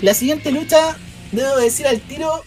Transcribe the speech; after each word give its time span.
La 0.00 0.14
siguiente 0.14 0.52
lucha, 0.52 0.96
debo 1.32 1.56
decir 1.56 1.86
al 1.86 2.00
tiro, 2.00 2.44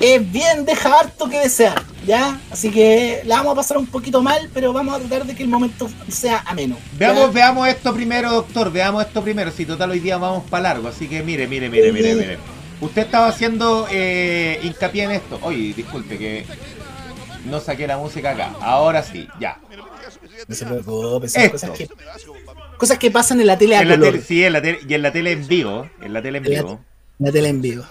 es 0.00 0.30
bien, 0.30 0.64
deja 0.64 0.98
harto 0.98 1.28
que 1.28 1.38
desear, 1.38 1.82
¿ya? 2.06 2.38
Así 2.50 2.70
que 2.70 3.22
la 3.24 3.36
vamos 3.36 3.52
a 3.52 3.56
pasar 3.56 3.78
un 3.78 3.86
poquito 3.86 4.22
mal, 4.22 4.50
pero 4.52 4.72
vamos 4.72 4.94
a 4.94 4.98
tratar 4.98 5.24
de 5.26 5.34
que 5.34 5.42
el 5.42 5.48
momento 5.48 5.88
sea 6.08 6.42
ameno. 6.46 6.76
¿ya? 6.98 7.12
Veamos, 7.12 7.32
veamos 7.32 7.68
esto 7.68 7.94
primero, 7.94 8.30
doctor. 8.30 8.70
Veamos 8.70 9.04
esto 9.06 9.22
primero. 9.22 9.50
Si 9.50 9.64
total 9.64 9.92
hoy 9.92 10.00
día 10.00 10.18
vamos 10.18 10.44
para 10.50 10.64
largo. 10.64 10.88
Así 10.88 11.08
que 11.08 11.22
mire, 11.22 11.46
mire, 11.46 11.70
mire, 11.70 11.92
mire, 11.92 12.14
mire. 12.14 12.38
Usted 12.80 13.02
estaba 13.02 13.28
haciendo 13.28 13.86
eh, 13.90 14.60
hincapié 14.62 15.04
en 15.04 15.12
esto. 15.12 15.38
Oye, 15.42 15.72
disculpe 15.74 16.18
que 16.18 16.44
no 17.46 17.60
saqué 17.60 17.86
la 17.86 17.96
música 17.96 18.32
acá. 18.32 18.52
Ahora 18.60 19.02
sí, 19.02 19.26
ya. 19.40 19.58
No 20.48 20.54
se 20.54 20.66
preocupe, 20.66 21.28
son 21.28 21.48
cosas 21.48 21.70
que, 21.70 21.88
cosas 22.76 22.98
que 22.98 23.10
pasan 23.10 23.40
en 23.40 23.46
la 23.46 23.56
tele 23.58 23.76
a 23.76 23.82
En 23.82 23.88
la 23.88 23.94
color. 23.96 24.12
tele, 24.12 24.22
sí, 24.24 24.44
en 24.44 24.52
la 24.52 24.62
tele, 24.62 24.78
y 24.88 24.94
en 24.94 25.02
la 25.02 25.12
tele 25.12 25.32
en 25.32 25.46
vivo. 25.46 25.88
En 26.00 26.12
la 26.12 26.22
tele 26.22 26.38
en 26.38 26.46
En 26.46 26.52
la- 26.52 26.62
vivo. 26.62 26.80
La 27.18 27.32
tele 27.32 27.48
en 27.48 27.62
vivo. 27.62 27.84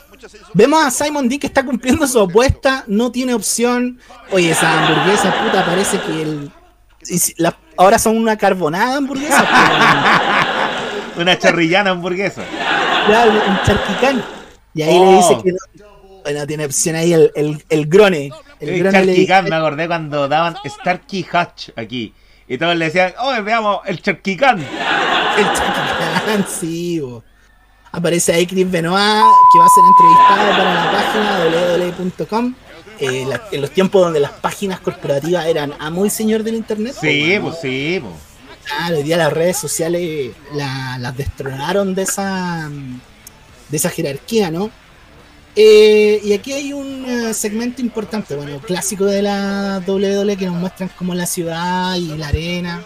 Vemos 0.54 0.84
a 0.86 0.92
Simon 0.92 1.28
D 1.28 1.40
que 1.40 1.48
está 1.48 1.66
cumpliendo 1.66 2.08
su 2.08 2.20
apuesta, 2.20 2.84
no 2.88 3.12
tiene 3.12 3.34
opción. 3.34 4.00
Oye, 4.32 4.52
esa 4.52 4.88
hamburguesa, 4.88 5.34
puta, 5.44 5.66
parece 5.66 6.00
que 6.00 6.22
el. 6.22 6.52
y 7.08 7.18
si- 7.18 7.34
la- 7.38 7.58
ahora 7.78 7.98
son 8.00 8.18
una 8.18 8.38
carbonada 8.38 8.98
hamburguesa. 8.98 9.48
pero- 11.14 11.22
Una 11.24 11.38
charrillana 11.40 11.92
hamburguesa. 11.92 12.44
ya, 13.10 13.26
un 13.26 13.66
charquicán. 13.66 14.24
Y 14.74 14.82
ahí 14.82 14.94
le 14.94 15.06
Oh. 15.06 15.18
dice 15.18 15.42
que 15.44 15.52
no, 15.52 16.22
bueno, 16.24 16.46
tiene 16.48 16.66
opción 16.66 16.96
ahí 16.96 17.14
el, 17.14 17.32
el, 17.36 17.64
el 17.70 17.86
grone. 17.88 18.30
El 18.60 18.70
El 18.70 18.80
grone 18.80 19.06
le 19.06 19.12
dice, 19.14 19.28
charquicán, 19.28 19.50
me 19.50 19.56
acordé 19.56 19.88
cuando 19.88 20.28
daban 20.28 20.56
Starkey 20.66 21.26
Hatch 21.32 21.70
aquí. 21.76 22.14
Y 22.48 22.58
todos 22.58 22.76
le 22.76 22.86
decían, 22.86 23.14
oye, 23.20 23.42
veamos 23.42 23.80
el 23.86 24.02
charquicán. 24.02 24.60
el 25.38 25.46
charquicán, 25.46 26.46
sí, 26.48 27.00
bo. 27.00 27.24
Aparece 27.92 28.34
ahí 28.34 28.46
Chris 28.46 28.70
Benoit, 28.70 28.98
que 29.54 29.60
va 29.60 29.66
a 29.66 29.70
ser 29.70 29.84
entrevistado 29.88 30.52
para 30.58 30.74
la 30.74 30.92
página 30.92 31.88
www.com. 31.98 32.54
Eh, 33.00 33.26
la- 33.28 33.42
en 33.52 33.62
los 33.62 33.72
tiempos 33.72 34.02
donde 34.04 34.20
las 34.20 34.32
páginas 34.32 34.80
corporativas 34.82 35.46
eran 35.46 35.74
amo 35.80 36.06
y 36.06 36.10
señor 36.10 36.44
del 36.44 36.56
internet. 36.56 36.96
Sí, 37.00 37.38
bo, 37.38 37.50
pues 37.50 37.62
sí, 37.62 38.00
pues. 38.02 38.14
Claro, 38.66 38.98
hoy 38.98 39.04
día 39.04 39.18
las 39.18 39.32
redes 39.32 39.58
sociales 39.58 40.32
la- 40.54 40.98
las 41.00 41.16
destronaron 41.16 41.94
de 41.96 42.02
esa 42.04 42.70
de 43.70 43.78
esa 43.78 43.90
jerarquía, 43.90 44.52
¿no? 44.52 44.70
Eh, 45.58 46.20
y 46.24 46.34
aquí 46.34 46.52
hay 46.52 46.74
un 46.74 47.06
eh, 47.08 47.34
segmento 47.34 47.82
importante, 47.82 48.36
bueno, 48.36 48.60
clásico 48.60 49.06
de 49.06 49.22
la 49.22 49.82
WWE 49.88 50.36
que 50.36 50.48
nos 50.48 50.56
muestran 50.56 50.90
como 50.98 51.16
la 51.16 51.26
ciudad 51.26 51.96
y 51.96 52.08
la 52.18 52.28
arena. 52.28 52.84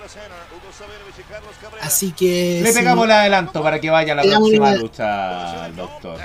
Así 1.82 2.12
que 2.12 2.60
Le 2.62 2.72
sí, 2.72 2.78
pegamos 2.80 3.06
el 3.06 3.12
adelanto 3.12 3.64
para 3.64 3.80
que 3.80 3.90
vaya 3.90 4.14
a 4.14 4.16
la 4.18 4.22
próxima 4.24 4.74
el- 4.74 4.80
lucha, 4.82 5.70
doctor. 5.70 6.20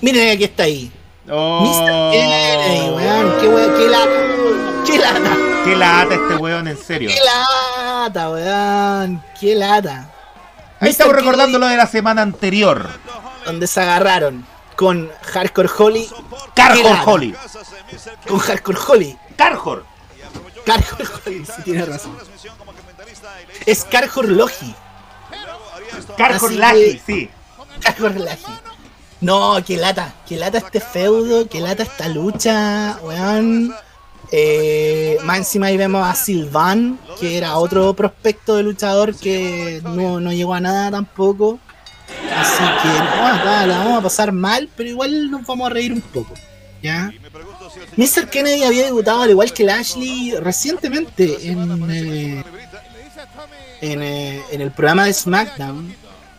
miren 0.00 0.30
aquí 0.36 0.44
está 0.44 0.62
ahí. 0.64 0.90
Oh, 1.30 1.60
Mr. 1.62 2.12
Kennedy, 2.12 2.90
weón, 2.90 3.40
qué 3.40 3.48
weón, 3.48 3.74
qué 3.76 3.88
lata. 3.88 4.10
Qué 4.86 4.98
lata. 4.98 5.36
qué 5.64 5.76
lata 5.76 6.14
este 6.14 6.36
weón, 6.36 6.68
en 6.68 6.76
serio. 6.78 7.10
Qué 7.10 7.18
lata, 7.24 8.30
weón. 8.30 9.22
Qué 9.40 9.54
lata. 9.54 10.10
Ahí 10.80 10.90
estamos 10.90 11.14
recordando 11.14 11.58
lo 11.58 11.66
de 11.66 11.76
la 11.76 11.86
semana 11.86 12.22
anterior. 12.22 12.88
Donde 13.46 13.66
se 13.66 13.80
agarraron 13.80 14.46
con 14.84 15.10
Hardcore 15.32 15.70
Holly. 15.78 16.08
Carjor 16.54 16.84
lata. 16.84 17.10
Holly. 17.10 17.34
Con 18.28 18.38
Hardcore 18.38 18.78
Holly. 18.86 19.18
Carjor. 19.34 19.84
Carjor 20.66 21.08
Holly, 21.24 21.44
sí 21.44 21.62
tiene 21.64 21.86
razón. 21.86 22.16
Es 23.64 23.84
Carjor 23.84 24.28
Logi. 24.28 24.74
Carjor 26.18 26.50
Así 26.50 26.58
Laji, 26.58 27.02
sí. 27.06 27.30
Carjor 27.80 28.14
Logi. 28.14 28.54
No, 29.22 29.56
qué 29.66 29.78
lata. 29.78 30.14
Qué 30.28 30.36
lata 30.36 30.58
este 30.58 30.80
feudo. 30.80 31.48
Qué 31.48 31.60
lata 31.60 31.82
esta 31.82 32.08
lucha, 32.08 32.98
weón. 33.02 33.74
Eh, 34.32 35.16
más 35.22 35.38
encima 35.38 35.66
ahí 35.66 35.76
vemos 35.78 36.06
a 36.06 36.14
Silvan, 36.14 36.98
que 37.20 37.38
era 37.38 37.56
otro 37.56 37.94
prospecto 37.94 38.56
de 38.56 38.64
luchador 38.64 39.14
que 39.14 39.80
no, 39.84 40.20
no 40.20 40.32
llegó 40.32 40.54
a 40.54 40.60
nada 40.60 40.90
tampoco. 40.90 41.58
Así 42.36 42.64
que 42.82 43.68
la 43.68 43.78
vamos 43.78 43.98
a 43.98 44.02
pasar 44.02 44.32
mal, 44.32 44.68
pero 44.76 44.88
igual 44.88 45.30
nos 45.30 45.46
vamos 45.46 45.70
a 45.70 45.70
reír 45.70 45.92
un 45.92 46.00
poco. 46.00 46.34
¿Ya? 46.82 47.10
Mr. 47.96 48.28
Kennedy 48.28 48.62
había 48.64 48.84
debutado 48.84 49.22
al 49.22 49.30
igual 49.30 49.52
que 49.52 49.64
Lashley 49.64 50.34
recientemente 50.38 51.48
en, 51.48 51.90
eh, 51.90 52.44
eh, 53.80 54.42
en 54.50 54.60
el 54.60 54.70
programa 54.70 55.06
de 55.06 55.14
SmackDown. 55.14 55.94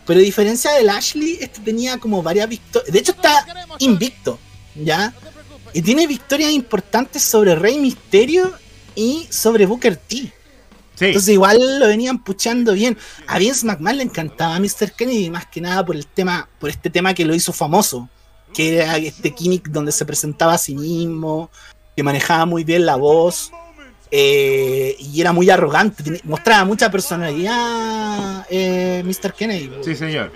Pero 0.06 0.20
a 0.20 0.22
diferencia 0.22 0.70
de 0.72 0.84
Lashley, 0.84 1.38
este 1.40 1.60
tenía 1.60 1.98
como 1.98 2.22
varias 2.22 2.48
victorias. 2.48 2.92
De 2.92 2.98
hecho, 3.00 3.12
está 3.12 3.44
invicto, 3.80 4.38
¿ya? 4.76 5.12
Y 5.72 5.82
tiene 5.82 6.06
victorias 6.06 6.52
importantes 6.52 7.22
sobre 7.22 7.56
Rey 7.56 7.78
Misterio 7.78 8.52
y 8.94 9.26
sobre 9.30 9.66
Booker 9.66 9.96
T. 9.96 10.32
Sí. 10.96 11.06
Entonces 11.06 11.28
igual 11.28 11.78
lo 11.78 11.86
venían 11.86 12.22
puchando 12.22 12.72
bien. 12.72 12.98
A 13.28 13.38
Vince 13.38 13.64
McMahon 13.66 13.98
le 13.98 14.02
encantaba 14.02 14.56
a 14.56 14.60
Mr. 14.60 14.92
Kennedy, 14.96 15.30
más 15.30 15.46
que 15.46 15.60
nada 15.60 15.84
por 15.84 15.94
el 15.94 16.06
tema, 16.06 16.48
por 16.58 16.70
este 16.70 16.90
tema 16.90 17.14
que 17.14 17.24
lo 17.24 17.34
hizo 17.34 17.52
famoso, 17.52 18.08
que 18.52 18.78
era 18.78 18.96
este 18.96 19.32
gimmick 19.36 19.68
donde 19.68 19.92
se 19.92 20.04
presentaba 20.04 20.54
a 20.54 20.58
sí 20.58 20.74
mismo, 20.74 21.50
que 21.94 22.02
manejaba 22.02 22.46
muy 22.46 22.64
bien 22.64 22.86
la 22.86 22.96
voz, 22.96 23.52
eh, 24.10 24.96
y 24.98 25.20
era 25.20 25.32
muy 25.32 25.50
arrogante, 25.50 26.20
mostraba 26.24 26.64
mucha 26.64 26.90
personalidad 26.90 28.46
eh, 28.48 29.02
Mr. 29.04 29.34
Kennedy. 29.34 29.70
Sí, 29.84 29.94
señor. 29.94 30.32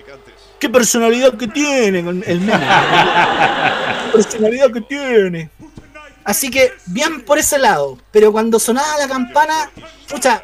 ¿Qué 0.58 0.68
personalidad 0.68 1.34
que 1.38 1.48
tiene 1.48 2.00
el 2.00 2.40
meme? 2.40 2.52
¿Qué 4.04 4.12
personalidad 4.12 4.70
que 4.72 4.80
tiene. 4.82 5.50
Así 6.30 6.50
que, 6.50 6.72
bien 6.86 7.22
por 7.22 7.38
ese 7.38 7.58
lado. 7.58 7.98
Pero 8.12 8.32
cuando 8.32 8.58
sonaba 8.58 8.96
la 8.98 9.08
campana, 9.08 9.70
pucha, 10.08 10.42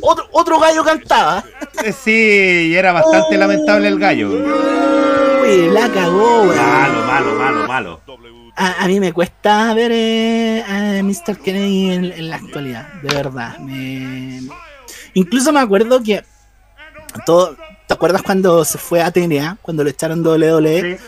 otro, 0.00 0.26
otro 0.32 0.58
gallo 0.58 0.82
cantaba. 0.84 1.44
Eh, 1.84 1.92
Sí, 1.92 2.68
y 2.70 2.74
era 2.74 2.92
bastante 2.92 3.36
lamentable 3.36 3.88
el 3.88 3.98
gallo. 3.98 4.30
Uy, 4.30 5.68
la 5.70 5.88
cagó. 5.90 6.44
Malo, 6.46 7.02
malo, 7.06 7.34
malo, 7.34 7.66
malo. 7.68 8.00
A, 8.56 8.84
a 8.84 8.86
mí 8.86 9.00
me 9.00 9.12
cuesta 9.12 9.74
ver 9.74 9.90
eh, 9.92 10.62
a 10.66 11.02
Mr. 11.02 11.38
Kennedy 11.42 11.90
en, 11.92 12.04
en 12.12 12.30
la 12.30 12.36
actualidad, 12.36 12.86
de 13.02 13.14
verdad. 13.14 13.58
Me- 13.58 14.42
Incluso 15.14 15.52
me 15.52 15.60
acuerdo 15.60 16.02
que. 16.02 16.24
Todo, 17.26 17.56
¿Te 17.86 17.94
acuerdas 17.94 18.22
cuando 18.22 18.64
se 18.64 18.78
fue 18.78 19.02
a 19.02 19.10
TNA? 19.10 19.58
Cuando 19.62 19.84
lo 19.84 19.90
echaron 19.90 20.24
WWE. 20.26 20.96
Sí. 20.98 21.04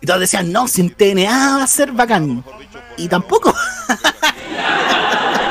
Y 0.00 0.06
todos 0.06 0.20
decían, 0.20 0.52
no, 0.52 0.68
sin 0.68 0.90
TNA 0.90 1.56
va 1.58 1.64
a 1.64 1.66
ser 1.66 1.92
bacán. 1.92 2.44
Y 2.96 3.08
tampoco. 3.08 3.54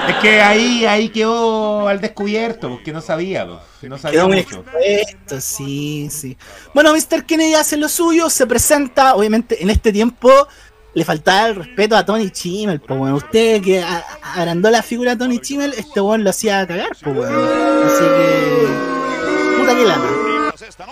Es 0.07 0.15
que 0.17 0.39
ahí, 0.39 0.85
ahí 0.85 1.09
quedó 1.09 1.87
al 1.87 1.99
descubierto, 1.99 2.69
porque 2.69 2.91
no 2.93 3.01
sabía, 3.01 3.43
no 3.45 3.97
sabía 3.97 4.19
Quedó 4.19 4.27
mucho. 4.27 4.39
expuesto, 4.39 5.41
sí, 5.41 6.09
sí. 6.11 6.37
Bueno, 6.75 6.93
Mr. 6.93 7.25
Kennedy 7.25 7.55
hace 7.55 7.75
lo 7.75 7.89
suyo, 7.89 8.29
se 8.29 8.45
presenta, 8.45 9.15
obviamente 9.15 9.63
en 9.63 9.71
este 9.71 9.91
tiempo 9.91 10.29
le 10.93 11.03
faltaba 11.03 11.47
el 11.47 11.55
respeto 11.55 11.97
a 11.97 12.05
Tony 12.05 12.29
Chimmel, 12.29 12.79
pues 12.81 12.99
bueno, 12.99 13.15
usted 13.15 13.61
que 13.63 13.83
agrandó 14.21 14.69
la 14.69 14.83
figura 14.83 15.11
de 15.11 15.17
Tony 15.17 15.39
Chimmel, 15.39 15.73
este 15.73 15.99
weón 15.99 16.23
lo 16.23 16.29
hacía 16.29 16.65
cagar, 16.67 16.95
pues 17.01 17.15
bueno. 17.15 17.43
Así 17.85 18.03
que... 18.03 19.59
Puta 19.59 19.75
que 19.75 19.85
lata. 19.85 20.24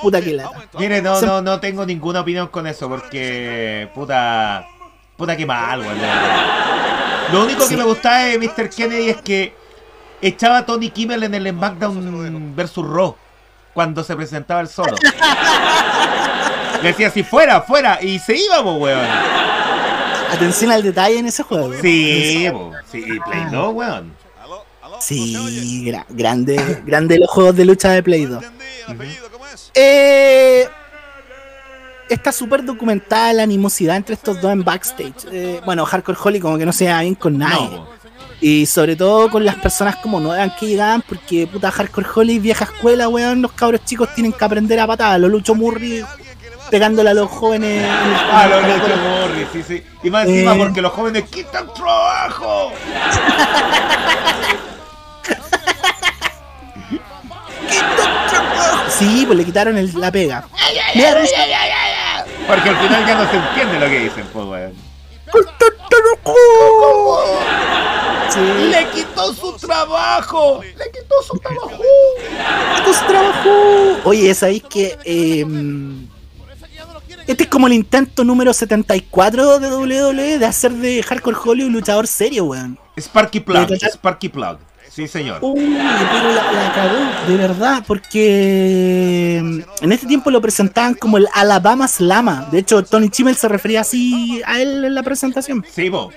Puta 0.03 0.21
que 0.21 0.33
lata. 0.33 0.51
Mire, 0.77 1.01
no, 1.01 1.19
no, 1.21 1.41
no 1.41 1.59
tengo 1.59 1.85
ninguna 1.85 2.21
opinión 2.21 2.47
con 2.49 2.67
eso, 2.67 2.87
porque 2.89 3.89
puta, 3.95 4.65
puta 5.17 5.35
que 5.35 5.45
mal, 5.45 5.79
weón. 5.81 5.97
Lo 7.31 7.43
único 7.43 7.63
Sí. 7.63 7.69
que 7.69 7.77
me 7.77 7.83
gustaba 7.83 8.19
de 8.19 8.37
Mr. 8.37 8.69
Kennedy 8.69 9.09
es 9.09 9.17
que 9.21 9.55
echaba 10.21 10.59
a 10.59 10.65
Tony 10.65 10.89
Kimmel 10.89 11.23
en 11.23 11.33
el 11.35 11.49
SmackDown 11.49 12.53
vs. 12.55 12.75
Raw 12.77 13.15
cuando 13.73 14.03
se 14.03 14.15
presentaba 14.15 14.61
el 14.61 14.67
solo. 14.67 14.95
Le 16.81 16.87
decía 16.89 17.09
si 17.09 17.23
fuera, 17.23 17.61
fuera, 17.61 17.99
y 18.01 18.19
se 18.19 18.35
iba, 18.37 18.61
po, 18.61 18.73
weón. 18.73 19.07
Atención 20.31 20.71
al 20.71 20.83
detalle 20.83 21.19
en 21.19 21.27
ese 21.27 21.43
juego. 21.43 21.71
Sí, 21.81 22.47
po, 22.51 22.71
sí, 22.91 22.99
y 23.05 23.19
Play 23.19 23.45
2, 23.51 23.73
weón. 23.73 24.13
Sí, 24.99 25.83
gra- 25.85 26.05
grande, 26.09 26.81
grande 26.85 27.19
los 27.19 27.29
juegos 27.29 27.55
de 27.55 27.65
lucha 27.65 27.89
de 27.91 28.01
Play 28.03 28.25
2. 28.25 28.41
Eh, 29.75 30.67
está 32.09 32.31
súper 32.31 32.63
documentada 32.63 33.33
la 33.33 33.43
animosidad 33.43 33.95
entre 33.95 34.15
estos 34.15 34.39
dos 34.41 34.51
en 34.51 34.63
backstage. 34.63 35.25
Eh, 35.31 35.61
bueno, 35.65 35.85
Hardcore 35.85 36.17
Holly 36.23 36.39
como 36.39 36.57
que 36.57 36.65
no 36.65 36.73
se 36.73 36.85
da 36.85 37.01
bien 37.01 37.15
con 37.15 37.37
nadie. 37.37 37.69
No. 37.69 37.87
Y 38.41 38.65
sobre 38.65 38.95
todo 38.95 39.29
con 39.29 39.45
las 39.45 39.55
personas 39.55 39.95
como 39.97 40.19
nuevas 40.19 40.51
que 40.59 40.67
llegaban, 40.67 41.01
porque 41.01 41.47
puta 41.47 41.71
Hardcore 41.71 42.07
Holly, 42.13 42.39
vieja 42.39 42.65
escuela, 42.65 43.07
weón, 43.07 43.41
los 43.41 43.53
cabros 43.53 43.85
chicos 43.85 44.13
tienen 44.13 44.33
que 44.33 44.43
aprender 44.43 44.79
a 44.79 44.87
patada. 44.87 45.17
Los 45.17 45.31
Lucho 45.31 45.55
Murray 45.55 46.03
pegándole 46.69 47.11
a 47.11 47.13
los 47.13 47.29
jóvenes. 47.29 47.85
Ah, 47.89 48.47
lo 48.49 48.61
Lucho 48.61 48.97
Morris, 48.97 49.47
sí, 49.53 49.63
sí. 49.65 49.83
Y 50.03 50.09
más 50.09 50.27
encima 50.27 50.55
Eh. 50.55 50.57
porque 50.59 50.81
los 50.81 50.91
jóvenes 50.91 51.23
quitan 51.29 51.73
trabajo. 51.73 52.71
Sí, 58.89 59.23
pues 59.25 59.37
le 59.37 59.45
quitaron 59.45 59.77
el- 59.77 59.99
la 59.99 60.11
pega. 60.11 60.47
Porque 62.47 62.69
al 62.69 62.77
final 62.77 63.05
ya 63.07 63.15
no 63.15 63.29
se 63.29 63.37
entiende 63.37 63.79
lo 63.79 63.85
que 63.87 63.99
dicen, 63.99 64.25
pues, 64.33 64.45
weón. 64.45 64.73
Sí, 68.29 68.39
¡Le 68.39 68.87
quitó 68.89 69.31
su 69.33 69.53
trabajo! 69.57 70.61
¡Le 70.63 70.91
quitó 70.91 71.15
su 71.27 71.37
trabajo! 71.37 71.69
esto 72.77 72.89
es 72.91 73.07
trabajo. 73.07 73.49
Oye, 74.05 74.33
¿sabéis 74.33 74.63
que 74.63 74.97
eh, 75.05 75.45
este 77.27 77.43
es 77.43 77.49
como 77.49 77.67
el 77.67 77.73
intento 77.73 78.23
número 78.23 78.51
74 78.53 79.59
de 79.59 79.69
WWE 79.69 80.39
de 80.39 80.45
hacer 80.45 80.71
de 80.71 81.03
Hardcore 81.03 81.37
Holly 81.45 81.63
un 81.63 81.73
luchador 81.73 82.07
serio, 82.07 82.45
weón? 82.45 82.79
Sparky 82.97 83.39
Plug, 83.39 83.69
¿Le? 83.69 83.89
Sparky 83.89 84.29
Plug. 84.29 84.57
Sí, 84.93 85.07
señor. 85.07 85.39
Uy, 85.41 85.75
pero 86.11 86.31
la, 86.33 86.51
la 86.51 86.71
cagó, 86.71 87.27
de 87.27 87.35
verdad, 87.37 87.83
porque 87.87 89.37
en 89.37 89.91
este 89.91 90.05
tiempo 90.05 90.29
lo 90.29 90.39
presentaban 90.39 90.93
como 90.93 91.17
el 91.17 91.27
Alabama 91.33 91.87
Slama. 91.87 92.47
De 92.51 92.59
hecho, 92.59 92.83
Tony 92.83 93.09
Chimmel 93.09 93.35
se 93.35 93.47
refería 93.47 93.81
así 93.81 94.41
a 94.45 94.61
él 94.61 94.85
en 94.85 94.93
la 94.93 95.01
presentación. 95.01 95.65
Sí, 95.67 95.89
vos. 95.89 96.13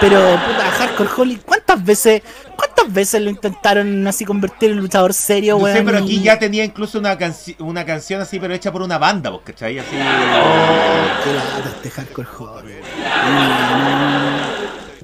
Pero, 0.00 0.18
puta, 0.20 0.70
Hardcore 0.78 1.10
Holly, 1.16 1.40
¿cuántas 1.44 1.84
veces, 1.84 2.22
cuántas 2.56 2.90
veces 2.92 3.20
lo 3.20 3.28
intentaron 3.30 4.06
así 4.08 4.24
convertir 4.24 4.70
en 4.70 4.78
luchador 4.78 5.12
serio, 5.12 5.58
No 5.58 5.64
weón? 5.64 5.76
sé, 5.76 5.82
pero 5.84 5.98
aquí 5.98 6.20
ya 6.22 6.38
tenía 6.38 6.64
incluso 6.64 6.98
una, 6.98 7.16
canci- 7.18 7.56
una 7.60 7.84
canción 7.84 8.20
así, 8.22 8.40
pero 8.40 8.54
hecha 8.54 8.72
por 8.72 8.80
una 8.82 8.96
banda, 8.98 9.28
vos, 9.30 9.42
¿cachai? 9.44 9.78
Así. 9.78 9.94
Oh, 9.94 11.24
qué 11.24 11.32
lata 11.34 11.70
este 11.76 11.90
Hardcore 11.90 12.28
Holly. 12.38 12.72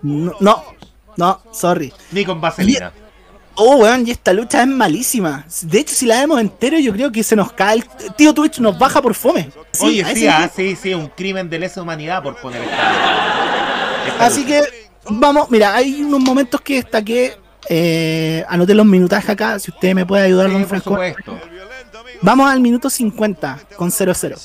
No, 0.02 0.25
no, 0.31 0.37
no, 0.40 0.64
sorry. 1.53 1.93
Ni 2.12 2.25
con 2.25 2.41
vaselina. 2.41 2.93
Oh, 3.61 3.76
weón, 3.79 4.06
y 4.06 4.12
esta 4.12 4.32
lucha 4.32 4.62
es 4.62 4.69
malísima. 4.69 5.44
De 5.62 5.81
hecho, 5.81 5.93
si 5.94 6.06
la 6.06 6.20
vemos 6.20 6.41
entero, 6.41 6.79
yo 6.79 6.93
creo 6.93 7.11
que 7.11 7.25
se 7.25 7.35
nos 7.35 7.50
cae 7.53 7.79
el... 7.79 7.85
Tío 8.17 8.32
Twitch 8.32 8.61
nos 8.61 8.79
baja 8.79 9.03
por 9.03 9.15
fome. 9.15 9.50
Sí, 9.73 9.85
Oye, 9.87 10.15
sí, 10.15 10.26
ah, 10.29 10.49
sí, 10.55 10.76
sí, 10.76 10.94
un 10.94 11.09
crimen 11.09 11.50
de 11.50 11.59
lesa 11.59 11.82
humanidad 11.82 12.23
por 12.23 12.37
poner 12.41 12.62
esta. 12.62 14.06
esta 14.06 14.26
Así 14.26 14.44
lucha. 14.44 14.61
que, 14.62 14.88
vamos, 15.09 15.50
mira, 15.50 15.75
hay 15.75 16.03
unos 16.03 16.20
momentos 16.20 16.61
que 16.61 16.75
destaqué. 16.76 17.37
Eh, 17.69 18.44
anoté 18.49 18.75
los 18.75 18.87
minutajes 18.87 19.29
acá, 19.29 19.59
si 19.59 19.73
usted 19.73 19.93
me 19.93 20.06
puede 20.06 20.23
ayudar, 20.23 20.47
Sí, 20.47 20.53
don 20.53 20.61
por 20.62 20.69
Franco. 20.69 20.91
supuesto. 20.91 21.38
Vamos 22.23 22.49
al 22.50 22.61
minuto 22.61 22.88
50 22.88 23.59
con 23.76 23.91
0-0. 23.91 24.37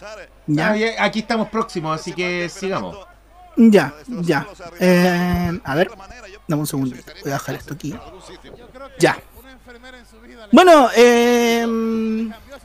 Ya, 0.48 0.69
Ah, 0.98 1.04
aquí 1.06 1.19
estamos 1.19 1.50
próximos, 1.50 2.00
así 2.02 2.14
que 2.14 2.50
sigamos. 2.50 2.98
ya, 3.56 3.94
ya. 4.08 4.48
Eh, 4.80 5.60
a 5.64 5.76
ver, 5.76 5.90
dame 6.48 6.62
un 6.62 6.68
segundo. 6.68 6.95
Voy 7.24 7.31
a 7.31 7.36
dejar 7.36 7.56
esto 7.56 7.74
aquí. 7.74 7.94
Ya. 9.00 9.18
Bueno, 10.51 10.90
eh, 10.95 11.66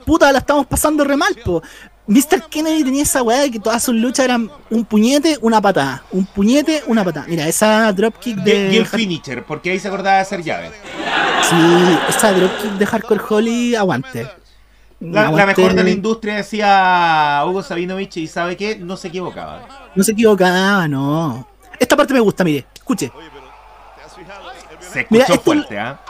puta, 0.04 0.30
la 0.32 0.38
estamos 0.38 0.66
pasando 0.66 1.04
re 1.04 1.16
mal, 1.16 1.34
po. 1.44 1.62
Mr. 2.06 2.48
Kennedy 2.48 2.84
tenía 2.84 3.02
esa 3.02 3.22
weá 3.22 3.40
de 3.40 3.50
que 3.50 3.60
todas 3.60 3.82
sus 3.82 3.94
luchas 3.94 4.25
eran 4.25 4.50
un 4.70 4.84
puñete, 4.86 5.38
una 5.42 5.60
patada. 5.60 6.02
Un 6.10 6.25
puñete, 6.25 6.82
una 6.86 7.04
patada. 7.04 7.26
Mira, 7.28 7.46
esa 7.46 7.92
dropkick 7.92 8.38
Y, 8.38 8.40
y 8.40 8.44
de. 8.44 8.76
el 8.78 8.86
finisher, 8.86 9.44
porque 9.44 9.70
ahí 9.70 9.78
se 9.78 9.88
acordaba 9.88 10.16
de 10.16 10.22
hacer 10.22 10.42
llaves. 10.42 10.72
Sí, 11.48 11.98
esa 12.08 12.32
dropkick 12.32 12.72
de 12.72 12.86
Hardcore 12.86 13.20
Holly, 13.28 13.75
aguante. 13.75 14.26
La, 15.00 15.30
la 15.30 15.46
mejor 15.46 15.75
de 15.75 15.84
la 15.84 15.90
industria 15.90 16.36
decía 16.36 17.42
Hugo 17.46 17.62
Sabinovich 17.62 18.16
y 18.16 18.26
sabe 18.26 18.56
que 18.56 18.76
no 18.76 18.96
se 18.96 19.08
equivocaba. 19.08 19.90
No 19.94 20.02
se 20.02 20.12
equivocaba, 20.12 20.88
no. 20.88 21.46
Esta 21.78 21.94
parte 21.96 22.12
me 22.14 22.20
gusta, 22.20 22.42
mire, 22.42 22.66
escuche. 22.75 23.12
Se 24.93 25.00
escuchó 25.00 25.06
Mira, 25.11 25.25
esto- 25.26 25.40
fuerte, 25.40 25.79
¿ah? 25.79 26.00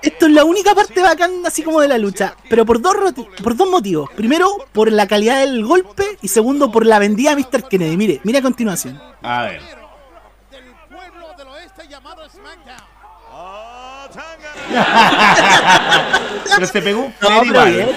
Esto 0.00 0.26
es 0.26 0.32
la 0.32 0.44
única 0.44 0.74
parte 0.76 1.02
bacán 1.02 1.32
así 1.44 1.62
como 1.62 1.80
de 1.80 1.88
la 1.88 1.98
lucha, 1.98 2.34
pero 2.48 2.64
por 2.64 2.80
dos, 2.80 2.94
por 3.42 3.56
dos 3.56 3.68
motivos. 3.68 4.08
Primero, 4.14 4.48
por 4.72 4.92
la 4.92 5.08
calidad 5.08 5.40
del 5.40 5.64
golpe 5.64 6.04
y 6.22 6.28
segundo, 6.28 6.70
por 6.70 6.86
la 6.86 7.00
vendida 7.00 7.34
de 7.34 7.42
Mr. 7.42 7.64
Kennedy. 7.68 7.96
Mire, 7.96 8.20
mire 8.22 8.38
a 8.38 8.42
continuación. 8.42 9.00
A 9.22 9.42
ver. 9.42 9.60
del 10.52 10.62
pueblo 10.88 11.26
del 11.36 11.48
oeste 11.48 11.88
llamado 11.88 12.22
SmackDown. 12.30 12.76
Pero 16.54 16.66
se 16.66 16.82
pegó 16.82 17.00
un 17.00 17.14
No, 17.20 17.40
pero 17.42 17.64
bien. 17.66 17.88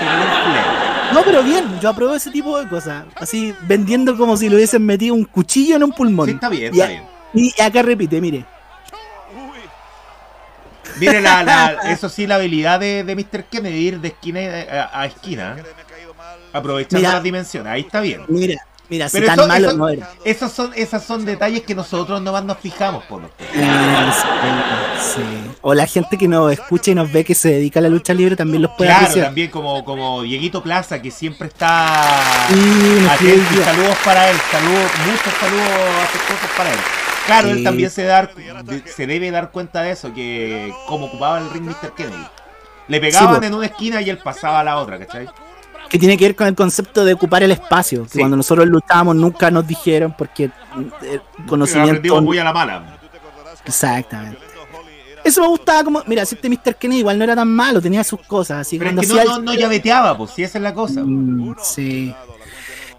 No, 1.14 1.22
pero 1.24 1.44
bien, 1.44 1.80
yo 1.82 1.90
apruebo 1.90 2.16
ese 2.16 2.32
tipo 2.32 2.60
de 2.60 2.68
cosas. 2.68 3.06
Así, 3.16 3.54
vendiendo 3.68 4.18
como 4.18 4.38
si 4.38 4.50
le 4.50 4.56
hubiesen 4.56 4.86
metido 4.86 5.14
un 5.14 5.26
cuchillo 5.26 5.76
en 5.76 5.84
un 5.84 5.92
pulmón. 5.92 6.28
Sí, 6.28 6.34
está 6.34 6.50
bien, 6.50 6.74
está 6.74 6.86
a- 6.86 6.88
bien. 6.88 7.04
Y 7.34 7.62
acá 7.62 7.82
repite, 7.82 8.20
mire. 8.22 8.46
Mire, 11.00 11.22
la, 11.22 11.44
la- 11.44 11.72
eso 11.92 12.10
sí, 12.10 12.28
la 12.28 12.36
habilidad 12.36 12.80
de, 12.80 13.04
de 13.04 13.16
Mr. 13.16 13.46
Kennedy 13.46 13.78
ir 13.88 14.00
de 14.00 14.10
esquina 14.10 14.40
a, 14.92 15.02
a 15.02 15.06
esquina, 15.06 15.56
aprovechando 16.54 17.00
Mira. 17.02 17.14
las 17.14 17.24
dimensiones. 17.24 17.72
Ahí 17.72 17.82
está 17.82 18.02
bien. 18.02 18.22
Mira, 18.28 18.56
mira, 18.90 19.08
si 19.10 19.18
Pero 19.20 19.28
tan 19.28 19.40
eso- 19.40 19.48
malo 19.48 19.68
eso- 19.70 19.78
no 19.78 19.90
era. 19.90 20.10
esos 20.26 20.52
son, 20.52 20.72
esos 20.76 21.04
son 21.04 21.26
detalles 21.26 21.62
que 21.64 21.74
nosotros 21.76 22.22
nomás 22.22 22.44
nos 22.44 22.58
fijamos, 22.60 23.04
por 23.06 23.22
los 23.22 23.32
Eh, 23.54 24.12
sí, 24.14 25.14
sí. 25.16 25.22
O 25.62 25.74
la 25.74 25.86
gente 25.88 26.18
que 26.18 26.28
nos 26.28 26.52
escucha 26.52 26.92
y 26.92 26.96
nos 26.96 27.12
ve 27.12 27.24
que 27.24 27.36
se 27.36 27.50
dedica 27.50 27.80
a 27.80 27.84
la 27.84 27.90
lucha 27.90 28.14
libre 28.14 28.36
también 28.36 28.62
los 28.64 28.72
puede 28.72 28.90
Claro, 28.90 29.04
apreciar. 29.06 29.26
también 29.28 29.50
como, 29.50 29.84
como 29.86 30.22
Dieguito 30.24 30.62
Plaza, 30.62 31.02
que 31.02 31.12
siempre 31.12 31.48
está 31.48 32.48
Sí, 32.50 33.08
atento. 33.10 33.64
Saludos 33.64 33.98
para 34.04 34.30
él, 34.30 34.38
saludos, 34.52 34.92
muchos 35.06 35.34
saludos 35.40 35.70
afectuosos 36.04 36.50
para 36.58 36.72
él. 36.72 36.78
Claro, 37.26 37.50
él 37.50 37.58
Sí. 37.60 37.64
también 37.64 37.90
se, 37.90 38.04
dar, 38.04 38.32
se 38.96 39.08
debe 39.08 39.32
dar 39.32 39.52
cuenta 39.52 39.82
de 39.84 39.92
eso, 39.92 40.14
que 40.14 40.74
como 40.88 41.06
ocupaba 41.06 41.40
el 41.40 41.50
ring 41.52 41.64
Mr. 41.66 41.94
Kennedy. 41.96 42.26
Le 42.88 43.00
pegaban 43.00 43.40
po. 43.40 43.46
en 43.46 43.54
una 43.54 43.68
esquina 43.68 44.02
y 44.02 44.10
él 44.10 44.18
pasaba 44.18 44.60
a 44.60 44.64
la 44.64 44.78
otra, 44.78 44.98
¿cachai? 45.00 45.28
que 45.90 46.00
tiene 46.00 46.16
que 46.18 46.24
ver 46.24 46.36
con 46.38 46.48
el 46.48 46.56
concepto 46.56 47.04
de 47.04 47.12
ocupar 47.14 47.44
el 47.44 47.52
espacio. 47.52 48.04
Que 48.04 48.10
Sí. 48.12 48.20
cuando 48.20 48.38
nosotros 48.38 48.66
luchábamos 48.66 49.14
nunca 49.14 49.52
nos 49.52 49.68
dijeron 49.68 50.16
porque 50.18 50.46
eh, 50.46 51.20
conocimiento. 51.48 52.22
Muy 52.22 52.38
a 52.40 52.46
la 52.46 52.54
mala. 52.54 52.98
Exactamente. 53.66 54.40
Eso 55.24 55.42
me 55.42 55.48
gustaba 55.50 55.84
como. 55.84 56.02
Mira, 56.08 56.26
si 56.26 56.36
este 56.36 56.50
Mr. 56.50 56.76
Kennedy 56.78 57.00
igual 57.00 57.18
no 57.18 57.26
era 57.26 57.36
tan 57.36 57.50
malo, 57.50 57.82
tenía 57.82 58.04
sus 58.06 58.22
cosas. 58.22 58.62
Así 58.66 58.80
Pero 58.80 58.92
es 59.02 59.08
que 59.08 59.14
no, 59.14 59.24
no, 59.24 59.36
el- 59.38 59.46
no 59.46 59.54
llaveteaba, 59.54 60.18
pues, 60.18 60.32
si 60.32 60.44
esa 60.44 60.58
es 60.60 60.64
la 60.64 60.74
cosa. 60.74 61.02
Mm, 61.04 61.56
sí. 61.62 62.16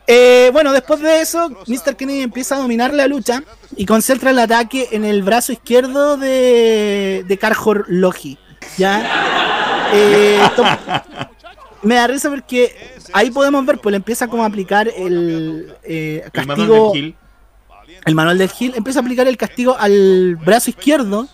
Eh, 0.06 0.50
bueno, 0.52 0.72
después 0.72 1.00
de 1.00 1.20
eso, 1.20 1.48
Mr. 1.66 1.96
Kennedy 1.96 2.22
empieza 2.22 2.56
a 2.56 2.58
dominar 2.58 2.92
la 2.92 3.06
lucha 3.06 3.42
y 3.76 3.86
concentra 3.86 4.30
el 4.30 4.38
ataque 4.38 4.88
en 4.92 5.04
el 5.04 5.22
brazo 5.22 5.52
izquierdo 5.52 6.16
de, 6.16 7.24
de 7.26 7.38
Carjor 7.38 7.86
Logi. 7.88 8.38
¿Ya? 8.78 9.90
Eh, 9.92 10.40
me 11.82 11.94
da 11.96 12.06
risa 12.06 12.30
porque 12.30 12.74
ahí 13.12 13.30
podemos 13.30 13.64
ver, 13.64 13.78
pues 13.78 13.92
le 13.92 13.96
empieza 13.98 14.28
como 14.28 14.42
a 14.42 14.46
aplicar 14.46 14.88
el 14.88 15.74
eh, 15.84 16.24
castigo. 16.32 16.92
el 16.94 18.14
manual 18.14 18.38
del 18.38 18.48
Gil 18.48 18.72
empieza 18.76 19.00
a 19.00 19.02
aplicar 19.02 19.28
el 19.28 19.36
castigo 19.36 19.76
al 19.78 20.36
brazo 20.36 20.70
izquierdo. 20.70 21.28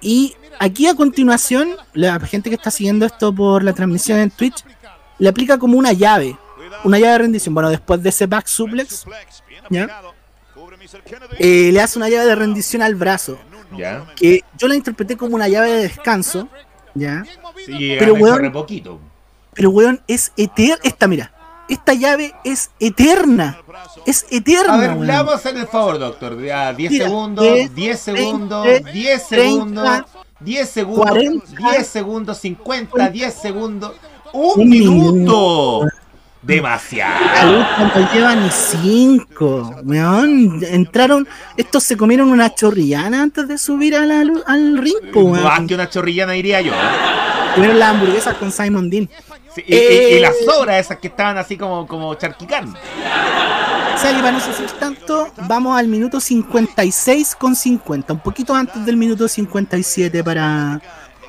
Y 0.00 0.34
aquí 0.58 0.86
a 0.86 0.94
continuación, 0.94 1.76
la 1.92 2.18
gente 2.20 2.48
que 2.48 2.56
está 2.56 2.70
siguiendo 2.70 3.04
esto 3.04 3.34
por 3.34 3.62
la 3.62 3.74
transmisión 3.74 4.18
en 4.18 4.30
Twitch, 4.30 4.64
le 5.18 5.28
aplica 5.28 5.58
como 5.58 5.76
una 5.76 5.92
llave. 5.92 6.38
Una 6.84 6.98
llave 6.98 7.12
de 7.12 7.18
rendición. 7.18 7.54
Bueno, 7.54 7.70
después 7.70 8.02
de 8.02 8.08
ese 8.08 8.26
back 8.26 8.46
suplex, 8.46 9.04
¿ya? 9.68 10.02
Eh, 11.38 11.70
le 11.72 11.80
hace 11.80 11.98
una 11.98 12.08
llave 12.08 12.26
de 12.26 12.34
rendición 12.34 12.82
al 12.82 12.94
brazo. 12.94 13.38
Ya. 13.76 14.06
Que 14.16 14.42
yo 14.58 14.68
la 14.68 14.74
interpreté 14.74 15.16
como 15.16 15.34
una 15.36 15.48
llave 15.48 15.70
de 15.70 15.82
descanso. 15.82 16.48
¿Ya? 16.94 17.24
Sí, 17.64 17.96
Pero, 17.98 18.14
weón, 18.14 18.50
poquito. 18.52 18.98
Pero 19.54 19.70
weón, 19.70 20.02
es 20.08 20.32
eterna. 20.36 20.78
Esta, 20.82 21.06
mira. 21.06 21.32
Esta 21.68 21.94
llave 21.94 22.34
es 22.42 22.70
eterna. 22.80 23.60
Es 24.06 24.26
eterna. 24.30 24.74
A 24.74 24.76
ver, 24.76 24.90
weón. 24.90 25.06
le 25.06 25.12
vamos 25.12 25.34
a 25.34 25.36
hacer 25.36 25.56
el 25.56 25.68
favor, 25.68 25.98
doctor. 26.00 26.42
Ya, 26.42 26.72
10 26.72 26.90
Mira, 26.90 27.04
segundos, 27.06 27.44
10, 27.44 27.74
10 27.74 28.00
segundos, 28.00 28.64
20, 28.64 28.92
10 28.92 29.28
30, 29.28 29.28
segundos, 29.28 30.04
10 30.40 30.68
segundos, 30.70 31.06
40, 31.10 31.46
10 31.72 31.86
segundos, 31.86 32.38
50, 32.38 33.08
10 33.10 33.34
segundos, 33.34 33.92
un 34.32 34.60
Un 34.62 34.68
minuto. 34.68 35.12
minuto. 35.12 35.86
Demasiado. 36.42 37.58
No 37.78 38.12
lleva 38.12 38.34
ni 38.34 38.48
cinco, 38.50 39.74
weón. 39.84 40.60
Entraron, 40.64 41.28
estos 41.56 41.82
se 41.84 41.96
comieron 41.96 42.30
una 42.30 42.54
chorrillana 42.54 43.22
antes 43.22 43.46
de 43.46 43.58
subir 43.58 43.94
a 43.94 44.06
la 44.06 44.20
al 44.46 44.78
ring, 44.78 45.12
po, 45.12 45.28
Más 45.28 45.42
weón. 45.42 45.66
que 45.66 45.74
una 45.74 45.88
chorrillana 45.90 46.32
diría 46.32 46.60
yo. 46.62 46.72
Comieron 47.54 47.78
las 47.78 47.90
hamburguesas 47.90 48.34
con 48.36 48.50
Simon 48.52 48.88
Dean. 48.88 49.08
Sí, 49.54 49.62
y, 49.66 49.74
y- 49.74 49.76
y 49.76 49.80
Eh. 50.14 50.20
las 50.20 50.34
sobras 50.44 50.76
esas 50.86 50.98
que 50.98 51.08
estaban 51.08 51.36
así 51.36 51.56
como, 51.56 51.86
como 51.86 52.14
charquicán. 52.14 52.72
Que 54.02 54.14
para 54.20 54.32
no 54.32 54.40
sufrir 54.40 54.70
tanto, 54.72 55.30
vamos 55.46 55.78
al 55.78 55.86
minuto 55.86 56.20
56 56.20 57.34
con 57.34 57.54
50, 57.54 58.14
un 58.14 58.20
poquito 58.20 58.54
antes 58.54 58.84
del 58.86 58.96
minuto 58.96 59.28
57 59.28 60.24
para, 60.24 60.80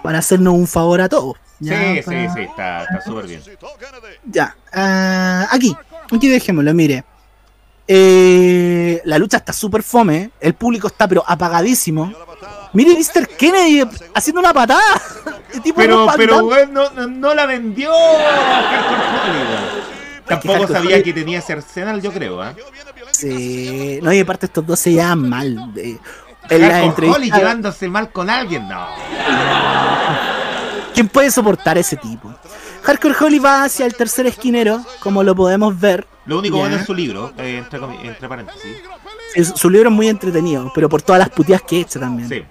para 0.03 0.19
hacernos 0.19 0.53
un 0.53 0.67
favor 0.67 1.01
a 1.01 1.09
todos. 1.09 1.35
Ya, 1.59 1.79
Sí, 1.79 1.95
sí, 1.97 2.01
para- 2.03 2.33
sí, 2.33 2.41
está 2.41 2.83
está 2.83 3.01
súper 3.01 3.27
bien. 3.27 3.41
Ya, 4.25 4.55
ah, 4.73 5.47
aquí, 5.51 5.75
aquí 6.11 6.27
dejémoslo, 6.27 6.73
mire. 6.73 7.03
Eh, 7.87 9.01
la 9.05 9.17
lucha 9.17 9.37
está 9.37 9.53
súper 9.53 9.83
fome. 9.83 10.31
El 10.39 10.53
público 10.53 10.87
está 10.87 11.07
pero 11.07 11.23
apagadísimo. 11.27 12.13
Mire 12.73 12.95
Mr. 12.97 13.27
Kennedy 13.27 13.83
haciendo 14.13 14.39
una 14.39 14.53
patada. 14.53 14.81
Tipo 15.63 15.81
Pero, 15.81 16.07
pero, 16.15 16.45
weón, 16.45 16.73
no, 16.73 16.89
no, 17.07 17.33
la 17.33 17.45
vendió. 17.45 17.91
Tampoco 20.25 20.67
sabía 20.67 21.03
que 21.03 21.11
tenía 21.11 21.39
ese 21.39 21.51
arsenal, 21.53 22.01
yo 22.01 22.11
creo, 22.13 22.41
¿ah? 22.41 22.53
Sí. 23.11 23.99
No, 24.01 24.13
y 24.13 24.19
aparte 24.21 24.45
estos 24.45 24.65
dos 24.65 24.79
se 24.79 24.93
llevan 24.93 25.27
mal. 25.27 25.73
En 26.55 26.93
Holly 27.09 27.31
llevándose 27.31 27.87
mal 27.87 28.11
con 28.11 28.29
alguien, 28.29 28.67
no. 28.67 28.87
¿Quién 30.93 31.07
puede 31.07 31.31
soportar 31.31 31.77
ese 31.77 31.95
tipo? 31.95 32.33
Hardcore 32.83 33.15
Holly 33.19 33.39
va 33.39 33.63
hacia 33.63 33.85
el 33.85 33.95
tercer 33.95 34.25
esquinero, 34.27 34.83
como 34.99 35.23
lo 35.23 35.35
podemos 35.35 35.79
ver. 35.79 36.07
Lo 36.25 36.39
único 36.39 36.57
bueno 36.57 36.75
es 36.75 36.85
su 36.85 36.93
libro, 36.93 37.31
eh, 37.37 37.57
entre, 37.63 37.79
entre 38.07 38.27
paréntesis. 38.27 38.61
Es- 39.33 39.53
su 39.55 39.69
libro 39.69 39.89
es 39.89 39.95
muy 39.95 40.09
entretenido, 40.09 40.71
pero 40.75 40.89
por 40.89 41.01
todas 41.01 41.19
las 41.19 41.29
puteas 41.29 41.61
que 41.61 41.79
echa 41.79 41.99
también. 41.99 42.27
Sí. 42.27 42.43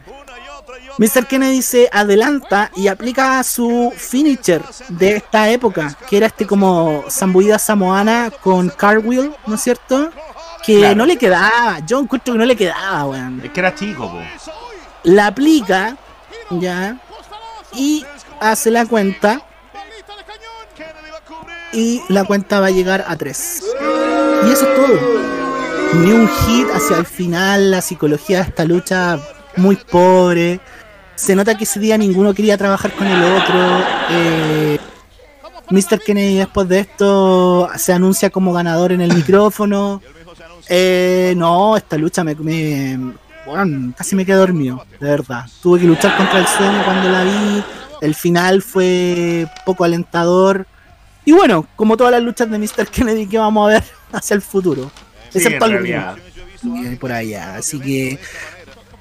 Mr. 0.98 1.26
Kennedy 1.26 1.62
se 1.62 1.88
adelanta 1.92 2.70
y 2.76 2.88
aplica 2.88 3.42
su 3.42 3.92
finisher 3.96 4.62
de 4.88 5.16
esta 5.16 5.48
época, 5.48 5.96
que 6.08 6.16
era 6.16 6.26
este 6.26 6.46
como 6.46 7.04
zambullida 7.08 7.58
samoana 7.58 8.30
con 8.42 8.68
cartwheel, 8.70 9.32
¿no 9.46 9.54
es 9.54 9.60
cierto? 9.62 10.10
Que 10.64 10.78
Claro. 10.78 10.94
no 10.96 11.06
le 11.06 11.16
quedaba, 11.16 11.78
yo 11.86 12.00
encuentro 12.00 12.34
que 12.34 12.38
no 12.38 12.44
le 12.44 12.56
quedaba, 12.56 13.04
weón. 13.06 13.40
Es 13.44 13.50
que 13.50 13.60
era 13.60 13.74
chico, 13.74 14.10
po. 14.10 14.20
La 15.04 15.28
aplica, 15.28 15.96
ya, 16.50 16.98
y 17.74 18.04
hace 18.40 18.70
la 18.70 18.84
cuenta, 18.86 19.40
y 21.72 22.02
la 22.08 22.24
cuenta 22.24 22.60
va 22.60 22.66
a 22.66 22.70
llegar 22.70 23.04
a 23.06 23.16
3. 23.16 23.62
Y 24.46 24.50
eso 24.52 24.66
es 24.68 24.74
todo. 24.74 24.98
Ni 26.02 26.12
un 26.12 26.28
hit 26.28 26.66
hacia 26.74 26.98
el 26.98 27.06
final, 27.06 27.70
la 27.70 27.80
psicología 27.80 28.38
de 28.38 28.48
esta 28.48 28.64
lucha 28.64 29.18
muy 29.56 29.76
pobre. 29.76 30.60
Se 31.14 31.34
nota 31.34 31.56
que 31.56 31.64
ese 31.64 31.80
día 31.80 31.96
ninguno 31.98 32.32
quería 32.34 32.56
trabajar 32.56 32.92
con 32.92 33.06
el 33.06 33.22
otro. 33.22 33.84
Eh, 34.10 34.78
Mr. 35.70 36.00
Kennedy 36.00 36.36
después 36.38 36.68
de 36.68 36.80
esto 36.80 37.68
se 37.76 37.92
anuncia 37.92 38.30
como 38.30 38.52
ganador 38.52 38.92
en 38.92 39.00
el 39.00 39.14
micrófono. 39.14 40.02
Eh, 40.68 41.34
no, 41.36 41.76
esta 41.76 41.96
lucha 41.96 42.22
me, 42.24 42.34
me- 42.34 43.14
bueno, 43.46 43.92
casi 43.96 44.14
me 44.14 44.24
quedé 44.26 44.36
dormido, 44.36 44.84
de 45.00 45.08
verdad. 45.08 45.44
Tuve 45.62 45.80
que 45.80 45.86
luchar 45.86 46.16
contra 46.16 46.38
el 46.38 46.46
sueño 46.46 46.82
cuando 46.84 47.08
la 47.10 47.24
vi. 47.24 47.64
El 48.00 48.14
final 48.14 48.62
fue 48.62 49.46
poco 49.66 49.84
alentador. 49.84 50.66
Y 51.24 51.32
bueno, 51.32 51.66
como 51.76 51.96
todas 51.96 52.12
las 52.12 52.22
luchas 52.22 52.50
de 52.50 52.58
Mr. 52.58 52.86
Kennedy 52.88 53.26
que 53.26 53.38
vamos 53.38 53.68
a 53.68 53.74
ver 53.74 53.84
hacia 54.12 54.34
el 54.34 54.42
futuro. 54.42 54.90
Sí, 55.30 55.38
Excepto 55.38 55.66
que 56.82 56.88
hay 56.88 56.96
por 56.96 57.12
allá. 57.12 57.56
Así 57.56 57.78
que 57.80 58.18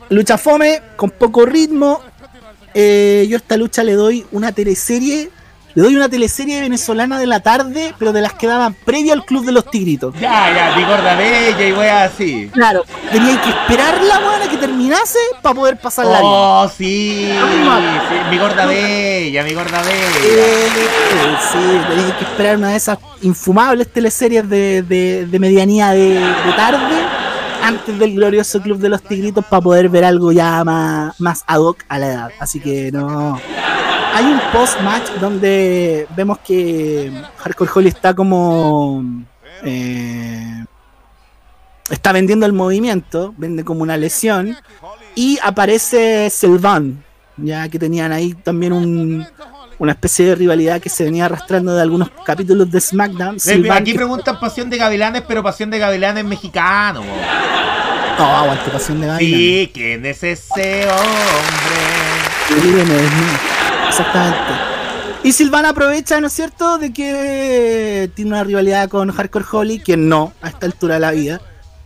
lucha 0.10 0.38
fome, 0.38 0.82
con 0.96 1.10
poco 1.12 1.46
ritmo. 1.46 2.02
Eh, 2.74 3.26
yo 3.30 3.36
a 3.36 3.40
esta 3.40 3.58
lucha 3.58 3.84
le 3.84 3.94
doy 3.94 4.26
una 4.32 4.52
teleserie. 4.52 5.30
Le 5.80 5.86
doy 5.86 5.96
una 5.96 6.10
teleserie 6.10 6.60
venezolana 6.60 7.18
de 7.18 7.26
la 7.26 7.40
tarde, 7.40 7.94
pero 7.98 8.12
de 8.12 8.20
las 8.20 8.34
que 8.34 8.48
daban 8.48 8.74
previo 8.74 9.14
al 9.14 9.24
Club 9.24 9.46
de 9.46 9.54
los 9.54 9.64
Tigritos. 9.72 10.14
Ya, 10.20 10.54
ya, 10.54 10.76
mi 10.76 10.84
gorda 10.84 11.16
bella 11.16 11.66
y 11.66 11.72
wea 11.72 12.04
así. 12.04 12.50
Claro, 12.52 12.84
tenía 13.10 13.42
que 13.42 13.50
esperar 13.50 14.04
la 14.04 14.20
buena 14.20 14.50
que 14.50 14.58
terminase 14.58 15.20
para 15.42 15.56
poder 15.56 15.78
pasarla 15.78 16.20
bien. 16.20 16.32
Oh, 16.36 16.68
sí, 16.68 17.30
sí, 17.32 18.16
mi 18.30 18.38
gorda 18.38 18.66
bella, 18.66 19.42
mi 19.42 19.54
gorda 19.54 19.82
bella. 19.82 20.02
Eh, 20.26 20.68
sí, 21.50 21.82
tenía 21.88 22.18
que 22.18 22.26
esperar 22.26 22.58
una 22.58 22.72
de 22.72 22.76
esas 22.76 22.98
infumables 23.22 23.88
teleseries 23.88 24.50
de, 24.50 24.84
de, 24.84 25.28
de 25.28 25.40
medianía 25.40 25.92
de, 25.92 26.16
de 26.16 26.54
tarde 26.58 27.06
antes 27.64 27.98
del 27.98 28.16
glorioso 28.16 28.62
Club 28.62 28.80
de 28.80 28.90
los 28.90 29.02
Tigritos 29.02 29.46
para 29.46 29.62
poder 29.62 29.88
ver 29.88 30.04
algo 30.04 30.34
ya 30.34 30.62
más, 30.66 31.18
más 31.22 31.46
ad 31.48 31.62
hoc 31.62 31.86
a 31.88 32.00
la 32.00 32.08
edad. 32.08 32.32
Así 32.38 32.60
que 32.60 32.92
no. 32.92 33.40
Hay 34.14 34.26
un 34.26 34.40
post-match 34.52 35.12
donde 35.22 36.08
vemos 36.16 36.40
que 36.40 37.12
Hardcore 37.38 37.72
Holly 37.74 37.88
está 37.90 38.14
como. 38.14 39.04
eh, 39.64 40.66
está 41.90 42.12
vendiendo 42.12 42.46
el 42.46 42.54
movimiento, 42.54 43.34
vende 43.38 43.64
como 43.64 43.82
una 43.84 43.98
lesión. 43.98 44.58
Y 45.16 45.40
aparece 45.44 46.30
Sylvan, 46.30 47.04
ya 47.38 47.68
que 47.70 47.80
tenían 47.80 48.12
ahí 48.12 48.34
también 48.34 48.74
un, 48.74 49.26
una 49.78 49.92
especie 49.94 50.26
de 50.26 50.36
rivalidad 50.36 50.82
que 50.82 50.90
se 50.90 51.04
venía 51.04 51.26
arrastrando 51.26 51.74
de 51.74 51.82
algunos 51.82 52.10
capítulos 52.26 52.70
de 52.72 52.80
SmackDown. 52.82 53.40
Sylvan 53.40 53.82
Aquí 53.82 53.94
preguntan 53.94 54.40
Pasión 54.40 54.70
de 54.70 54.78
Gavilanes, 54.78 55.24
pero 55.28 55.42
Pasión 55.44 55.70
de 55.70 55.80
Gavilanes 55.80 56.26
mexicano. 56.26 57.04
No, 58.18 58.26
aguante 58.38 58.70
pasión 58.70 59.00
de 59.00 59.08
Gavilán. 59.08 59.40
Sí, 59.40 59.72
¿quién 59.74 60.06
es 60.06 60.22
ese 60.24 60.88
hombre? 60.90 62.62
Viene 62.62 62.84
desnudo. 62.84 63.59
Exactamente. 63.90 64.38
Y 65.24 65.34
Silvana 65.34 65.70
aprovecha, 65.70 66.22
¿no 66.22 66.28
es 66.28 66.34
cierto?, 66.34 66.78
de 66.78 66.94
que 66.94 68.10
tiene 68.16 68.32
una 68.32 68.44
rivalidad 68.44 68.88
con 68.88 69.12
Hardcore 69.12 69.46
Holly, 69.52 69.80
que 69.80 69.98
no, 69.98 70.32
a 70.42 70.48
esta 70.48 70.66
altura 70.66 70.94
de 70.94 71.00
la 71.02 71.12
vida. 71.12 71.42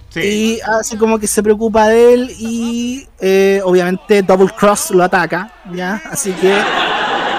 Sí. 0.09 0.19
Y 0.19 0.59
así 0.61 0.95
como 0.97 1.17
que 1.17 1.25
se 1.25 1.41
preocupa 1.41 1.87
de 1.87 2.13
él 2.13 2.35
y 2.37 3.07
eh, 3.19 3.61
obviamente 3.65 4.21
Double 4.21 4.51
Cross 4.55 4.91
lo 4.91 5.03
ataca, 5.03 5.51
¿ya? 5.73 5.99
Así 6.11 6.31
que, 6.33 6.55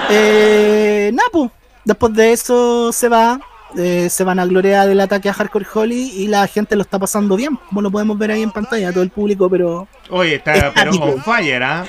eh, 0.09 1.11
Napo, 1.13 1.49
después 1.85 2.13
de 2.13 2.33
eso 2.33 2.91
se 2.91 3.07
va, 3.07 3.39
eh, 3.77 4.07
se 4.09 4.23
van 4.23 4.39
a 4.39 4.45
gloria 4.45 4.85
del 4.85 4.99
ataque 5.01 5.29
a 5.29 5.33
Hardcore 5.33 5.65
Holly 5.73 6.11
y 6.15 6.27
la 6.27 6.47
gente 6.47 6.75
lo 6.75 6.81
está 6.81 6.97
pasando 6.99 7.35
bien, 7.35 7.57
como 7.67 7.81
lo 7.81 7.91
podemos 7.91 8.17
ver 8.17 8.31
ahí 8.31 8.41
en 8.43 8.51
pantalla, 8.51 8.91
todo 8.91 9.03
el 9.03 9.09
público, 9.09 9.49
pero 9.49 9.87
Oye, 10.09 10.35
está 10.35 10.71
pero 10.73 10.91
on 10.91 11.21
fire, 11.23 11.63
¿ah? 11.63 11.83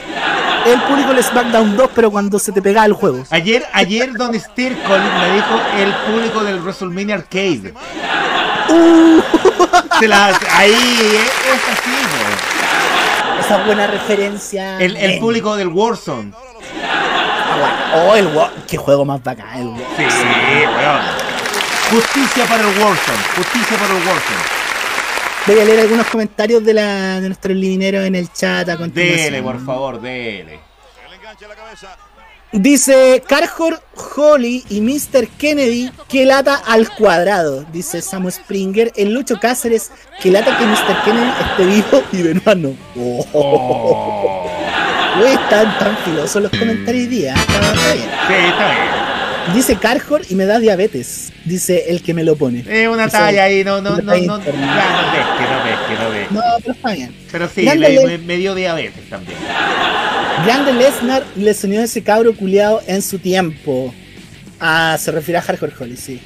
el 0.67 0.81
público 0.83 1.15
de 1.15 1.23
SmackDown 1.23 1.77
2, 1.77 1.91
pero 1.95 2.11
cuando 2.11 2.39
se 2.39 2.51
te 2.53 2.61
pega 2.61 2.85
el 2.85 2.93
juego. 2.93 3.23
Ayer, 3.31 3.65
ayer 3.73 4.13
Don 4.15 4.35
Stirkle 4.39 4.99
me 4.99 5.35
dijo 5.35 5.61
el 5.79 5.95
público 6.11 6.43
del 6.43 6.61
WrestleMania 6.61 7.15
Arcade. 7.17 7.73
Uh, 8.69 9.21
Se 10.01 10.09
la, 10.09 10.27
ahí, 10.57 10.73
es 10.73 11.69
así, 11.73 11.91
po. 12.11 13.41
esa 13.41 13.65
buena 13.65 13.87
referencia. 13.87 14.79
El, 14.81 14.97
el 14.97 15.11
Eh, 15.13 15.19
público 15.21 15.55
del 15.55 15.69
Warzone. 15.69 16.33
Oh, 17.95 18.15
el 18.17 18.27
War- 18.35 18.51
qué 18.69 18.77
juego 18.77 19.05
más 19.05 19.23
bacán, 19.23 19.59
el 19.61 19.67
War- 19.69 19.79
Sí, 19.97 20.03
weón. 20.03 21.26
Justicia 21.91 22.45
para 22.47 22.63
el 22.69 22.79
Warzone. 22.79 23.19
Justicia 23.37 23.77
para 23.79 23.97
el 23.97 24.07
Warzone. 24.07 24.67
Voy 25.47 25.61
a 25.61 25.65
leer 25.65 25.81
algunos 25.81 26.07
comentarios 26.09 26.65
de, 26.65 26.75
la, 26.75 27.21
de 27.21 27.29
nuestros 27.29 27.57
lineros 27.57 28.05
en 28.05 28.17
el 28.17 28.33
chat 28.33 28.69
a 28.69 28.77
continuación. 28.77 29.33
Dele, 29.33 29.43
por 29.43 29.65
favor, 29.65 30.01
dele. 30.01 30.59
Dice 32.53 33.23
Carjor 33.29 33.83
Holly 34.17 34.65
y 34.71 34.81
Mr. 34.81 35.29
Kennedy 35.39 35.91
que 36.09 36.25
lata 36.25 36.63
al 36.67 36.89
cuadrado. 36.91 37.65
Dice 37.73 38.01
Samu 38.03 38.31
Springer. 38.31 38.93
El 38.97 39.13
Lucho 39.13 39.39
Cáceres 39.39 39.91
que 40.21 40.31
lata 40.31 40.57
que 40.57 40.65
Mr. 40.65 41.03
Kennedy 41.05 41.31
esté 41.51 41.65
vivo 41.67 42.03
y 42.13 42.23
Benuano. 42.23 42.75
Oh, 42.97 43.27
Oh. 43.33 44.51
Están 45.25 45.79
tan 45.79 45.97
filosos 45.99 46.43
los 46.43 46.51
comentarios 46.51 47.05
hoy 47.05 47.07
día. 47.07 47.35
Está, 47.35 47.53
está 47.73 47.93
bien. 47.95 48.11
Sí, 48.29 48.35
está 48.35 48.67
bien. 48.71 49.06
Dice 49.55 49.77
Carjor 49.77 50.23
y 50.29 50.35
me 50.35 50.45
da 50.45 50.59
diabetes. 50.59 51.33
Dice 51.45 51.85
el 51.89 52.03
que 52.03 52.13
me 52.15 52.25
lo 52.25 52.37
pone. 52.37 52.65
Es 52.69 52.89
una 52.89 53.05
Dice, 53.05 53.17
talla 53.17 53.45
ahí, 53.45 53.63
no, 53.65 53.81
no, 53.81 53.91
no, 53.91 53.97
no, 53.97 54.03
no 54.03 54.13
ves, 54.13 54.17
que 54.17 54.27
no 54.27 54.39
ves, 54.39 55.79
que 55.89 55.95
no 56.05 56.11
ves. 56.11 56.31
No, 56.33 56.43
pero 56.61 56.73
está 56.75 56.93
bien. 56.93 57.15
Pero 57.31 57.49
sí, 57.49 57.63
le- 57.63 57.77
Le- 57.77 58.07
me, 58.07 58.19
me 58.19 58.37
dio 58.37 58.55
diabetes 58.55 59.09
también. 59.09 59.39
Grande 60.45 60.73
Lesnar 60.75 61.25
le 61.37 61.55
soñó 61.55 61.81
ese 61.81 62.03
cabro 62.03 62.35
culiado 62.37 62.83
en 62.87 63.01
su 63.03 63.19
tiempo. 63.19 63.95
Ah, 64.61 64.97
se 64.99 65.13
refiere 65.13 65.39
a 65.39 65.43
Hardcore 65.43 65.73
Holly, 65.79 65.97
sí. 65.97 66.21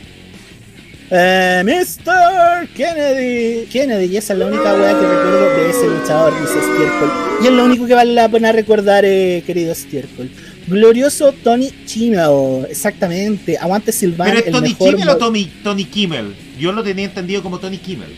Eh, 1.10 1.62
Mr. 1.64 2.68
Kennedy. 2.74 3.66
Kennedy, 3.66 4.06
y 4.06 4.16
esa 4.16 4.32
es 4.32 4.38
la 4.38 4.46
única 4.46 4.74
weá 4.74 4.90
que 4.98 5.06
recuerdo 5.06 5.56
de 5.56 5.70
ese 5.70 5.86
luchador, 5.88 6.32
dice 6.40 6.54
Stiercol. 6.60 7.10
Y 7.42 7.46
es 7.46 7.52
lo 7.52 7.64
único 7.64 7.86
que 7.86 7.94
vale 7.94 8.12
la 8.14 8.28
pena 8.28 8.52
recordar, 8.52 9.04
eh, 9.04 9.42
querido 9.46 9.74
Stiercol. 9.74 10.30
Glorioso 10.70 11.32
Tony 11.32 11.70
Chimel, 11.84 12.66
exactamente. 12.70 13.58
Aguante 13.58 13.92
Silvan, 13.92 14.28
¿Pero 14.28 14.38
es 14.46 14.52
Tony 14.52 14.68
mejor. 14.70 14.90
Kimmel 14.90 15.08
o 15.08 15.16
Tommy, 15.16 15.44
Tony 15.64 15.84
Kimmel? 15.84 16.34
Yo 16.58 16.72
lo 16.72 16.82
tenía 16.82 17.04
entendido 17.06 17.42
como 17.42 17.58
Tony 17.58 17.76
Kimmel. 17.78 18.08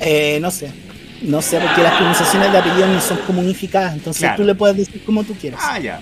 Eh, 0.00 0.38
no 0.40 0.50
sé. 0.50 0.70
No 1.22 1.40
sé, 1.40 1.58
porque 1.60 1.82
las 1.82 1.94
pronunciaciones 1.94 2.50
de 2.52 2.58
apellidos 2.58 2.88
no 2.90 3.00
son 3.00 3.16
como 3.26 3.40
unificadas. 3.40 3.94
Entonces 3.94 4.20
Claro. 4.22 4.36
tú 4.36 4.44
le 4.44 4.54
puedes 4.54 4.76
decir 4.76 5.02
como 5.04 5.24
tú 5.24 5.34
quieras. 5.34 5.60
Ah, 5.62 5.78
ya. 5.78 6.00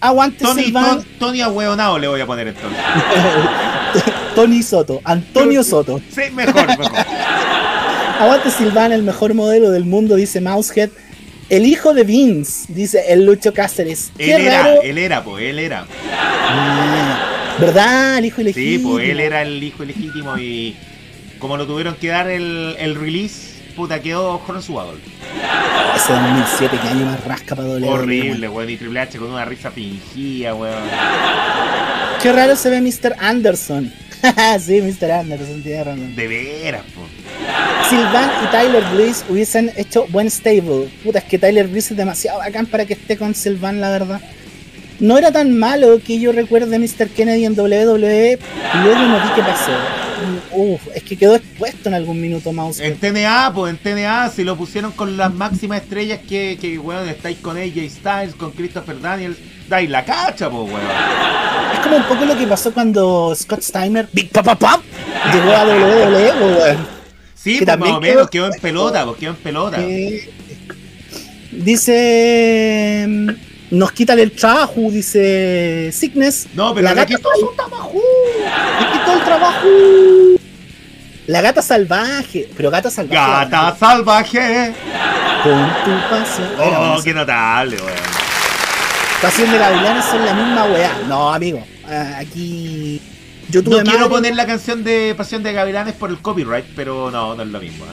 Aguante 0.00 0.44
Tony, 0.44 0.64
Silvan. 0.64 0.84
Ton- 0.96 1.06
Tony 1.18 1.40
Ahueonao 1.42 1.98
le 1.98 2.08
voy 2.08 2.20
a 2.20 2.26
poner 2.26 2.48
entonces. 2.48 2.78
Tony 4.34 4.62
Soto, 4.62 5.00
Antonio 5.04 5.62
Soto. 5.62 6.00
Sí, 6.12 6.22
mejor, 6.34 6.66
mejor. 6.66 6.86
Aguante 8.20 8.50
Silvana, 8.50 8.94
el 8.94 9.02
mejor 9.02 9.32
modelo 9.34 9.70
del 9.70 9.84
mundo, 9.84 10.16
dice 10.16 10.40
Mousehead. 10.40 10.90
El 11.48 11.66
hijo 11.66 11.92
de 11.92 12.04
Vince, 12.04 12.64
dice 12.72 13.04
el 13.12 13.24
Lucho 13.26 13.52
Cáceres. 13.52 14.10
Qué 14.16 14.34
Él 14.34 14.42
era, 14.42 14.62
raro. 14.62 14.82
él 14.82 14.98
era, 14.98 15.24
pues, 15.24 15.44
él 15.44 15.58
era. 15.58 15.86
Ah, 16.48 17.56
¿Verdad? 17.58 18.18
El 18.18 18.24
hijo 18.26 18.36
Sí, 18.36 18.42
ilegítimo. 18.42 18.92
pues 18.92 19.08
él 19.08 19.20
era 19.20 19.42
el 19.42 19.62
hijo 19.62 19.82
ilegítimo 19.84 20.38
y 20.38 20.74
como 21.38 21.56
lo 21.56 21.66
tuvieron 21.66 21.94
que 21.96 22.08
dar 22.08 22.30
el, 22.30 22.76
el 22.78 22.94
release, 22.94 23.52
puta, 23.76 24.00
quedó 24.00 24.40
Hornswoggle. 24.46 25.00
Ese 25.96 26.12
2007, 26.12 26.78
que 26.80 26.88
año 26.88 27.04
más 27.04 27.22
rasca 27.24 27.54
para 27.54 27.68
doble. 27.68 27.86
Horrible, 27.86 28.48
weón. 28.48 28.70
Y 28.70 28.76
Triple 28.76 29.00
H 29.00 29.18
con 29.18 29.30
una 29.32 29.44
risa 29.44 29.70
fingida, 29.70 30.54
weón. 30.54 30.82
Qué 32.22 32.32
raro 32.32 32.56
se 32.56 32.70
ve 32.70 32.80
Mr. 32.80 33.14
Anderson. 33.18 33.92
sí, 34.60 34.80
Mr. 34.80 35.10
Anderson, 35.10 35.62
tiene 35.62 35.84
razón. 35.84 36.16
De 36.16 36.28
veras, 36.28 36.82
po. 36.94 37.02
Sylvan 37.88 38.30
y 38.42 38.46
Tyler 38.50 38.84
Breeze 38.94 39.24
hubiesen 39.28 39.70
hecho 39.76 40.06
buen 40.08 40.30
stable. 40.30 40.88
Puta, 41.04 41.18
es 41.18 41.24
que 41.24 41.38
Tyler 41.38 41.68
Breeze 41.68 41.92
es 41.92 41.96
demasiado 41.96 42.38
bacán 42.38 42.66
para 42.66 42.86
que 42.86 42.94
esté 42.94 43.16
con 43.16 43.34
Sylvan, 43.34 43.80
la 43.80 43.90
verdad. 43.90 44.20
No 44.98 45.18
era 45.18 45.32
tan 45.32 45.58
malo 45.58 46.00
que 46.04 46.18
yo 46.18 46.32
recuerde 46.32 46.76
a 46.76 46.78
Mr. 46.78 47.08
Kennedy 47.08 47.44
en 47.44 47.58
WWE, 47.58 48.38
y 48.38 48.78
luego 48.84 49.00
no 49.00 49.20
vi 49.20 49.28
qué 49.34 49.42
pasó. 49.42 49.72
Uf, 50.52 50.80
es 50.94 51.02
que 51.02 51.16
quedó 51.16 51.34
expuesto 51.34 51.88
en 51.88 51.94
algún 51.94 52.20
minuto 52.20 52.52
Mouse. 52.52 52.80
En 52.80 52.96
TNA, 52.96 53.52
pues 53.54 53.74
en 53.74 53.78
TNA, 53.78 54.30
si 54.30 54.44
lo 54.44 54.56
pusieron 54.56 54.92
con 54.92 55.16
las 55.16 55.34
máximas 55.34 55.82
estrellas 55.82 56.20
que, 56.28 56.56
que 56.60 56.78
weón, 56.78 57.08
estáis 57.08 57.38
con 57.38 57.56
AJ 57.56 57.90
Styles, 57.90 58.34
con 58.36 58.52
Christopher 58.52 59.00
Daniels, 59.00 59.38
dais 59.68 59.90
la 59.90 60.04
cacha, 60.04 60.48
pues, 60.48 60.62
weón. 60.62 60.86
Es 61.72 61.80
como 61.80 61.96
un 61.96 62.04
poco 62.04 62.24
lo 62.24 62.36
que 62.36 62.46
pasó 62.46 62.72
cuando 62.72 63.34
Scott 63.34 63.62
Steiner, 63.62 64.08
Big 64.12 64.30
Papa 64.30 64.54
Pump, 64.54 64.84
llegó 65.32 65.50
a 65.50 65.64
WWE, 65.64 66.32
po, 66.34 66.46
weón. 66.46 67.01
Sí, 67.42 67.58
Que 67.58 67.66
pues 67.66 67.78
más 67.78 67.90
o 67.90 68.00
menos, 68.00 68.28
quedó 68.30 68.46
quedó 68.48 68.54
en 68.54 68.60
pelota, 68.60 69.04
pues 69.04 69.18
quedó 69.18 69.30
en 69.30 69.36
pelota. 69.36 69.76
Eh, 69.80 70.30
dice. 71.50 73.04
mm, 73.08 73.30
Nos 73.72 73.92
quitan 73.92 74.18
el 74.18 74.32
trabajo, 74.32 74.80
dice 74.90 75.90
Sickness. 75.92 76.48
No, 76.54 76.74
pero 76.74 76.84
la 76.84 76.94
gata 76.94 77.06
quitó 77.16 77.28
su 77.38 77.52
trabajo. 77.56 77.94
le 78.80 78.98
quitó 78.98 79.12
el 79.14 79.24
trabajo. 79.24 79.68
La 81.26 81.40
gata 81.40 81.62
salvaje. 81.62 82.48
Pero 82.56 82.70
gata 82.70 82.90
salvaje. 82.90 83.14
Gata 83.16 83.76
salvaje. 83.78 84.72
Con 85.42 85.68
tu. 85.84 85.90
Bueno, 86.56 86.94
Oh, 86.96 87.02
qué 87.02 87.14
notable, 87.14 87.76
weón. 87.76 87.96
pasión 89.22 89.50
de 89.50 89.58
gavilanes 89.58 90.04
son 90.04 90.24
la 90.26 90.34
misma 90.34 90.64
weá. 90.66 90.92
No, 91.08 91.32
amigo. 91.32 91.64
Aquí. 92.18 93.00
Yo 93.52 93.62
tuve 93.62 93.84
No 93.84 93.90
quiero 93.90 94.08
poner 94.08 94.34
la 94.34 94.46
canción 94.46 94.82
de 94.82 95.14
Pasión 95.14 95.42
de 95.42 95.52
Gavilanes 95.52 95.94
por 95.94 96.08
el 96.08 96.18
copyright, 96.20 96.64
pero 96.74 97.10
no, 97.10 97.34
no 97.34 97.42
es 97.42 97.48
lo 97.50 97.60
mismo. 97.60 97.84
¿eh? 97.84 97.88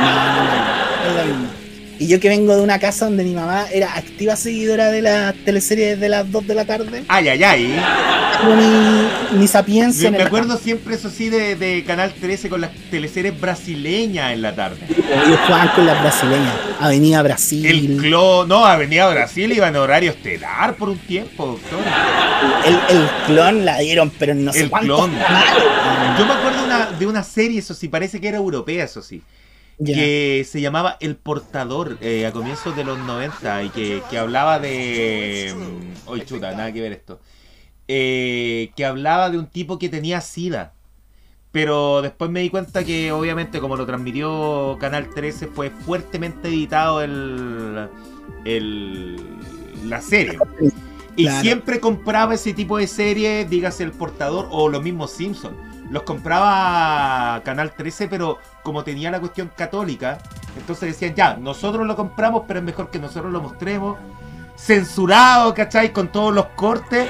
No, 0.00 0.14
no, 0.14 0.44
no, 0.44 1.20
es 1.20 1.28
lo 1.28 1.34
mismo. 1.34 1.67
Y 2.00 2.06
yo 2.06 2.20
que 2.20 2.28
vengo 2.28 2.54
de 2.54 2.62
una 2.62 2.78
casa 2.78 3.06
donde 3.06 3.24
mi 3.24 3.34
mamá 3.34 3.66
era 3.72 3.94
activa 3.96 4.36
seguidora 4.36 4.90
de 4.90 5.02
las 5.02 5.34
teleseries 5.44 5.98
de 5.98 6.08
las 6.08 6.30
2 6.30 6.46
de 6.46 6.54
la 6.54 6.64
tarde, 6.64 7.02
Ay, 7.08 7.28
ay, 7.28 7.42
ay. 7.42 7.80
mi 9.32 9.48
sapiencia 9.48 10.10
Me, 10.10 10.22
acuerdo 10.22 10.56
siempre, 10.58 10.94
eso 10.94 11.10
sí, 11.10 11.28
de, 11.28 11.56
de 11.56 11.82
Canal 11.84 12.12
13 12.14 12.48
con 12.48 12.60
las 12.60 12.70
teleseries 12.90 13.38
brasileñas 13.40 14.32
en 14.32 14.42
la 14.42 14.54
tarde. 14.54 14.78
Ellos 14.88 15.38
jugaban 15.46 15.68
con 15.74 15.86
las 15.86 16.00
brasileñas. 16.00 16.54
Avenida 16.80 17.22
Brasil. 17.22 17.66
El 17.66 17.96
clon, 17.96 18.48
no, 18.48 18.64
Avenida 18.64 19.08
Brasil 19.10 19.52
iba 19.52 19.66
en 19.68 19.76
horario 19.76 20.12
estelar 20.12 20.76
por 20.76 20.90
un 20.90 20.98
tiempo, 20.98 21.46
doctor. 21.46 21.80
El, 22.64 22.96
el 22.96 23.08
clon 23.26 23.64
la 23.64 23.78
dieron, 23.78 24.10
pero 24.10 24.34
no 24.36 24.52
sé 24.52 24.60
El 24.62 24.70
cuántos 24.70 24.98
clon. 24.98 25.10
Yo 26.18 26.26
me 26.26 26.32
acuerdo 26.32 26.64
una- 26.64 26.86
de 26.98 27.06
una 27.06 27.24
serie, 27.24 27.58
eso 27.58 27.74
sí, 27.74 27.88
parece 27.88 28.20
que 28.20 28.28
era 28.28 28.36
europea, 28.38 28.84
eso 28.84 29.02
sí. 29.02 29.20
Que 29.84 30.44
se 30.48 30.60
llamaba 30.60 30.96
El 31.00 31.16
Portador 31.16 31.98
eh, 32.00 32.26
a 32.26 32.32
comienzos 32.32 32.76
de 32.76 32.84
los 32.84 32.98
90 32.98 33.62
y 33.64 33.70
que, 33.70 34.02
que 34.10 34.18
hablaba 34.18 34.58
de... 34.58 35.54
mm, 35.56 36.08
Oye, 36.08 36.24
chuta, 36.26 36.52
nada 36.52 36.72
que 36.72 36.80
ver 36.80 36.92
esto. 36.92 37.20
Eh, 37.88 38.72
que 38.76 38.84
hablaba 38.86 39.30
de 39.30 39.38
un 39.38 39.46
tipo 39.48 39.78
que 39.78 39.88
tenía 39.88 40.20
SIDA. 40.20 40.74
Pero 41.52 42.02
después 42.02 42.30
me 42.30 42.40
di 42.40 42.50
cuenta 42.50 42.84
que 42.84 43.12
obviamente 43.12 43.60
como 43.60 43.76
lo 43.76 43.86
transmitió 43.86 44.76
Canal 44.80 45.10
13 45.14 45.48
fue 45.48 45.70
fuertemente 45.70 46.48
editado 46.48 47.02
el, 47.02 47.88
el 48.44 49.16
la 49.84 50.00
serie. 50.02 50.44
Y 51.16 51.24
Claro. 51.24 51.42
siempre 51.42 51.80
compraba 51.80 52.34
ese 52.34 52.54
tipo 52.54 52.78
de 52.78 52.86
series, 52.86 53.48
dígase 53.50 53.82
El 53.84 53.92
Portador 53.92 54.48
o 54.50 54.68
los 54.68 54.82
mismos 54.82 55.12
Simpsons. 55.12 55.56
Los 55.90 56.02
compraba 56.02 57.40
Canal 57.44 57.72
13, 57.72 58.08
pero 58.08 58.38
como 58.62 58.84
tenía 58.84 59.10
la 59.10 59.20
cuestión 59.20 59.50
católica, 59.56 60.18
entonces 60.56 60.90
decían, 60.90 61.14
ya, 61.14 61.36
nosotros 61.36 61.86
lo 61.86 61.96
compramos, 61.96 62.42
pero 62.46 62.58
es 62.60 62.64
mejor 62.64 62.90
que 62.90 62.98
nosotros 62.98 63.32
lo 63.32 63.40
mostremos. 63.40 63.96
Censurado, 64.56 65.54
¿cachai? 65.54 65.92
Con 65.92 66.08
todos 66.08 66.34
los 66.34 66.46
cortes. 66.56 67.08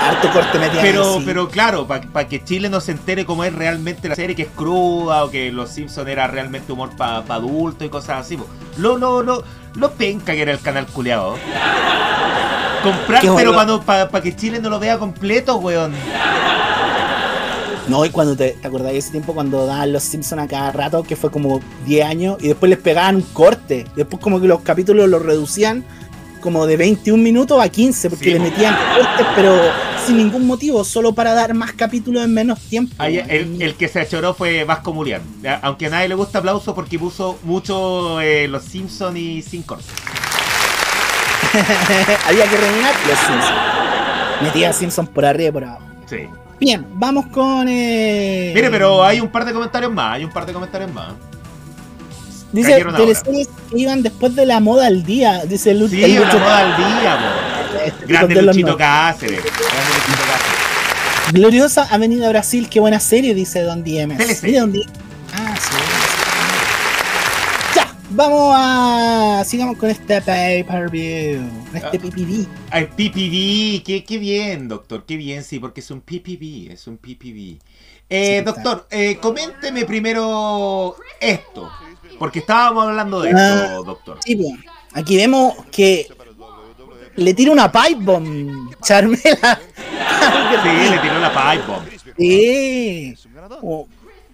Harto 0.00 0.30
corte 0.32 0.58
metían 0.58 0.82
Pero, 0.82 1.14
sí. 1.14 1.22
pero 1.26 1.48
claro, 1.48 1.86
para 1.86 2.28
que 2.28 2.42
Chile 2.42 2.70
no 2.70 2.80
se 2.80 2.92
entere 2.92 3.26
cómo 3.26 3.44
es 3.44 3.52
realmente 3.52 4.08
la 4.08 4.14
serie, 4.14 4.34
que 4.34 4.42
es 4.42 4.48
cruda, 4.48 5.24
o 5.24 5.30
que 5.30 5.50
Los 5.52 5.70
Simpsons 5.70 6.08
era 6.08 6.28
realmente 6.28 6.72
humor 6.72 6.90
para 6.96 7.18
adultos 7.18 7.86
y 7.86 7.90
cosas 7.90 8.20
así. 8.20 8.36
po. 8.36 8.46
Lo, 8.78 8.96
lo, 8.96 9.22
lo, 9.22 9.44
lo 9.74 9.90
penca 9.92 10.32
que 10.32 10.42
era 10.42 10.52
el 10.52 10.60
canal 10.60 10.86
culeado. 10.86 11.34
Comprar, 12.82 13.22
pero 13.36 13.82
para 13.84 14.22
que 14.22 14.34
Chile 14.34 14.60
no 14.60 14.70
lo 14.70 14.78
vea 14.78 14.98
completo, 14.98 15.56
weón. 15.56 15.92
No, 17.88 18.04
y 18.04 18.10
cuando 18.10 18.36
te, 18.36 18.50
te 18.50 18.68
acordás 18.68 18.92
de 18.92 18.98
ese 18.98 19.10
tiempo 19.10 19.34
cuando 19.34 19.66
daban 19.66 19.92
los 19.92 20.02
Simpsons 20.02 20.42
a 20.42 20.46
cada 20.46 20.72
rato, 20.72 21.02
que 21.02 21.16
fue 21.16 21.30
como 21.30 21.60
10 21.86 22.06
años, 22.06 22.36
y 22.40 22.48
después 22.48 22.68
les 22.70 22.78
pegaban 22.78 23.16
un 23.16 23.22
corte. 23.22 23.86
Y 23.94 23.96
después 23.96 24.22
como 24.22 24.40
que 24.40 24.46
los 24.46 24.60
capítulos 24.60 25.08
los 25.08 25.22
reducían 25.22 25.84
como 26.40 26.66
de 26.66 26.76
21 26.76 27.22
minutos 27.22 27.60
a 27.60 27.68
15, 27.68 28.10
porque 28.10 28.24
Sí, 28.26 28.30
le 28.32 28.40
metían 28.40 28.76
cortes, 28.94 29.26
pero 29.34 29.58
sin 30.06 30.16
ningún 30.18 30.46
motivo, 30.46 30.84
solo 30.84 31.12
para 31.12 31.34
dar 31.34 31.54
más 31.54 31.72
capítulos 31.72 32.24
en 32.24 32.32
menos 32.32 32.60
tiempo. 32.60 32.94
Ahí, 32.98 33.18
el, 33.28 33.60
el 33.60 33.74
que 33.74 33.88
se 33.88 34.00
achoró 34.00 34.34
fue 34.34 34.64
Vasco 34.64 34.92
Murián. 34.92 35.22
Aunque 35.62 35.86
a 35.86 35.90
nadie 35.90 36.08
le 36.08 36.14
gusta 36.14 36.38
aplauso 36.38 36.74
porque 36.74 36.98
puso 36.98 37.38
mucho 37.42 38.20
eh, 38.20 38.48
Los 38.48 38.64
Simpsons 38.64 39.18
y 39.18 39.42
sin 39.42 39.62
corte. 39.62 39.84
Había 42.26 42.44
que 42.48 42.56
rellenar 42.56 42.94
los 43.08 43.18
Simpsons. 43.18 44.42
Metía 44.42 44.72
Simpsons 44.72 45.08
por 45.08 45.24
arriba 45.24 45.48
y 45.48 45.52
por 45.52 45.64
abajo. 45.64 45.82
Sí. 46.08 46.28
Bien, 46.60 46.84
vamos 46.94 47.26
con. 47.26 47.66
Eh... 47.68 48.52
Mire, 48.54 48.70
pero 48.70 49.02
hay 49.04 49.20
un 49.20 49.28
par 49.28 49.44
de 49.44 49.52
comentarios 49.52 49.92
más, 49.92 50.14
hay 50.14 50.24
un 50.24 50.30
par 50.30 50.44
de 50.46 50.52
comentarios 50.52 50.92
más. 50.92 51.12
Dice 52.50 52.82
teleseries 52.96 53.48
que 53.70 53.78
iban 53.78 54.02
después 54.02 54.34
de 54.34 54.46
la 54.46 54.58
moda 54.60 54.86
al 54.86 55.04
día. 55.04 55.44
Dice 55.44 55.74
Lu- 55.74 55.86
Sí, 55.88 56.02
el 56.02 56.16
Lucho- 56.16 56.38
moda 56.38 56.58
al 56.60 56.76
día, 56.76 57.18
po. 57.18 57.78
este, 57.84 58.06
Grande 58.06 58.42
Luchito 58.42 58.76
Cáceres. 58.76 59.40
Grande 59.42 59.94
Luchito 59.94 60.22
Cáceres. 60.26 61.32
Gloriosa 61.32 61.86
Avenida 61.90 62.28
Brasil, 62.30 62.68
qué 62.70 62.80
buena 62.80 63.00
serie, 63.00 63.34
dice 63.34 63.62
Don 63.62 63.84
Diemes. 63.84 64.16
Teleserie. 64.16 64.50
Mira, 64.52 64.60
Don 64.62 64.72
Diemes. 64.72 64.92
Ah, 65.34 65.54
sí. 65.60 65.76
Vamos 68.10 68.54
a. 68.56 69.42
Sigamos 69.44 69.76
con 69.76 69.90
este 69.90 70.20
pay-per-view. 70.22 71.42
Este 71.74 71.86
Ah. 71.86 71.90
PPV. 71.90 72.46
Ay, 72.70 72.86
PPV, 72.86 73.82
qué, 73.84 74.04
qué 74.06 74.18
bien, 74.18 74.66
doctor, 74.68 75.04
qué 75.04 75.16
bien, 75.16 75.44
sí, 75.44 75.58
porque 75.58 75.80
es 75.80 75.90
un 75.90 76.00
PPV, 76.00 76.72
es 76.72 76.86
un 76.86 76.96
PPV. 76.96 77.58
Eh, 78.10 78.38
Sí, 78.38 78.44
doctor, 78.44 78.86
eh, 78.90 79.18
coménteme 79.20 79.84
primero 79.84 80.96
esto, 81.20 81.70
porque 82.18 82.38
estábamos 82.38 82.86
hablando 82.86 83.20
de 83.20 83.28
esto, 83.30 83.40
Ah. 83.42 83.82
doctor. 83.84 84.18
Sí, 84.24 84.36
pues, 84.36 84.52
aquí 84.94 85.16
vemos 85.16 85.54
que 85.70 86.08
le 87.16 87.34
tira 87.34 87.52
una 87.52 87.70
pipe 87.70 87.96
bomb, 88.00 88.72
Charmela. 88.82 89.60
Sí, 90.62 90.90
le 90.90 90.98
tiró 90.98 91.18
la 91.18 91.30
pipe 91.30 91.66
bomb. 91.66 91.84
Sí. 92.18 93.14
O, 93.62 93.86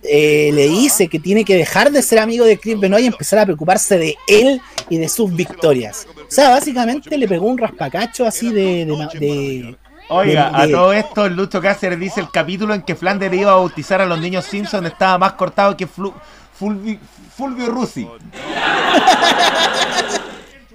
eh, 0.05 0.51
le 0.53 0.69
dice 0.69 1.09
que 1.09 1.19
tiene 1.19 1.45
que 1.45 1.57
dejar 1.57 1.91
de 1.91 2.03
ser 2.03 2.19
amigo 2.19 2.45
de 2.45 2.59
Chris 2.59 2.79
Benoit 2.79 3.05
y 3.05 3.09
empezar 3.09 3.39
a 3.39 3.45
preocuparse 3.45 3.99
de 3.99 4.17
él 4.29 4.61
y 4.89 4.99
de 4.99 5.09
sus 5.09 5.35
victorias. 5.35 6.07
O 6.17 6.31
sea, 6.31 6.51
básicamente 6.51 7.17
le 7.19 7.27
pegó 7.29 7.47
un 7.47 7.59
raspacacho 7.59 8.27
así 8.27 8.53
de. 8.53 8.85
de, 8.87 8.97
ma- 8.97 9.09
de- 9.15 9.77
Oiga, 10.11 10.51
de- 10.51 10.57
a 10.63 10.67
de- 10.67 10.73
todo 10.73 10.93
esto, 10.93 11.25
el 11.27 11.35
Lucho 11.35 11.61
Cáceres 11.63 11.99
dice 11.99 12.21
el 12.21 12.31
capítulo 12.31 12.75
en 12.75 12.83
que 12.83 12.95
Flanders 12.95 13.35
iba 13.35 13.53
a 13.53 13.55
bautizar 13.55 14.01
a 14.03 14.07
los 14.07 14.21
niños 14.21 14.45
Simpson 14.45 14.85
estaba 14.87 15.17
más 15.17 15.33
cortado 15.33 15.75
que 15.77 15.89
Flu- 15.89 16.13
Fulvi- 16.61 16.99
Fulvio 17.37 17.67
Russi. 17.71 18.07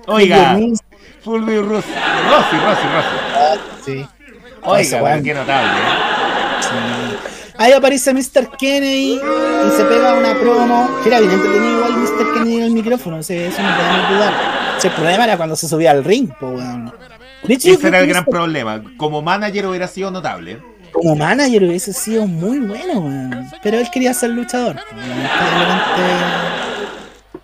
Oiga, 0.08 0.58
Fulvio 1.24 1.62
Russi, 1.64 1.90
Rossi, 2.30 2.56
Rossi, 2.58 2.88
Rossi. 2.94 3.16
Sí. 3.86 4.06
Oiga, 4.64 5.22
qué 5.22 5.34
notable. 5.34 5.72
¿eh? 5.72 6.62
Sí. 6.62 6.70
Ahí 7.60 7.74
aparece 7.74 8.14
Mr. 8.14 8.52
Kennedy 8.58 9.16
y 9.16 9.78
se 9.78 9.84
pega 9.84 10.14
una 10.14 10.34
promo. 10.40 10.90
Era 11.06 11.20
bien 11.20 11.32
entretenido 11.32 11.76
igual 11.76 11.94
Mr. 11.98 12.34
Kennedy 12.34 12.56
en 12.56 12.64
el 12.64 12.72
micrófono, 12.72 13.18
o 13.18 13.24
sea, 13.24 13.48
eso 13.48 13.62
no 13.62 13.76
podemos 13.76 14.10
dudar. 14.12 14.34
O 14.78 14.82
sea, 14.82 14.90
el 14.90 14.96
problema 14.96 15.24
era 15.26 15.36
cuando 15.36 15.56
se 15.58 15.68
subía 15.68 15.92
al 15.92 16.06
ring, 16.06 16.30
yo 17.58 17.74
Ese 17.74 17.88
era 17.88 18.00
el 18.00 18.08
gran 18.08 18.24
Mr. 18.24 18.32
problema. 18.32 18.82
Como 18.96 19.22
manager 19.22 19.68
hubiera 19.68 19.88
sido 19.88 20.10
notable. 20.10 20.62
como 20.94 21.18
manager 21.18 21.64
hubiese 21.66 21.92
sido 21.92 22.26
muy 22.28 22.60
bueno, 22.60 23.00
weón. 23.02 23.52
Pero 23.62 23.78
él 23.78 23.88
quería 23.92 24.14
ser 24.14 24.30
luchador. 24.30 24.78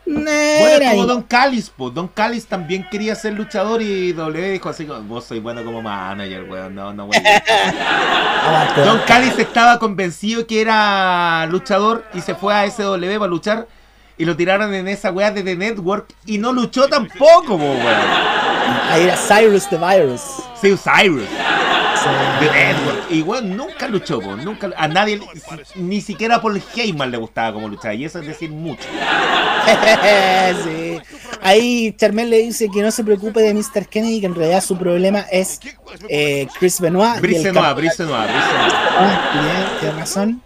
No 0.05 0.21
Bueno, 0.23 0.91
como. 0.91 1.05
Don 1.05 1.21
Callis, 1.23 1.69
po. 1.69 1.89
Don 1.89 2.07
Callis 2.07 2.45
también 2.45 2.87
quería 2.89 3.15
ser 3.15 3.33
luchador 3.33 3.81
y 3.81 4.13
W 4.13 4.51
dijo 4.51 4.69
así 4.69 4.85
vos 4.85 5.25
sois 5.25 5.41
bueno 5.41 5.63
como 5.63 5.81
manager, 5.81 6.43
weón. 6.49 6.75
No, 6.75 6.93
no, 6.93 7.05
weón. 7.05 7.23
Aguante, 7.25 8.81
Don 8.81 8.97
Don 8.97 9.07
Callis 9.07 9.37
estaba 9.39 9.79
convencido 9.79 10.45
que 10.45 10.61
era 10.61 11.47
luchador 11.47 12.05
y 12.13 12.21
se 12.21 12.35
fue 12.35 12.53
a 12.53 12.69
SW 12.69 13.17
para 13.17 13.27
luchar 13.27 13.67
y 14.17 14.25
lo 14.25 14.35
tiraron 14.35 14.73
en 14.73 14.87
esa 14.87 15.11
weá 15.11 15.31
de 15.31 15.43
The 15.43 15.55
Network 15.55 16.13
y 16.25 16.37
no 16.37 16.53
luchó 16.53 16.87
tampoco, 16.87 17.57
po, 17.57 17.63
weón. 17.63 18.35
Ahí 18.89 19.03
era 19.03 19.17
Cyrus 19.17 19.67
the 19.69 19.77
Virus. 19.77 20.21
Sí, 20.61 20.75
Cyrus, 20.77 21.27
Y 23.09 23.21
weón, 23.21 23.55
nunca 23.55 23.87
luchó, 23.87 24.19
po. 24.19 24.35
Nunca, 24.35 24.71
a 24.75 24.87
nadie, 24.87 25.19
ni 25.75 26.01
siquiera 26.01 26.35
a 26.35 26.41
Paul 26.41 26.61
Heyman 26.75 27.11
le 27.11 27.17
gustaba 27.17 27.53
como 27.53 27.69
luchaba. 27.69 27.93
Y 27.93 28.05
eso 28.05 28.19
es 28.19 28.27
decir 28.27 28.49
mucho. 28.49 28.83
sí. 30.63 30.99
Ahí 31.41 31.93
Charmel 31.97 32.29
le 32.29 32.39
dice 32.39 32.69
que 32.73 32.81
no 32.81 32.91
se 32.91 33.03
preocupe 33.03 33.41
de 33.41 33.53
Mr. 33.53 33.87
Kennedy, 33.87 34.19
que 34.19 34.25
en 34.25 34.35
realidad 34.35 34.63
su 34.63 34.77
problema 34.77 35.21
es 35.31 35.59
eh, 36.09 36.47
Chris 36.59 36.79
Benoit. 36.81 37.21
Brice 37.21 37.43
campeonato. 37.43 37.75
Brice 37.75 38.03
Noir. 38.03 38.29
Ah, 38.29 39.31
bien, 39.33 39.79
tiene 39.79 39.99
razón. 39.99 40.41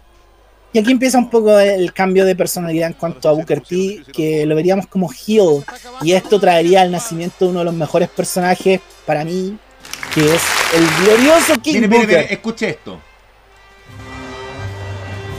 Y 0.72 0.78
aquí 0.78 0.92
empieza 0.92 1.18
un 1.18 1.28
poco 1.30 1.58
el 1.58 1.92
cambio 1.92 2.24
de 2.24 2.36
personalidad 2.36 2.88
en 2.88 2.92
cuanto 2.92 3.28
a 3.28 3.32
Booker 3.32 3.60
T, 3.60 4.02
que 4.12 4.46
lo 4.46 4.54
veríamos 4.54 4.86
como 4.86 5.10
heel. 5.10 5.64
Y 6.02 6.12
esto 6.12 6.38
traería 6.38 6.82
al 6.82 6.92
nacimiento 6.92 7.44
de 7.44 7.50
uno 7.50 7.58
de 7.60 7.64
los 7.64 7.74
mejores 7.74 8.08
personajes 8.08 8.80
para 9.04 9.24
mí, 9.24 9.58
que 10.14 10.34
es 10.34 10.42
el 10.74 10.86
glorioso 11.04 11.60
King 11.62 11.74
Mire, 11.74 11.88
Booker. 11.88 12.06
mire, 12.08 12.32
escuche 12.32 12.68
esto. 12.70 13.00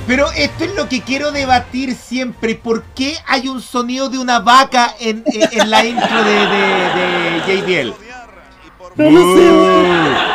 Pero 0.07 0.29
esto 0.35 0.63
es 0.65 0.75
lo 0.75 0.89
que 0.89 1.01
quiero 1.01 1.31
debatir 1.31 1.95
siempre. 1.95 2.55
¿Por 2.55 2.83
qué 2.95 3.15
hay 3.27 3.47
un 3.47 3.61
sonido 3.61 4.09
de 4.09 4.17
una 4.17 4.39
vaca 4.39 4.93
en, 4.99 5.23
en- 5.27 5.59
en 5.61 5.69
la 5.69 5.85
intro 5.85 6.23
de, 6.23 6.33
de, 6.33 7.53
de 7.63 7.83
JBL? 7.85 7.93
No 8.95 9.09
lo 9.09 9.19
sé, 9.35 9.51
weón. 9.51 10.31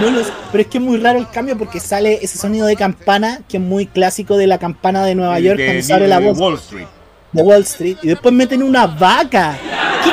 No 0.00 0.10
lo 0.10 0.24
sé, 0.24 0.32
pero 0.52 0.62
es 0.62 0.66
que 0.68 0.78
es 0.78 0.84
muy 0.84 0.98
raro 0.98 1.18
el 1.18 1.28
cambio 1.30 1.56
porque 1.58 1.80
sale 1.80 2.18
ese 2.22 2.38
sonido 2.38 2.66
de 2.66 2.76
campana 2.76 3.40
que 3.48 3.56
es 3.56 3.62
muy 3.62 3.86
clásico 3.86 4.36
de 4.36 4.46
la 4.46 4.58
campana 4.58 5.04
de 5.04 5.14
Nueva 5.14 5.40
York 5.40 5.58
de, 5.58 5.64
cuando 5.66 5.82
se 5.82 5.92
abre 5.92 6.08
la 6.08 6.20
de 6.20 6.26
voz 6.26 6.38
Wall 6.38 6.54
Street. 6.54 6.86
de 7.32 7.42
Wall 7.42 7.62
Street 7.62 7.96
y 8.02 8.08
después 8.08 8.34
meten 8.34 8.62
una 8.62 8.86
vaca. 8.86 9.56
¿Qué, 10.04 10.10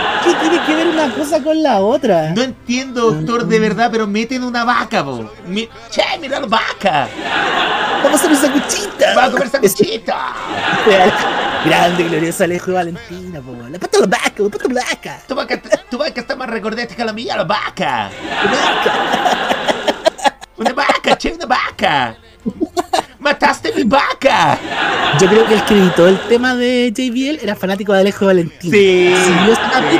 que 0.65 0.75
ver 0.75 0.87
una 0.87 1.13
cosa 1.13 1.41
con 1.43 1.61
la 1.61 1.79
otra? 1.81 2.31
No 2.31 2.41
entiendo, 2.41 3.11
doctor, 3.11 3.45
de 3.45 3.59
verdad, 3.59 3.89
pero 3.91 4.07
meten 4.07 4.43
una 4.43 4.63
vaca, 4.63 5.03
po. 5.03 5.29
Mi- 5.47 5.67
che, 5.91 6.03
mira 6.19 6.39
la 6.39 6.47
vaca. 6.47 7.07
Vamos 8.03 8.21
a 8.21 8.25
hacer 8.25 8.31
esa 8.31 8.51
cuchita. 8.51 9.15
Va 9.15 9.25
a 9.25 9.31
comer 9.31 9.49
sanguchita. 9.49 10.17
Grande, 11.65 12.03
glorioso 12.03 12.43
Alejo 12.43 12.67
de 12.67 12.73
Valentina, 12.73 13.39
po. 13.41 13.55
La 13.69 13.79
pata 13.79 13.99
de 13.99 14.07
la 14.07 14.17
vaca, 14.17 14.33
la 14.43 14.49
pata 14.49 14.67
de 14.67 14.73
la 14.73 14.81
vaca. 14.83 15.19
Tu 15.27 15.35
vaca, 15.35 15.61
tu 15.89 15.97
vaca 15.97 16.21
está 16.21 16.35
más 16.35 16.49
recordete 16.49 16.95
que 16.95 17.05
la 17.05 17.13
mía, 17.13 17.37
la 17.37 17.43
vaca. 17.45 18.09
La 18.43 18.51
vaca. 18.51 18.93
Una 20.57 20.73
vaca, 20.73 21.15
che, 21.17 21.31
una 21.33 21.45
vaca. 21.45 22.15
Mataste 23.23 23.71
mi 23.73 23.83
vaca. 23.83 24.59
Yo 25.19 25.27
creo 25.29 25.45
que 25.47 25.53
el 25.55 25.63
que 25.65 25.73
editó 25.77 26.07
el 26.07 26.19
tema 26.27 26.55
de 26.55 26.91
JBL 26.93 27.39
era 27.41 27.55
fanático 27.55 27.93
de 27.93 28.01
Alejo 28.01 28.19
de 28.21 28.25
Valentina. 28.27 28.75
Sí, 28.75 29.13
Si 29.15 29.31
vio 29.45 29.53
ese 29.53 29.61
sí. 29.91 29.97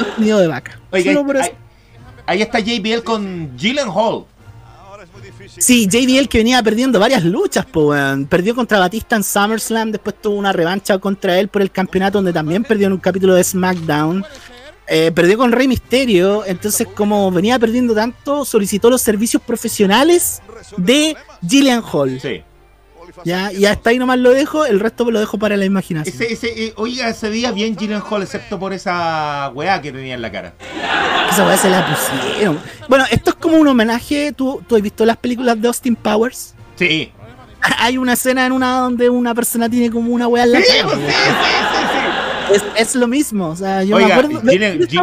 el 0.00 0.14
sonido 0.14 0.38
de 0.40 0.46
vaca. 0.48 0.80
Oiga, 0.90 1.12
Solo 1.12 1.26
por 1.26 1.36
eso. 1.36 1.44
ahí, 1.46 1.52
ahí 2.26 2.42
está 2.42 2.58
JBL 2.58 3.02
con 3.04 3.52
Gillen 3.56 3.88
Hall. 3.88 4.24
Sí, 5.58 5.86
JBL 5.86 6.28
que 6.28 6.38
venía 6.38 6.62
perdiendo 6.62 6.98
varias 6.98 7.22
luchas, 7.24 7.64
po, 7.66 7.88
weón. 7.90 8.26
Perdió 8.26 8.54
contra 8.54 8.78
Batista 8.78 9.14
en 9.16 9.22
SummerSlam, 9.22 9.92
después 9.92 10.16
tuvo 10.20 10.34
una 10.36 10.52
revancha 10.52 10.98
contra 10.98 11.38
él 11.38 11.48
por 11.48 11.62
el 11.62 11.70
campeonato, 11.70 12.18
donde 12.18 12.32
también 12.32 12.64
perdió 12.64 12.88
en 12.88 12.94
un 12.94 12.98
capítulo 12.98 13.34
de 13.34 13.44
SmackDown. 13.44 14.24
Eh, 14.88 15.10
perdió 15.12 15.36
con 15.38 15.52
Rey 15.52 15.66
Misterio, 15.68 16.44
entonces 16.46 16.86
como 16.94 17.30
venía 17.30 17.58
perdiendo 17.58 17.94
tanto, 17.94 18.44
solicitó 18.44 18.88
los 18.90 19.02
servicios 19.02 19.42
profesionales 19.42 20.40
de 20.76 21.16
Gillian 21.48 21.82
Hall. 21.92 22.20
Sí. 22.20 22.42
Ya, 23.24 23.52
y 23.52 23.66
hasta 23.66 23.90
ahí 23.90 23.98
nomás 23.98 24.18
lo 24.18 24.30
dejo, 24.30 24.66
el 24.66 24.80
resto 24.80 25.10
lo 25.10 25.18
dejo 25.20 25.38
para 25.38 25.56
la 25.56 25.64
imaginación. 25.64 26.14
Ese, 26.14 26.32
ese, 26.32 26.64
eh, 26.66 26.72
oiga, 26.76 27.12
se 27.14 27.28
veía 27.30 27.50
bien 27.52 27.76
Hall, 28.08 28.22
excepto 28.22 28.58
por 28.58 28.72
esa 28.72 29.50
weá 29.54 29.80
que 29.80 29.92
tenía 29.92 30.14
en 30.14 30.22
la 30.22 30.30
cara. 30.30 30.54
Esa 31.30 31.44
weá 31.46 31.56
se 31.56 31.70
la 31.70 31.86
pusieron. 31.86 32.58
Bueno, 32.88 33.04
esto 33.10 33.30
es 33.30 33.36
como 33.36 33.56
un 33.56 33.66
homenaje. 33.68 34.32
¿Tú, 34.32 34.62
¿Tú 34.66 34.76
has 34.76 34.82
visto 34.82 35.04
las 35.04 35.16
películas 35.16 35.60
de 35.60 35.68
Austin 35.68 35.96
Powers? 35.96 36.54
Sí. 36.76 37.10
Hay 37.78 37.98
una 37.98 38.12
escena 38.12 38.46
en 38.46 38.52
una 38.52 38.78
donde 38.78 39.08
una 39.10 39.34
persona 39.34 39.68
tiene 39.68 39.90
como 39.90 40.12
una 40.12 40.28
weá 40.28 40.44
en 40.44 40.52
la 40.52 40.60
Sí, 40.60 40.66
cara. 40.76 40.88
pues, 40.88 40.98
sí, 40.98 41.12
sí, 42.48 42.54
Es, 42.54 42.64
es 42.88 42.94
lo 42.96 43.08
mismo, 43.08 43.48
o 43.48 43.56
sea, 43.56 43.82
yo 43.82 43.96
me 43.96 44.04
Oiga, 44.04 44.16
acuerdo. 44.16 44.40
Gi- 44.42 44.98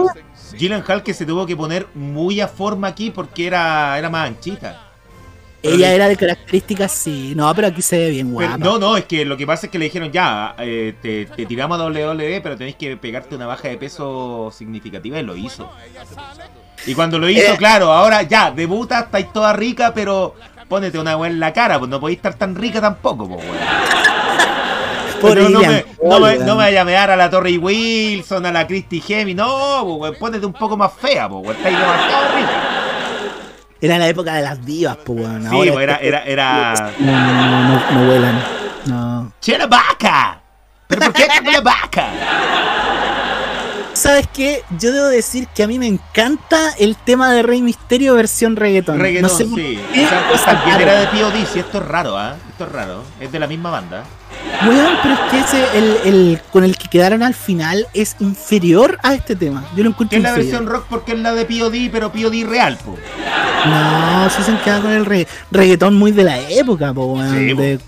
Gillen 0.55 0.83
Hall 0.87 1.01
que 1.03 1.13
se 1.15 1.25
tuvo 1.25 1.45
que 1.47 1.57
poner 1.57 1.87
muy 1.95 2.39
a 2.39 2.47
forma 2.47 2.87
aquí 2.87 3.09
porque 3.09 3.47
era, 3.47 3.97
era 3.97 4.09
más 4.09 4.27
anchita. 4.27 4.82
Ella 5.63 5.93
era 5.93 6.07
de 6.07 6.15
características, 6.17 6.91
sí. 6.91 7.33
No, 7.35 7.53
pero 7.55 7.67
aquí 7.69 7.81
se 7.81 7.97
ve 7.97 8.09
bien 8.11 8.27
Pero- 8.35 8.47
guapa. 8.49 8.57
no, 8.63 8.77
no, 8.77 8.97
es 8.97 9.05
que 9.05 9.23
lo 9.25 9.37
que 9.37 9.47
pasa 9.47 9.65
es 9.67 9.71
que 9.71 9.79
le 9.79 9.85
dijeron 9.85 10.11
ya, 10.11 10.55
eh, 10.59 10.93
te, 11.01 11.25
te 11.25 11.45
tiramos 11.45 11.79
a 11.79 11.85
WWE, 11.85 12.41
pero 12.41 12.57
tenés 12.57 12.75
que 12.75 12.95
pegarte 12.97 13.35
una 13.35 13.47
baja 13.47 13.69
de 13.69 13.77
peso 13.77 14.51
significativa 14.55 15.17
y 15.19 15.23
lo 15.23 15.35
hizo. 15.35 15.69
Y 16.85 16.93
cuando 16.95 17.17
lo 17.17 17.29
hizo, 17.29 17.53
Eh. 17.53 17.57
claro, 17.57 17.91
ahora 17.93 18.23
ya, 18.23 18.51
debuta, 18.51 18.99
estáis 19.01 19.31
toda 19.31 19.53
rica, 19.53 19.93
pero 19.95 20.35
ponete 20.67 20.99
una 20.99 21.15
weá 21.17 21.29
en 21.31 21.39
la 21.39 21.53
cara, 21.53 21.79
pues 21.79 21.89
no 21.89 21.99
podéis 21.99 22.17
estar 22.17 22.33
tan 22.33 22.55
rica 22.55 22.81
tampoco, 22.81 23.27
pues 25.21 25.35
no, 25.39 25.49
no, 25.49 25.59
me, 25.61 25.85
no, 26.03 26.19
me, 26.19 26.37
no 26.39 26.55
me 26.57 26.63
vaya 26.65 26.81
a 26.81 26.85
mear 26.85 27.09
a 27.11 27.15
la 27.15 27.29
Torrey 27.29 27.57
Wilson, 27.57 28.45
a 28.45 28.51
la 28.51 28.67
Christy 28.67 29.01
Hemi, 29.07 29.33
no, 29.33 29.85
pues 29.99 30.17
ponete 30.17 30.45
un 30.45 30.51
poco 30.53 30.75
más 30.75 30.91
fea, 30.93 31.29
pues 31.29 31.55
estáis 31.57 31.77
demasiado 31.77 32.35
rica. 32.35 32.72
Era 33.83 33.97
la 33.97 34.07
época 34.07 34.35
de 34.35 34.43
las 34.43 34.65
divas, 34.65 34.95
pues, 35.03 35.19
weón. 35.19 35.43
Sí, 35.43 35.49
pues, 35.49 35.77
era, 35.77 35.97
era, 35.97 36.23
era. 36.23 36.73
No, 36.99 37.11
no, 37.11 37.67
no, 37.67 37.91
no 37.91 38.05
vuelan. 38.05 38.43
No. 38.85 39.33
¡Che, 39.41 39.57
la 39.57 39.67
vaca! 39.67 40.41
¿Pero 40.87 41.01
por 41.01 41.11
qué 41.11 41.27
la 41.51 41.59
vaca? 41.59 42.07
¿Sabes 44.03 44.27
qué? 44.33 44.63
Yo 44.79 44.91
debo 44.91 45.07
decir 45.07 45.47
que 45.55 45.63
a 45.63 45.67
mí 45.67 45.79
me 45.79 45.87
encanta 45.87 46.71
el 46.77 46.97
tema 46.97 47.31
de 47.31 47.41
Rey 47.41 47.61
Misterio 47.61 48.15
versión 48.15 48.57
reggaeton. 48.57 48.99
Reggaetón, 48.99 49.31
no 49.31 49.37
sé 49.37 49.45
sí. 49.45 49.79
qué, 49.93 50.05
O 50.33 50.37
sea, 50.37 50.61
era 50.77 50.99
de 50.99 51.07
POD, 51.07 51.45
sí, 51.53 51.59
esto 51.59 51.77
es 51.77 51.85
raro, 51.85 52.17
¿ah? 52.17 52.35
Esto 52.49 52.65
es 52.65 52.71
raro. 52.73 53.03
Es 53.21 53.31
de 53.31 53.39
la 53.39 53.47
misma 53.47 53.69
banda. 53.69 54.03
Weón, 54.67 54.95
pero 55.01 55.13
es 55.13 55.19
que 55.31 55.39
ese, 55.39 55.77
el, 55.77 55.97
el 56.03 56.41
con 56.51 56.65
el 56.65 56.77
que 56.77 56.89
quedaron 56.89 57.23
al 57.23 57.33
final 57.33 57.87
es 57.93 58.17
inferior 58.19 58.99
a 59.03 59.13
este 59.13 59.37
tema. 59.37 59.63
Yo 59.73 59.83
lo 59.85 59.91
encuentro 59.91 60.17
es 60.17 60.23
la 60.23 60.33
versión 60.33 60.65
rock 60.67 60.85
porque 60.89 61.13
es 61.13 61.19
la 61.19 61.33
de 61.33 61.45
POD, 61.45 61.89
pero 61.89 62.11
POD 62.11 62.43
real, 62.45 62.77
po. 62.83 62.97
No, 63.65 64.29
se 64.29 64.51
han 64.51 64.57
quedado 64.63 64.81
con 64.81 64.91
el 64.91 65.05
re- 65.05 65.27
reggaetón 65.49 65.95
muy 65.95 66.11
de 66.11 66.23
la 66.25 66.39
época, 66.49 66.93
po, 66.93 67.05
weón. 67.05 67.33
Sí, 67.37 67.53
de 67.53 67.79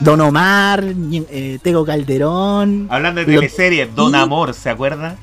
Don 0.00 0.20
Omar, 0.20 0.82
eh, 1.12 1.60
Tego 1.62 1.84
Calderón. 1.84 2.88
Hablando 2.90 3.20
de 3.20 3.26
teleseries, 3.26 3.94
Don. 3.94 4.12
Amor, 4.16 4.52
¿se 4.52 4.68
acuerda? 4.68 5.16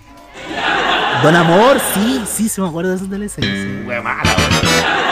Don 1.23 1.35
Amor, 1.35 1.77
sí, 1.93 2.23
sí, 2.31 2.47
se 2.49 2.61
me 2.61 2.67
acuerdo 2.67 2.91
de 2.91 2.97
esa 2.97 3.09
teleserie. 3.09 3.49
sí. 3.63 3.83
Mala. 3.87 4.21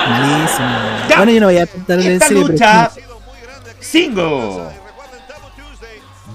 Malísimo. 0.09 0.67
Ya. 1.09 1.17
Bueno, 1.17 1.31
yo 1.31 1.39
no 1.39 1.45
voy 1.47 1.57
a 1.57 1.65
contar 1.67 1.97
de 1.97 2.13
Esta 2.15 2.29
lucha, 2.29 2.91
sí. 2.93 3.01
single. 3.79 4.63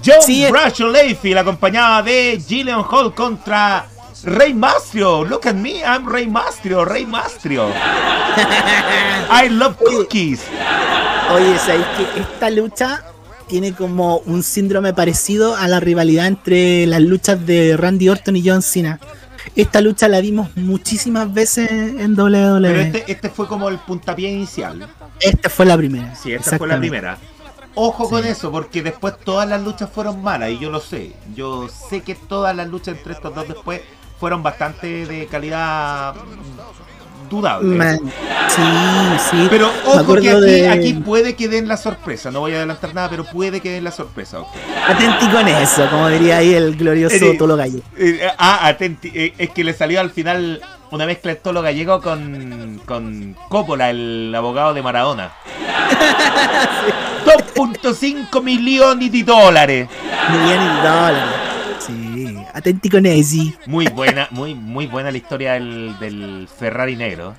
John 0.03 0.15
Sí, 0.21 0.45
Bradshaw 0.49 0.89
Layfield 0.89 1.37
acompañada 1.37 2.01
de 2.01 2.41
Gillian 2.45 2.83
Hall 2.89 3.13
contra 3.13 3.85
Rey 4.23 4.53
Mastrio. 4.53 5.23
Look 5.23 5.45
at 5.47 5.53
me, 5.53 5.81
I'm 5.83 6.07
Rey 6.07 6.27
Mastrio, 6.27 6.83
Rey 6.83 7.05
Mastrio. 7.05 7.69
I 9.29 9.47
love 9.49 9.77
cookies. 9.77 10.41
Oye, 11.33 11.57
¿sabéis 11.59 11.85
que 11.97 12.19
esta 12.21 12.49
lucha 12.49 13.03
tiene 13.51 13.73
como 13.73 14.19
un 14.19 14.43
síndrome 14.43 14.93
parecido 14.93 15.57
a 15.57 15.67
la 15.67 15.81
rivalidad 15.81 16.25
entre 16.25 16.87
las 16.87 17.01
luchas 17.01 17.45
de 17.45 17.75
Randy 17.75 18.07
Orton 18.07 18.37
y 18.37 18.47
John 18.47 18.61
Cena? 18.61 18.97
Esta 19.57 19.81
lucha 19.81 20.07
la 20.07 20.21
vimos 20.21 20.55
muchísimas 20.55 21.33
veces 21.33 21.69
en 21.69 22.17
WWE. 22.17 22.61
Pero 22.61 22.79
este, 22.79 23.11
este 23.11 23.29
fue 23.29 23.49
como 23.49 23.67
el 23.67 23.77
puntapié 23.79 24.29
inicial. 24.29 24.87
Esta 25.19 25.49
fue 25.49 25.65
la 25.65 25.75
primera. 25.75 26.15
Sí, 26.15 26.31
esta 26.31 26.57
fue 26.57 26.65
la 26.65 26.79
primera. 26.79 27.17
Ojo 27.75 28.09
con 28.09 28.25
eso, 28.25 28.53
porque 28.53 28.81
después 28.81 29.15
todas 29.19 29.49
las 29.49 29.61
luchas 29.61 29.89
fueron 29.93 30.23
malas 30.23 30.51
y 30.51 30.57
yo 30.57 30.69
lo 30.69 30.79
sé. 30.79 31.11
Yo 31.35 31.67
sé 31.67 31.99
que 31.99 32.15
todas 32.15 32.55
las 32.55 32.69
luchas 32.69 32.95
entre 32.95 33.11
estos 33.11 33.35
dos 33.35 33.49
después 33.49 33.81
fueron 34.17 34.43
bastante 34.43 35.05
de 35.05 35.27
calidad 35.27 36.15
Man, 37.61 37.99
sí, 38.49 38.61
sí. 39.31 39.47
Pero 39.49 39.69
ojo 39.85 40.15
que 40.15 40.29
aquí, 40.31 40.39
de- 40.41 40.69
aquí 40.69 40.93
puede 40.93 41.35
que 41.35 41.47
den 41.47 41.67
la 41.67 41.77
sorpresa. 41.77 42.31
No 42.31 42.39
voy 42.41 42.53
a 42.53 42.57
adelantar 42.57 42.93
nada, 42.93 43.09
pero 43.09 43.23
puede 43.23 43.61
que 43.61 43.71
den 43.71 43.83
la 43.83 43.91
sorpresa. 43.91 44.39
ojo. 44.39 44.51
Atenti 44.87 45.27
con 45.29 45.47
eso, 45.47 45.87
como 45.89 46.09
diría 46.09 46.37
ahí 46.37 46.53
el 46.53 46.75
glorioso 46.75 47.15
Eh, 47.15 47.35
Tolo 47.37 47.55
Gallo. 47.55 47.79
Eh, 47.97 48.19
ah, 48.37 48.67
atenti, 48.67 49.11
eh, 49.13 49.33
es 49.37 49.49
que 49.51 49.63
le 49.63 49.73
salió 49.73 49.99
al 50.01 50.09
final 50.11 50.61
una 50.91 51.05
mezcla 51.05 51.31
de 51.31 51.35
Tolo 51.39 51.61
Gallego 51.61 52.01
con, 52.01 52.81
con 52.85 53.35
Coppola, 53.49 53.89
el 53.89 54.33
abogado 54.35 54.73
de 54.73 54.81
Maradona. 54.81 55.31
2.5 57.55 58.41
millones 58.43 59.11
de 59.11 59.23
dólares. 59.23 59.87
Millones 60.31 60.81
de 60.83 60.89
dólares. 60.89 61.23
Sí. 62.51 62.57
Atenti 62.57 62.89
con 62.89 63.05
Easy. 63.05 63.55
Muy 63.65 63.87
buena, 63.87 64.27
muy, 64.31 64.55
muy 64.55 64.87
buena 64.87 65.11
la 65.11 65.17
historia 65.17 65.53
del, 65.53 65.97
del 65.99 66.47
Ferrari 66.47 66.95
negro. 66.95 67.35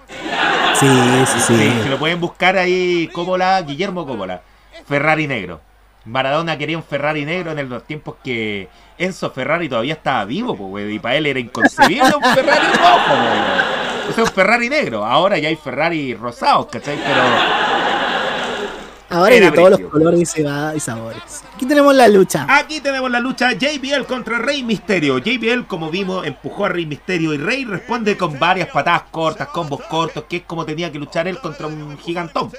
Sí, 0.74 0.88
sí, 1.26 1.40
sí. 1.46 1.56
Sí, 1.56 1.72
se 1.82 1.88
lo 1.88 1.98
pueden 1.98 2.20
buscar 2.20 2.56
ahí, 2.56 3.08
Coppola, 3.12 3.60
Guillermo 3.62 4.06
Coppola. 4.06 4.42
Ferrari 4.86 5.26
negro. 5.26 5.60
Maradona 6.04 6.58
quería 6.58 6.76
un 6.76 6.82
Ferrari 6.82 7.24
negro 7.24 7.52
en 7.52 7.68
los 7.68 7.84
tiempos 7.84 8.16
que 8.24 8.68
Enzo 8.98 9.30
Ferrari 9.30 9.68
todavía 9.68 9.94
estaba 9.94 10.24
vivo, 10.24 10.56
pues, 10.56 10.92
y 10.92 10.98
para 10.98 11.14
él 11.16 11.26
era 11.26 11.38
inconcebible 11.38 12.12
un 12.16 12.34
Ferrari 12.34 12.66
rojo. 12.66 13.14
O 14.08 14.12
sea, 14.12 14.24
un 14.24 14.30
Ferrari 14.30 14.68
negro. 14.68 15.04
Ahora 15.04 15.38
ya 15.38 15.48
hay 15.48 15.56
Ferrari 15.56 16.14
rosados, 16.14 16.66
¿cachai? 16.66 16.98
Pero 17.06 17.22
Ahora 19.12 19.34
de 19.36 19.52
todos 19.52 19.70
los 19.70 19.90
colores 19.90 20.20
y, 20.20 20.80
sabores. 20.80 21.44
Aquí 21.54 21.66
tenemos 21.66 21.94
la 21.94 22.08
lucha. 22.08 22.46
Aquí 22.48 22.80
tenemos 22.80 23.10
la 23.10 23.20
lucha 23.20 23.52
JBL 23.52 24.04
contra 24.06 24.38
Rey 24.38 24.62
Misterio. 24.62 25.18
JBL, 25.18 25.66
como 25.66 25.90
vimos, 25.90 26.26
empujó 26.26 26.64
a 26.64 26.68
Rey 26.70 26.86
Misterio 26.86 27.34
y 27.34 27.38
Rey 27.38 27.64
responde 27.64 28.16
con 28.16 28.38
varias 28.38 28.68
patadas 28.68 29.04
cortas, 29.10 29.48
combos 29.48 29.82
cortos, 29.82 30.24
que 30.28 30.38
es 30.38 30.42
como 30.44 30.64
tenía 30.64 30.90
que 30.90 30.98
luchar 30.98 31.28
él 31.28 31.38
contra 31.38 31.66
un 31.66 31.98
gigantón. 31.98 32.50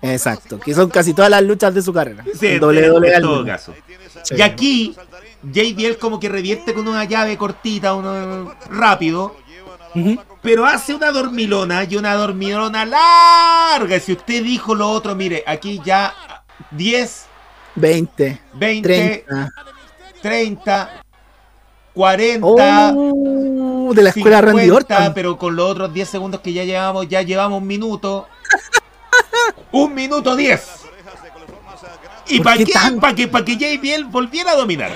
Exacto, 0.00 0.58
que 0.58 0.74
son 0.74 0.88
casi 0.88 1.12
todas 1.12 1.30
las 1.30 1.42
luchas 1.42 1.74
de 1.74 1.82
su 1.82 1.92
carrera. 1.92 2.24
Sí, 2.38 2.46
En 2.46 2.64
WWE 2.64 3.14
en 3.14 3.22
todo 3.22 3.44
caso. 3.44 3.74
Sí. 4.22 4.34
Y 4.36 4.42
aquí, 4.42 4.96
JBL 5.42 5.98
como 5.98 6.18
que 6.18 6.28
revierte 6.28 6.72
con 6.72 6.88
una 6.88 7.04
llave 7.04 7.36
cortita, 7.36 7.94
uno 7.94 8.54
rápido, 8.70 9.36
Ujú. 9.94 10.18
Pero 10.44 10.66
hace 10.66 10.94
una 10.94 11.10
dormilona 11.10 11.84
y 11.84 11.96
una 11.96 12.14
dormilona 12.14 12.84
larga. 12.84 13.98
Si 13.98 14.12
usted 14.12 14.44
dijo 14.44 14.74
lo 14.74 14.90
otro, 14.90 15.14
mire, 15.14 15.42
aquí 15.46 15.80
ya 15.82 16.14
10, 16.70 17.26
20, 17.76 18.40
20, 18.52 19.24
30. 19.26 19.50
30, 20.20 21.02
40. 21.94 22.92
Oh, 22.94 23.94
de 23.94 24.02
la 24.02 24.10
escuela 24.10 24.42
Randy 24.42 24.64
50, 24.64 24.96
Orton. 24.96 25.14
pero 25.14 25.38
con 25.38 25.56
los 25.56 25.70
otros 25.70 25.94
10 25.94 26.08
segundos 26.08 26.40
que 26.42 26.52
ya 26.52 26.64
llevamos, 26.64 27.08
ya 27.08 27.22
llevamos 27.22 27.62
un 27.62 27.66
minuto. 27.66 28.28
un 29.72 29.94
minuto 29.94 30.36
10. 30.36 30.84
¿Y 32.26 32.36
¿Por 32.36 32.44
para 32.44 32.56
qué? 32.58 32.72
Para 33.00 33.14
que, 33.14 33.28
pa' 33.28 33.44
que 33.44 33.56
JBL 33.56 34.04
volviera 34.04 34.52
a 34.52 34.56
dominar. 34.56 34.92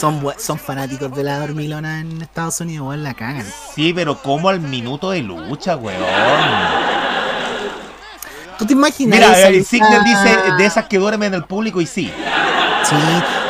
Son, 0.00 0.18
son 0.38 0.58
fanáticos 0.58 1.14
de 1.14 1.22
la 1.22 1.40
dormilona 1.40 2.00
en 2.00 2.22
Estados 2.22 2.58
Unidos, 2.62 2.88
weón, 2.88 3.02
la 3.02 3.12
cagan. 3.12 3.44
Sí, 3.74 3.92
pero 3.92 4.16
como 4.16 4.48
al 4.48 4.58
minuto 4.58 5.10
de 5.10 5.20
lucha, 5.20 5.76
weón. 5.76 6.00
¿Tú 8.58 8.64
te 8.64 8.72
imaginas? 8.72 9.18
Mira, 9.18 9.48
el 9.48 9.62
Signer 9.62 10.02
dice 10.02 10.38
de 10.56 10.64
esas 10.64 10.86
que 10.86 10.98
duermen 10.98 11.28
en 11.28 11.34
el 11.34 11.44
público 11.44 11.82
y 11.82 11.86
sí. 11.86 12.10
Sí. 12.84 12.96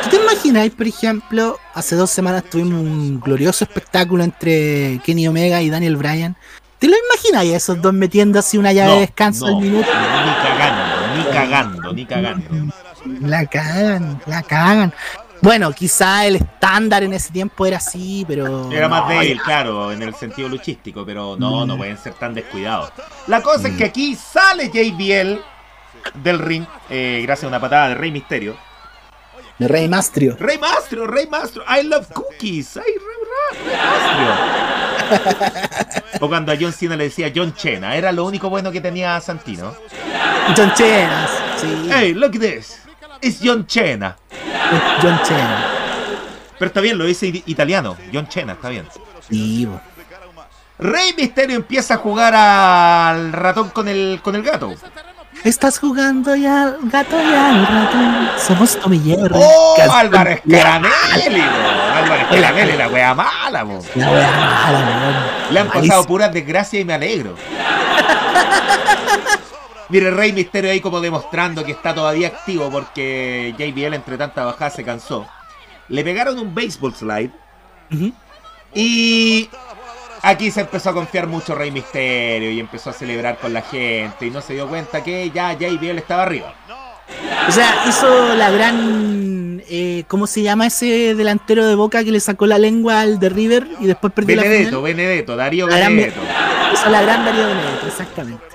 ¿Tú 0.03 0.09
te 0.09 0.17
imaginas, 0.17 0.69
por 0.71 0.87
ejemplo, 0.87 1.57
hace 1.73 1.95
dos 1.95 2.11
semanas 2.11 2.43
tuvimos 2.43 2.81
un 2.81 3.21
glorioso 3.21 3.63
espectáculo 3.63 4.21
entre 4.21 4.99
Kenny 5.05 5.29
Omega 5.29 5.61
y 5.61 5.69
Daniel 5.69 5.95
Bryan? 5.95 6.35
¿Te 6.79 6.89
lo 6.89 6.95
imaginas 6.97 7.45
esos 7.45 7.81
dos 7.81 7.93
metiendo 7.93 8.39
así 8.39 8.57
una 8.57 8.73
llave 8.73 8.89
No, 8.89 8.95
de 8.95 9.01
descanso 9.01 9.47
no, 9.47 9.55
al 9.55 9.61
minuto? 9.61 9.87
Ni 9.87 10.33
cagando, 10.43 11.15
ni 11.15 11.23
cagando, 11.31 11.93
ni 11.93 12.05
cagando. 12.05 12.73
La 13.21 13.45
cagan, 13.45 14.21
la 14.25 14.43
cagan. 14.43 14.93
Bueno, 15.41 15.71
quizá 15.73 16.25
el 16.25 16.35
estándar 16.35 17.01
en 17.03 17.13
ese 17.13 17.31
tiempo 17.31 17.65
era 17.65 17.77
así, 17.77 18.23
pero. 18.27 18.71
Era 18.71 18.87
más 18.87 19.03
no, 19.03 19.09
débil, 19.19 19.41
claro, 19.41 19.91
en 19.91 20.01
el 20.03 20.13
sentido 20.15 20.47
luchístico, 20.47 21.03
pero 21.05 21.35
no, 21.37 21.65
Mm. 21.65 21.67
no 21.67 21.77
pueden 21.77 21.97
ser 21.97 22.13
tan 22.13 22.33
descuidados. 22.33 22.91
La 23.27 23.41
cosa 23.41 23.67
es 23.69 23.75
que 23.75 23.85
aquí 23.85 24.15
sale 24.15 24.69
JBL 24.69 25.41
del 26.23 26.39
ring, 26.39 26.65
eh, 26.89 27.21
gracias 27.23 27.45
a 27.45 27.47
una 27.47 27.59
patada 27.59 27.89
de 27.89 27.95
Rey 27.95 28.11
Misterio. 28.11 28.55
De 29.57 29.67
Rey 29.67 29.87
Mastrio. 29.87 30.35
Rey 30.39 30.57
Mastro, 30.57 31.05
Rey 31.07 31.27
Mastro, 31.27 31.63
I 31.67 31.83
love 31.83 32.07
cookies, 32.13 32.77
ay, 32.77 32.83
Rey, 32.83 33.65
Rey 33.65 33.77
Mastro. 33.77 34.61
O 36.21 36.27
cuando 36.29 36.51
a 36.51 36.55
John 36.59 36.73
Cena 36.73 36.95
le 36.95 37.05
decía 37.05 37.31
John 37.35 37.53
Chena, 37.53 37.95
era 37.95 38.11
lo 38.11 38.25
único 38.25 38.49
bueno 38.49 38.71
que 38.71 38.81
tenía 38.81 39.19
Santino. 39.21 39.73
John 40.55 40.73
Chenas. 40.75 41.29
Sí. 41.57 41.89
Hey, 41.91 42.13
look 42.13 42.35
at 42.35 42.41
this, 42.41 42.79
it's 43.21 43.39
John 43.41 43.65
Chena. 43.65 44.15
John 45.01 45.19
Chena. 45.23 45.65
Pero 46.57 46.67
está 46.67 46.81
bien, 46.81 46.97
lo 46.97 47.05
dice 47.05 47.27
italiano, 47.45 47.97
John 48.13 48.27
Chena, 48.27 48.53
está 48.53 48.69
bien. 48.69 48.87
Sí, 49.27 49.65
bo. 49.65 49.81
Rey 50.77 51.13
Misterio 51.15 51.55
empieza 51.55 51.95
a 51.95 51.97
jugar 51.97 52.33
al 52.35 53.33
ratón 53.33 53.69
con 53.69 53.87
el, 53.87 54.19
con 54.23 54.35
el 54.35 54.43
gato. 54.43 54.73
Estás 55.43 55.79
jugando 55.79 56.35
ya 56.35 56.63
al 56.63 56.77
gato 56.83 57.15
y 57.19 57.33
al 57.33 57.65
ratón. 57.65 58.29
Somos 58.37 58.79
Tommy 58.79 58.99
Jerry. 58.99 59.33
¡Oh! 59.33 59.75
Álvarez 59.91 60.41
Caramelli, 60.49 61.41
bo. 61.41 61.97
Álvarez 61.97 62.27
Caramelli, 62.29 62.77
la 62.77 62.87
wea 62.89 63.13
mala, 63.15 63.63
bo. 63.63 63.79
La 63.95 64.11
wea 64.11 64.31
mala, 64.31 64.79
weón. 64.79 65.53
Le 65.53 65.59
han 65.59 65.67
pasado 65.69 66.05
puras 66.05 66.31
desgracias 66.31 66.81
y 66.81 66.85
me 66.85 66.93
alegro. 66.93 67.35
Mire, 69.91 70.09
Rey 70.11 70.31
Misterio 70.31 70.71
ahí 70.71 70.79
como 70.79 71.01
demostrando 71.01 71.65
que 71.65 71.73
está 71.73 71.93
todavía 71.93 72.27
activo 72.27 72.69
porque 72.71 73.53
JBL 73.57 73.93
entre 73.93 74.17
tanta 74.17 74.45
bajada 74.45 74.71
se 74.71 74.85
cansó. 74.85 75.27
Le 75.89 76.03
pegaron 76.03 76.39
un 76.39 76.55
baseball 76.55 76.95
slide 76.95 77.31
y 78.73 79.49
aquí 80.21 80.49
se 80.49 80.61
empezó 80.61 80.91
a 80.91 80.93
confiar 80.93 81.27
mucho 81.27 81.55
Rey 81.55 81.71
Misterio 81.71 82.51
y 82.51 82.59
empezó 82.61 82.91
a 82.91 82.93
celebrar 82.93 83.37
con 83.37 83.51
la 83.51 83.61
gente 83.63 84.27
y 84.27 84.29
no 84.29 84.41
se 84.41 84.53
dio 84.53 84.67
cuenta 84.69 85.03
que 85.03 85.29
ya 85.29 85.53
JBL 85.53 85.97
estaba 85.97 86.23
arriba. 86.23 86.55
O 87.49 87.51
sea, 87.51 87.83
hizo 87.87 88.35
la 88.35 88.49
gran. 88.49 89.61
Eh, 89.67 90.05
¿Cómo 90.07 90.25
se 90.27 90.41
llama 90.41 90.67
ese 90.67 91.15
delantero 91.15 91.65
de 91.67 91.75
boca 91.75 92.03
que 92.03 92.11
le 92.11 92.19
sacó 92.21 92.45
la 92.45 92.57
lengua 92.57 93.01
al 93.01 93.19
de 93.19 93.29
River 93.29 93.67
y 93.79 93.87
después 93.87 94.13
perdió 94.13 94.37
Benedetto, 94.37 94.63
la 94.63 94.67
final? 94.67 94.81
Benedetto, 94.83 95.35
Darío 95.35 95.67
Benedetto. 95.67 96.21
Hizo 96.73 96.89
la 96.89 97.01
gran 97.01 97.25
Darío 97.25 97.47
Benedetto, 97.47 97.87
exactamente. 97.87 98.50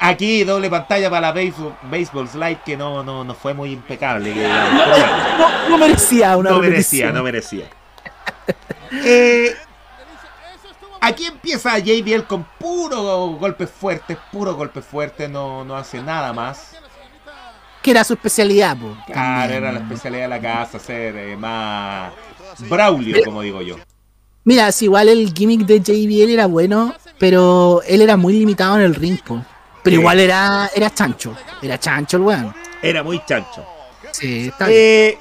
Aquí 0.00 0.44
doble 0.44 0.70
pantalla 0.70 1.10
para 1.10 1.28
la 1.28 1.32
baseball, 1.32 1.76
baseball 1.82 2.28
slide 2.28 2.58
que 2.64 2.76
no, 2.76 3.02
no, 3.02 3.22
no 3.22 3.34
fue 3.34 3.52
muy 3.52 3.72
impecable. 3.72 4.32
que. 4.32 4.42
No, 4.42 5.68
no 5.70 5.78
merecía 5.78 6.36
una 6.36 6.50
no 6.50 6.58
merecía, 6.58 7.12
no 7.12 7.22
merecía. 7.22 7.66
Eh, 9.06 9.52
aquí 11.00 11.26
empieza 11.26 11.76
JBL 11.78 12.26
con 12.28 12.44
puro 12.44 13.36
golpes 13.40 13.68
fuertes, 13.68 14.16
puro 14.30 14.54
golpes 14.54 14.84
fuertes, 14.84 15.28
no, 15.28 15.64
no 15.64 15.76
hace 15.76 16.00
nada 16.00 16.32
más. 16.32 16.76
Que 17.82 17.90
era 17.90 18.04
su 18.04 18.12
especialidad, 18.12 18.76
po. 18.76 18.96
Claro, 19.06 19.52
era 19.52 19.72
la 19.72 19.80
especialidad 19.80 20.22
de 20.22 20.28
la 20.28 20.40
casa, 20.40 20.78
ser 20.78 21.16
eh, 21.16 21.36
más 21.36 22.12
Braulio, 22.68 23.24
como 23.24 23.42
digo 23.42 23.62
yo. 23.62 23.76
Mira, 24.44 24.70
si 24.72 24.84
igual 24.84 25.08
el 25.08 25.32
gimmick 25.32 25.62
de 25.62 25.80
JBL 25.80 26.30
era 26.30 26.46
bueno, 26.46 26.94
pero 27.18 27.82
él 27.86 28.02
era 28.02 28.16
muy 28.16 28.34
limitado 28.34 28.76
en 28.76 28.82
el 28.82 28.94
ring, 28.94 29.18
po. 29.18 29.44
Pero 29.84 29.94
Sí. 29.96 30.00
igual 30.00 30.18
era, 30.18 30.68
era 30.74 30.92
chancho. 30.92 31.36
Era 31.62 31.78
chancho 31.78 32.16
el 32.16 32.22
weón. 32.24 32.54
Era 32.82 33.02
muy 33.04 33.22
chancho. 33.24 33.64
Sí, 34.10 34.48
está 34.48 34.66
bien. 34.66 34.78
Eh, 34.80 35.18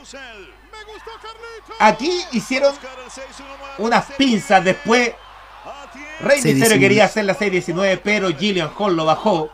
aquí 1.79 2.21
hicieron 2.31 2.73
unas 3.77 4.05
pinzas 4.17 4.63
después. 4.63 5.11
Rey 6.21 6.41
Misterio 6.41 6.79
quería 6.79 7.05
hacer 7.05 7.25
la 7.25 7.33
619, 7.33 7.97
pero 8.03 8.29
Gillian 8.35 8.71
Hall 8.77 8.95
lo 8.95 9.05
bajó. 9.05 9.49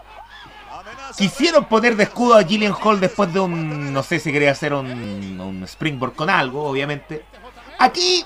Quisieron 1.17 1.65
poner 1.65 1.95
de 1.95 2.03
escudo 2.03 2.35
a 2.35 2.43
Gillian 2.43 2.73
Hall 2.83 2.99
después 2.99 3.33
de 3.33 3.39
un. 3.39 3.91
No 3.91 4.03
sé 4.03 4.19
si 4.19 4.31
quería 4.31 4.51
hacer 4.51 4.73
un, 4.73 5.39
un 5.41 5.63
springboard 5.63 6.13
con 6.13 6.29
algo, 6.29 6.63
obviamente. 6.65 7.25
Aquí 7.79 8.23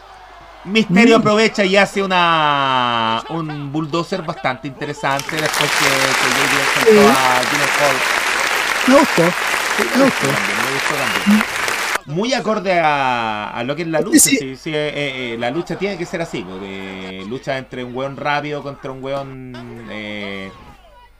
Misterio 0.66 1.18
aprovecha 1.18 1.66
y 1.66 1.76
hace 1.76 2.02
una 2.02 3.22
un 3.30 3.72
bulldozer 3.72 4.22
bastante 4.22 4.68
interesante 4.68 5.36
después 5.36 5.70
que, 5.72 5.86
que 5.86 6.86
sentó 6.86 7.10
a 7.10 7.42
Gillian 7.50 7.70
Hall. 7.80 7.98
Me 8.88 9.00
gustó. 9.00 9.24
Me 9.24 10.04
gustó. 10.06 10.28
Me 10.28 10.74
gustó 10.74 10.96
también. 10.96 11.44
Muy 12.06 12.34
acorde 12.34 12.80
a, 12.80 13.52
a 13.52 13.64
lo 13.64 13.76
que 13.76 13.84
es 13.84 13.88
la 13.88 14.02
lucha. 14.02 14.20
Sí. 14.20 14.38
sí, 14.38 14.56
sí, 14.56 14.72
eh, 14.74 15.34
eh, 15.34 15.38
la 15.40 15.50
lucha 15.52 15.78
tiene 15.78 15.98
que 15.98 16.06
ser 16.06 16.22
así. 16.22 16.46
porque 16.48 17.26
lucha 17.28 17.58
entre 17.58 17.84
un 17.84 17.96
weón 17.96 18.18
rápido 18.18 18.62
contra 18.64 18.92
un 18.92 19.04
weón. 19.04 19.54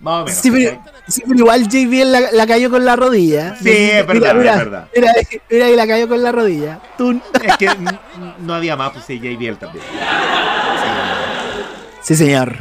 Más 0.04 0.22
o 0.22 0.26
menos. 0.26 0.40
Sí, 0.40 0.52
pero, 0.52 0.84
sí, 1.08 1.24
pero 1.26 1.40
igual 1.40 1.68
JBL 1.68 2.12
la, 2.12 2.32
la 2.32 2.48
cayó 2.48 2.70
con 2.70 2.86
la 2.86 2.96
rodilla. 2.96 3.56
Sí, 3.56 3.70
es 3.70 4.06
verdad, 4.06 4.36
mira, 4.36 4.52
es 4.52 4.58
verdad. 4.58 4.88
Mira, 4.96 5.14
mira, 5.50 5.70
y 5.70 5.76
la 5.76 5.88
cayó 5.88 6.08
con 6.08 6.22
la 6.22 6.32
rodilla. 6.32 6.80
Tun. 6.98 7.24
Es 7.42 7.58
que 7.58 7.70
no 8.40 8.54
había 8.54 8.76
más, 8.76 8.92
pues 8.92 9.06
sí, 9.06 9.20
JBL 9.20 9.58
también. 9.58 9.86
Sí, 12.02 12.16
señor. 12.16 12.58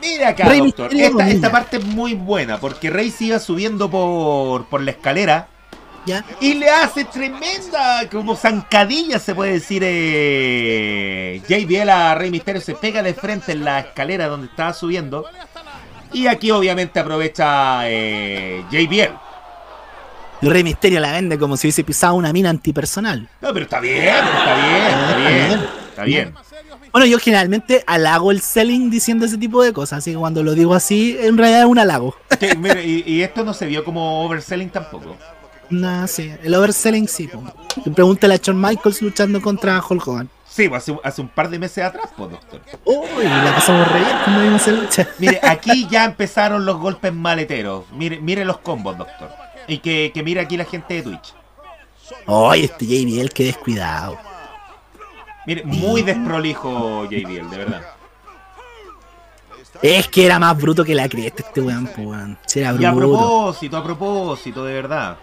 Mira 0.00 0.28
acá, 0.28 0.44
Rey 0.44 0.60
doctor. 0.60 0.94
Esta, 0.94 1.28
esta 1.28 1.50
parte 1.50 1.78
es 1.78 1.84
muy 1.84 2.14
buena 2.14 2.58
porque 2.60 2.90
Rey 2.90 3.10
se 3.10 3.24
iba 3.24 3.38
subiendo 3.40 3.90
por, 3.90 4.66
por 4.66 4.80
la 4.80 4.92
escalera. 4.92 5.48
¿Ya? 6.06 6.24
Y 6.40 6.54
le 6.54 6.70
hace 6.70 7.04
tremenda, 7.04 8.08
como 8.12 8.36
zancadilla 8.36 9.18
se 9.18 9.34
puede 9.34 9.54
decir. 9.54 9.82
Eh, 9.84 11.42
JBL 11.48 11.90
a 11.90 12.14
Rey 12.14 12.30
Misterio 12.30 12.60
se 12.60 12.76
pega 12.76 13.02
de 13.02 13.12
frente 13.12 13.50
en 13.50 13.64
la 13.64 13.80
escalera 13.80 14.28
donde 14.28 14.46
estaba 14.46 14.72
subiendo. 14.72 15.26
Y 16.12 16.26
aquí 16.26 16.50
obviamente 16.50 17.00
aprovecha 17.00 17.88
eh, 17.88 18.64
JBL. 18.70 19.26
Rey 20.42 20.62
Misterio 20.62 21.00
la 21.00 21.12
vende 21.12 21.38
como 21.38 21.56
si 21.56 21.66
hubiese 21.66 21.84
pisado 21.84 22.14
una 22.14 22.32
mina 22.32 22.50
antipersonal. 22.50 23.28
No, 23.40 23.52
pero 23.52 23.64
está 23.64 23.80
bien, 23.80 24.04
está 24.04 24.54
bien, 24.54 24.86
está 24.86 25.16
bien. 25.16 25.66
Está 25.88 26.04
bien. 26.04 26.34
Bueno, 26.92 27.06
yo 27.06 27.18
generalmente 27.18 27.84
halago 27.86 28.30
el 28.30 28.40
selling 28.40 28.90
diciendo 28.90 29.26
ese 29.26 29.38
tipo 29.38 29.62
de 29.62 29.72
cosas, 29.72 29.98
así 29.98 30.12
que 30.12 30.16
cuando 30.18 30.42
lo 30.42 30.54
digo 30.54 30.74
así, 30.74 31.16
en 31.20 31.36
realidad 31.36 31.60
es 31.60 31.66
un 31.66 31.78
halago. 31.78 32.16
Sí, 32.38 32.48
y, 33.06 33.14
y 33.14 33.22
esto 33.22 33.44
no 33.44 33.54
se 33.54 33.64
vio 33.64 33.82
como 33.82 34.24
overselling 34.26 34.68
tampoco. 34.68 35.16
Nah, 35.70 36.06
sí, 36.06 36.30
el 36.42 36.54
overselling 36.54 37.08
sí. 37.08 37.30
Pregúntale 37.94 38.34
a 38.34 38.36
Shawn 38.36 38.60
Michaels 38.60 39.00
luchando 39.00 39.40
contra 39.40 39.82
Hulk 39.86 40.06
Hogan. 40.06 40.28
Sí, 40.56 40.70
pues 40.70 40.82
hace, 40.82 40.98
hace 41.04 41.20
un 41.20 41.28
par 41.28 41.50
de 41.50 41.58
meses 41.58 41.84
atrás, 41.84 42.08
pues, 42.16 42.30
doctor. 42.30 42.62
Uy, 42.86 43.24
la 43.24 43.52
pasamos 43.54 43.86
re 43.92 43.98
bien 44.00 44.16
cuando 44.24 44.42
vimos 44.42 44.62
esa 44.66 44.70
lucha. 44.72 45.06
Mire, 45.18 45.38
aquí 45.42 45.86
ya 45.90 46.06
empezaron 46.06 46.64
los 46.64 46.78
golpes 46.78 47.12
maleteros. 47.12 47.84
Mire, 47.92 48.20
mire 48.22 48.42
los 48.42 48.56
combos, 48.60 48.96
doctor. 48.96 49.30
Y 49.68 49.78
que, 49.78 50.10
que 50.14 50.22
mire 50.22 50.40
aquí 50.40 50.56
la 50.56 50.64
gente 50.64 50.94
de 50.94 51.02
Twitch. 51.02 51.34
Ay, 52.26 52.64
este 52.64 52.86
JBL, 52.86 53.28
qué 53.34 53.44
descuidado. 53.44 54.16
Mire, 55.46 55.62
muy 55.64 56.00
desprolijo 56.02 57.04
JBL, 57.04 57.50
de 57.50 57.56
verdad. 57.58 57.82
Es 59.82 60.08
que 60.08 60.24
era 60.24 60.38
más 60.38 60.56
bruto 60.56 60.82
que 60.86 60.94
la 60.94 61.06
cresta 61.06 61.42
este 61.42 61.60
weón, 61.60 61.90
weón. 61.98 62.38
Era 62.54 62.74
Y 62.78 62.84
a 62.86 62.92
bruto. 62.92 63.18
propósito, 63.18 63.76
a 63.76 63.84
propósito, 63.84 64.64
de 64.64 64.72
verdad. 64.72 65.18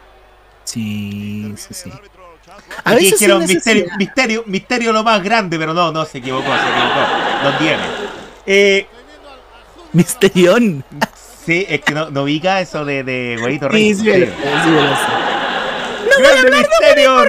Sí, 0.64 1.56
sí, 1.58 1.74
sí. 1.74 1.92
A 2.84 2.92
Aquí 2.92 2.96
veces 3.06 3.20
dijeron 3.20 3.48
sin 3.48 3.56
misterio, 3.58 3.86
misterio, 3.98 4.44
misterio 4.46 4.92
lo 4.94 5.04
más 5.04 5.22
grande, 5.24 5.58
pero 5.58 5.74
no, 5.74 5.92
no, 5.92 6.06
se 6.06 6.18
equivocó, 6.20 6.46
se 6.54 6.62
equivocó. 6.70 7.44
No 7.44 7.58
tiene. 7.58 7.84
Eh, 8.46 8.88
Misterión. 9.94 10.84
sí, 11.46 11.66
es 11.70 11.82
que 11.82 11.94
no, 11.94 12.10
no 12.10 12.24
ubica 12.24 12.60
eso 12.62 12.84
de, 12.84 13.04
de 13.04 13.38
Huevito 13.42 13.68
Sí, 13.68 13.72
Rey. 13.72 13.96
sí, 13.96 14.02
sí, 14.02 14.04
sí, 14.04 14.70
me 14.70 14.82
lo 14.82 14.96
sé. 14.96 15.02
¡Grande 16.20 16.58
misterio! 16.58 17.26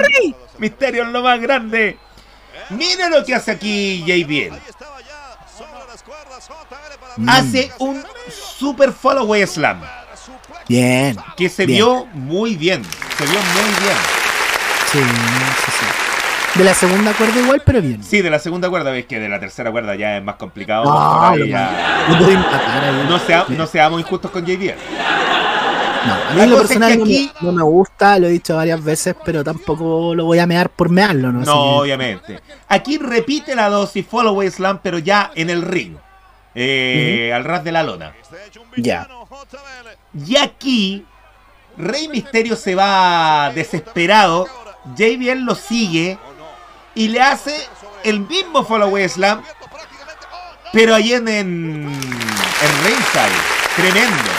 Misterio 0.59 1.03
es 1.05 1.09
lo 1.11 1.23
más 1.23 1.41
grande. 1.41 1.99
Mire 2.71 3.11
lo 3.11 3.25
que 3.25 3.35
hace 3.35 3.51
aquí 3.51 4.03
JBL. 4.07 4.57
Mm. 7.17 7.29
Hace 7.29 7.71
un 7.79 8.05
super 8.29 8.93
followaway 8.93 9.47
slam. 9.47 9.81
Bien. 10.69 11.17
Que 11.37 11.49
se 11.49 11.67
Bien. 11.67 11.77
vio 11.79 12.07
muy 12.15 12.57
bien. 12.57 12.83
Se 13.19 13.25
vio 13.25 13.39
muy 13.39 13.71
bien. 13.83 13.97
Sí, 14.95 15.01
sí, 15.01 15.73
sí. 15.73 16.59
De 16.59 16.65
la 16.65 16.73
segunda 16.75 17.13
cuerda 17.15 17.41
igual, 17.41 17.63
pero 17.67 17.83
bien. 17.83 18.03
Sí, 18.05 18.23
de 18.23 18.31
la 18.31 18.39
segunda 18.39 18.71
cuerda, 18.71 18.93
ves 18.93 19.07
que 19.07 19.19
de 19.19 19.29
la 19.29 19.41
tercera 19.41 19.73
cuerda 19.73 19.97
ya 19.97 20.19
es 20.19 20.23
más 20.23 20.37
complicado. 20.37 20.85
No, 20.85 21.37
ya- 21.47 21.69
sea- 23.27 23.45
seamos 23.67 24.01
injustos 24.01 24.31
con 24.31 24.45
JBL. 24.47 24.77
No, 26.07 26.13
a 26.13 26.31
mí 26.33 26.37
La 26.37 26.47
lo 26.47 26.57
es 26.57 26.61
personal 26.69 26.97
que 26.97 27.03
aquí- 27.03 27.33
no 27.41 27.51
me 27.53 27.63
gusta, 27.65 28.19
lo 28.21 28.27
he 28.29 28.31
dicho 28.31 28.55
varias 28.55 28.85
veces, 28.85 29.17
pero 29.25 29.43
tampoco 29.43 30.15
lo 30.15 30.27
voy 30.27 30.39
a 30.39 30.47
mear 30.47 30.69
por 30.71 30.91
mearlo, 30.91 31.33
¿no? 31.33 31.41
No, 31.41 31.45
que- 31.45 31.51
obviamente. 31.81 32.41
Aquí 32.69 32.99
repite 32.99 33.57
la 33.57 33.69
dosis 33.69 34.07
Followaway 34.07 34.51
Slam, 34.51 34.79
pero 34.83 34.99
ya 34.99 35.33
en 35.35 35.51
el 35.51 35.63
ring. 35.63 35.97
Eh, 36.55 37.33
Al 37.35 37.43
ras 37.43 37.65
de 37.65 37.73
la 37.73 37.83
lona. 37.83 38.13
Ya. 38.77 39.09
Y 40.27 40.37
aquí, 40.37 41.05
Rey 41.77 42.07
Misterio 42.07 42.55
se 42.55 42.77
va 42.77 43.51
desesperado. 43.53 44.47
JBL 44.97 45.45
lo 45.45 45.55
sigue 45.55 46.19
y 46.95 47.09
le 47.09 47.21
hace 47.21 47.57
el 48.05 48.21
mismo 48.21 48.65
Followaway 48.65 49.09
Slam, 49.09 49.43
pero 50.73 50.95
ahí 50.95 51.13
en, 51.13 51.27
en, 51.29 51.87
en 51.87 52.85
ringside. 52.85 53.41
Tremendo. 53.77 54.31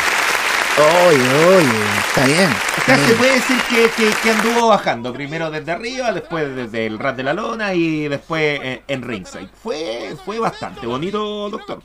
Oye, 0.77 1.45
oye, 1.55 1.69
está 2.07 2.25
bien. 2.25 2.53
Está 2.77 2.97
se 2.97 3.13
puede 3.15 3.33
decir 3.35 3.57
que, 3.69 3.89
que- 3.91 4.13
que 4.21 4.29
anduvo 4.31 4.67
bajando. 4.67 5.13
Primero 5.13 5.49
desde 5.49 5.71
arriba, 5.71 6.11
después 6.11 6.53
desde 6.55 6.85
el 6.85 6.99
ras 6.99 7.15
de 7.15 7.23
la 7.23 7.33
lona 7.33 7.73
y 7.73 8.07
después 8.09 8.59
en, 8.61 8.81
en 8.87 9.01
ringside. 9.01 9.49
Fue, 9.63 10.15
fue 10.25 10.37
bastante 10.37 10.85
bonito, 10.85 11.49
doctor. 11.49 11.81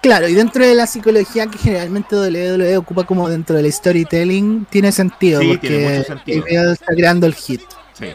Claro, 0.00 0.28
y 0.28 0.34
dentro 0.34 0.64
de 0.64 0.74
la 0.74 0.86
psicología 0.86 1.46
que 1.46 1.58
generalmente 1.58 2.16
WWE 2.16 2.76
ocupa 2.78 3.04
como 3.04 3.28
dentro 3.28 3.56
del 3.56 3.70
storytelling, 3.70 4.64
tiene 4.70 4.92
sentido, 4.92 5.40
Sí, 5.40 5.48
porque 5.48 5.68
tiene 5.68 5.98
mucho 5.98 6.04
sentido. 6.04 6.46
JBL 6.46 6.72
está 6.72 6.94
creando 6.94 7.26
el 7.26 7.34
hit. 7.34 7.60
Sí. 7.92 8.14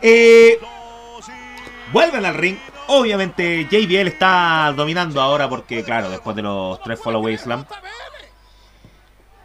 Eh, 0.00 0.58
vuelven 1.92 2.24
al 2.24 2.34
ring. 2.34 2.56
Obviamente 2.86 3.66
JBL 3.70 4.08
está 4.08 4.72
dominando 4.74 5.20
ahora 5.20 5.48
porque, 5.48 5.82
claro, 5.84 6.08
después 6.08 6.36
de 6.36 6.42
los 6.42 6.80
tres 6.82 6.98
Followaway 7.00 7.36
Slam. 7.36 7.66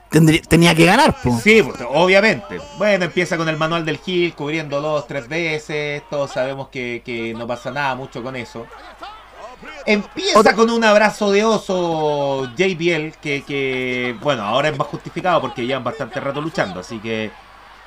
Tenía 0.10 0.74
que 0.74 0.86
ganar, 0.86 1.16
po. 1.22 1.40
Sí, 1.40 1.62
pues, 1.62 1.78
obviamente. 1.88 2.60
Bueno, 2.78 3.06
empieza 3.06 3.38
con 3.38 3.48
el 3.48 3.58
manual 3.58 3.86
del 3.86 4.00
Hill, 4.04 4.34
cubriendo 4.34 4.82
dos, 4.82 5.08
tres 5.08 5.28
veces. 5.28 6.02
Todos 6.10 6.32
sabemos 6.32 6.70
que, 6.70 7.02
que 7.06 7.34
no 7.34 7.46
pasa 7.46 7.70
nada 7.70 7.96
mucho 7.96 8.24
con 8.24 8.36
eso. 8.36 8.66
Empieza 9.92 10.38
Otra- 10.40 10.54
con 10.54 10.70
un 10.70 10.84
abrazo 10.84 11.32
de 11.32 11.44
oso 11.44 12.46
JBL, 12.56 13.14
que, 13.20 13.44
que, 13.44 14.16
bueno, 14.22 14.44
ahora 14.44 14.70
es 14.70 14.78
más 14.78 14.88
justificado 14.88 15.42
porque 15.42 15.66
llevan 15.66 15.84
bastante 15.84 16.20
rato 16.20 16.40
luchando, 16.42 16.80
así 16.82 17.00
que 17.00 17.32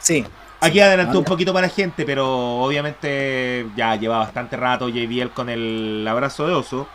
Sí. 0.01 0.25
aquí 0.61 0.81
adelantó 0.81 1.19
un 1.21 1.25
poquito 1.25 1.53
para 1.53 1.69
la 1.69 1.73
gente, 1.73 2.05
pero 2.05 2.27
obviamente 2.61 3.67
ya 3.77 3.95
lleva 3.95 4.19
bastante 4.19 4.57
rato 4.57 4.88
JBL 4.88 5.31
con 5.31 5.49
el 5.49 6.05
abrazo 6.09 6.45
de 6.49 6.55
oso. 6.55 6.88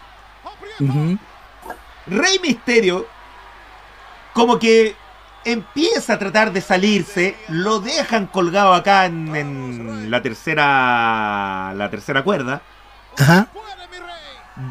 Rey 2.07 2.39
Misterio, 2.41 3.05
como 4.33 4.59
que 4.59 4.95
empieza 5.45 6.13
a 6.15 6.19
tratar 6.19 6.51
de 6.51 6.59
salirse, 6.61 7.35
lo 7.49 7.79
dejan 7.79 8.27
colgado 8.27 8.73
acá 8.73 9.05
en, 9.05 9.33
en 9.35 10.11
la 10.11 10.21
tercera 10.21 11.73
la 11.75 11.89
tercera 11.89 12.23
cuerda. 12.23 12.61
Ajá. 13.17 13.47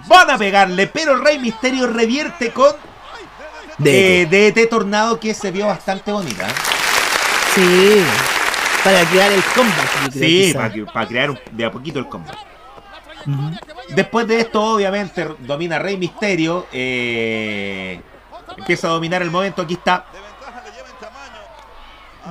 Van 0.09 0.31
a 0.31 0.37
pegarle, 0.38 0.87
pero 0.88 1.16
Rey 1.16 1.38
Misterio 1.38 1.87
revierte 1.87 2.51
con 2.53 2.72
De, 3.79 4.22
eh, 4.22 4.27
DT 4.27 4.66
Tornado 4.68 5.20
que 5.20 5.33
se 5.35 5.51
vio 5.51 5.66
bastante 5.66 6.11
bonita. 6.11 6.49
Sí. 7.55 8.03
Para 8.83 9.05
crear 9.05 9.33
el 9.33 9.42
yo 9.42 9.53
creo, 9.53 10.12
Sí, 10.12 10.53
para, 10.55 10.92
para 10.92 11.07
crear 11.09 11.31
un- 11.31 11.40
de 11.51 11.64
a 11.64 11.70
poquito 11.70 11.99
el 11.99 12.09
combate. 12.09 12.38
Ujú. 13.27 13.51
Después 13.90 14.27
de 14.29 14.40
esto, 14.40 14.62
obviamente, 14.62 15.27
domina 15.40 15.79
Rey 15.79 15.96
Misterio. 15.96 16.66
eh, 16.72 18.01
empieza 18.57 18.87
a 18.88 18.90
dominar 18.90 19.22
el 19.22 19.31
momento. 19.31 19.62
Aquí 19.62 19.75
está. 19.75 20.07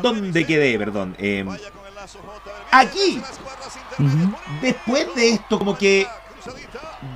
¿Dónde 0.01 0.45
quedé? 0.45 0.77
Perdón. 0.77 1.15
eh, 1.19 1.45
aquí, 2.71 3.21
después 4.61 5.07
de 5.15 5.29
esto, 5.31 5.57
como 5.57 5.77
que 5.77 6.07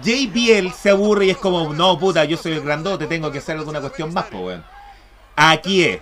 JBL 0.03 0.71
se 0.71 0.89
aburre 0.89 1.25
y 1.25 1.29
es 1.31 1.37
como, 1.37 1.73
no, 1.73 1.97
puta, 1.97 2.25
yo 2.25 2.37
soy 2.37 2.53
el 2.53 2.61
grandote, 2.61 3.07
tengo 3.07 3.31
que 3.31 3.39
hacer 3.39 3.57
alguna 3.57 3.81
cuestión 3.81 4.13
más, 4.13 4.25
pues, 4.25 4.43
weón. 4.43 4.65
Aquí 5.35 5.83
es. 5.83 5.99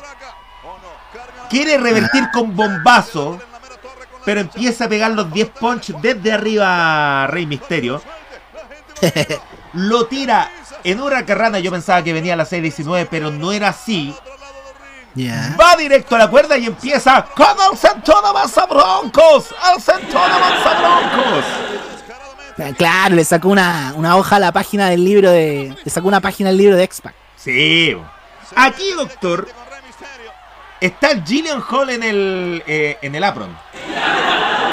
Quiere 1.50 1.78
revertir 1.78 2.30
con 2.34 2.56
bombazo, 2.56 3.39
pero 4.26 4.41
empieza 4.41 4.86
a 4.86 4.89
pegar 4.89 5.12
los 5.12 5.32
10 5.32 5.50
punch 5.50 5.88
desde 6.02 6.34
arriba 6.34 7.23
a 7.23 7.28
Rey 7.28 7.45
Misterio. 7.45 8.02
Lo 9.73 10.08
tira 10.08 10.52
en 10.84 11.02
una 11.02 11.26
carrana, 11.26 11.60
yo 11.60 11.71
pensaba 11.71 12.04
que 12.04 12.13
venía 12.13 12.34
a 12.34 12.38
la 12.38 12.45
619, 12.45 13.08
pero 13.10 13.32
no 13.32 13.52
era 13.52 13.69
así. 13.69 14.15
Va 15.60 15.76
directo 15.76 16.15
a 16.15 16.19
la 16.19 16.30
cuerda 16.30 16.58
y 16.58 16.65
empieza 16.65 17.26
con 17.36 17.47
el 17.71 17.78
Centón 17.78 18.23
Avanza 18.23 18.65
Broncos. 18.65 19.54
El 19.73 19.82
Centón 19.82 20.32
Avanza 20.32 20.73
Broncos. 20.80 21.45
Claro, 22.77 23.15
le 23.15 23.23
sacó 23.23 23.49
una, 23.49 23.93
una 23.95 24.17
hoja 24.17 24.37
a 24.37 24.39
la 24.39 24.51
página 24.51 24.89
del 24.89 25.03
libro 25.03 25.31
de. 25.31 25.75
Le 25.83 25.91
sacó 25.91 26.07
una 26.07 26.21
página 26.21 26.49
al 26.49 26.57
libro 26.57 26.75
de 26.75 26.83
X-Pac. 26.83 27.13
Sí. 27.35 27.95
Aquí, 28.55 28.91
doctor, 28.93 29.47
está 30.81 31.21
Gillian 31.23 31.61
Hall 31.69 31.89
en 31.91 32.03
el, 32.03 32.63
eh, 32.65 32.97
en 33.01 33.13
el 33.13 33.23
apron. 33.23 33.55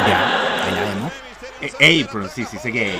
Ya, 0.07 0.65
ahí 0.65 0.73
la 0.73 0.81
vemos. 0.81 1.13
Eh, 1.61 2.05
apron, 2.05 2.29
sí, 2.29 2.45
sí, 2.45 2.57
sé 2.57 2.71
que. 2.71 2.95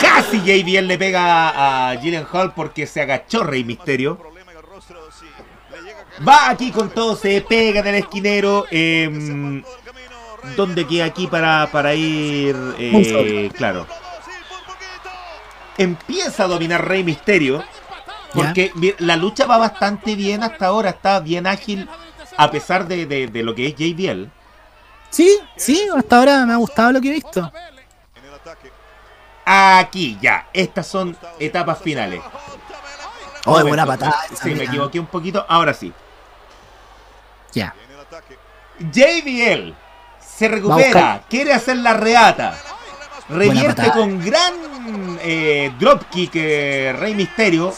Casi 0.00 0.40
JBL 0.40 0.86
le 0.86 0.98
pega 0.98 1.90
a 1.90 1.96
Gillian 1.98 2.26
Hall 2.32 2.52
porque 2.54 2.86
se 2.86 3.02
agachó 3.02 3.42
Rey 3.42 3.64
Misterio. 3.64 4.18
Va 6.26 6.50
aquí 6.50 6.70
con 6.70 6.90
todo, 6.90 7.16
se 7.16 7.40
pega 7.42 7.80
en 7.80 7.86
el 7.86 7.94
esquinero. 7.96 8.66
Eh, 8.70 9.62
¿Dónde 10.56 10.86
queda 10.86 11.04
aquí 11.06 11.26
para, 11.26 11.68
para 11.70 11.94
ir? 11.94 12.56
eh, 12.78 13.50
claro. 13.56 13.86
Empieza 15.78 16.44
a 16.44 16.48
dominar 16.48 16.86
Rey 16.86 17.02
Misterio. 17.04 17.64
Porque 18.34 18.72
la 18.98 19.16
lucha 19.16 19.46
va 19.46 19.58
bastante 19.58 20.14
bien 20.16 20.42
hasta 20.42 20.66
ahora. 20.66 20.90
Está 20.90 21.20
bien 21.20 21.46
ágil. 21.46 21.88
A 22.36 22.50
pesar 22.50 22.86
de, 22.88 23.04
de- 23.06 23.26
de 23.26 23.42
lo 23.42 23.54
que 23.54 23.66
es 23.66 23.74
JBL. 23.76 24.30
Sí, 25.10 25.38
sí, 25.56 25.86
hasta 25.94 26.18
ahora 26.18 26.46
me 26.46 26.54
ha 26.54 26.56
gustado 26.56 26.92
lo 26.92 27.00
que 27.00 27.08
he 27.08 27.12
visto. 27.12 27.52
Aquí, 29.44 30.18
ya. 30.20 30.48
Estas 30.52 30.86
son 30.86 31.16
etapas 31.38 31.78
finales. 31.80 32.22
Oh, 33.44 33.50
Momento. 33.50 33.68
buena 33.68 33.86
patada. 33.86 34.14
Sí, 34.40 34.50
me 34.54 34.64
equivoqué 34.64 34.98
un 35.00 35.06
poquito. 35.06 35.44
Ahora 35.48 35.74
sí. 35.74 35.92
Ya. 37.52 37.74
JBL 38.80 39.74
se 40.42 40.48
recupera, 40.48 41.22
quiere 41.28 41.52
hacer 41.52 41.76
la 41.76 41.92
reata. 41.94 42.58
Revierte 43.28 43.90
con 43.92 44.24
gran 44.24 44.54
eh, 45.22 45.72
dropkick 45.78 46.32
eh, 46.34 46.94
Rey 46.98 47.14
Misterio. 47.14 47.72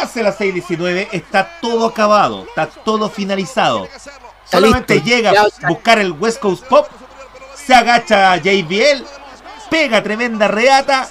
Hace 0.00 0.22
la 0.22 0.36
6-19. 0.36 1.08
Está 1.12 1.58
todo 1.60 1.86
acabado. 1.86 2.44
Está 2.48 2.66
todo 2.66 3.10
finalizado. 3.10 3.88
Solamente 4.44 5.00
llega 5.02 5.32
a 5.32 5.68
buscar 5.68 5.98
el 5.98 6.12
West 6.12 6.38
Coast 6.40 6.64
Pop. 6.66 6.86
Se 7.54 7.74
agacha 7.74 8.36
JBL. 8.36 9.04
Pega 9.68 10.02
tremenda 10.02 10.46
reata. 10.48 11.08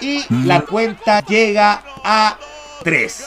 Y 0.00 0.24
Mm. 0.28 0.46
la 0.46 0.60
cuenta 0.62 1.20
llega 1.20 1.82
a 2.02 2.36
3. 2.82 3.24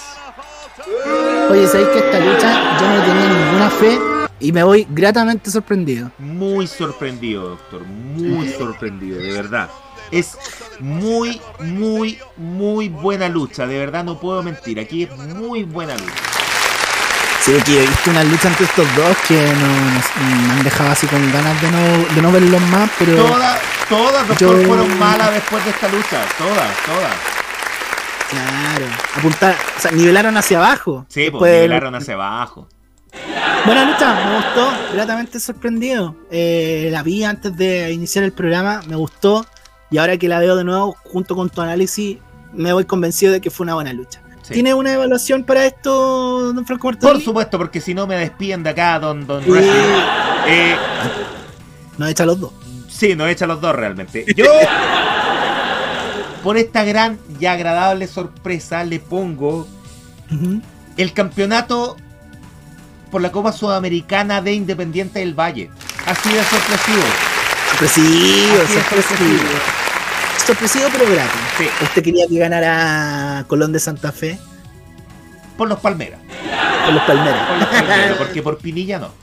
Oye, 1.50 1.68
¿sabéis 1.68 1.88
que 1.90 2.00
esta 2.00 2.20
lucha 2.20 2.78
yo 2.80 2.88
no 2.88 3.04
tenía 3.04 3.30
ninguna 3.30 3.70
fe 3.70 4.13
y 4.44 4.52
me 4.52 4.62
voy 4.64 4.86
gratamente 4.90 5.50
sorprendido? 5.50 6.12
Muy 6.20 6.68
sorprendido, 6.68 7.50
doctor. 7.50 7.82
Muy 7.86 8.50
sorprendido, 8.50 9.18
de 9.20 9.32
verdad. 9.32 9.70
Es 10.12 10.38
muy, 10.80 11.42
muy, 11.60 12.20
muy 12.38 12.90
buena 12.90 13.30
lucha. 13.30 13.66
De 13.66 13.80
verdad 13.80 14.04
no 14.04 14.20
puedo 14.20 14.44
mentir. 14.44 14.80
Aquí 14.80 15.04
es 15.04 15.18
muy 15.18 15.64
buena 15.64 15.94
lucha. 15.94 16.14
Sí, 17.42 17.54
que 17.66 17.84
he 17.84 17.88
visto 17.88 18.10
una 18.12 18.24
lucha 18.24 18.48
entre 18.50 18.66
estos 18.66 18.96
dos 18.96 19.18
que 19.28 19.36
no, 19.36 19.68
no- 19.68 20.46
me 20.46 20.52
han 20.54 20.64
dejado 20.64 20.92
así 20.92 21.08
con 21.08 21.32
ganas 21.32 21.62
de 21.62 21.72
no, 21.72 22.16
de 22.16 22.22
no 22.22 22.32
verlos 22.32 22.62
más, 22.64 22.90
pero 23.00 23.16
Todas, 23.16 23.60
todas, 23.90 24.28
doctor, 24.28 24.60
Yo- 24.62 24.68
fueron 24.68 25.00
malas 25.00 25.34
después 25.34 25.64
de 25.66 25.72
esta 25.72 25.88
lucha. 25.90 26.22
Todas, 26.38 26.78
todas. 26.86 27.14
claro, 28.30 28.86
apuntar, 29.16 29.56
o 29.78 29.80
sea, 29.80 29.92
nivelaron 29.92 30.38
hacia 30.38 30.58
abajo. 30.58 31.06
Sí, 31.10 31.30
pues 31.32 31.54
nivelaron 31.54 31.96
hacia 31.96 32.14
abajo. 32.14 32.68
Buena 33.66 33.86
lucha, 33.86 34.14
me 34.30 34.36
gustó, 34.38 34.70
gratamente 34.94 35.40
sorprendido. 35.40 36.16
Eh, 36.32 36.90
la 36.92 37.02
vi 37.04 37.24
antes 37.24 37.56
de 37.56 37.92
iniciar 37.92 38.24
el 38.26 38.34
programa, 38.34 38.82
me 38.88 38.96
gustó. 38.96 39.46
Y 39.90 39.98
ahora 40.00 40.18
que 40.18 40.28
la 40.28 40.40
veo 40.40 40.56
de 40.56 40.64
nuevo, 40.64 40.96
junto 41.04 41.36
con 41.36 41.50
tu 41.50 41.62
análisis, 41.62 42.18
me 42.52 42.74
voy 42.74 42.86
convencido 42.86 43.32
de 43.32 43.40
que 43.42 43.50
fue 43.52 43.64
una 43.66 43.76
buena 43.76 43.94
lucha. 43.94 44.22
Sí. 44.42 44.56
¿Tiene 44.56 44.74
una 44.74 44.92
evaluación 44.94 45.44
para 45.46 45.66
esto, 45.66 46.52
don 46.52 46.66
Franco 46.66 46.84
Por 46.90 46.94
Martoni? 46.96 47.24
supuesto, 47.24 47.58
porque 47.58 47.80
si 47.80 47.94
no 47.94 48.06
me 48.06 48.16
despiden 48.18 48.64
de 48.64 48.72
acá, 48.72 49.00
don, 49.00 49.26
don 49.26 49.42
Sí. 49.44 49.52
Eh, 50.48 50.76
Nos 51.98 52.10
echa 52.10 52.26
los 52.26 52.40
dos. 52.40 52.52
Sí, 52.90 53.16
nos 53.16 53.30
echa 53.30 53.48
los 53.48 53.62
dos 53.62 53.74
realmente. 53.76 54.26
Yo, 54.36 54.46
por 56.44 56.58
esta 56.58 56.84
gran 56.84 57.18
y 57.40 57.46
agradable 57.46 58.08
sorpresa, 58.08 58.84
le 58.84 59.00
pongo 59.00 59.66
el 60.98 61.14
campeonato 61.14 61.96
por 63.14 63.22
la 63.22 63.32
Copa 63.32 63.52
Sudamericana 63.54 64.42
de 64.42 64.54
Independiente 64.54 65.20
del 65.20 65.36
Valle. 65.40 65.70
Así 66.08 66.30
de 66.30 66.44
sorpresivo. 66.44 67.04
Sorpresivo, 67.70 68.62
Así 68.64 68.74
es, 68.74 68.84
sorpresivo. 68.84 69.40
Sorpresivo 70.48 70.86
pero 70.92 71.06
gratis. 71.14 71.42
Sí, 71.60 71.66
¿Usted 71.84 72.04
quería 72.04 72.26
que 72.28 72.38
ganara 72.40 73.46
Colón 73.48 73.72
de 73.72 73.80
Santa 73.80 74.12
Fe 74.12 74.40
por 75.56 75.70
los 75.70 75.80
Palmeras. 75.80 76.20
con 76.86 76.96
los 76.96 77.04
Palmeras? 77.04 77.48
Por 77.50 77.58
los 77.60 77.68
Palmeras, 77.68 78.18
porque 78.18 78.42
por 78.42 78.58
Pinilla 78.58 78.98
no. 78.98 79.12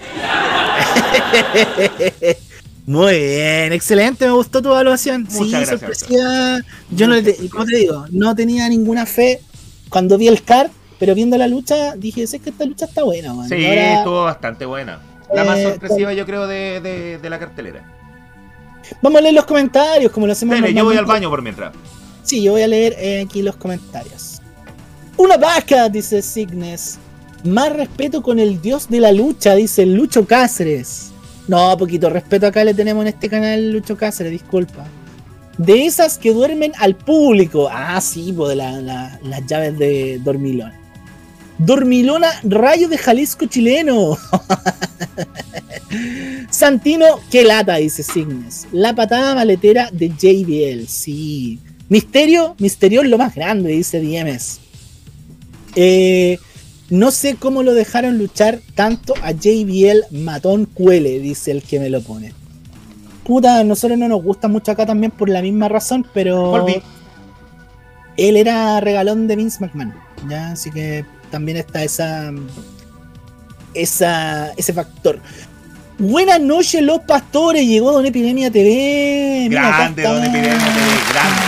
Muy 2.86 3.18
bien, 3.18 3.72
excelente, 3.72 4.24
me 4.24 4.30
gustó 4.32 4.62
tu 4.62 4.68
evaluación. 4.68 5.22
Muchas 5.24 5.36
sí, 5.38 5.50
gracias, 5.50 5.80
sorpresiva. 5.80 6.60
Yo 6.90 7.08
no, 7.08 7.14
le 7.16 7.22
te- 7.24 7.48
como 7.50 7.66
te 7.66 7.76
digo, 7.76 8.06
no 8.10 8.36
tenía 8.36 8.68
ninguna 8.68 9.04
fe 9.04 9.40
cuando 9.88 10.16
vi 10.16 10.28
el 10.28 10.44
card, 10.44 10.70
pero 11.00 11.16
viendo 11.16 11.36
la 11.36 11.48
lucha 11.48 11.96
dije, 11.96 12.26
sé 12.28 12.38
que 12.38 12.50
esta 12.50 12.64
lucha 12.64 12.84
está 12.84 13.02
buena, 13.02 13.34
man. 13.34 13.48
Sí, 13.48 13.66
ahora, 13.66 13.98
estuvo 13.98 14.22
bastante 14.24 14.64
buena. 14.66 15.00
La 15.34 15.42
más 15.44 15.58
Eh, 15.58 15.64
sorpresiva, 15.70 16.12
yo 16.12 16.24
creo, 16.26 16.46
de, 16.46 16.80
de- 16.80 17.18
de 17.18 17.30
la 17.30 17.38
cartelera. 17.40 17.82
Vamos 19.02 19.18
a 19.18 19.22
leer 19.22 19.34
los 19.34 19.44
comentarios, 19.46 20.12
como 20.12 20.26
lo 20.26 20.32
hacemos 20.32 20.54
Dele, 20.56 20.74
yo 20.74 20.84
voy 20.84 20.96
al 20.96 21.04
baño 21.06 21.28
por 21.30 21.42
mientras. 21.42 21.72
Sí, 22.22 22.42
yo 22.42 22.52
voy 22.52 22.62
a 22.62 22.68
leer 22.68 22.94
eh, 22.98 23.22
aquí 23.26 23.42
los 23.42 23.56
comentarios. 23.56 24.40
Una 25.16 25.36
vaca, 25.36 25.88
dice 25.88 26.22
Signes. 26.22 26.98
Más 27.44 27.72
respeto 27.72 28.22
con 28.22 28.38
el 28.38 28.60
dios 28.60 28.88
de 28.88 29.00
la 29.00 29.12
lucha, 29.12 29.54
dice 29.54 29.86
Lucho 29.86 30.26
Cáceres. 30.26 31.10
No, 31.48 31.76
poquito 31.78 32.10
respeto 32.10 32.46
acá 32.46 32.62
le 32.64 32.74
tenemos 32.74 33.02
en 33.02 33.08
este 33.08 33.28
canal, 33.28 33.70
Lucho 33.72 33.96
Cáceres, 33.96 34.30
disculpa. 34.32 34.84
De 35.58 35.86
esas 35.86 36.16
que 36.18 36.32
duermen 36.32 36.72
al 36.78 36.96
público. 36.96 37.68
Ah, 37.70 38.00
sí, 38.00 38.32
pues 38.36 38.50
de 38.50 38.56
la- 38.56 38.80
la- 38.80 39.18
las 39.22 39.46
llaves 39.46 39.78
de 39.78 40.18
Dormilón. 40.22 40.72
Dormilona, 41.60 42.28
rayo 42.42 42.88
de 42.88 42.96
Jalisco 42.96 43.44
chileno. 43.44 44.16
Santino, 46.50 47.06
qué 47.30 47.44
lata, 47.44 47.76
dice 47.76 48.02
Signes. 48.02 48.66
La 48.72 48.94
patada 48.94 49.34
maletera 49.34 49.90
de 49.92 50.08
JBL, 50.08 50.86
sí. 50.88 51.58
Misterio, 51.90 52.54
Misterio 52.58 53.02
es 53.02 53.08
lo 53.08 53.18
más 53.18 53.34
grande, 53.34 53.72
dice 53.72 54.00
DMS. 54.00 54.60
Eh, 55.76 56.38
no 56.88 57.10
sé 57.10 57.36
cómo 57.36 57.62
lo 57.62 57.74
dejaron 57.74 58.16
luchar 58.16 58.60
tanto 58.74 59.14
a 59.22 59.32
JBL 59.32 60.16
Matón 60.18 60.64
Cuele, 60.64 61.20
dice 61.20 61.50
el 61.50 61.62
que 61.62 61.78
me 61.78 61.90
lo 61.90 62.00
pone. 62.00 62.32
Puta, 63.24 63.58
a 63.58 63.64
nosotros 63.64 63.98
no 63.98 64.08
nos 64.08 64.22
gusta 64.22 64.48
mucho 64.48 64.72
acá 64.72 64.86
también 64.86 65.12
por 65.12 65.28
la 65.28 65.42
misma 65.42 65.68
razón, 65.68 66.06
pero 66.14 66.52
Volví. 66.52 66.82
él 68.16 68.36
era 68.38 68.80
regalón 68.80 69.28
de 69.28 69.36
Vince 69.36 69.58
McMahon, 69.60 69.94
ya, 70.28 70.52
así 70.52 70.70
que 70.70 71.04
también 71.30 71.56
está 71.58 71.82
esa, 71.82 72.32
esa 73.74 74.52
ese 74.56 74.72
factor. 74.72 75.18
Buenas 75.98 76.40
noches, 76.40 76.82
los 76.82 77.00
pastores. 77.00 77.66
Llegó 77.66 77.92
Don 77.92 78.06
Epidemia 78.06 78.50
TV. 78.50 79.46
Mira, 79.48 79.68
Grande, 79.68 80.02
don 80.02 80.24
Epidemia 80.24 80.58
TV, 80.58 81.12
grande. 81.12 81.42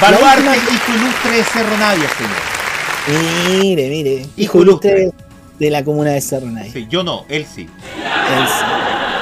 Baluarte, 0.00 0.40
última- 0.42 0.56
hijo 0.74 0.92
ilustre 0.94 1.36
de 1.36 1.44
Cerro 1.44 1.78
Navia, 1.78 2.08
señor. 2.16 3.60
Mire, 3.62 3.88
mire. 3.88 4.12
Hijo 4.20 4.28
Hijo 4.36 4.62
ilustre 4.62 5.10
de 5.58 5.70
la 5.70 5.84
comuna 5.84 6.10
de 6.10 6.20
Cerro 6.20 6.50
Navia. 6.50 6.72
Sí, 6.72 6.86
yo 6.90 7.02
no, 7.04 7.24
él 7.28 7.46
sí. 7.52 7.62
Él 7.62 8.46
sí. 8.46 8.64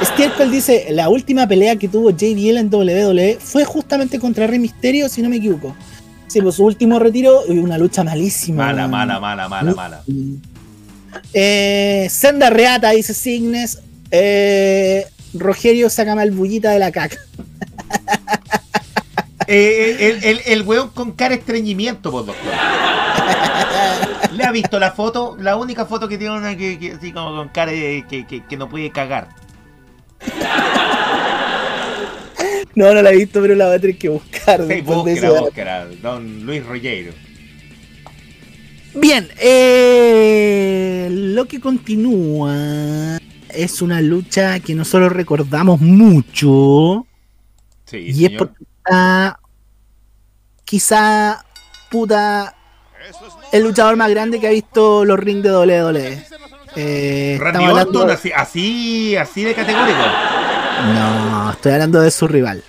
Estiércol 0.03 0.51
dice, 0.51 0.87
la 0.91 1.09
última 1.09 1.47
pelea 1.47 1.77
que 1.77 1.87
tuvo 1.87 2.11
JBL 2.11 2.57
en 2.59 2.75
WWE 2.75 3.39
fue 3.41 3.65
justamente 3.65 4.19
contra 4.19 4.49
Rey 4.49 4.59
Misterio, 4.59 5.09
si 5.09 5.23
no 5.23 5.29
me 5.29 5.37
equivoco. 5.37 5.77
Sí, 6.33 6.41
pues 6.41 6.55
su 6.55 6.65
último 6.65 6.99
retiro 6.99 7.43
y 7.47 7.59
una 7.59 7.77
lucha 7.77 8.03
malísima. 8.03 8.65
Mala, 8.65 8.89
mala, 8.89 9.21
mala, 9.21 9.51
mala, 9.51 9.75
mala. 9.75 10.03
Eh, 11.35 12.07
Senda 12.09 12.49
Reata, 12.49 12.89
dice 12.93 13.13
Signes. 13.13 13.81
Eh, 14.11 15.07
Rogerio 15.35 15.91
saca 15.91 16.15
mal 16.15 16.31
bullita 16.31 16.71
de 16.71 16.79
la 16.79 16.91
caca. 16.91 17.19
Eh, 19.47 19.97
el, 20.01 20.25
el, 20.25 20.41
el 20.47 20.63
weón 20.63 20.89
con 20.89 21.13
cara 21.13 21.35
de 21.35 21.41
estreñimiento, 21.41 22.11
pues, 22.11 22.25
doctor. 22.25 22.53
¿Le 24.33 24.45
ha 24.45 24.53
visto 24.53 24.79
la 24.79 24.93
foto? 24.93 25.37
La 25.39 25.57
única 25.57 25.85
foto 25.85 26.09
que 26.09 26.17
tiene 26.17 26.35
una 26.35 26.57
que, 26.57 26.79
que 26.79 26.93
así 26.93 27.13
como 27.13 27.37
con 27.37 27.51
cara 27.51 27.73
de 27.73 28.07
que, 28.09 28.27
que, 28.27 28.43
que 28.43 28.57
no 28.57 28.71
puede 28.71 28.91
cagar. 28.91 29.29
No, 32.75 32.93
no 32.95 33.03
la 33.03 33.11
he 33.11 33.17
visto, 33.17 33.41
pero 33.43 33.55
la 33.55 33.67
voy 33.67 33.77
a 33.77 33.79
tener 33.79 33.97
que 33.97 34.09
buscar. 34.09 34.63
Sí, 34.63 34.69
después 34.69 35.21
de 35.21 35.31
búsquela, 35.31 35.87
don 36.01 36.47
Luis 36.47 36.65
Rollero. 36.65 37.13
Bien, 38.95 39.29
eh, 39.39 41.09
lo 41.11 41.47
que 41.47 41.61
continúa 41.61 43.19
es 43.49 43.83
una 43.83 44.01
lucha 44.01 44.61
que 44.61 44.75
nosotros 44.75 45.13
recordamos 45.13 45.81
mucho. 45.81 47.07
Sí, 47.87 48.13
y 48.15 48.25
es 48.27 48.33
porque 48.33 48.65
está 48.65 49.39
quizá 50.65 51.45
puta 51.91 52.55
el 53.53 53.63
luchador 53.63 53.97
más 53.97 54.11
grande 54.11 54.41
que 54.41 54.47
ha 54.47 54.51
visto 54.51 55.05
los 55.05 55.19
rings 55.19 55.43
de 55.43 55.53
WWE. 55.53 56.27
Eh, 56.77 57.37
Randy 57.39 57.65
Orton, 57.65 58.11
así, 58.11 58.33
así, 58.35 59.17
así 59.17 59.45
de 59.45 59.55
categórico. 59.55 59.99
No, 60.85 61.51
estoy 61.53 61.73
hablando 61.73 62.01
de 62.01 62.11
su 62.11 62.27
rival. 62.29 62.63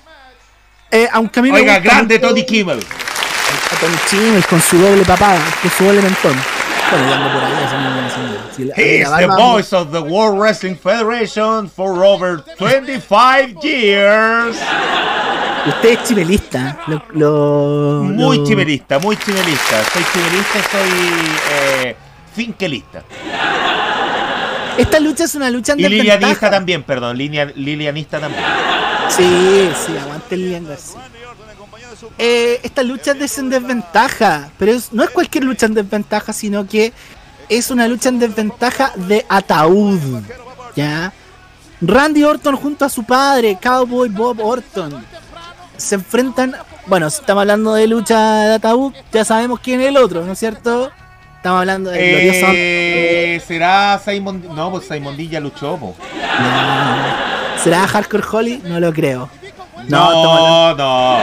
Eh, 0.92 1.08
aunque 1.12 1.40
a 1.40 1.44
mí 1.44 1.52
me 1.52 1.60
Oiga, 1.60 1.76
gusta 1.80 1.90
grande 1.94 2.16
mucho 2.20 2.30
Tony 2.30 2.46
Kimmel. 2.46 2.80
a 2.80 3.76
Tony 3.80 3.96
Chimel 4.10 4.46
con 4.46 4.62
su 4.62 4.78
doble 4.78 5.04
papada, 5.04 5.40
con 5.62 5.72
su 5.72 5.84
doble 5.86 6.02
mentón. 6.02 6.36
He's 8.76 9.10
the 9.10 9.28
voice 9.36 9.74
of 9.74 9.92
the 9.92 10.02
World 10.02 10.38
Wrestling 10.40 10.76
Federation 10.76 11.68
for 11.68 12.04
over 12.04 12.38
25 12.58 13.56
years. 13.64 14.56
Usted 15.66 15.90
es 15.94 16.04
chimelista. 16.08 16.78
Lo, 16.88 17.02
lo- 17.14 18.04
Muy 18.04 18.38
lo- 18.38 18.46
chimelista, 18.46 19.00
muy 19.00 19.16
chimelista. 19.18 19.84
Soy 19.92 20.04
chimelista 20.14 20.60
y 20.60 20.62
soy 20.72 20.90
eh, 21.52 21.96
finkelista. 22.36 23.04
Esta 24.78 25.00
lucha 25.00 25.24
es 25.26 25.36
una 25.36 25.50
lucha 25.50 25.74
en 25.74 25.80
Y 25.80 25.90
lilianista 25.90 26.50
también, 26.50 26.84
perdón, 26.84 27.18
lilianista 27.18 28.20
también. 28.20 28.44
Sí, 29.10 29.70
sí, 29.86 29.96
aguante 29.98 30.36
Lilian 30.38 30.68
García. 30.68 31.02
Eh, 32.18 32.60
esta 32.64 32.84
lucha 32.84 33.12
es 33.20 33.38
en 33.38 33.50
desventaja, 33.50 34.50
pero 34.58 34.72
es- 34.72 34.92
no 34.92 35.04
es 35.04 35.10
cualquier 35.12 35.44
lucha 35.44 35.68
en 35.68 35.74
desventaja, 35.76 36.34
sino 36.34 36.68
que 36.68 36.92
es 37.50 37.70
una 37.72 37.88
lucha 37.88 38.10
en 38.10 38.20
desventaja 38.20 38.92
de 38.96 39.26
ataúd. 39.30 40.00
¿Ya? 40.76 41.14
Randy 41.82 42.24
Orton 42.24 42.56
junto 42.56 42.86
a 42.86 42.90
su 42.90 43.04
padre, 43.04 43.58
Cowboy 43.62 44.10
Bob 44.10 44.40
Orton, 44.44 45.06
se 45.78 45.96
enfrentan. 45.96 46.56
Bueno, 46.88 47.10
si 47.10 47.20
estamos 47.20 47.42
hablando 47.42 47.74
de 47.74 47.88
lucha 47.88 48.44
de 48.46 48.54
ataúd, 48.56 48.94
ya 49.12 49.24
sabemos 49.24 49.60
quién 49.60 49.82
es 49.82 49.90
el 49.90 49.98
otro, 49.98 50.26
¿no 50.26 50.32
es 50.34 50.40
cierto? 50.40 50.92
Estamos 51.44 51.60
hablando 51.60 51.90
de 51.90 52.10
glorioso. 52.10 52.54
Eh, 52.56 53.42
¿Será 53.46 54.00
Simon? 54.00 54.42
No, 54.56 54.72
pues 54.72 54.88
Simon 54.88 55.18
D 55.18 55.28
ya 55.28 55.42
luchó, 55.42 55.76
po. 55.76 55.94
¿Será 57.62 57.86
Hardcore 57.86 58.24
Holly? 58.32 58.62
No 58.64 58.80
lo 58.80 58.94
creo. 58.94 59.30
No, 59.90 60.24
No, 60.24 60.74
no. 60.74 61.18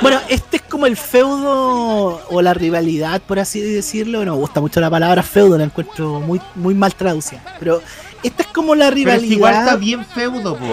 Bueno, 0.00 0.18
este 0.28 0.56
es 0.56 0.62
como 0.64 0.86
el 0.86 0.96
feudo 0.96 2.20
o 2.28 2.42
la 2.42 2.52
rivalidad, 2.52 3.20
por 3.22 3.38
así 3.38 3.60
decirlo. 3.60 4.24
No 4.24 4.32
me 4.32 4.38
gusta 4.38 4.60
mucho 4.60 4.80
la 4.80 4.90
palabra 4.90 5.22
feudo, 5.22 5.56
la 5.56 5.62
encuentro 5.62 6.18
muy, 6.18 6.40
muy 6.56 6.74
mal 6.74 6.96
traducida. 6.96 7.42
Pero 7.60 7.80
esta 8.24 8.42
es 8.42 8.48
como 8.48 8.74
la 8.74 8.90
rivalidad. 8.90 9.30
igual 9.30 9.54
está 9.54 9.76
bien 9.76 10.04
feudo, 10.04 10.56
po. 10.56 10.66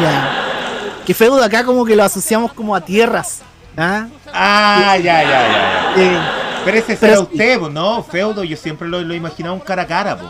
Ya. 0.00 1.02
Que 1.04 1.14
feudo 1.14 1.42
acá 1.42 1.64
como 1.64 1.84
que 1.84 1.96
lo 1.96 2.04
asociamos 2.04 2.52
como 2.52 2.76
a 2.76 2.80
tierras. 2.80 3.40
¿ah? 3.76 4.06
Ah, 4.32 4.96
ya, 4.98 5.20
ya, 5.24 5.24
ya. 5.24 5.96
ya. 5.96 6.00
Eh, 6.00 6.47
Pero 6.64 6.78
ese 6.78 6.96
será 6.96 7.16
sí. 7.16 7.22
usted, 7.22 7.58
po, 7.58 7.68
¿no? 7.68 8.02
Feudo, 8.02 8.44
yo 8.44 8.56
siempre 8.56 8.88
lo, 8.88 9.00
lo 9.00 9.14
he 9.14 9.16
imaginado 9.16 9.54
un 9.54 9.60
cara 9.60 9.82
a 9.82 9.86
cara, 9.86 10.16
po. 10.16 10.28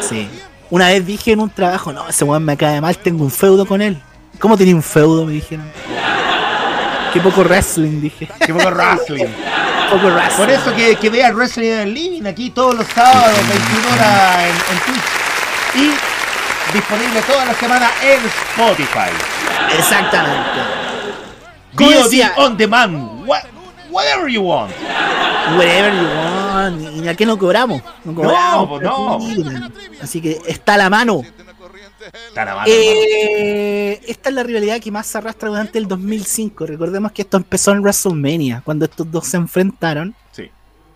sí. 0.00 0.28
Una 0.70 0.88
vez 0.88 1.06
dije 1.06 1.32
en 1.32 1.40
un 1.40 1.50
trabajo, 1.50 1.92
no, 1.92 2.08
ese 2.08 2.24
weón 2.24 2.44
me 2.44 2.56
cae 2.56 2.80
mal, 2.80 2.96
tengo 2.98 3.24
un 3.24 3.30
feudo 3.30 3.66
con 3.66 3.80
él. 3.82 4.00
¿Cómo 4.38 4.56
tenía 4.56 4.74
un 4.74 4.82
feudo? 4.82 5.24
Me 5.24 5.32
dijeron. 5.34 5.64
Qué 7.12 7.20
poco 7.20 7.42
wrestling, 7.42 8.00
dije. 8.00 8.28
Qué 8.44 8.52
poco 8.52 8.70
wrestling. 8.70 9.26
poco 9.90 10.08
wrestling. 10.08 10.36
Por 10.36 10.50
eso 10.50 10.74
que, 10.74 10.96
que 10.96 11.10
vea 11.10 11.32
Wrestling 11.32 11.68
en 11.70 11.94
Living 11.94 12.26
aquí 12.26 12.50
todos 12.50 12.74
los 12.74 12.86
sábados, 12.88 13.38
21 13.48 13.94
horas 13.94 14.36
en, 14.40 14.74
en 14.74 14.82
Twitch. 14.84 15.04
Y 15.76 16.72
disponible 16.74 17.22
toda 17.22 17.44
la 17.44 17.54
semana 17.54 17.90
en 18.02 18.20
Spotify. 18.26 19.10
Exactamente. 19.78 20.60
VOD 21.74 22.36
on 22.36 22.56
demand. 22.56 23.13
What, 23.94 24.02
whatever 24.02 24.28
you 24.28 24.42
want. 24.42 24.72
Whatever 25.56 25.92
you 25.92 26.06
want. 26.06 27.04
¿Y 27.04 27.08
a 27.08 27.14
qué 27.14 27.24
no 27.24 27.38
cobramos? 27.38 27.80
No 28.04 28.14
cobramos. 28.14 28.68
pues 28.68 28.82
no. 28.82 29.18
Así 30.02 30.20
que 30.20 30.40
está 30.46 30.74
a 30.74 30.78
la 30.78 30.90
mano. 30.90 31.22
Está 32.28 32.44
la 32.44 32.54
mano, 32.56 32.66
Eh, 32.66 34.00
esta 34.06 34.28
es 34.30 34.34
la 34.34 34.42
rivalidad 34.42 34.80
que 34.80 34.90
más 34.90 35.06
se 35.06 35.18
arrastra 35.18 35.48
durante 35.48 35.78
el 35.78 35.86
2005. 35.86 36.66
Recordemos 36.66 37.12
que 37.12 37.22
esto 37.22 37.36
empezó 37.36 37.70
en 37.70 37.80
WrestleMania, 37.82 38.62
cuando 38.64 38.84
estos 38.84 39.10
dos 39.10 39.28
se 39.28 39.36
enfrentaron. 39.36 40.14
Sí. 40.32 40.50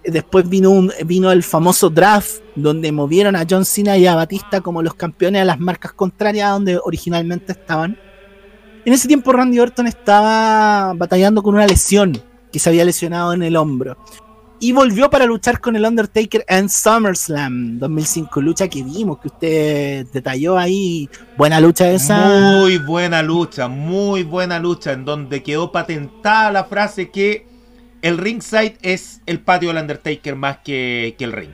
Después 0.05 0.49
vino, 0.49 0.70
un, 0.70 0.92
vino 1.07 1.30
el 1.30 1.42
famoso 1.44 1.88
draft, 1.90 2.40
donde 2.57 2.90
movieron 2.90 3.36
a 3.36 3.46
John 3.49 3.64
Cena 3.64 3.96
y 3.96 4.07
a 4.07 4.16
Batista 4.16 4.61
como 4.61 4.82
los 4.82 4.94
campeones 4.94 5.42
a 5.42 5.44
las 5.44 5.61
marcas 5.61 5.92
contrarias 5.92 6.51
donde 6.51 6.78
originalmente 6.82 7.53
estaban. 7.53 7.96
En 8.84 8.92
ese 8.92 9.07
tiempo 9.07 9.32
Randy 9.32 9.61
Orton 9.61 9.86
estaba 9.86 10.94
batallando 10.94 11.42
con 11.42 11.55
una 11.55 11.66
lesión, 11.66 12.22
que 12.53 12.59
se 12.59 12.68
había 12.70 12.84
lesionado 12.84 13.32
en 13.32 13.42
el 13.42 13.57
hombro. 13.57 13.96
Y 14.61 14.72
volvió 14.72 15.09
para 15.09 15.24
luchar 15.24 15.61
con 15.61 15.76
el 15.76 15.84
Undertaker 15.84 16.44
en 16.49 16.68
SummerSlam 16.68 17.78
2005, 17.78 18.40
lucha 18.40 18.66
que 18.66 18.82
vimos, 18.82 19.18
que 19.20 19.28
usted 19.28 20.07
detalló 20.12 20.59
ahí. 20.59 21.09
Buena 21.36 21.61
lucha 21.61 21.88
esa. 21.90 22.59
Muy 22.59 22.78
buena 22.78 23.22
lucha, 23.22 23.68
muy 23.68 24.24
buena 24.24 24.59
lucha, 24.59 24.92
en 24.92 25.05
donde 25.05 25.44
quedó 25.44 25.70
patentada 25.70 26.51
la 26.51 26.64
frase 26.64 27.11
que 27.11 27.46
el 28.03 28.18
ringside 28.18 28.78
es 28.82 29.20
el 29.26 29.40
patio 29.40 29.68
del 29.68 29.78
Undertaker 29.82 30.34
más 30.34 30.59
que, 30.64 31.14
que 31.16 31.24
el 31.24 31.32
ring. 31.32 31.51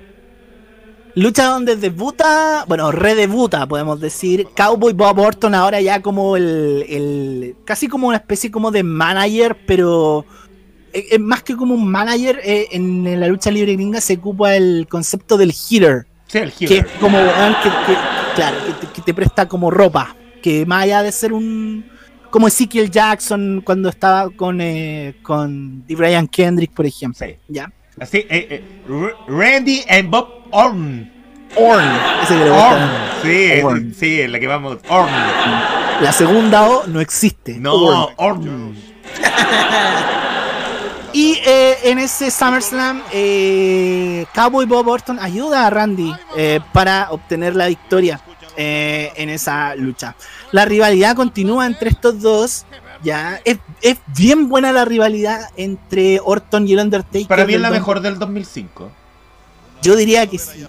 Lucha 1.16 1.44
donde 1.44 1.76
debuta, 1.76 2.64
bueno, 2.66 2.90
redebuta, 2.90 3.66
podemos 3.68 4.00
decir, 4.00 4.48
Cowboy 4.56 4.94
Bob 4.94 5.18
Orton 5.20 5.54
ahora 5.54 5.80
ya 5.80 6.02
como 6.02 6.36
el, 6.36 6.84
el- 6.88 7.56
casi 7.64 7.86
como 7.86 8.08
una 8.08 8.16
especie 8.16 8.50
como 8.50 8.72
de 8.72 8.82
manager, 8.82 9.56
pero 9.64 10.26
eh, 10.94 11.06
eh, 11.12 11.18
más 11.18 11.42
que 11.42 11.54
como 11.56 11.74
un 11.74 11.90
manager, 11.90 12.40
eh, 12.44 12.68
en 12.72 13.20
la 13.20 13.26
lucha 13.28 13.50
libre 13.50 13.74
gringa 13.74 14.00
se 14.00 14.14
ocupa 14.14 14.54
el 14.54 14.86
concepto 14.88 15.36
del 15.36 15.52
Sí, 15.52 15.76
el 16.38 16.52
que 16.52 16.64
healer. 16.66 16.86
es 16.86 16.92
como, 17.00 17.18
que, 17.18 17.70
que- 17.86 17.98
claro, 18.34 18.56
que 18.66 18.72
te, 18.86 18.92
que 18.92 19.02
te 19.02 19.12
presta 19.14 19.46
como 19.46 19.70
ropa, 19.70 20.16
que 20.42 20.64
más 20.66 20.84
allá 20.84 21.02
de 21.02 21.12
ser 21.12 21.32
un, 21.32 21.84
como 22.30 22.48
Ezekiel 22.48 22.90
Jackson 22.90 23.60
cuando 23.64 23.88
estaba 23.88 24.30
con, 24.30 24.60
eh, 24.60 25.16
con 25.22 25.86
D. 25.86 25.94
Brian 25.94 26.26
Kendrick, 26.26 26.72
por 26.72 26.86
ejemplo, 26.86 27.26
Sí. 27.26 27.36
¿ya? 27.48 27.70
Así, 28.00 28.18
eh, 28.28 28.48
eh, 28.50 28.64
Randy 29.28 29.84
and 29.88 30.10
Bob 30.10 30.28
Orton. 30.50 31.10
Orn, 31.56 31.84
ese 32.24 32.34
que 32.36 32.44
le. 32.44 32.50
Orton. 32.50 32.90
Sí, 33.22 33.30
es- 33.92 33.96
sí, 33.96 34.20
es 34.22 34.30
la 34.30 34.40
que 34.40 34.46
vamos. 34.48 34.78
Orton. 34.88 35.12
La 36.00 36.10
segunda 36.12 36.68
O 36.68 36.86
no 36.88 37.00
existe. 37.00 37.56
No, 37.60 37.74
Orn. 37.74 38.14
Orton. 38.16 38.74
Y 41.14 41.38
eh, 41.46 41.76
en 41.84 42.00
ese 42.00 42.28
SummerSlam, 42.28 43.00
eh, 43.12 44.26
Cowboy 44.34 44.66
Bob 44.66 44.88
Orton 44.88 45.20
ayuda 45.20 45.64
a 45.64 45.70
Randy 45.70 46.12
eh, 46.36 46.58
para 46.72 47.12
obtener 47.12 47.54
la 47.54 47.68
victoria 47.68 48.20
eh, 48.56 49.12
en 49.14 49.28
esa 49.28 49.76
lucha. 49.76 50.16
La 50.50 50.64
rivalidad 50.64 51.14
continúa 51.14 51.66
entre 51.66 51.90
estos 51.90 52.20
dos. 52.20 52.66
Ya 53.04 53.40
es, 53.44 53.58
es 53.80 53.98
bien 54.16 54.48
buena 54.48 54.72
la 54.72 54.84
rivalidad 54.84 55.50
entre 55.56 56.18
Orton 56.18 56.66
y 56.66 56.72
el 56.72 56.80
Undertaker. 56.80 57.28
Para 57.28 57.46
mí 57.46 57.54
es 57.54 57.60
la 57.60 57.70
mejor 57.70 58.00
del 58.00 58.18
2005. 58.18 58.90
Yo 59.82 59.94
diría 59.94 60.26
que 60.26 60.38
sí. 60.38 60.66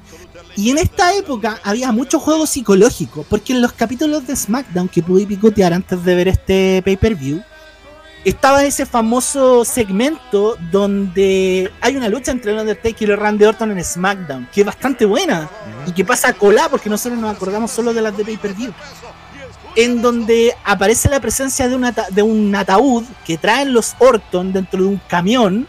Y 0.55 0.69
en 0.69 0.77
esta 0.77 1.15
época 1.15 1.59
había 1.63 1.91
mucho 1.91 2.19
juego 2.19 2.45
psicológico, 2.45 3.25
porque 3.29 3.53
en 3.53 3.63
los 3.63 3.73
capítulos 3.73 4.27
de 4.27 4.35
SmackDown 4.35 4.89
que 4.89 5.01
pude 5.01 5.25
picotear 5.25 5.73
antes 5.73 6.03
de 6.03 6.15
ver 6.15 6.27
este 6.27 6.83
pay-per-view, 6.85 7.41
estaba 8.25 8.63
ese 8.65 8.85
famoso 8.85 9.63
segmento 9.63 10.57
donde 10.71 11.71
hay 11.81 11.95
una 11.95 12.09
lucha 12.09 12.31
entre 12.31 12.51
el 12.51 12.59
Undertaker 12.59 13.09
y 13.09 13.15
Randy 13.15 13.45
Orton 13.45 13.71
en 13.71 13.83
SmackDown, 13.83 14.47
que 14.51 14.61
es 14.61 14.65
bastante 14.65 15.05
buena 15.05 15.49
y 15.85 15.91
que 15.91 16.03
pasa 16.03 16.29
a 16.29 16.33
colar 16.33 16.69
porque 16.69 16.89
nosotros 16.89 17.19
nos 17.19 17.35
acordamos 17.35 17.71
solo 17.71 17.93
de 17.93 18.01
las 18.01 18.17
de 18.17 18.25
pay-per-view. 18.25 18.73
En 19.77 20.01
donde 20.01 20.53
aparece 20.63 21.09
la 21.09 21.19
presencia 21.19 21.67
de 21.67 21.75
un, 21.75 21.83
ata- 21.85 22.07
de 22.09 22.21
un 22.21 22.55
ataúd 22.55 23.03
que 23.25 23.37
traen 23.37 23.73
los 23.73 23.93
Orton 23.99 24.53
dentro 24.53 24.81
de 24.81 24.87
un 24.87 25.01
camión 25.07 25.67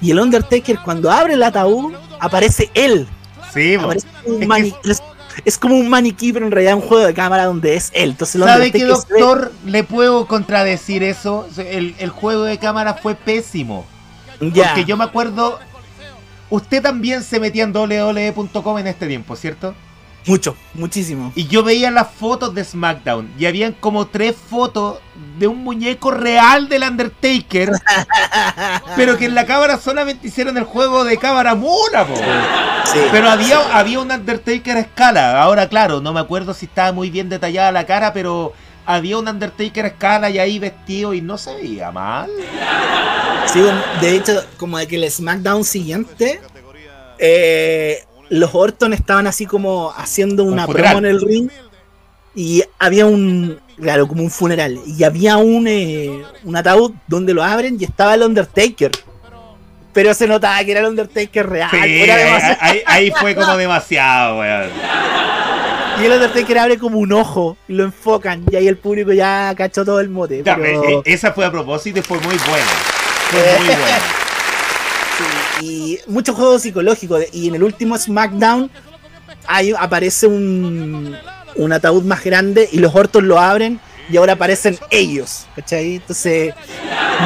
y 0.00 0.10
el 0.10 0.18
Undertaker 0.18 0.80
cuando 0.84 1.10
abre 1.10 1.34
el 1.34 1.42
ataúd 1.42 1.94
aparece 2.20 2.70
él 2.74 3.06
Sí. 3.52 3.76
Aparece 3.76 4.08
un 4.26 4.42
Es 4.84 5.02
es, 5.44 5.58
como 5.58 5.76
un 5.76 5.88
maniquí, 5.88 6.32
pero 6.32 6.46
en 6.46 6.52
realidad 6.52 6.74
un 6.74 6.82
juego 6.82 7.04
de 7.06 7.14
cámara 7.14 7.46
donde 7.46 7.76
es 7.76 7.90
él. 7.94 8.10
Entonces, 8.10 8.40
¿Sabe 8.42 8.70
ve- 8.70 8.84
doctor? 8.84 9.52
Le 9.64 9.84
puedo 9.84 10.26
contradecir 10.26 11.02
eso. 11.02 11.46
El, 11.56 11.94
el 11.98 12.10
juego 12.10 12.44
de 12.44 12.58
cámara 12.58 12.94
fue 12.94 13.14
pésimo. 13.14 13.86
Ya. 14.40 14.68
Porque 14.68 14.84
yo 14.84 14.96
me 14.96 15.04
acuerdo. 15.04 15.58
Usted 16.50 16.82
también 16.82 17.22
se 17.22 17.40
metía 17.40 17.64
en 17.64 17.72
www.com 17.72 18.78
en 18.78 18.86
este 18.86 19.06
tiempo, 19.06 19.34
¿cierto? 19.34 19.74
Mucho, 20.26 20.56
muchísimo. 20.72 21.32
Y 21.34 21.46
yo 21.46 21.62
veía 21.62 21.90
las 21.90 22.08
fotos 22.10 22.54
de 22.54 22.64
SmackDown 22.64 23.30
y 23.38 23.44
habían 23.44 23.72
como 23.72 24.06
tres 24.06 24.34
fotos 24.34 24.98
de 25.38 25.46
un 25.46 25.58
muñeco 25.58 26.10
real 26.10 26.68
del 26.68 26.82
Undertaker, 26.82 27.72
pero 28.96 29.18
que 29.18 29.26
en 29.26 29.34
la 29.34 29.44
cámara 29.44 29.78
solamente 29.78 30.26
hicieron 30.26 30.56
el 30.56 30.64
juego 30.64 31.04
de 31.04 31.18
cámara 31.18 31.54
mula. 31.54 32.06
Sí. 32.86 33.00
Pero 33.10 33.28
había, 33.28 33.76
había 33.76 34.00
un 34.00 34.10
Undertaker 34.10 34.76
a 34.78 34.80
escala. 34.80 35.42
Ahora, 35.42 35.68
claro, 35.68 36.00
no 36.00 36.12
me 36.12 36.20
acuerdo 36.20 36.54
si 36.54 36.66
estaba 36.66 36.92
muy 36.92 37.10
bien 37.10 37.28
detallada 37.28 37.70
la 37.70 37.84
cara, 37.84 38.14
pero 38.14 38.54
había 38.86 39.18
un 39.18 39.28
Undertaker 39.28 39.84
a 39.84 39.88
escala 39.88 40.30
y 40.30 40.38
ahí 40.38 40.58
vestido 40.58 41.12
y 41.12 41.20
no 41.20 41.36
se 41.36 41.54
veía 41.54 41.90
mal. 41.90 42.30
Sí, 43.46 43.60
de 44.00 44.16
hecho, 44.16 44.42
como 44.56 44.78
de 44.78 44.86
que 44.86 44.96
el 44.96 45.10
SmackDown 45.10 45.64
siguiente, 45.64 46.40
eh, 47.18 48.04
los 48.30 48.54
Orton 48.54 48.92
estaban 48.92 49.26
así 49.26 49.46
como 49.46 49.92
haciendo 49.96 50.44
una 50.44 50.66
funeral. 50.66 50.92
promo 50.92 51.06
en 51.06 51.12
el 51.14 51.20
ring 51.20 51.48
y 52.34 52.62
había 52.78 53.06
un, 53.06 53.58
claro, 53.80 54.08
como 54.08 54.22
un 54.22 54.30
funeral 54.30 54.78
y 54.86 55.04
había 55.04 55.36
un, 55.36 55.66
eh, 55.68 56.22
un 56.44 56.56
ataúd 56.56 56.92
donde 57.06 57.32
lo 57.34 57.42
abren 57.44 57.76
y 57.78 57.84
estaba 57.84 58.14
el 58.14 58.22
Undertaker. 58.22 58.90
Pero 59.92 60.12
se 60.12 60.26
notaba 60.26 60.62
que 60.64 60.72
era 60.72 60.80
el 60.80 60.86
Undertaker 60.86 61.48
real. 61.48 61.70
Sí, 61.70 61.78
era 62.02 62.58
ahí, 62.86 63.12
fue 63.20 63.34
como 63.36 63.56
demasiado, 63.56 64.40
weón. 64.40 64.70
Y 66.00 66.04
el 66.06 66.12
Undertaker 66.12 66.58
abre 66.58 66.78
como 66.78 66.98
un 66.98 67.12
ojo 67.12 67.56
y 67.68 67.74
lo 67.74 67.84
enfocan 67.84 68.44
y 68.50 68.56
ahí 68.56 68.66
el 68.66 68.76
público 68.76 69.12
ya 69.12 69.54
cachó 69.56 69.84
todo 69.84 70.00
el 70.00 70.08
mote. 70.08 70.42
Pero- 70.44 70.82
eh, 70.82 71.02
esa 71.04 71.32
fue 71.32 71.44
a 71.44 71.52
propósito 71.52 72.00
y 72.00 72.02
fue 72.02 72.18
muy 72.18 72.34
buena. 72.34 72.66
Fue 73.30 73.58
muy 73.58 73.66
buena. 73.68 73.98
Y 75.64 75.98
mucho 76.06 76.34
juego 76.34 76.58
psicológico. 76.58 77.18
de- 77.18 77.28
Y 77.32 77.48
en 77.48 77.54
el 77.54 77.62
último 77.62 77.96
SmackDown 77.98 78.70
ahí 79.46 79.72
aparece 79.78 80.26
un, 80.26 81.16
un 81.56 81.72
ataúd 81.72 82.04
más 82.04 82.22
grande 82.24 82.68
y 82.72 82.78
los 82.78 82.94
Orton 82.94 83.26
lo 83.28 83.38
abren 83.38 83.80
y 84.10 84.16
ahora 84.18 84.34
aparecen 84.34 84.78
ellos, 84.90 85.46
¿cachai? 85.56 85.94
Entonces, 85.96 86.52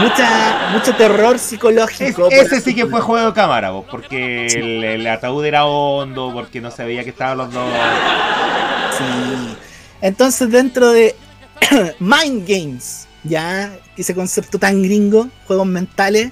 mucha, 0.01 0.69
mucho 0.73 0.95
terror 0.95 1.39
psicológico. 1.39 2.29
Es- 2.31 2.53
ese 2.53 2.61
sí 2.61 2.75
que 2.75 2.87
fue 2.87 3.01
juego 3.01 3.27
de 3.27 3.33
cámara, 3.33 3.71
vos, 3.71 3.85
porque 3.91 4.47
el, 4.47 4.85
el 4.85 5.07
ataúd 5.09 5.45
era 5.45 5.65
hondo, 5.67 6.31
porque 6.33 6.61
no 6.61 6.71
se 6.71 6.85
veía 6.85 7.03
que 7.03 7.11
estaban 7.11 7.39
los 7.39 7.53
dos. 7.53 7.69
Sí. 8.97 9.57
Entonces, 10.01 10.51
dentro 10.51 10.91
de 10.91 11.15
Mind 11.99 12.47
Games, 12.49 13.09
ya, 13.25 13.77
ese 13.97 14.15
concepto 14.15 14.59
tan 14.59 14.81
gringo, 14.83 15.29
juegos 15.47 15.67
mentales, 15.67 16.31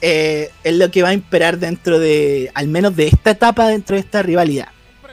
eh, 0.00 0.50
es 0.64 0.74
lo 0.76 0.90
que 0.90 1.02
va 1.02 1.08
a 1.08 1.12
imperar 1.12 1.58
dentro 1.58 1.98
de, 1.98 2.50
al 2.54 2.68
menos 2.68 2.94
de 2.96 3.08
esta 3.08 3.30
etapa, 3.30 3.68
dentro 3.68 3.94
de 3.94 4.00
esta 4.00 4.22
rivalidad. 4.22 4.68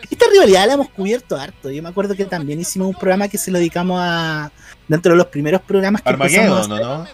Esta 0.09 0.25
rivalidad 0.31 0.67
la 0.67 0.73
hemos 0.73 0.89
cubierto 0.89 1.35
harto. 1.35 1.71
Yo 1.71 1.81
me 1.81 1.89
acuerdo 1.89 2.15
que 2.15 2.25
también 2.25 2.59
hicimos 2.59 2.87
un 2.87 2.93
programa 2.93 3.27
que 3.27 3.37
se 3.37 3.49
lo 3.49 3.57
dedicamos 3.57 3.99
a, 4.01 4.51
dentro 4.87 5.13
de 5.13 5.17
los 5.17 5.27
primeros 5.27 5.61
programas 5.61 6.01
que 6.01 6.09
Armageddon, 6.09 6.59
hacer. 6.59 6.69
¿no? 6.69 6.97
no? 6.99 7.07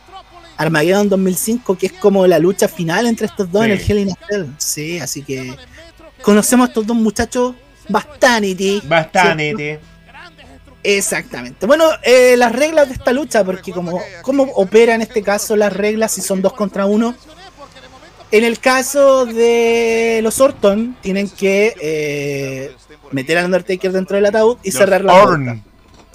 Armageddon 0.57 1.09
2005, 1.09 1.77
que 1.77 1.85
es 1.87 1.93
como 1.93 2.27
la 2.27 2.37
lucha 2.39 2.67
final 2.67 3.07
entre 3.07 3.27
estos 3.27 3.51
dos 3.51 3.65
en 3.65 3.77
Sí. 3.77 3.83
el 3.83 3.91
Hell 3.91 3.99
in 3.99 4.11
a 4.11 4.17
Cell. 4.29 4.45
Sí, 4.57 4.99
así 4.99 5.23
que 5.23 5.55
conocemos 6.21 6.67
a 6.67 6.69
estos 6.69 6.85
dos 6.85 6.97
muchachos 6.97 7.55
bastante. 7.87 8.81
Bastante. 8.83 9.79
Exactamente. 10.83 11.65
Bueno, 11.65 11.85
eh, 12.03 12.35
las 12.37 12.51
reglas 12.51 12.87
de 12.87 12.95
esta 12.95 13.13
lucha, 13.13 13.43
porque 13.43 13.71
como 13.71 14.01
cómo 14.23 14.43
opera 14.55 14.95
en 14.95 15.01
este 15.01 15.21
caso 15.21 15.55
las 15.55 15.71
reglas 15.71 16.11
si 16.11 16.21
son 16.21 16.41
dos 16.41 16.53
contra 16.53 16.85
uno. 16.85 17.15
En 18.31 18.45
el 18.45 18.59
caso 18.59 19.25
de 19.25 20.21
los 20.23 20.39
Orton, 20.39 20.95
tienen 21.01 21.29
que 21.29 21.75
eh, 21.81 22.75
meter 23.11 23.37
al 23.37 23.45
Undertaker 23.45 23.91
dentro 23.91 24.15
del 24.15 24.25
ataúd 24.25 24.57
y 24.63 24.71
cerrar 24.71 25.03
la 25.03 25.13
Orn. 25.15 25.45
puerta. 25.45 25.63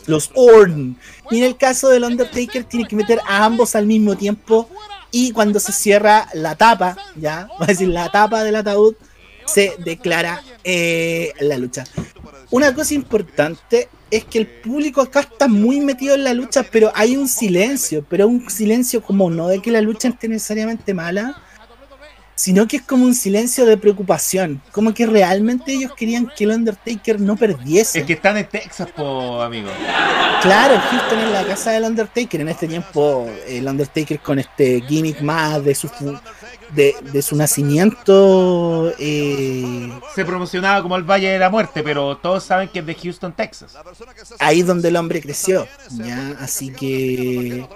Los 0.06 0.30
Orn. 0.34 0.96
Y 1.30 1.38
en 1.38 1.44
el 1.44 1.56
caso 1.56 1.88
del 1.88 2.04
Undertaker, 2.04 2.64
tiene 2.64 2.88
que 2.88 2.96
meter 2.96 3.20
a 3.26 3.44
ambos 3.44 3.76
al 3.76 3.84
mismo 3.86 4.16
tiempo. 4.16 4.68
Y 5.10 5.32
cuando 5.32 5.60
se 5.60 5.72
cierra 5.72 6.28
la 6.32 6.54
tapa, 6.54 6.96
ya, 7.16 7.48
va 7.60 7.64
a 7.64 7.66
decir 7.66 7.88
la 7.88 8.10
tapa 8.10 8.44
del 8.44 8.56
ataúd, 8.56 8.94
se 9.44 9.74
declara 9.84 10.42
eh, 10.64 11.32
la 11.40 11.58
lucha. 11.58 11.84
Una 12.50 12.74
cosa 12.74 12.94
importante 12.94 13.88
es 14.10 14.24
que 14.24 14.38
el 14.38 14.46
público 14.46 15.02
acá 15.02 15.20
está 15.20 15.48
muy 15.48 15.80
metido 15.80 16.14
en 16.14 16.24
la 16.24 16.32
lucha, 16.32 16.64
pero 16.70 16.92
hay 16.94 17.16
un 17.16 17.28
silencio, 17.28 18.04
pero 18.08 18.26
un 18.26 18.48
silencio 18.48 19.02
como 19.02 19.30
no 19.30 19.48
de 19.48 19.60
que 19.60 19.70
la 19.70 19.80
lucha 19.80 20.08
esté 20.08 20.28
necesariamente 20.28 20.94
mala, 20.94 21.42
sino 22.36 22.68
que 22.68 22.76
es 22.76 22.82
como 22.82 23.04
un 23.06 23.14
silencio 23.14 23.64
de 23.66 23.76
preocupación, 23.78 24.60
como 24.70 24.94
que 24.94 25.06
realmente 25.06 25.72
ellos 25.72 25.92
querían 25.96 26.30
que 26.36 26.44
el 26.44 26.50
Undertaker 26.50 27.18
no 27.20 27.34
perdiese. 27.34 28.00
Es 28.00 28.04
que 28.04 28.12
están 28.12 28.36
en 28.36 28.46
Texas, 28.48 28.88
po, 28.94 29.40
amigo. 29.42 29.70
Claro, 30.42 30.78
Houston 30.90 31.18
es 31.18 31.30
la 31.32 31.44
casa 31.44 31.72
del 31.72 31.84
Undertaker. 31.84 32.40
En 32.42 32.48
este 32.48 32.68
tiempo, 32.68 33.26
el 33.48 33.66
Undertaker 33.66 34.20
con 34.20 34.38
este 34.38 34.82
gimmick 34.82 35.20
más 35.22 35.64
de 35.64 35.74
su 35.74 35.88
de 36.74 37.22
su 37.22 37.36
nacimiento. 37.36 38.92
eh, 38.98 39.90
Se 40.14 40.24
promocionaba 40.24 40.82
como 40.82 40.96
el 40.96 41.04
Valle 41.04 41.30
de 41.30 41.38
la 41.38 41.48
Muerte, 41.50 41.82
pero 41.82 42.16
todos 42.18 42.44
saben 42.44 42.68
que 42.68 42.80
es 42.80 42.86
de 42.86 42.94
Houston, 42.94 43.32
Texas. 43.32 43.74
ahí 44.38 44.60
es 44.60 44.66
donde 44.66 44.88
el 44.88 44.96
hombre 44.96 45.22
creció. 45.22 45.66
¿ya? 45.92 46.36
Así 46.40 46.70
que 46.70 47.66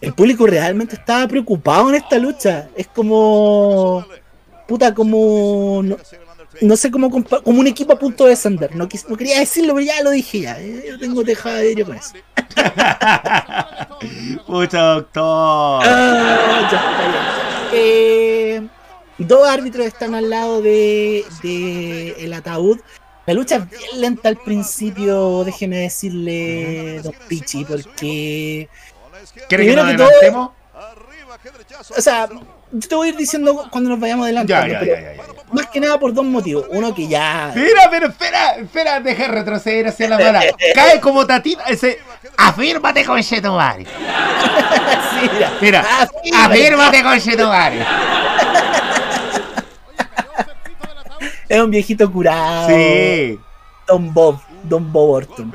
el 0.00 0.12
público 0.14 0.46
realmente 0.46 0.96
estaba 0.96 1.26
preocupado 1.28 1.88
en 1.90 1.96
esta 1.96 2.18
lucha. 2.18 2.68
Es 2.76 2.86
como. 2.88 4.04
Puta, 4.68 4.94
como. 4.94 5.82
No, 5.84 5.96
no 6.60 6.76
sé 6.76 6.90
cómo 6.90 7.10
como 7.10 7.26
un 7.60 7.66
equipo 7.66 7.92
a 7.92 7.98
punto 7.98 8.24
de 8.24 8.30
descender. 8.30 8.74
No, 8.76 8.88
quis- 8.88 9.06
no 9.08 9.16
quería 9.16 9.38
decirlo, 9.40 9.74
pero 9.74 9.86
ya 9.86 10.02
lo 10.02 10.10
dije 10.10 10.40
ya. 10.42 10.60
Eh, 10.60 10.84
Yo 10.90 10.98
tengo 10.98 11.24
tejada 11.24 11.56
de 11.56 11.68
vidrio 11.68 11.86
con 11.86 11.96
eso. 11.96 12.12
Pucha 14.46 14.80
doctor. 14.94 15.82
Ah, 15.84 16.68
ya. 16.70 17.70
Eh, 17.74 18.62
dos 19.18 19.46
árbitros 19.48 19.86
están 19.86 20.14
al 20.14 20.30
lado 20.30 20.62
de, 20.62 21.24
de 21.42 22.10
el 22.24 22.32
ataúd. 22.32 22.78
La 23.26 23.34
lucha 23.34 23.56
es 23.56 23.70
bien 23.70 24.00
lenta 24.00 24.28
al 24.28 24.36
principio, 24.36 25.44
déjeme 25.44 25.78
decirle, 25.78 27.00
Don 27.02 27.14
Pichi, 27.28 27.64
porque. 27.64 28.68
¿Quiere 29.34 29.46
que 29.48 29.56
primero 29.56 29.82
nos 29.82 29.90
que 29.92 29.96
todo- 29.98 30.06
adelantemos? 30.08 30.50
O 31.96 32.00
sea, 32.00 32.28
yo 32.70 32.88
te 32.88 32.94
voy 32.94 33.08
a 33.08 33.10
ir 33.10 33.16
diciendo 33.16 33.66
cuando 33.70 33.90
nos 33.90 33.98
vayamos 34.00 34.24
adelante. 34.24 34.50
Ya, 34.52 34.66
ya, 34.66 34.78
pero 34.80 34.94
ya, 34.94 35.00
ya, 35.00 35.14
ya. 35.16 35.22
Más 35.52 35.66
que 35.66 35.80
nada 35.80 35.98
por 35.98 36.12
dos 36.14 36.24
motivos. 36.24 36.66
Uno 36.70 36.94
que 36.94 37.08
ya. 37.08 37.52
Mira, 37.54 37.88
pero 37.90 38.06
espera, 38.08 38.54
espera, 38.56 39.00
deja 39.00 39.28
retroceder 39.28 39.88
hacia 39.88 40.08
la 40.08 40.18
mala. 40.18 40.42
Cae 40.74 41.00
como 41.00 41.26
tatita 41.26 41.64
ese. 41.64 41.98
Afírmate 42.36 43.04
con 43.04 43.20
Shetomari. 43.20 43.86
Sí, 45.12 45.28
mira. 45.60 45.84
Mira, 46.22 46.44
afírmate 46.46 47.02
con 47.02 47.18
Shetomari. 47.18 47.78
Es 51.48 51.60
un 51.60 51.70
viejito 51.70 52.10
curado. 52.10 52.68
Sí. 52.68 53.38
Don 53.86 54.12
Bob, 54.14 54.40
Don 54.62 54.90
Bob 54.92 55.10
Orton. 55.10 55.54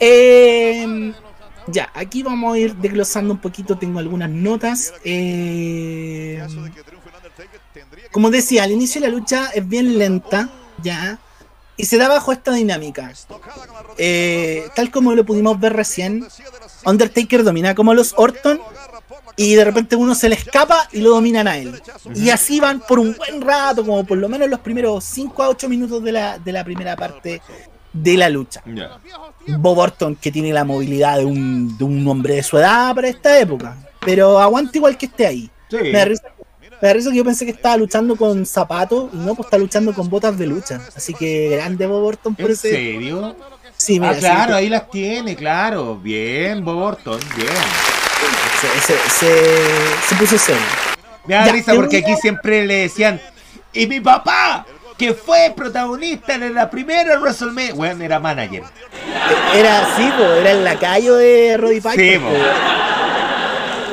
Eh, 0.00 1.12
ya, 1.66 1.90
aquí 1.94 2.22
vamos 2.22 2.54
a 2.54 2.58
ir 2.58 2.74
desglosando 2.76 3.34
un 3.34 3.40
poquito, 3.40 3.78
tengo 3.78 3.98
algunas 3.98 4.30
notas. 4.30 4.92
Eh, 5.04 6.42
como 8.10 8.30
decía, 8.30 8.64
al 8.64 8.72
inicio 8.72 9.00
de 9.00 9.08
la 9.08 9.14
lucha 9.14 9.50
es 9.54 9.66
bien 9.66 9.98
lenta, 9.98 10.50
ya, 10.82 11.18
y 11.76 11.86
se 11.86 11.98
da 11.98 12.08
bajo 12.08 12.32
esta 12.32 12.52
dinámica. 12.52 13.12
Eh, 13.98 14.68
tal 14.74 14.90
como 14.90 15.14
lo 15.14 15.24
pudimos 15.24 15.58
ver 15.58 15.72
recién, 15.72 16.26
Undertaker 16.84 17.42
domina 17.42 17.74
como 17.74 17.94
los 17.94 18.14
Orton 18.16 18.60
y 19.36 19.54
de 19.54 19.64
repente 19.64 19.96
uno 19.96 20.14
se 20.14 20.28
le 20.28 20.36
escapa 20.36 20.88
y 20.92 21.00
lo 21.00 21.10
dominan 21.10 21.48
a 21.48 21.58
él. 21.58 21.80
Y 22.14 22.30
así 22.30 22.60
van 22.60 22.80
por 22.80 22.98
un 22.98 23.14
buen 23.14 23.40
rato, 23.40 23.84
como 23.84 24.04
por 24.04 24.18
lo 24.18 24.28
menos 24.28 24.48
los 24.48 24.60
primeros 24.60 25.04
5 25.04 25.42
a 25.42 25.48
8 25.48 25.68
minutos 25.68 26.02
de 26.04 26.12
la, 26.12 26.38
de 26.38 26.52
la 26.52 26.64
primera 26.64 26.94
parte 26.94 27.42
de 27.94 28.16
la 28.18 28.28
lucha. 28.28 28.62
Bob 29.46 29.78
Orton, 29.78 30.16
que 30.16 30.30
tiene 30.30 30.52
la 30.52 30.64
movilidad 30.64 31.16
de 31.18 31.24
un, 31.24 31.78
de 31.78 31.84
un 31.84 32.06
hombre 32.06 32.34
de 32.34 32.42
su 32.42 32.58
edad 32.58 32.94
para 32.94 33.08
esta 33.08 33.38
época, 33.38 33.76
pero 34.00 34.38
aguanta 34.38 34.76
igual 34.76 34.98
que 34.98 35.06
esté 35.06 35.26
ahí. 35.26 35.50
Sí. 35.70 35.76
Me 35.80 35.92
da 35.92 36.04
risa, 36.04 36.24
me 36.82 36.88
da 36.88 36.92
risa 36.94 37.10
que 37.10 37.16
yo 37.16 37.24
pensé 37.24 37.44
que 37.46 37.52
estaba 37.52 37.76
luchando 37.76 38.16
con 38.16 38.44
zapatos 38.44 39.10
y 39.12 39.16
no, 39.16 39.34
pues 39.34 39.46
está 39.46 39.56
luchando 39.58 39.94
con 39.94 40.10
botas 40.10 40.36
de 40.36 40.46
lucha. 40.46 40.80
Así 40.94 41.14
que 41.14 41.48
grande 41.50 41.86
Bob 41.86 42.04
Orton 42.04 42.34
por 42.34 42.46
¿En 42.46 42.52
ese. 42.52 42.70
serio? 42.70 43.34
Sí, 43.76 43.98
mira, 44.00 44.12
Ah, 44.12 44.18
claro, 44.18 44.52
sí, 44.52 44.58
ahí 44.58 44.68
las 44.68 44.90
tiene, 44.90 45.34
claro. 45.36 45.96
Bien, 45.96 46.64
Bob 46.64 46.78
Orton, 46.78 47.20
bien. 47.36 47.48
se, 48.60 48.80
se, 48.92 49.10
se- 49.10 50.08
se 50.08 50.14
puso 50.16 50.38
serio. 50.38 50.60
Me 51.26 51.34
da 51.34 51.46
Ya, 51.46 51.52
risa 51.52 51.74
porque 51.74 51.98
aquí 51.98 52.14
siempre 52.20 52.66
le 52.66 52.74
decían, 52.82 53.20
y 53.72 53.86
mi 53.86 54.00
papá, 54.00 54.66
que 54.96 55.12
fue 55.14 55.52
protagonista 55.56 56.34
en 56.34 56.54
la 56.54 56.70
primera 56.70 57.18
WrestleMania, 57.18 57.74
bueno, 57.74 58.04
era 58.04 58.18
manager. 58.20 58.62
Era 59.54 59.80
así, 59.82 60.08
po, 60.16 60.22
era 60.24 60.52
el 60.52 60.64
lacayo 60.64 61.16
de 61.16 61.56
Roddy 61.56 61.80
Piper. 61.80 62.20
Sí. 62.20 62.20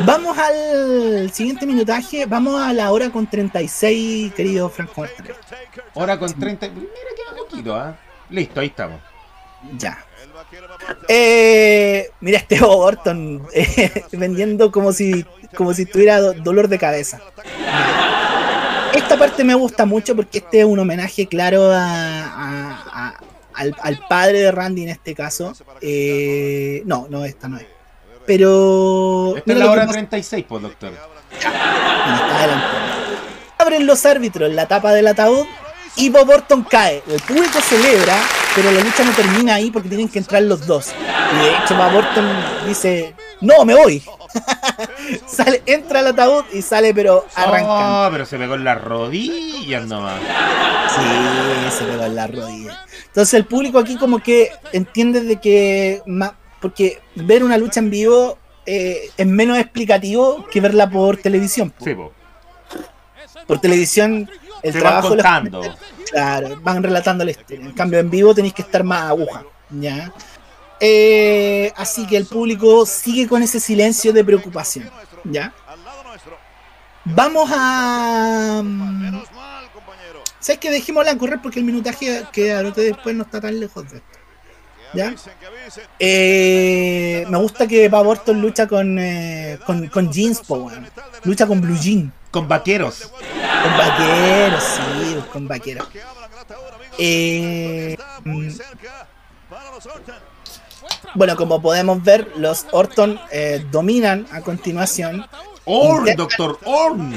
Vamos 0.03 0.35
al 0.37 1.31
siguiente 1.31 1.65
minutaje, 1.67 2.25
vamos 2.25 2.59
a 2.61 2.73
la 2.73 2.91
hora 2.91 3.09
con 3.11 3.27
36, 3.27 4.33
querido 4.33 4.69
Franco 4.69 5.01
Martínez. 5.01 5.35
Ahora 5.95 6.17
con 6.17 6.33
30, 6.33 6.69
mira 6.69 6.87
que 7.15 7.37
poquito, 7.49 7.75
¿ah? 7.75 7.95
Listo, 8.29 8.59
ahí 8.61 8.67
estamos. 8.67 8.99
Ya. 9.77 10.03
Eh, 11.07 12.09
mira 12.19 12.39
este 12.39 12.63
Orton 12.63 13.45
eh, 13.53 14.03
vendiendo 14.13 14.71
como 14.71 14.91
si 14.91 15.23
como 15.55 15.73
si 15.73 15.85
tuviera 15.85 16.19
do- 16.19 16.33
dolor 16.33 16.67
de 16.67 16.79
cabeza. 16.79 17.19
Esta 19.11 19.25
parte 19.25 19.43
me 19.43 19.53
gusta 19.55 19.85
mucho 19.85 20.15
porque 20.15 20.37
este 20.37 20.59
es 20.61 20.65
un 20.65 20.79
homenaje 20.79 21.27
claro 21.27 21.69
a, 21.71 21.83
a- 21.83 22.81
a- 23.09 23.19
al, 23.53 23.75
al 23.81 23.99
padre 24.07 24.39
de 24.39 24.51
Randy 24.51 24.83
en 24.83 24.89
este 24.89 25.13
caso. 25.13 25.53
Eh, 25.81 26.81
no, 26.85 27.07
no, 27.09 27.25
esta 27.25 27.49
no 27.49 27.57
es. 27.57 27.65
Pero 28.25 29.35
Esta 29.35 29.51
es 29.51 29.57
la 29.59 29.69
hora 29.69 29.81
pasa- 29.81 29.93
36, 29.93 30.45
pues, 30.47 30.61
doctor. 30.61 30.93
Está. 31.33 32.63
Abren 33.57 33.85
los 33.85 34.05
árbitros 34.05 34.51
la 34.53 34.67
tapa 34.67 34.93
del 34.93 35.07
ataúd 35.07 35.45
y 35.95 36.09
Bob 36.09 36.29
Orton 36.29 36.63
cae. 36.63 37.03
El 37.07 37.21
público 37.21 37.59
celebra, 37.61 38.15
pero 38.55 38.71
la 38.71 38.81
lucha 38.81 39.03
no 39.03 39.11
termina 39.11 39.55
ahí 39.55 39.71
porque 39.71 39.89
tienen 39.89 40.09
que 40.09 40.19
entrar 40.19 40.41
los 40.43 40.65
dos. 40.65 40.93
Y 41.33 41.43
de 41.43 41.49
hecho 41.51 41.75
Bob 41.75 41.95
Orton 41.95 42.27
dice, 42.67 43.15
no, 43.41 43.65
me 43.65 43.75
voy. 43.75 44.03
sale, 45.27 45.61
entra 45.65 45.99
al 45.99 46.07
ataúd 46.07 46.45
y 46.53 46.61
sale 46.61 46.93
pero 46.93 47.25
arrancando. 47.35 48.07
Oh, 48.07 48.11
pero 48.11 48.25
se 48.25 48.37
pegó 48.37 48.55
en 48.55 48.63
las 48.63 48.81
rodillas 48.81 49.85
nomás. 49.85 50.19
Sí, 50.95 51.77
se 51.77 51.85
pegó 51.85 52.03
en 52.03 52.15
la 52.15 52.27
rodilla. 52.27 52.85
Entonces 53.07 53.33
el 53.33 53.45
público 53.45 53.79
aquí 53.79 53.97
como 53.97 54.19
que 54.19 54.51
entiende 54.71 55.21
de 55.21 55.37
que... 55.37 56.01
porque 56.61 57.01
ver 57.15 57.43
una 57.43 57.57
lucha 57.57 57.79
en 57.79 57.89
vivo 57.89 58.37
eh, 58.65 59.09
es 59.17 59.27
menos 59.27 59.57
explicativo 59.57 60.45
que 60.51 60.61
verla 60.61 60.89
por 60.89 61.17
televisión. 61.17 61.71
po. 61.71 61.83
Sí, 61.83 61.93
po. 61.95 62.13
Por 63.47 63.59
televisión 63.59 64.29
el 64.63 64.73
Se 64.73 64.79
van 64.79 64.87
trabajo 64.87 65.09
de 65.09 65.15
los 65.17 65.25
contando. 65.25 65.75
Claro, 66.11 66.59
van 66.61 66.83
relatando 66.83 67.23
la 67.23 67.31
historia. 67.31 67.65
En 67.65 67.71
cambio, 67.71 67.99
en 67.99 68.09
vivo 68.09 68.33
tenéis 68.33 68.53
que 68.53 68.61
estar 68.61 68.83
más 68.83 69.09
aguja. 69.09 69.43
¿ya? 69.69 70.13
Eh, 70.79 71.71
así 71.75 72.05
que 72.07 72.17
el 72.17 72.25
público 72.25 72.85
sigue 72.85 73.27
con 73.27 73.43
ese 73.43 73.59
silencio 73.59 74.11
de 74.13 74.23
preocupación. 74.23 74.89
¿Ya? 75.23 75.53
Vamos 77.05 77.49
a. 77.53 78.61
mm, 78.63 79.21
¿Sabes 80.39 80.59
que 80.59 80.71
dejémosla 80.71 81.17
correr 81.17 81.39
porque 81.41 81.59
el 81.59 81.65
minutaje 81.65 82.23
que 82.31 82.53
anoté 82.53 82.81
después 82.81 83.15
no 83.15 83.23
está 83.23 83.39
tan 83.39 83.59
lejos 83.59 83.89
de 83.91 83.97
esto? 83.97 84.10
¿Ya? 84.93 85.13
Eh, 85.99 87.25
me 87.29 87.37
gusta 87.37 87.67
que 87.67 87.87
Bob 87.87 88.07
Orton 88.07 88.41
lucha 88.41 88.67
con, 88.67 88.97
eh, 88.99 89.57
con, 89.65 89.87
con 89.87 90.11
jeans, 90.11 90.39
po. 90.41 90.69
Lucha 91.23 91.47
con 91.47 91.61
blue 91.61 91.77
jean. 91.77 92.11
Con 92.31 92.47
vaqueros. 92.47 93.09
Con 93.63 93.77
vaqueros, 93.77 94.63
sí, 94.63 95.23
con 95.31 95.47
vaqueros. 95.47 95.87
Eh, 96.97 97.97
mm, 98.23 98.49
bueno, 101.15 101.35
como 101.35 101.61
podemos 101.61 102.03
ver, 102.03 102.31
los 102.35 102.65
Orton 102.71 103.19
eh, 103.31 103.65
dominan 103.71 104.27
a 104.31 104.41
continuación. 104.41 105.25
Orn, 105.65 106.15
doctor 106.15 106.57
Orn. 106.65 107.13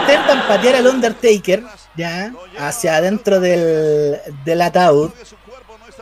Intentan 0.00 0.46
patear 0.46 0.76
al 0.76 0.86
Undertaker, 0.88 1.62
ya, 1.96 2.32
hacia 2.58 2.96
adentro 2.96 3.40
del, 3.40 4.18
del 4.44 4.62
ataúd. 4.62 5.10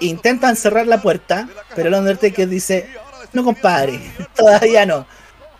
Intentan 0.01 0.57
cerrar 0.57 0.87
la 0.87 1.01
puerta, 1.01 1.49
pero 1.75 1.89
el 1.89 1.95
Undertaker 1.95 2.49
dice, 2.49 2.89
no 3.33 3.45
compadre, 3.45 4.01
todavía 4.35 4.87
no. 4.87 5.07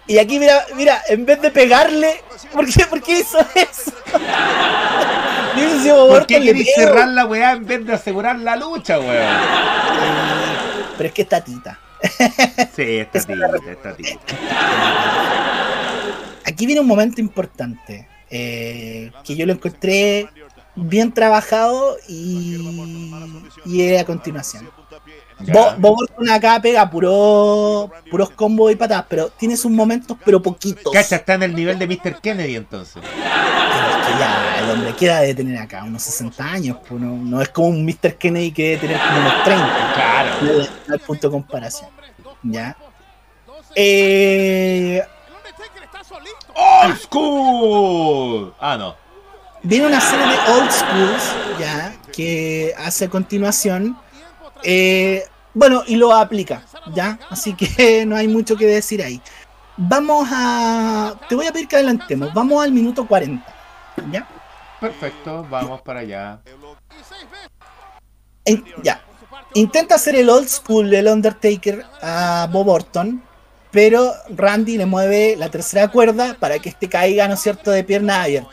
Y 0.07 0.19
aquí 0.19 0.39
mira, 0.39 0.67
mira, 0.75 1.03
en 1.09 1.25
vez 1.25 1.41
de 1.41 1.51
pegarle, 1.51 2.23
¿por 2.53 2.71
qué, 2.71 2.85
por 2.87 3.03
qué 3.03 3.21
hizo 3.21 3.39
eso? 3.55 3.93
¿Por 6.09 6.27
qué 6.27 6.65
cerrar 6.75 7.09
la 7.09 7.27
weá 7.27 7.53
en 7.53 7.65
vez 7.65 7.87
de 7.87 7.95
asegurar 7.95 8.39
la 8.39 8.57
lucha, 8.57 8.99
weón? 8.99 9.39
Pero 10.97 11.09
es 11.09 11.15
que 11.15 11.23
está 11.23 11.43
tita. 11.43 11.79
Sí, 12.75 12.99
está 12.99 13.21
tita, 13.21 13.51
está 13.71 13.95
tita. 13.95 14.21
Aquí 16.45 16.67
viene 16.67 16.81
un 16.81 16.87
momento 16.87 17.21
importante, 17.21 18.07
eh, 18.31 19.11
que 19.25 19.37
yo 19.37 19.47
lo 19.47 19.53
encontré 19.53 20.29
bien 20.77 21.13
trabajado 21.13 21.97
y, 22.09 22.59
y 23.65 23.97
a 23.97 24.05
continuación. 24.05 24.69
Bob 25.79 25.97
Orton 26.01 26.31
acá 26.31 26.61
pega 26.61 26.89
puro, 26.89 27.91
puros 28.11 28.31
combos 28.31 28.73
y 28.73 28.77
patadas, 28.77 29.07
pero 29.09 29.31
tiene 29.31 29.57
sus 29.57 29.71
momentos, 29.71 30.17
pero 30.25 30.41
poquitos. 30.41 30.93
Cacha, 30.93 31.17
está 31.17 31.35
en 31.35 31.43
el 31.43 31.55
nivel 31.55 31.79
de 31.79 31.87
Mr. 31.87 32.21
Kennedy 32.21 32.57
entonces. 32.57 33.03
Pero 33.03 33.99
es 33.99 34.07
que 34.07 34.19
ya 34.19 34.59
el 34.61 34.71
hombre 34.71 34.95
queda 34.95 35.21
de 35.21 35.35
tener 35.35 35.59
acá 35.59 35.83
unos 35.85 36.03
60 36.03 36.45
años, 36.45 36.77
pues 36.89 37.01
no, 37.01 37.17
no 37.17 37.43
es 37.43 37.49
como 37.49 37.69
un 37.69 37.85
Mr. 37.85 38.17
Kennedy 38.17 38.53
que 38.53 38.63
debe 38.63 38.79
tener 38.79 39.01
como 39.01 39.21
unos 39.21 39.45
30. 39.45 39.93
Claro. 39.95 40.31
No 40.41 40.61
es 40.61 40.71
no 40.87 40.95
es 40.95 41.03
punto 41.03 41.29
de 41.29 41.33
comparación. 41.33 41.91
¿Ya? 42.43 42.77
Eh, 43.75 45.03
Old 46.55 46.97
School. 46.99 48.55
Ah, 48.61 48.77
no. 48.77 49.04
Viene 49.65 49.87
una 49.87 50.01
serie 50.01 50.27
de 50.27 50.39
old 50.53 50.71
schools, 50.71 51.59
ya, 51.59 51.95
que 52.13 52.75
hace 52.79 53.07
a 53.07 53.11
continuación. 53.11 53.99
eh, 54.63 55.25
bueno, 55.55 55.83
y 55.87 55.97
lo 55.97 56.13
aplica, 56.13 56.63
ya. 56.95 57.19
Así 57.31 57.55
que 57.55 58.05
no 58.07 58.17
hay 58.17 58.29
mucho 58.29 58.57
que 58.57 58.67
decir 58.67 59.03
ahí. 59.03 59.21
Vamos 59.77 60.29
a. 60.31 61.15
Te 61.29 61.35
voy 61.35 61.47
a 61.47 61.53
pedir 61.53 61.67
que 61.69 61.77
adelantemos. 61.77 62.33
Vamos 62.35 62.63
al 62.63 62.73
minuto 62.73 63.07
40, 63.07 63.45
ya. 64.13 64.29
Perfecto, 64.81 65.47
vamos 65.49 65.81
para 65.83 66.01
allá. 66.01 66.41
En- 68.45 68.65
ya. 68.83 69.01
Intenta 69.55 69.95
hacer 69.95 70.17
el 70.17 70.29
old 70.29 70.49
school 70.49 70.91
del 70.91 71.07
Undertaker 71.07 71.85
a 72.03 72.49
Bob 72.51 72.69
Orton, 72.69 73.23
pero 73.71 74.13
Randy 74.29 74.77
le 74.77 74.87
mueve 74.87 75.37
la 75.37 75.49
tercera 75.49 75.89
cuerda 75.89 76.37
para 76.41 76.59
que 76.59 76.69
este 76.69 76.89
caiga, 76.89 77.29
¿no 77.29 77.35
es 77.35 77.41
cierto?, 77.41 77.71
de 77.71 77.85
pierna 77.85 78.25
abierta. 78.25 78.51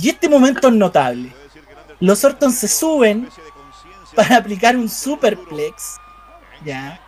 Y 0.00 0.08
este 0.10 0.28
momento 0.28 0.68
es 0.68 0.74
notable. 0.74 1.32
Los 2.00 2.24
Orton 2.24 2.52
se 2.52 2.68
suben 2.68 3.28
para 4.14 4.36
aplicar 4.36 4.76
un 4.76 4.88
superplex. 4.88 5.96
Ya. 6.64 7.00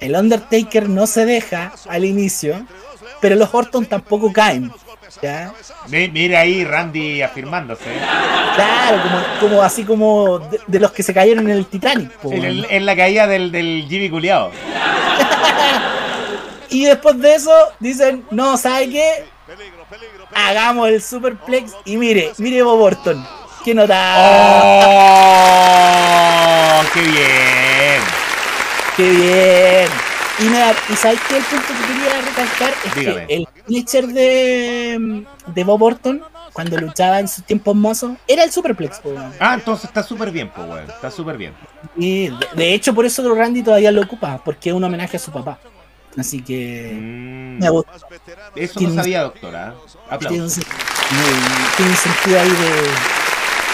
El 0.00 0.16
Undertaker 0.16 0.88
no 0.88 1.06
se 1.06 1.24
deja 1.26 1.72
al 1.88 2.04
inicio, 2.04 2.66
pero 3.20 3.36
los 3.36 3.52
Orton 3.54 3.86
tampoco 3.86 4.32
caen. 4.32 4.72
¿ya? 5.22 5.52
Mi- 5.88 6.08
Mira 6.08 6.40
ahí 6.40 6.64
Randy 6.64 7.22
afirmándose. 7.22 7.84
Claro, 8.54 9.02
como, 9.02 9.22
como 9.40 9.62
así 9.62 9.84
como 9.84 10.38
de, 10.40 10.60
de 10.66 10.80
los 10.80 10.90
que 10.92 11.02
se 11.04 11.14
cayeron 11.14 11.44
en 11.50 11.56
el 11.58 11.66
Titanic. 11.66 12.10
En, 12.24 12.30
weón. 12.30 12.44
el- 12.44 12.66
en 12.68 12.86
la 12.86 12.96
caída 12.96 13.26
del, 13.28 13.52
del 13.52 13.86
Jimmy 13.88 14.10
Culeado. 14.10 14.50
Y 16.70 16.86
después 16.86 17.18
de 17.20 17.34
eso 17.34 17.52
dicen, 17.80 18.24
no, 18.30 18.56
¿sabe 18.56 18.88
qué? 18.88 19.24
Hagamos 20.34 20.88
el 20.88 21.02
superplex 21.02 21.72
y 21.84 21.96
mire, 21.96 22.32
mire 22.38 22.62
Bob 22.62 22.80
Orton. 22.80 23.26
Qué 23.64 23.74
nota. 23.74 24.14
¡Oh! 25.52 26.82
¡Qué 26.94 27.00
bien! 27.00 28.00
Qué 28.96 29.10
bien. 29.10 29.88
Y 30.40 30.44
nada, 30.44 30.74
y 30.88 30.96
sabes 30.96 31.20
qué 31.28 31.36
el 31.36 31.44
punto 31.44 31.66
que 31.68 31.86
quería 31.92 32.20
recalcar 32.20 32.72
es 32.84 32.94
Dígame. 32.94 33.26
que 33.26 33.34
el 33.34 33.46
finisher 33.66 34.06
de, 34.08 35.24
de 35.46 35.64
Bob 35.64 35.82
Orton, 35.82 36.22
cuando 36.52 36.76
luchaba 36.78 37.20
en 37.20 37.28
sus 37.28 37.44
tiempos 37.44 37.76
mozos, 37.76 38.12
era 38.26 38.42
el 38.42 38.50
superplex. 38.50 38.98
po. 39.00 39.14
Ah, 39.38 39.54
entonces 39.54 39.84
está 39.84 40.02
súper 40.02 40.30
bien, 40.30 40.50
pues, 40.54 40.66
weón. 40.68 40.90
Está 40.90 41.10
súper 41.10 41.36
bien. 41.36 41.54
Y 41.96 42.28
de, 42.28 42.46
de 42.54 42.74
hecho 42.74 42.94
por 42.94 43.04
eso 43.06 43.32
Randy 43.34 43.62
todavía 43.62 43.92
lo 43.92 44.02
ocupa, 44.02 44.40
porque 44.44 44.70
es 44.70 44.74
un 44.74 44.82
homenaje 44.82 45.16
a 45.16 45.20
su 45.20 45.30
papá. 45.30 45.58
Así 46.18 46.42
que 46.42 46.90
Mm, 46.94 47.58
me 47.58 47.70
gusta. 47.70 47.92
eso 48.56 48.74
Tiene 48.78 48.92
no 48.94 48.98
un- 48.98 49.04
sabía, 49.04 49.22
doctora. 49.22 49.74
Tiene 50.18 50.44
un, 50.44 50.50
tiene 51.76 51.90
un 51.90 51.96
sentido 51.96 52.40
ahí 52.40 52.50
de, 52.50 52.70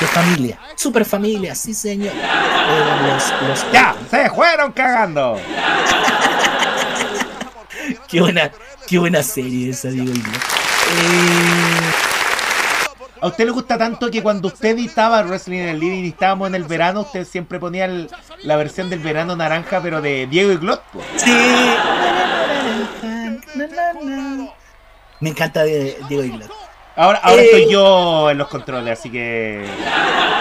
de 0.00 0.06
familia. 0.12 0.58
Super 0.76 1.04
familia, 1.04 1.54
sí 1.56 1.74
señor. 1.74 2.12
Eran 2.14 3.08
los, 3.08 3.32
los- 3.48 3.66
¡Ya! 3.72 3.96
¡Se 4.10 4.30
fueron 4.30 4.70
cagando! 4.72 5.40
Qué 8.08 8.20
buena, 8.20 8.50
qué 8.86 8.98
buena 8.98 9.22
serie 9.22 9.70
esa, 9.70 9.88
digo 9.88 10.12
yo. 10.12 10.20
Eh, 10.20 11.92
¿A 13.20 13.26
usted 13.26 13.44
le 13.46 13.50
gusta 13.50 13.76
tanto 13.76 14.10
que 14.10 14.22
cuando 14.22 14.48
usted 14.48 14.70
editaba 14.70 15.22
Wrestling 15.22 15.58
en 15.58 15.68
el 15.70 15.80
Living 15.80 16.04
y 16.04 16.08
estábamos 16.08 16.48
en 16.48 16.54
el 16.54 16.64
verano, 16.64 17.00
usted 17.02 17.24
siempre 17.26 17.58
ponía 17.58 17.84
el- 17.86 18.08
la 18.44 18.56
versión 18.56 18.88
del 18.90 19.00
verano 19.00 19.34
naranja, 19.36 19.80
pero 19.82 20.00
de 20.00 20.26
Diego 20.26 20.52
y 20.52 20.56
Glot? 20.56 20.82
sí. 21.16 21.32
Me 25.20 25.30
encanta 25.30 25.64
Diego 25.64 26.22
Iglot. 26.24 26.50
Ahora, 26.96 27.20
ahora 27.22 27.42
Eh. 27.42 27.44
estoy 27.46 27.72
yo 27.72 28.30
en 28.30 28.38
los 28.38 28.48
controles, 28.48 28.98
así 28.98 29.10
que. 29.10 29.64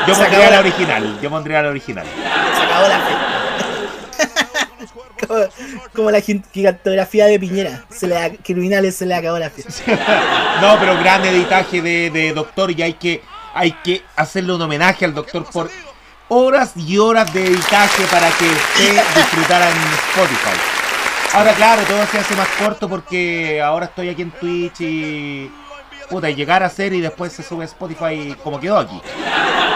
Yo 0.08 0.14
pondría 0.16 0.50
la- 0.52 0.60
original. 0.60 1.20
Yo 1.22 1.30
pondría 1.30 1.62
la 1.62 1.70
original. 1.70 2.06
Se 2.06 2.64
acabó 2.64 2.88
la 2.88 3.00
fe. 3.00 3.14
Como, 5.94 6.12
la 6.12 6.22
gigantografía 6.22 7.26
de 7.26 7.40
Piñera. 7.40 7.86
Se 7.90 8.08
le, 8.08 8.38
criminales 8.44 8.96
se 8.96 9.06
le 9.06 9.16
acabó 9.16 9.40
la 9.40 9.50
fe. 9.50 9.64
No, 10.62 10.78
pero 10.80 10.98
gran 10.98 11.24
editaje 11.26 11.82
de, 11.82 12.34
Doctor 12.34 12.72
y 12.72 12.82
hay 12.82 12.94
que, 12.94 13.22
hay 13.54 13.72
que 13.84 14.02
hacerle 14.16 14.54
un 14.54 14.62
homenaje 14.62 15.06
al 15.06 15.14
Doctor 15.14 15.46
por 15.52 15.70
horas 16.30 16.74
y 16.76 16.98
horas 16.98 17.32
de 17.34 17.46
editaje 17.46 18.04
para 18.12 18.30
que 18.32 18.46
usted 18.46 19.02
disfrutara 19.16 19.70
en 19.70 19.78
Spotify. 19.78 20.78
Ahora, 21.34 21.54
claro, 21.54 21.84
todo 21.84 22.06
se 22.08 22.20
hace 22.20 22.36
más 22.36 22.48
corto 22.60 22.90
porque 22.90 23.62
ahora 23.62 23.86
estoy 23.86 24.10
aquí 24.10 24.22
en 24.24 24.32
Twitch 24.32 24.82
y. 24.82 25.52
Puta, 26.10 26.30
y 26.30 26.36
llegar 26.36 26.64
a 26.64 26.68
hacer 26.68 26.94
y 26.94 27.02
después 27.02 27.34
se 27.34 27.44
sube 27.44 27.64
a 27.64 27.66
Spotify 27.66 28.36
como 28.44 28.60
quedó 28.60 28.78
aquí. 28.78 29.02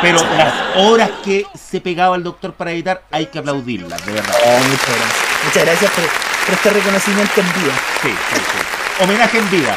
Pero 0.02 0.20
las 0.36 0.54
horas 0.78 1.10
que 1.24 1.46
se 1.54 1.82
pegaba 1.82 2.16
el 2.16 2.24
doctor 2.24 2.54
para 2.54 2.72
editar 2.72 3.04
hay 3.12 3.28
que 3.28 3.40
aplaudirlas, 3.40 4.04
de 4.06 4.14
verdad. 4.14 4.36
Oh, 4.46 4.58
muchas 4.64 4.88
gracias. 4.88 5.44
Muchas 5.46 5.66
gracias 5.66 5.92
por, 5.92 6.04
por 6.46 6.54
este 6.56 6.70
reconocimiento 6.70 7.42
en 7.42 7.48
vida. 7.48 7.74
Sí, 8.02 8.10
sí, 8.10 8.36
sí. 8.36 9.04
Homenaje 9.04 9.38
en 9.38 9.52
vida. 9.52 9.76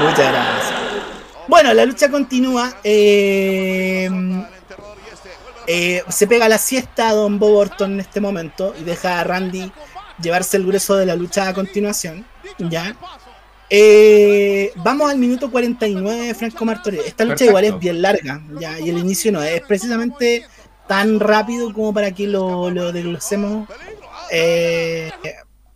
Muchas 0.00 0.32
gracias. 0.32 0.72
Bueno, 1.46 1.72
la 1.72 1.84
lucha 1.84 2.10
continúa. 2.10 2.72
eh, 2.84 4.10
eh, 5.66 6.02
se 6.08 6.26
pega 6.26 6.48
la 6.48 6.58
siesta 6.58 7.10
a 7.10 7.14
Don 7.14 7.38
Bob 7.38 7.54
Orton 7.56 7.92
en 7.92 8.00
este 8.00 8.20
momento 8.20 8.74
y 8.78 8.82
deja 8.82 9.20
a 9.20 9.24
Randy 9.24 9.70
llevarse 10.20 10.56
el 10.56 10.66
grueso 10.66 10.96
de 10.96 11.06
la 11.06 11.14
lucha 11.14 11.48
a 11.48 11.54
continuación. 11.54 12.26
Ya. 12.58 12.96
Eh, 13.72 14.72
vamos 14.76 15.08
al 15.08 15.16
minuto 15.16 15.48
49 15.48 16.26
de 16.26 16.34
Franco 16.34 16.64
Martorell. 16.64 17.00
Esta 17.06 17.24
lucha 17.24 17.36
Perfecto. 17.36 17.50
igual 17.50 17.64
es 17.64 17.78
bien 17.78 18.02
larga, 18.02 18.42
ya, 18.58 18.80
y 18.80 18.90
el 18.90 18.98
inicio 18.98 19.30
no 19.30 19.42
es 19.42 19.62
precisamente 19.62 20.44
tan 20.88 21.20
rápido 21.20 21.72
como 21.72 21.94
para 21.94 22.10
que 22.10 22.26
lo, 22.26 22.68
lo 22.68 22.90
desglosemos 22.90 23.68
eh, 24.32 25.12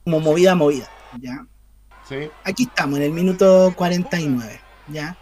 como 0.02 0.18
movida 0.18 0.52
a 0.52 0.54
movida. 0.56 0.90
¿ya? 1.20 1.46
Sí. 2.08 2.28
Aquí 2.42 2.64
estamos, 2.64 2.98
en 2.98 3.04
el 3.04 3.12
minuto 3.12 3.72
49, 3.76 4.60
¿ya? 4.88 5.16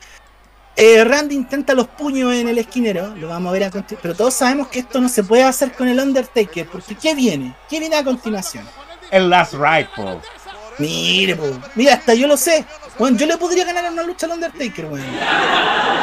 Eh, 0.75 1.05
Randy 1.05 1.35
intenta 1.35 1.75
los 1.75 1.87
puños 1.89 2.33
en 2.35 2.49
el 2.49 2.57
esquinero, 2.57 3.15
lo 3.17 3.29
vamos 3.29 3.51
a 3.51 3.53
ver 3.53 3.65
a 3.65 3.71
continuación. 3.71 4.01
Pero 4.01 4.15
todos 4.15 4.33
sabemos 4.33 4.69
que 4.69 4.79
esto 4.79 4.99
no 4.99 5.11
se 5.11 5.23
puede 5.23 5.43
hacer 5.43 5.73
con 5.73 5.89
el 5.89 6.01
Undertaker, 6.01 6.67
porque 6.67 6.95
¿qué 6.95 7.15
viene? 7.15 7.55
¿Qué 7.69 7.79
viene 7.79 7.97
a 7.97 8.05
continuación? 8.05 8.67
El 9.11 9.29
Last 9.29 9.53
Ride, 9.53 9.89
po. 9.95 10.23
Mire, 10.79 11.37
po. 11.37 11.47
mira, 11.75 11.95
hasta 11.95 12.15
yo 12.15 12.27
lo 12.27 12.37
sé. 12.37 12.65
Bueno, 12.99 13.17
yo 13.17 13.27
le 13.27 13.37
podría 13.37 13.65
ganar 13.65 13.85
en 13.87 13.93
una 13.95 14.03
lucha 14.03 14.27
al 14.27 14.33
Undertaker, 14.33 14.87
weón. 14.87 15.05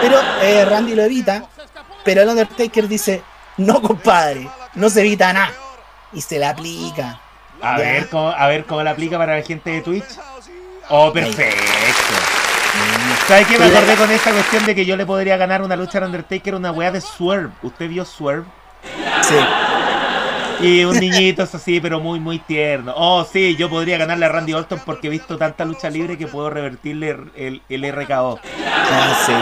Pero 0.02 0.20
eh, 0.42 0.66
Randy 0.66 0.96
lo 0.96 1.04
evita. 1.04 1.44
Pero 2.04 2.22
el 2.22 2.30
Undertaker 2.30 2.88
dice: 2.88 3.22
No, 3.58 3.82
compadre, 3.82 4.48
no 4.76 4.90
se 4.90 5.02
evita 5.02 5.32
nada. 5.34 5.52
Y 6.14 6.22
se 6.22 6.40
la 6.40 6.50
aplica. 6.52 7.20
A 7.62 7.78
Ya. 7.78 7.84
ver, 7.84 8.10
cómo, 8.10 8.30
a 8.30 8.48
ver 8.48 8.66
cómo 8.66 8.82
la 8.84 8.92
aplica 8.92 9.18
para 9.18 9.36
la 9.38 9.44
gente 9.44 9.70
de 9.70 9.82
Twitch. 9.82 10.06
Oh, 10.90 11.12
perfecto. 11.14 11.66
¿Sabes 13.28 13.48
qué? 13.48 13.60
Me 13.60 13.66
acordé 13.66 13.96
con 13.96 14.10
esta 14.12 14.32
cuestión 14.32 14.66
de 14.66 14.74
que 14.76 14.86
yo 14.86 14.96
le 14.96 15.06
podría 15.06 15.38
ganar 15.38 15.62
una 15.62 15.76
lucha 15.76 15.98
al 16.00 16.06
Undertaker, 16.06 16.56
una 16.56 16.72
weá 16.72 16.92
de 16.92 17.02
Swerve. 17.02 17.52
¿Usted 17.62 17.90
vio 17.90 18.06
Swerve? 18.06 18.46
Sí. 19.22 19.36
Y 20.62 20.84
un 20.84 21.00
niñito 21.00 21.44
es 21.44 21.56
así, 21.56 21.80
pero 21.80 22.00
muy, 22.00 22.20
muy 22.20 22.40
tierno. 22.40 22.94
Oh, 22.96 23.26
sí, 23.32 23.56
yo 23.56 23.70
podría 23.70 23.98
ganarle 23.98 24.26
a 24.26 24.30
Randy 24.30 24.54
Orton 24.54 24.80
porque 24.86 25.08
he 25.08 25.10
visto 25.10 25.38
tanta 25.38 25.64
lucha 25.64 25.90
libre 25.90 26.18
que 26.18 26.28
puedo 26.28 26.50
revertirle 26.50 27.16
el, 27.36 27.62
el 27.70 27.92
RKO. 27.94 28.40
Ah, 28.92 29.18
sí. 29.26 29.34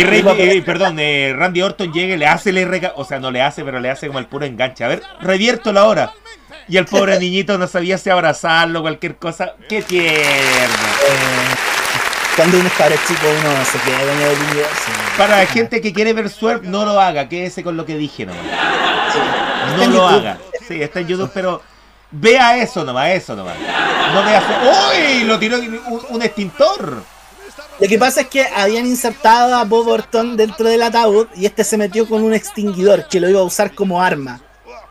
Y 0.00 0.04
Sí, 0.04 0.22
papá. 0.22 0.36
eh, 0.38 0.62
perdón, 0.64 0.96
eh, 1.00 1.34
Randy 1.36 1.62
Orton 1.62 1.92
llega 1.92 2.14
y 2.14 2.18
le 2.18 2.26
hace 2.26 2.50
el 2.50 2.64
RKO. 2.70 2.92
O 2.96 3.04
sea, 3.04 3.18
no 3.20 3.30
le 3.30 3.40
hace, 3.42 3.64
pero 3.64 3.80
le 3.80 3.90
hace 3.90 4.06
como 4.06 4.18
el 4.18 4.26
puro 4.26 4.44
enganche. 4.44 4.84
A 4.84 4.88
ver, 4.88 5.02
revierto 5.20 5.72
la 5.72 5.84
hora. 5.86 6.12
Y 6.68 6.76
el 6.76 6.84
pobre 6.84 7.18
niñito 7.18 7.56
no 7.58 7.66
sabía 7.66 7.96
si 7.98 8.10
abrazarlo, 8.10 8.82
cualquier 8.82 9.16
cosa. 9.16 9.54
¡Qué 9.68 9.82
tierno! 9.82 10.14
Eh, 10.14 11.56
cuando 12.36 12.58
uno 12.58 12.68
es 12.68 12.74
cabro 12.74 12.96
chico, 13.08 13.26
uno 13.26 13.64
se 13.64 13.78
queda 13.80 13.98
con 13.98 14.08
el 14.22 14.38
universo. 14.50 14.90
Para 15.18 15.38
la 15.38 15.46
gente 15.46 15.80
que 15.80 15.92
quiere 15.92 16.12
ver 16.12 16.28
Swerve, 16.30 16.68
no 16.68 16.84
lo 16.84 17.00
haga. 17.00 17.28
Quédese 17.28 17.64
con 17.64 17.76
lo 17.76 17.84
que 17.84 17.96
dije 17.96 18.26
nomás. 18.26 18.42
No 19.76 19.76
lo 19.78 19.84
YouTube. 19.84 20.02
haga. 20.08 20.38
Sí, 20.70 20.80
está 20.80 21.00
en 21.00 21.08
YouTube, 21.08 21.30
pero 21.34 21.60
vea 22.12 22.56
eso 22.58 22.84
nomás, 22.84 23.08
eso 23.10 23.34
nomás. 23.34 23.56
No 23.58 24.22
vea. 24.22 24.88
¡Uy! 24.92 25.24
Lo 25.24 25.36
tiró 25.36 25.58
un, 25.58 26.00
un 26.10 26.22
extintor. 26.22 27.02
Lo 27.80 27.88
que 27.88 27.98
pasa 27.98 28.20
es 28.20 28.28
que 28.28 28.46
habían 28.46 28.86
insertado 28.86 29.56
a 29.56 29.64
Bob 29.64 29.88
Orton 29.88 30.36
dentro 30.36 30.68
del 30.68 30.82
ataúd 30.82 31.26
y 31.34 31.46
este 31.46 31.64
se 31.64 31.76
metió 31.76 32.06
con 32.08 32.22
un 32.22 32.34
extinguidor 32.34 33.08
que 33.08 33.18
lo 33.18 33.28
iba 33.28 33.40
a 33.40 33.42
usar 33.42 33.74
como 33.74 34.00
arma. 34.00 34.40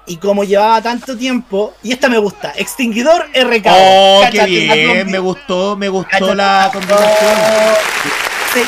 Y 0.05 0.17
como 0.17 0.43
llevaba 0.43 0.81
tanto 0.81 1.15
tiempo, 1.15 1.73
y 1.81 1.93
esta 1.93 2.09
me 2.09 2.17
gusta, 2.17 2.51
extinguidor 2.57 3.29
RK. 3.33 3.67
¡Oh, 3.69 4.23
qué 4.33 4.45
bien! 4.47 5.09
Me 5.09 5.19
gustó, 5.19 5.77
me 5.77 5.87
gustó 5.87 6.35
la 6.35 6.71
combinación. 6.73 7.35
Sí, 8.53 8.63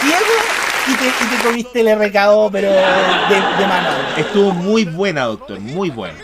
ciego 0.00 0.58
y 0.88 0.94
te, 0.94 1.06
y 1.06 1.36
te 1.36 1.44
comiste 1.44 1.80
el 1.80 1.94
RKO, 1.94 2.50
pero 2.50 2.70
de, 2.70 3.34
de 3.34 3.66
manual. 3.66 4.14
Estuvo 4.16 4.52
muy 4.52 4.84
buena, 4.86 5.24
doctor, 5.24 5.60
muy 5.60 5.90
buena. 5.90 6.18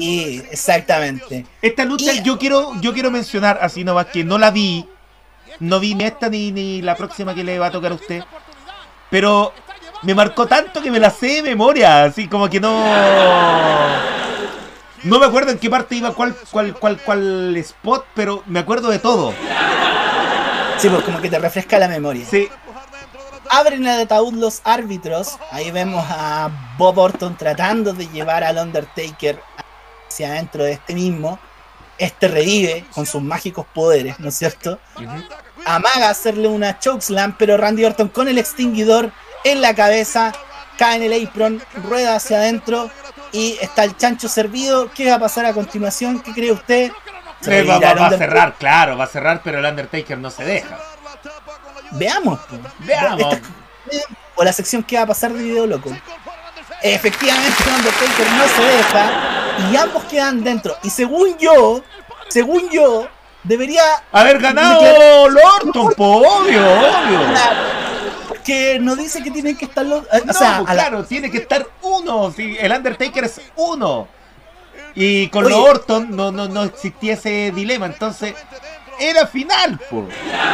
Y 0.00 0.38
exactamente. 0.50 1.46
Esta 1.62 1.84
lucha 1.84 2.12
Y- 2.12 2.22
yo 2.22 2.38
quiero 2.38 2.72
yo 2.80 2.92
quiero 2.92 3.10
mencionar 3.10 3.58
así 3.62 3.84
nomás 3.84 4.06
que 4.06 4.24
no 4.24 4.38
la 4.38 4.50
vi. 4.50 4.86
No 5.60 5.78
vi 5.80 5.94
ni 5.94 6.04
esta 6.04 6.28
ni, 6.28 6.50
ni 6.52 6.82
la 6.82 6.96
próxima 6.96 7.34
que 7.34 7.44
le 7.44 7.58
va 7.58 7.66
a 7.66 7.70
tocar 7.70 7.92
a 7.92 7.94
usted. 7.94 8.22
Pero 9.10 9.52
me 10.02 10.14
marcó 10.14 10.46
tanto 10.46 10.82
que 10.82 10.90
me 10.90 10.98
la 10.98 11.10
sé 11.10 11.42
de 11.42 11.42
memoria. 11.42 12.04
Así 12.04 12.26
como 12.28 12.48
que 12.50 12.58
no. 12.60 12.72
No 15.04 15.18
me 15.18 15.26
acuerdo 15.26 15.50
en 15.52 15.58
qué 15.58 15.68
parte 15.68 15.96
iba 15.96 16.12
cuál, 16.14 16.34
cuál, 16.50 16.74
cuál, 16.74 16.98
cuál 16.98 17.54
spot, 17.58 18.06
pero 18.14 18.42
me 18.46 18.60
acuerdo 18.60 18.88
de 18.88 18.98
todo. 18.98 19.34
Sí, 20.78 20.88
pues 20.88 21.02
como 21.04 21.20
que 21.20 21.28
te 21.28 21.38
refresca 21.38 21.78
la 21.78 21.88
memoria. 21.88 22.24
Sí. 22.28 22.48
Abren 23.50 23.86
el 23.86 24.00
ataúd 24.00 24.32
los 24.34 24.62
árbitros. 24.64 25.36
Ahí 25.52 25.70
vemos 25.70 26.04
a 26.08 26.50
Bob 26.78 26.98
Orton 26.98 27.36
tratando 27.36 27.92
de 27.92 28.08
llevar 28.08 28.42
al 28.44 28.56
Undertaker 28.56 29.38
hacia 30.14 30.28
adentro 30.28 30.62
de 30.62 30.72
este 30.72 30.94
mismo. 30.94 31.38
Este 31.98 32.28
revive 32.28 32.84
con 32.92 33.06
sus 33.06 33.22
mágicos 33.22 33.66
poderes, 33.72 34.18
¿no 34.18 34.28
es 34.28 34.34
cierto? 34.36 34.78
Amaga 35.64 36.10
hacerle 36.10 36.48
una 36.48 36.78
chokeslam, 36.78 37.36
pero 37.36 37.56
Randy 37.56 37.84
Orton 37.84 38.08
con 38.08 38.28
el 38.28 38.38
extinguidor 38.38 39.12
en 39.44 39.60
la 39.60 39.74
cabeza 39.74 40.32
cae 40.76 40.96
en 40.96 41.12
el 41.12 41.26
apron, 41.26 41.62
rueda 41.84 42.16
hacia 42.16 42.38
adentro 42.38 42.90
y 43.32 43.56
está 43.60 43.84
el 43.84 43.96
chancho 43.96 44.28
servido. 44.28 44.90
¿Qué 44.92 45.08
va 45.08 45.16
a 45.16 45.20
pasar 45.20 45.46
a 45.46 45.52
continuación? 45.52 46.20
¿Qué 46.20 46.32
cree 46.32 46.52
usted? 46.52 46.90
Se 47.40 47.62
va, 47.62 47.76
a 47.76 48.18
cerrar, 48.18 48.54
claro, 48.54 48.96
va 48.96 49.04
a 49.04 49.08
cerrar, 49.08 49.40
pero 49.44 49.58
el 49.58 49.64
Undertaker 49.64 50.18
no 50.18 50.30
se 50.30 50.44
deja. 50.44 50.78
Veamos. 51.92 52.40
Veamos. 52.80 53.34
Esta- 53.90 54.08
o 54.36 54.42
la 54.42 54.52
sección 54.52 54.82
que 54.82 54.96
va 54.96 55.02
a 55.02 55.06
pasar 55.06 55.32
de 55.32 55.42
video 55.42 55.66
loco. 55.66 55.90
Efectivamente, 56.86 57.62
Undertaker 57.66 58.30
no 58.32 58.46
se 58.48 58.62
deja 58.62 59.10
y 59.72 59.76
ambos 59.76 60.04
quedan 60.04 60.44
dentro. 60.44 60.76
Y 60.82 60.90
según 60.90 61.36
yo, 61.38 61.82
según 62.28 62.68
yo, 62.70 63.08
debería. 63.42 63.82
Haber 64.12 64.38
ganado 64.38 65.28
Lorton, 65.30 65.94
po, 65.96 66.18
obvio, 66.18 66.60
obvio. 66.60 67.20
Que 68.44 68.78
nos 68.78 68.98
dice 68.98 69.22
que 69.22 69.30
tienen 69.30 69.56
que 69.56 69.64
estar 69.64 69.86
los. 69.86 70.04
eh, 70.12 70.22
No, 70.26 70.32
o 70.32 70.34
sea, 70.34 70.58
pues 70.58 70.68
la- 70.76 70.82
claro, 70.82 71.04
tiene 71.04 71.30
que 71.30 71.38
estar 71.38 71.66
uno. 71.80 72.32
el 72.36 72.72
Undertaker 72.72 73.24
es 73.24 73.40
uno. 73.56 74.06
Y 74.94 75.28
con 75.28 75.46
Oye. 75.46 75.54
los 75.56 75.66
Orton 75.70 76.14
no, 76.14 76.30
no, 76.30 76.48
no 76.48 76.64
existía 76.64 77.14
ese 77.14 77.50
dilema. 77.54 77.86
Entonces, 77.86 78.34
era 79.00 79.26
final, 79.26 79.78
po. 79.90 80.06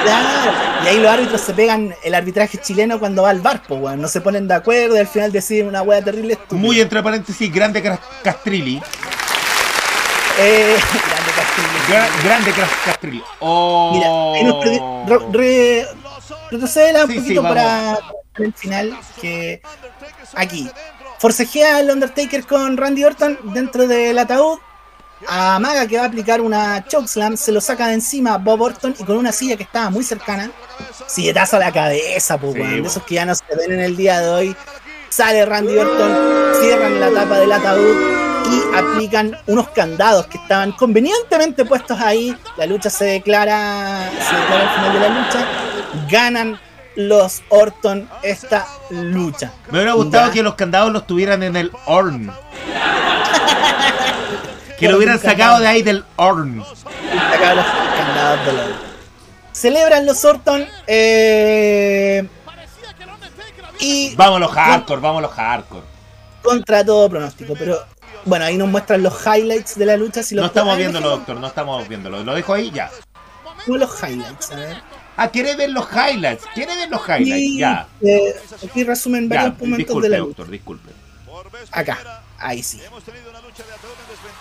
claro. 0.03 0.53
Y 0.85 0.89
ahí 0.89 0.99
los 0.99 1.11
árbitros 1.13 1.41
se 1.41 1.53
pegan 1.55 1.95
el 2.03 2.15
arbitraje 2.15 2.59
chileno 2.59 2.99
cuando 2.99 3.23
va 3.23 3.31
al 3.31 3.41
bar, 3.41 3.63
pues, 3.67 3.81
weón. 3.81 4.01
No 4.01 4.09
se 4.09 4.21
ponen 4.21 4.49
de 4.49 4.55
acuerdo 4.55 4.97
y 4.97 4.99
al 5.01 5.07
final 5.09 5.33
deciden 5.33 5.67
una 5.69 5.83
wea 5.83 6.03
terrible. 6.03 6.35
estúpida. 6.35 6.59
Muy 6.61 6.81
entre 6.81 7.03
paréntesis, 7.03 7.53
grande 7.53 7.83
Castrilli. 8.23 8.81
Eh, 10.39 10.77
grande 11.09 11.31
Castillo. 11.37 11.69
Gra- 11.89 12.25
grande 12.25 12.53
Castrilli. 12.85 13.23
Oh. 13.41 14.33
Mira, 14.35 14.53
re- 14.65 14.81
un 17.05 17.11
Sí, 17.11 17.15
sí, 17.17 17.21
poquito 17.23 17.43
vamos. 17.43 17.57
para 17.57 17.99
el 18.39 18.53
final. 18.55 18.99
Que 19.21 19.61
aquí 20.35 20.71
forcejea 21.19 21.77
al 21.77 21.91
Undertaker 21.91 22.47
con 22.47 22.77
Randy 22.77 23.05
Orton 23.05 23.39
dentro 23.53 23.87
del 23.87 24.19
ataúd. 24.19 24.59
A 25.29 25.59
Maga 25.59 25.87
que 25.87 25.97
va 25.97 26.05
a 26.05 26.07
aplicar 26.07 26.41
una 26.41 26.85
chokeslam, 26.87 27.37
se 27.37 27.53
lo 27.53 27.61
saca 27.61 27.89
de 27.89 27.95
encima 27.95 28.39
Bob 28.39 28.61
Orton 28.63 28.95
y 28.99 29.05
con 29.05 29.17
una 29.17 29.33
silla 29.33 29.57
que 29.57 29.63
estaba 29.65 29.91
muy 29.91 30.03
cercana, 30.03 30.51
silletazo 31.07 31.57
a 31.57 31.61
la 31.61 31.73
cabeza, 31.73 32.39
pues, 32.39 32.55
Sí, 32.55 32.59
de 32.59 32.65
weón. 32.65 32.87
esos 32.87 33.03
que 33.05 33.15
ya 33.17 33.27
no 33.27 33.35
se 33.35 33.45
ven 33.57 33.73
en 33.73 33.81
el 33.81 33.97
día 33.97 34.21
de 34.21 34.29
hoy. 34.29 34.57
Sale 35.11 35.45
Randy 35.45 35.77
Orton, 35.77 36.55
cierran 36.61 37.01
la 37.01 37.11
tapa 37.11 37.39
del 37.39 37.53
ataúd 37.53 37.97
y 38.51 38.77
aplican 38.77 39.37
unos 39.47 39.69
candados 39.71 40.27
que 40.27 40.39
estaban 40.39 40.73
convenientemente 40.73 41.65
puestos 41.65 42.01
ahí. 42.01 42.35
La 42.57 42.67
lucha 42.67 42.89
se 42.91 43.05
declara, 43.05 44.09
se 44.13 44.37
declara 44.37 44.71
al 44.71 44.75
final 44.77 44.93
de 44.93 45.01
la 45.01 45.09
lucha. 45.21 45.47
Ganan 46.09 46.61
los 46.97 47.43
Orton 47.51 48.09
esta 48.23 48.67
lucha. 48.91 49.53
Me 49.71 49.79
hubiera 49.79 49.93
gustado 49.93 50.31
que 50.31 50.43
los 50.43 50.55
candados 50.55 50.93
los 50.93 51.07
tuvieran 51.07 51.43
en 51.43 51.57
el 51.57 51.71
horn. 51.87 52.33
que 54.81 54.89
lo 54.89 54.97
hubieran 54.97 55.19
sacado 55.21 55.61
de 55.61 55.69
ahí 55.69 55.83
del 55.83 56.05
horn. 56.17 56.61
Acá 56.63 57.55
los 57.55 57.67
candados 57.67 58.47
de 58.47 58.53
la 58.55 58.67
Celebran 59.53 60.07
los 60.07 60.25
Orton 60.25 60.67
eh, 60.87 62.27
y 63.79 64.15
Vamos 64.17 64.41
los 64.41 64.51
hardcore, 64.53 65.01
vamos 65.01 65.23
los 65.23 65.31
hardcore. 65.33 65.83
contra 66.43 66.85
todo 66.85 67.09
pronóstico. 67.11 67.55
Pero 67.59 67.79
bueno, 68.25 68.45
ahí 68.45 68.57
nos 68.57 68.69
muestran 68.69 69.03
los 69.03 69.15
highlights 69.27 69.77
de 69.79 69.87
la 69.87 69.97
lucha. 69.97 70.23
Si 70.23 70.35
los 70.35 70.43
No 70.43 70.47
estamos 70.49 70.77
viéndolo, 70.77 71.11
doctor, 71.11 71.37
no 71.37 71.47
estamos 71.47 71.87
viéndolo. 71.89 72.23
Lo 72.25 72.35
dejo 72.35 72.55
ahí, 72.55 72.71
ya. 72.71 72.91
dejemos 73.59 73.81
los 73.81 74.03
highlights, 74.03 74.51
a 74.51 74.57
ver. 74.57 74.77
Ah, 75.17 75.29
quiere 75.29 75.55
ver 75.57 75.71
los 75.71 75.87
highlights, 75.93 76.45
quiere 76.55 76.75
ver 76.77 76.89
los 76.89 77.03
highlights, 77.07 77.27
Y, 77.39 77.59
ya. 77.59 77.87
eh, 78.01 78.35
aquí 78.65 78.85
resumen 78.85 79.29
Ya, 79.29 79.37
varios 79.37 79.59
momentos 79.59 79.79
disculpe, 79.79 80.09
de 80.09 80.11
la 80.11 80.19
lucha. 80.19 80.29
doctor, 80.29 80.51
disculpe. 80.51 80.91
Acá, 81.73 82.23
ahí 82.41 82.63
sí. 82.63 82.81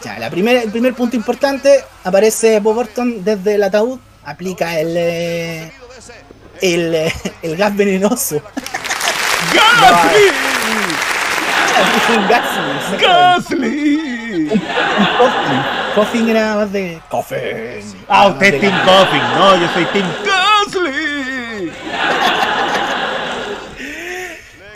Ya, 0.04 0.18
la 0.20 0.30
primera, 0.30 0.62
el 0.62 0.72
primer 0.72 0.94
punto 0.96 1.16
importante, 1.16 1.84
aparece 2.04 2.60
Bob 2.60 2.78
Orton 2.78 3.24
desde 3.24 3.56
el 3.56 3.64
ataúd, 3.64 4.00
aplica 4.24 4.80
el, 4.80 4.96
eh, 4.98 5.72
el, 6.62 6.96
eh, 6.96 7.14
el 7.42 7.58
gas 7.58 7.76
venenoso. 7.76 8.42
¡Gasly! 9.54 10.32
Aplica 11.80 12.20
un 12.20 12.28
gas, 12.28 12.46
exactamente. 12.94 13.06
¡Gasly! 13.06 14.50
Coffin. 15.18 15.80
Coffin 15.96 16.30
era 16.30 16.56
más 16.56 16.72
de. 16.72 17.02
Coffin. 17.10 17.38
Ah, 18.08 18.28
usted 18.28 18.54
es 18.54 18.62
Team. 18.62 18.86
Coffin, 18.86 19.22
no, 19.36 19.56
yo 19.58 19.74
soy 19.74 19.86
Team 19.86 20.08
Gasly. 20.26 21.72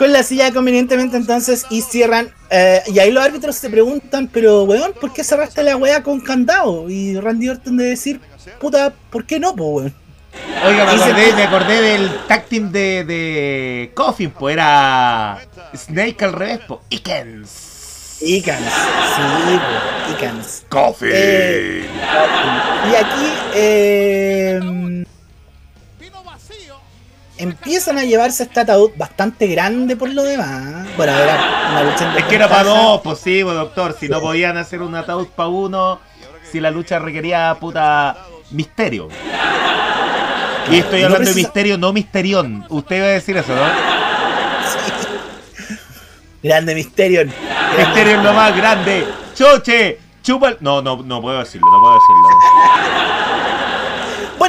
Con 0.03 0.11
la 0.11 0.21
silla 0.21 0.51
convenientemente 0.51 1.15
entonces 1.15 1.65
y 1.69 1.79
cierran. 1.81 2.29
eh, 2.49 2.81
y 2.87 2.99
ahí 2.99 3.09
los 3.09 3.23
árbitros 3.23 3.55
se 3.55 3.69
preguntan, 3.69 4.27
pero 4.27 4.63
weón, 4.63 4.91
¿por 4.99 5.13
qué 5.13 5.23
cerraste 5.23 5.63
la 5.63 5.77
weá 5.77 6.03
con 6.03 6.19
candado? 6.19 6.89
Y 6.89 7.17
Randy 7.17 7.47
Orton 7.47 7.77
de 7.77 7.85
decir, 7.85 8.19
puta, 8.59 8.91
¿por 9.09 9.25
qué 9.25 9.39
no, 9.39 9.55
po, 9.55 9.63
weón? 9.75 9.95
Oiga, 10.67 10.83
me 10.83 10.91
acordé, 10.91 11.33
me 11.33 11.43
acordé 11.43 11.81
del 11.81 12.11
tag 12.27 12.47
team 12.47 12.69
de, 12.73 13.05
de 13.05 13.91
Coffin, 13.93 14.31
pues 14.31 14.55
era 14.55 15.39
Snake 15.73 16.25
al 16.25 16.33
revés, 16.33 16.59
pues. 16.67 16.81
Ikens. 16.89 18.19
Icans, 18.23 18.59
sí, 18.59 19.57
po, 19.57 20.11
Icans. 20.17 20.65
Coffin. 20.67 21.09
Eh, 21.13 21.85
Y 22.91 22.95
aquí 22.95 23.33
eh. 23.55 25.03
Empiezan 27.43 27.97
a 27.97 28.03
llevarse 28.03 28.43
este 28.43 28.61
ataúd 28.61 28.91
bastante 28.95 29.47
grande 29.47 29.95
por 29.95 30.09
lo 30.09 30.23
demás. 30.23 30.87
Bueno, 30.97 31.13
era 31.17 31.69
una 31.71 31.83
lucha 31.83 32.17
es 32.17 32.23
que 32.25 32.35
era 32.35 32.47
para 32.47 32.63
dos, 32.63 33.01
pues 33.01 33.19
sí, 33.19 33.43
pues, 33.43 33.55
doctor. 33.55 33.95
Si 33.99 34.07
no 34.07 34.19
podían 34.21 34.57
hacer 34.57 34.81
un 34.81 34.95
ataúd 34.95 35.27
para 35.27 35.49
uno, 35.49 35.99
si 36.51 36.59
la 36.59 36.71
lucha 36.71 36.99
requería 36.99 37.55
puta 37.59 38.17
misterio. 38.51 39.09
Y 40.71 40.77
estoy 40.77 41.01
no 41.01 41.07
hablando 41.07 41.29
de 41.29 41.35
misterio, 41.35 41.77
no 41.77 41.91
misterión. 41.91 42.65
Usted 42.69 42.97
iba 42.97 43.05
a 43.05 43.09
decir 43.09 43.35
eso, 43.35 43.53
¿no? 43.53 43.93
Grande 46.41 46.75
Mysterion. 46.75 47.31
Misterio 47.77 48.17
es 48.17 48.23
lo 48.23 48.33
más 48.33 48.55
grande. 48.55 49.07
Choche, 49.33 49.99
chupa 50.21 50.49
el... 50.49 50.57
No, 50.59 50.81
no, 50.81 51.01
no 51.01 51.21
puedo 51.21 51.39
decirlo, 51.39 51.71
no 51.71 51.79
puedo 51.79 51.93
decirlo. 51.93 53.22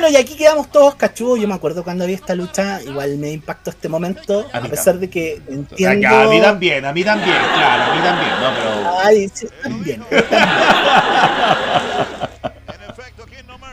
Bueno, 0.04 0.18
y 0.18 0.20
aquí 0.20 0.34
quedamos 0.36 0.70
todos 0.70 0.96
cachudos. 0.96 1.40
Yo 1.40 1.48
me 1.48 1.54
acuerdo 1.54 1.82
cuando 1.82 2.04
había 2.04 2.16
esta 2.16 2.34
lucha, 2.34 2.78
igual 2.82 3.16
me 3.16 3.32
impactó 3.32 3.70
este 3.70 3.88
momento, 3.88 4.46
A 4.52 4.58
a, 4.58 4.62
pesar 4.68 4.98
de 4.98 5.08
que 5.08 5.40
entiendo. 5.48 5.74
que 5.76 5.86
a 6.14 6.26
mí 6.28 6.40
también, 6.42 6.84
a 6.84 6.92
mí 6.92 7.02
también, 7.02 7.36
claro, 7.54 7.84
a 7.90 7.94
mí 7.94 8.02
también, 8.02 8.30
no, 8.38 8.50
pero... 8.54 8.98
Ay, 9.02 9.30
sí, 9.32 9.46
también. 9.62 10.02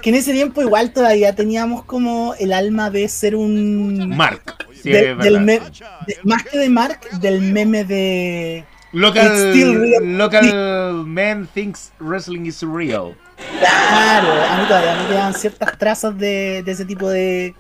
Que 0.02 0.10
en 0.10 0.16
ese 0.16 0.32
tiempo 0.32 0.62
igual 0.62 0.94
todavía 0.94 1.36
teníamos 1.36 1.84
como 1.84 2.34
el 2.40 2.54
alma 2.54 2.90
de 2.90 3.10
ser 3.10 3.36
un... 3.36 4.16
Mark, 4.16 4.56
sí, 4.82 4.90
de- 4.90 5.16
del 5.16 5.42
me- 5.42 5.60
de- 5.60 6.18
más 6.24 6.44
que 6.46 6.58
de 6.60 6.70
Mark, 6.70 7.02
del 7.20 7.42
meme 7.42 7.84
de... 7.84 8.64
Local, 8.94 10.18
local 10.18 11.04
man 11.06 11.48
thinks 11.54 11.92
wrestling 12.00 12.46
is 12.46 12.62
real. 12.62 13.16
Claro, 13.60 14.28
a 14.32 14.58
mí 14.58 14.68
todavía 14.68 14.96
me 14.96 15.08
quedaban 15.08 15.34
ciertas 15.34 15.78
trazas 15.78 16.18
de, 16.18 16.64
de 16.64 16.72
ese 16.72 16.86
tipo 16.86 17.10
de, 17.10 17.54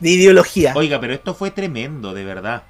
de 0.00 0.10
ideología. 0.10 0.72
Oiga, 0.76 1.00
pero 1.00 1.12
esto 1.14 1.34
fue 1.34 1.50
tremendo, 1.50 2.14
de 2.14 2.24
verdad. 2.24 2.62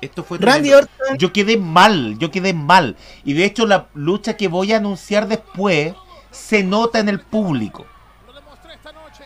Esto 0.00 0.22
fue 0.24 0.38
Randy 0.38 0.70
tremendo. 0.70 0.90
Orton, 1.02 1.18
Yo 1.18 1.32
quedé 1.32 1.56
mal, 1.56 2.16
yo 2.18 2.30
quedé 2.30 2.52
mal. 2.54 2.96
Y 3.24 3.34
de 3.34 3.44
hecho 3.44 3.66
la 3.66 3.86
lucha 3.94 4.36
que 4.36 4.48
voy 4.48 4.72
a 4.72 4.76
anunciar 4.78 5.26
después 5.28 5.92
se 6.30 6.62
nota 6.62 6.98
en 6.98 7.08
el 7.08 7.20
público. 7.20 7.86
Lo 8.26 8.32
demostré 8.34 8.74
esta 8.74 8.92
noche. 8.92 9.24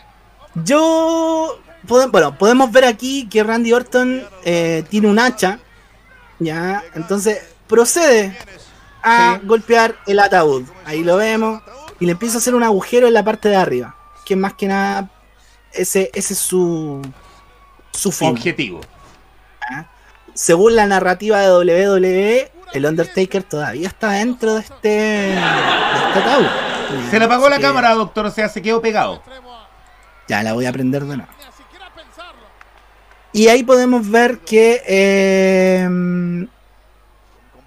yo... 0.65 1.59
Bueno, 1.85 2.37
podemos 2.37 2.71
ver 2.71 2.85
aquí 2.85 3.27
que 3.27 3.43
Randy 3.43 3.73
Orton 3.73 4.23
eh, 4.45 4.85
tiene 4.89 5.07
un 5.09 5.19
hacha, 5.19 5.59
¿ya? 6.39 6.81
Entonces 6.95 7.41
procede 7.67 8.37
a 9.01 9.37
Sí. 9.41 9.45
golpear 9.45 9.93
el 10.07 10.19
ataúd. 10.19 10.63
Ahí 10.85 11.03
lo 11.03 11.17
vemos. 11.17 11.61
Y 11.99 12.05
le 12.05 12.13
empieza 12.13 12.35
a 12.35 12.39
hacer 12.39 12.55
un 12.55 12.63
agujero 12.63 13.07
en 13.07 13.13
la 13.13 13.23
parte 13.23 13.49
de 13.49 13.55
arriba. 13.55 13.95
Que 14.25 14.35
más 14.35 14.53
que 14.53 14.67
nada, 14.67 15.09
ese, 15.73 16.09
ese 16.13 16.33
es 16.33 16.39
su, 16.39 17.01
su 17.91 18.11
fin. 18.11 18.29
Objetivo. 18.29 18.81
Según 20.33 20.75
la 20.75 20.87
narrativa 20.87 21.39
de 21.39 21.51
WWE, 21.51 22.51
el 22.73 22.85
Undertaker 22.85 23.43
todavía 23.43 23.87
está 23.87 24.11
dentro 24.11 24.55
de 24.55 24.61
este, 24.61 24.87
de 24.89 25.33
este 25.33 26.19
ataúd. 26.19 26.45
Se 27.11 27.19
le 27.19 27.25
apagó 27.25 27.49
la 27.49 27.57
que 27.57 27.61
cámara, 27.63 27.93
doctor, 27.93 28.25
o 28.25 28.31
sea, 28.31 28.49
se 28.49 28.61
quedó 28.61 28.81
pegado. 28.81 29.21
Ya 30.27 30.41
la 30.41 30.53
voy 30.53 30.65
a 30.65 30.71
prender 30.71 31.03
de 31.03 31.17
nuevo. 31.17 31.31
Y 33.31 33.47
ahí 33.47 33.63
podemos 33.63 34.09
ver 34.09 34.39
que. 34.39 34.81
eh, 34.87 36.47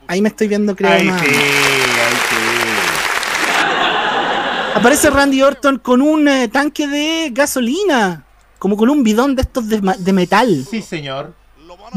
ahí 0.07 0.23
me 0.23 0.29
estoy 0.29 0.47
viendo, 0.49 0.75
creo. 0.77 0.91
Ahí 0.93 1.09
una- 1.09 1.19
sí. 1.19 1.27
Aparece 4.77 5.09
Randy 5.09 5.43
Orton 5.43 5.79
con 5.79 6.03
un 6.03 6.29
eh, 6.29 6.49
tanque 6.49 6.87
de 6.87 7.31
gasolina. 7.33 8.27
Como 8.59 8.77
con 8.77 8.91
un 8.91 9.03
bidón 9.03 9.35
de 9.35 9.43
estos 9.43 9.67
de, 9.69 10.13
metal. 10.13 10.67
Sí, 10.69 10.83
señor. 10.83 11.35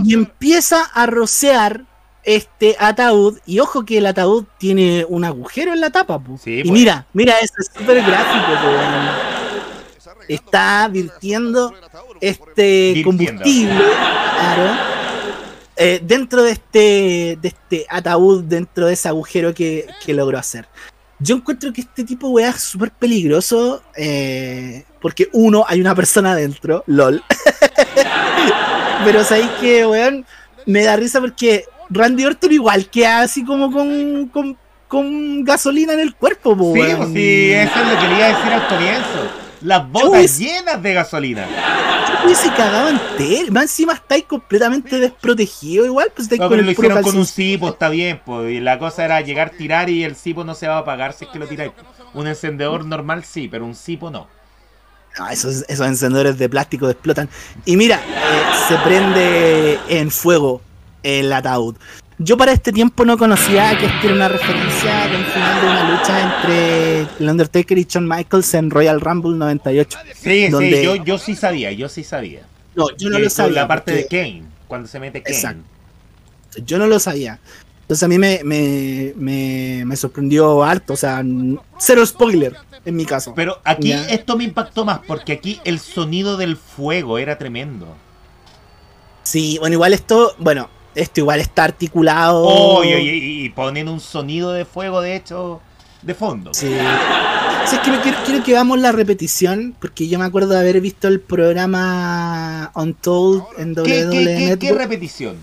Y 0.04 0.14
empieza 0.14 0.84
a 0.86 1.06
rocear 1.06 1.84
este 2.24 2.78
ataúd. 2.80 3.40
Y 3.46 3.60
ojo 3.60 3.84
que 3.84 3.98
el 3.98 4.06
ataúd 4.06 4.46
tiene 4.58 5.06
un 5.10 5.26
agujero 5.26 5.74
en 5.74 5.82
la 5.82 5.90
tapa. 5.90 6.20
po. 6.20 6.38
Sí, 6.42 6.60
y 6.60 6.64
pues. 6.64 6.72
mira, 6.72 7.06
mira, 7.12 7.34
eso 7.40 7.54
es 7.60 7.70
súper 7.78 8.02
gráfico. 8.02 8.48
po. 8.62 10.12
Está 10.30 10.88
virtiendo 10.88 11.74
este 12.22 12.94
Virtiendo. 12.94 13.34
combustible 13.34 13.84
claro, 14.40 14.80
eh, 15.76 16.00
dentro 16.04 16.44
de 16.44 16.52
este, 16.52 17.38
de 17.42 17.48
este 17.48 17.86
ataúd, 17.90 18.44
dentro 18.44 18.88
de 18.88 18.94
ese 18.94 19.10
agujero 19.10 19.54
que, 19.54 19.86
que 20.06 20.14
logró 20.14 20.38
hacer. 20.38 20.68
Yo 21.20 21.36
encuentro 21.36 21.74
que 21.74 21.82
este 21.82 22.04
tipo 22.04 22.30
weá 22.30 22.50
es 22.50 22.62
súper 22.62 22.92
peligroso. 22.92 23.84
eh, 23.96 24.86
porque 25.02 25.30
uno, 25.34 25.64
hay 25.68 25.80
una 25.82 25.96
persona 25.96 26.32
adentro, 26.34 26.84
LOL. 26.88 27.24
Pero 29.06 29.24
sabéis 29.24 29.50
que, 29.62 29.86
weón, 29.86 30.26
me 30.66 30.84
da 30.84 30.96
risa 30.98 31.20
porque 31.22 31.66
Randy 31.90 32.26
Orton 32.26 32.52
igual 32.52 32.90
queda 32.90 33.22
así 33.22 33.46
como 33.46 33.72
con, 33.72 34.28
con, 34.28 34.58
con 34.88 35.44
gasolina 35.46 35.94
en 35.94 36.02
el 36.02 36.16
cuerpo, 36.16 36.56
po, 36.58 36.74
Sí, 36.74 36.80
weón. 36.82 36.98
pues 36.98 37.10
sí, 37.14 37.52
eso 37.54 37.80
es 37.80 37.88
lo 37.94 38.00
que 38.00 38.08
le 38.08 38.16
iba 38.18 38.26
a 38.26 38.38
decir 38.38 38.54
al 38.54 38.68
comienzo. 38.68 39.49
Las 39.62 39.90
botas 39.90 40.10
hubiese- 40.10 40.44
llenas 40.44 40.82
de 40.82 40.94
gasolina. 40.94 41.46
Yo 42.08 42.26
hubiese 42.26 42.50
cagado 42.54 42.90
entero. 42.90 43.52
Más 43.52 43.64
encima 43.64 43.94
estáis 43.94 44.24
completamente 44.26 45.00
desprotegido 45.00 45.86
igual, 45.86 46.08
pues 46.16 46.26
estáis 46.26 46.40
No, 46.40 46.46
con 46.46 46.50
pero 46.52 46.60
el 46.62 46.66
lo 46.68 46.72
hicieron 46.72 47.02
con 47.04 47.18
un 47.18 47.26
cipo, 47.26 47.70
está 47.70 47.90
bien, 47.90 48.22
pues. 48.26 48.52
Y 48.52 48.60
la 48.60 48.80
cosa 48.80 49.06
era 49.06 49.22
llegar, 49.22 49.52
tirar 49.52 49.90
y 49.90 50.04
el 50.04 50.16
cipo 50.16 50.44
no 50.44 50.56
se 50.56 50.68
va 50.68 50.76
a 50.76 50.80
apagar 50.80 51.14
si 51.14 51.26
es 51.26 51.32
que 51.32 51.40
lo 51.40 51.48
tiráis. 51.48 51.72
Un 52.14 52.28
encendedor 52.28 52.86
normal 52.86 53.24
sí, 53.24 53.48
pero 53.48 53.66
un 53.66 53.76
cipo 53.76 54.10
no. 54.10 54.28
No, 55.18 55.28
esos, 55.30 55.66
esos 55.68 55.88
encendedores 55.88 56.38
de 56.38 56.48
plástico 56.50 56.90
explotan. 56.90 57.28
Y 57.66 57.76
mira, 57.78 57.96
eh, 57.98 58.42
se 58.68 58.76
prende 58.78 59.80
en 59.90 60.12
fuego 60.12 60.62
el 61.04 61.32
ataúd. 61.34 61.76
Yo 62.22 62.36
para 62.36 62.52
este 62.52 62.74
tiempo 62.74 63.06
no 63.06 63.18
conocía 63.18 63.78
que 63.78 63.86
esto 63.86 64.08
era 64.08 64.14
una 64.14 64.28
referencia 64.28 65.08
del 65.08 65.24
final 65.26 65.62
de 65.62 65.68
una 65.68 65.90
lucha 65.98 66.36
entre 66.36 67.02
el 67.24 67.30
Undertaker 67.30 67.78
y 67.78 67.86
Shawn 67.86 68.08
Michaels 68.10 68.54
en 68.56 68.70
Royal 68.70 69.00
Rumble 69.00 69.38
98. 69.38 69.98
Sí, 70.16 70.50
Donde- 70.50 70.78
sí, 70.80 70.84
yo, 70.84 70.96
yo 70.98 71.18
sí 71.18 71.36
sabía, 71.36 71.72
yo 71.72 71.88
sí 71.88 72.04
sabía. 72.04 72.42
No, 72.76 72.88
yo 72.98 73.10
no 73.10 73.20
lo 73.20 73.30
sabía. 73.30 73.62
La 73.62 73.68
parte 73.70 73.94
de 73.94 74.08
Kane, 74.08 74.44
cuando 74.68 74.88
se 74.90 75.00
mete 75.00 75.24
Kane. 75.24 75.36
Exacto. 75.36 75.64
Yo 76.66 76.78
no 76.78 76.88
lo 76.88 77.00
sabía. 77.00 77.40
Entonces 77.84 78.04
a 78.04 78.08
mí 78.10 78.20
me, 78.20 78.42
me, 78.44 79.14
me, 79.16 79.84
me 79.86 79.96
sorprendió 79.96 80.62
harto. 80.64 80.94
O 80.94 80.98
sea, 80.98 81.24
cero 81.78 82.06
spoiler 82.06 82.54
en 82.86 82.96
mi 82.98 83.06
caso. 83.06 83.34
Pero 83.34 83.60
aquí 83.64 83.90
Ya. 83.90 84.06
esto 84.10 84.36
me 84.36 84.44
impactó 84.44 84.84
más 84.84 85.00
porque 85.08 85.32
aquí 85.32 85.62
el 85.64 85.80
sonido 85.80 86.36
del 86.36 86.58
fuego 86.58 87.18
era 87.18 87.38
tremendo. 87.38 87.96
Sí, 89.24 89.58
bueno, 89.60 89.74
igual 89.76 89.94
esto, 89.94 90.36
bueno, 90.40 90.70
esto 91.00 91.20
igual 91.22 91.40
está 91.40 91.64
articulado. 91.66 92.44
Oh, 92.44 92.84
y, 92.84 92.90
y- 92.94 93.46
y 93.46 93.50
ponen 93.50 93.88
un 93.88 94.00
sonido 94.00 94.52
de 94.52 94.66
fuego, 94.66 95.02
de 95.02 95.16
hecho, 95.16 95.62
de 96.02 96.14
fondo. 96.14 96.54
Sí. 96.54 96.68
Sí, 97.66 97.76
es 97.76 97.82
que 97.82 97.92
me 97.92 98.00
quiero, 98.02 98.18
quiero 98.26 98.44
que 98.44 98.52
veamos 98.54 98.80
la 98.80 98.92
repetición, 98.92 99.76
porque 99.80 100.08
yo 100.08 100.18
me 100.18 100.26
acuerdo 100.26 100.50
de 100.54 100.60
haber 100.60 100.82
visto 100.82 101.08
el 101.08 101.20
programa 101.20 102.72
Untold 102.74 103.44
en 103.58 103.76
¿Qué, 103.76 103.82
WWE 103.82 104.10
qué- 104.10 104.10
qué- 104.10 104.36
qué 104.36 104.46
Network. 104.68 104.78
repetición? 104.80 105.38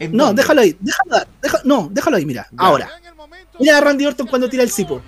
¿En 0.00 0.16
no, 0.16 0.26
dónde? 0.26 0.42
déjalo 0.42 0.60
ahí, 0.62 0.76
déjalo, 0.80 1.26
déjalo- 1.42 1.64
no, 1.64 1.88
déjalo 1.90 2.16
ahí, 2.16 2.24
mira, 2.26 2.46
Ya. 2.50 2.56
ahora. 2.58 2.88
Mira 3.60 3.78
a 3.78 3.80
Randy 3.80 4.06
Orton 4.06 4.26
cuando 4.28 4.48
tira 4.48 4.62
el 4.62 4.70
cipo. 4.70 5.00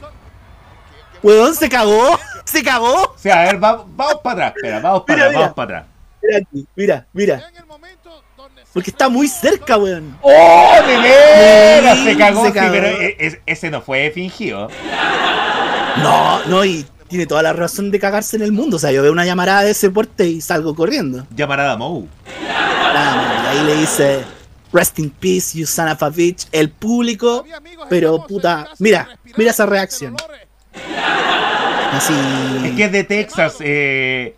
Weón, 1.23 1.55
se 1.55 1.69
cagó, 1.69 2.19
se 2.45 2.63
cagó. 2.63 3.03
O 3.05 3.19
sea, 3.19 3.43
a 3.43 3.45
ver, 3.45 3.63
va- 3.63 3.85
vamos 3.87 4.21
para 4.23 4.47
atrás, 4.49 4.55
espera, 4.57 4.81
vamos 4.81 5.03
para 5.07 5.15
Mira, 5.17 5.27
atrás, 5.27 5.31
mira. 5.31 5.41
vamos 5.41 5.55
para 5.55 5.79
atrás. 5.79 5.95
Mira 6.23 6.39
aquí, 6.39 6.67
mira, 6.77 7.07
mira. 7.13 7.49
En 7.51 7.57
el 7.57 7.67
momento 7.67 8.23
donde 8.37 8.60
se- 8.60 8.60
Porque 8.73 8.91
está 8.91 9.09
muy 9.09 9.27
cerca, 9.29 9.77
weón. 9.77 10.17
¡Oh, 10.23 10.75
de 10.87 10.97
veras! 10.99 11.99
Sí, 11.99 12.05
se 12.05 12.17
cagó, 12.17 12.45
se 12.45 12.53
sí, 12.53 12.59
pero 12.71 12.87
e- 12.87 13.17
es- 13.19 13.39
ese 13.47 13.71
no 13.71 13.81
fue 13.83 14.11
fingido. 14.15 14.69
No, 16.03 16.45
no, 16.47 16.65
y 16.65 16.87
tiene 17.09 17.27
toda 17.27 17.43
la 17.43 17.53
razón 17.53 17.91
de 17.91 17.99
cagarse 17.99 18.37
en 18.37 18.43
el 18.43 18.53
mundo. 18.53 18.77
O 18.77 18.79
sea, 18.81 18.93
yo 18.93 19.03
veo 19.03 19.11
una 19.11 19.25
llamarada 19.25 19.63
de 19.65 19.73
ese 19.73 19.91
porte 19.91 20.27
y 20.29 20.41
salgo 20.41 20.75
corriendo. 20.77 21.27
Llamarada 21.35 21.77
Mou. 21.77 22.07
Ah, 22.49 23.53
y 23.55 23.59
ahí 23.59 23.65
le 23.67 23.75
dice, 23.77 24.21
Rest 24.73 25.01
in 25.01 25.11
peace, 25.11 25.59
you 25.59 25.67
son 25.67 25.89
of 25.89 26.01
a 26.05 26.09
bitch. 26.11 26.47
El 26.53 26.71
público, 26.71 27.45
pero 27.89 28.25
puta, 28.25 28.69
mira, 28.79 29.09
mira 29.37 29.51
esa 29.51 29.67
reacción. 29.67 30.15
así. 31.93 32.15
Es 32.67 32.77
que 32.77 32.85
es 32.85 32.93
de 32.93 33.03
Texas. 33.05 33.57
Eh, 33.59 34.37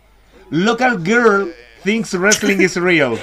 local 0.49 0.99
girl 1.03 1.53
thinks 1.83 2.13
wrestling 2.15 2.59
is 2.61 2.75
real. 2.75 3.15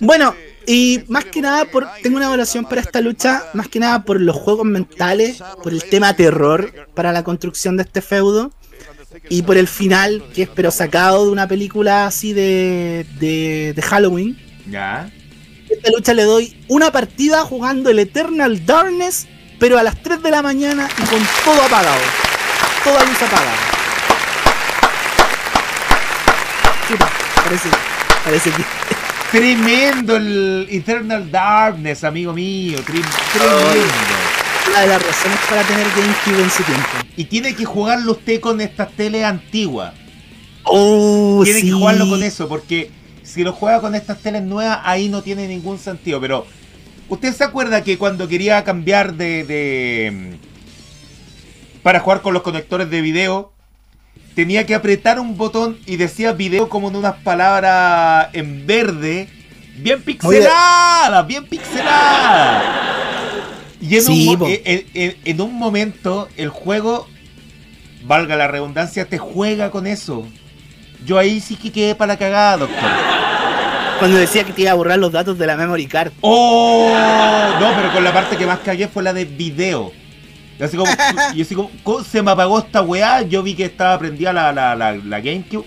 Bueno, 0.00 0.34
y 0.66 1.04
más 1.08 1.24
que 1.24 1.40
nada, 1.40 1.64
por, 1.66 1.88
tengo 2.02 2.16
una 2.16 2.26
evaluación 2.26 2.64
para 2.64 2.80
esta 2.80 3.00
lucha, 3.00 3.44
más 3.54 3.68
que 3.68 3.80
nada 3.80 4.04
por 4.04 4.20
los 4.20 4.36
juegos 4.36 4.66
mentales, 4.66 5.42
por 5.62 5.72
el 5.72 5.84
tema 5.84 6.14
terror 6.14 6.88
para 6.94 7.12
la 7.12 7.22
construcción 7.22 7.76
de 7.76 7.84
este 7.84 8.02
feudo. 8.02 8.52
y 9.28 9.42
por 9.42 9.56
el 9.56 9.68
final, 9.68 10.24
que 10.34 10.42
es 10.42 10.48
pero 10.48 10.70
sacado 10.72 11.24
de 11.24 11.30
una 11.30 11.46
película 11.46 12.06
así 12.06 12.32
de, 12.32 13.06
de, 13.20 13.72
de 13.74 13.82
Halloween. 13.82 14.36
Ya. 14.68 15.08
Esta 15.70 15.90
lucha 15.90 16.14
le 16.14 16.24
doy 16.24 16.64
una 16.68 16.90
partida 16.90 17.42
jugando 17.44 17.90
el 17.90 18.00
Eternal 18.00 18.66
Darkness, 18.66 19.28
pero 19.60 19.78
a 19.78 19.82
las 19.82 20.02
3 20.02 20.22
de 20.22 20.30
la 20.30 20.42
mañana 20.42 20.88
y 20.98 21.06
con 21.06 21.20
todo 21.44 21.62
apagado. 21.62 22.02
Toda 22.82 23.04
luz 23.04 23.22
apagada. 23.22 23.56
Chuta, 26.88 27.10
parece, 27.44 27.68
parece 28.24 28.50
que. 28.50 28.64
Tremendo 29.30 30.16
el 30.16 30.68
Eternal 30.70 31.30
Darkness, 31.30 32.04
amigo 32.04 32.32
mío. 32.32 32.78
Tre- 32.78 33.04
Tremendo. 33.32 33.92
Una 34.68 34.80
de 34.80 34.86
las 34.86 35.02
razones 35.04 35.38
para 35.48 35.62
tener 35.62 35.86
GameCube 35.88 36.42
en 36.42 36.50
su 36.50 36.62
tiempo. 36.62 36.88
Y 37.16 37.24
tiene 37.24 37.54
que 37.54 37.64
jugarlo 37.64 38.12
usted 38.12 38.40
con 38.40 38.60
estas 38.60 38.92
teles 38.92 39.24
antiguas. 39.24 39.92
Oh, 40.62 41.42
tiene 41.44 41.60
sí. 41.60 41.66
que 41.66 41.72
jugarlo 41.72 42.08
con 42.08 42.22
eso, 42.22 42.48
porque 42.48 42.90
si 43.22 43.42
lo 43.42 43.52
juega 43.52 43.80
con 43.80 43.94
estas 43.94 44.20
teles 44.20 44.42
nuevas, 44.42 44.78
ahí 44.84 45.08
no 45.08 45.22
tiene 45.22 45.46
ningún 45.48 45.78
sentido. 45.78 46.20
Pero, 46.20 46.46
¿usted 47.08 47.34
se 47.34 47.44
acuerda 47.44 47.82
que 47.82 47.98
cuando 47.98 48.28
quería 48.28 48.62
cambiar 48.64 49.14
de. 49.14 49.44
de 49.44 50.38
para 51.82 52.00
jugar 52.00 52.22
con 52.22 52.32
los 52.34 52.42
conectores 52.42 52.88
de 52.88 53.00
video, 53.02 53.52
tenía 54.34 54.66
que 54.66 54.74
apretar 54.74 55.18
un 55.20 55.36
botón 55.36 55.78
y 55.86 55.96
decía 55.96 56.32
video 56.32 56.68
como 56.68 56.88
en 56.88 56.96
unas 56.96 57.14
palabras 57.16 58.28
en 58.32 58.66
verde, 58.66 59.28
bien 59.76 60.02
pixeladas, 60.02 61.26
bien 61.26 61.44
pixeladas. 61.46 62.64
Y 63.80 63.96
en, 63.96 64.02
Sí, 64.02 64.28
un, 64.30 64.38
po. 64.38 64.46
en- 64.48 64.86
en- 64.94 65.16
en 65.24 65.40
un 65.40 65.54
momento 65.54 66.28
el 66.36 66.48
juego, 66.48 67.06
valga 68.04 68.34
la 68.36 68.46
redundancia, 68.48 69.04
te 69.06 69.18
juega 69.18 69.70
con 69.70 69.86
eso. 69.86 70.26
Yo 71.04 71.18
ahí 71.18 71.40
sí 71.40 71.56
que 71.56 71.70
quedé 71.70 71.94
para 71.94 72.14
la 72.14 72.18
cagada, 72.18 72.56
doctor. 72.58 72.90
Cuando 73.98 74.16
decía 74.16 74.42
que 74.44 74.52
te 74.52 74.62
iba 74.62 74.70
a 74.70 74.74
borrar 74.74 74.98
los 74.98 75.12
datos 75.12 75.38
de 75.38 75.46
la 75.46 75.56
memory 75.56 75.86
card. 75.86 76.12
¡Oh! 76.22 76.90
No, 77.60 77.72
pero 77.76 77.92
con 77.92 78.02
la 78.02 78.12
parte 78.12 78.36
que 78.36 78.46
más 78.46 78.58
cagué 78.60 78.88
fue 78.88 79.02
la 79.02 79.12
de 79.12 79.24
video. 79.24 79.92
Y 80.58 80.62
así 80.62 80.76
como, 80.76 80.90
y 81.34 81.42
así 81.42 81.54
como, 81.54 81.70
¿cómo 81.82 82.04
se 82.04 82.22
me 82.22 82.30
apagó 82.30 82.58
esta 82.60 82.82
weá? 82.82 83.22
Yo 83.22 83.42
vi 83.42 83.54
que 83.54 83.64
estaba 83.64 83.98
prendida 83.98 84.32
la, 84.32 84.52
la, 84.52 84.74
la, 84.76 84.92
la 84.94 85.20
GameCube. 85.20 85.66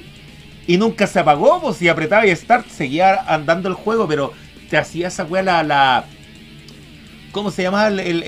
Y 0.65 0.77
nunca 0.77 1.07
se 1.07 1.19
apagó, 1.19 1.61
pues 1.61 1.77
si 1.77 1.87
apretaba 1.89 2.25
y 2.25 2.35
Start 2.35 2.67
seguía 2.69 3.21
andando 3.27 3.69
el 3.69 3.75
juego, 3.75 4.07
pero 4.07 4.33
te 4.69 4.77
hacía 4.77 5.07
esa 5.07 5.23
weá 5.23 5.41
la, 5.43 5.63
la. 5.63 6.05
¿Cómo 7.31 7.51
se 7.51 7.63
llamaba 7.63 7.87
el. 7.87 7.99
el- 7.99 8.23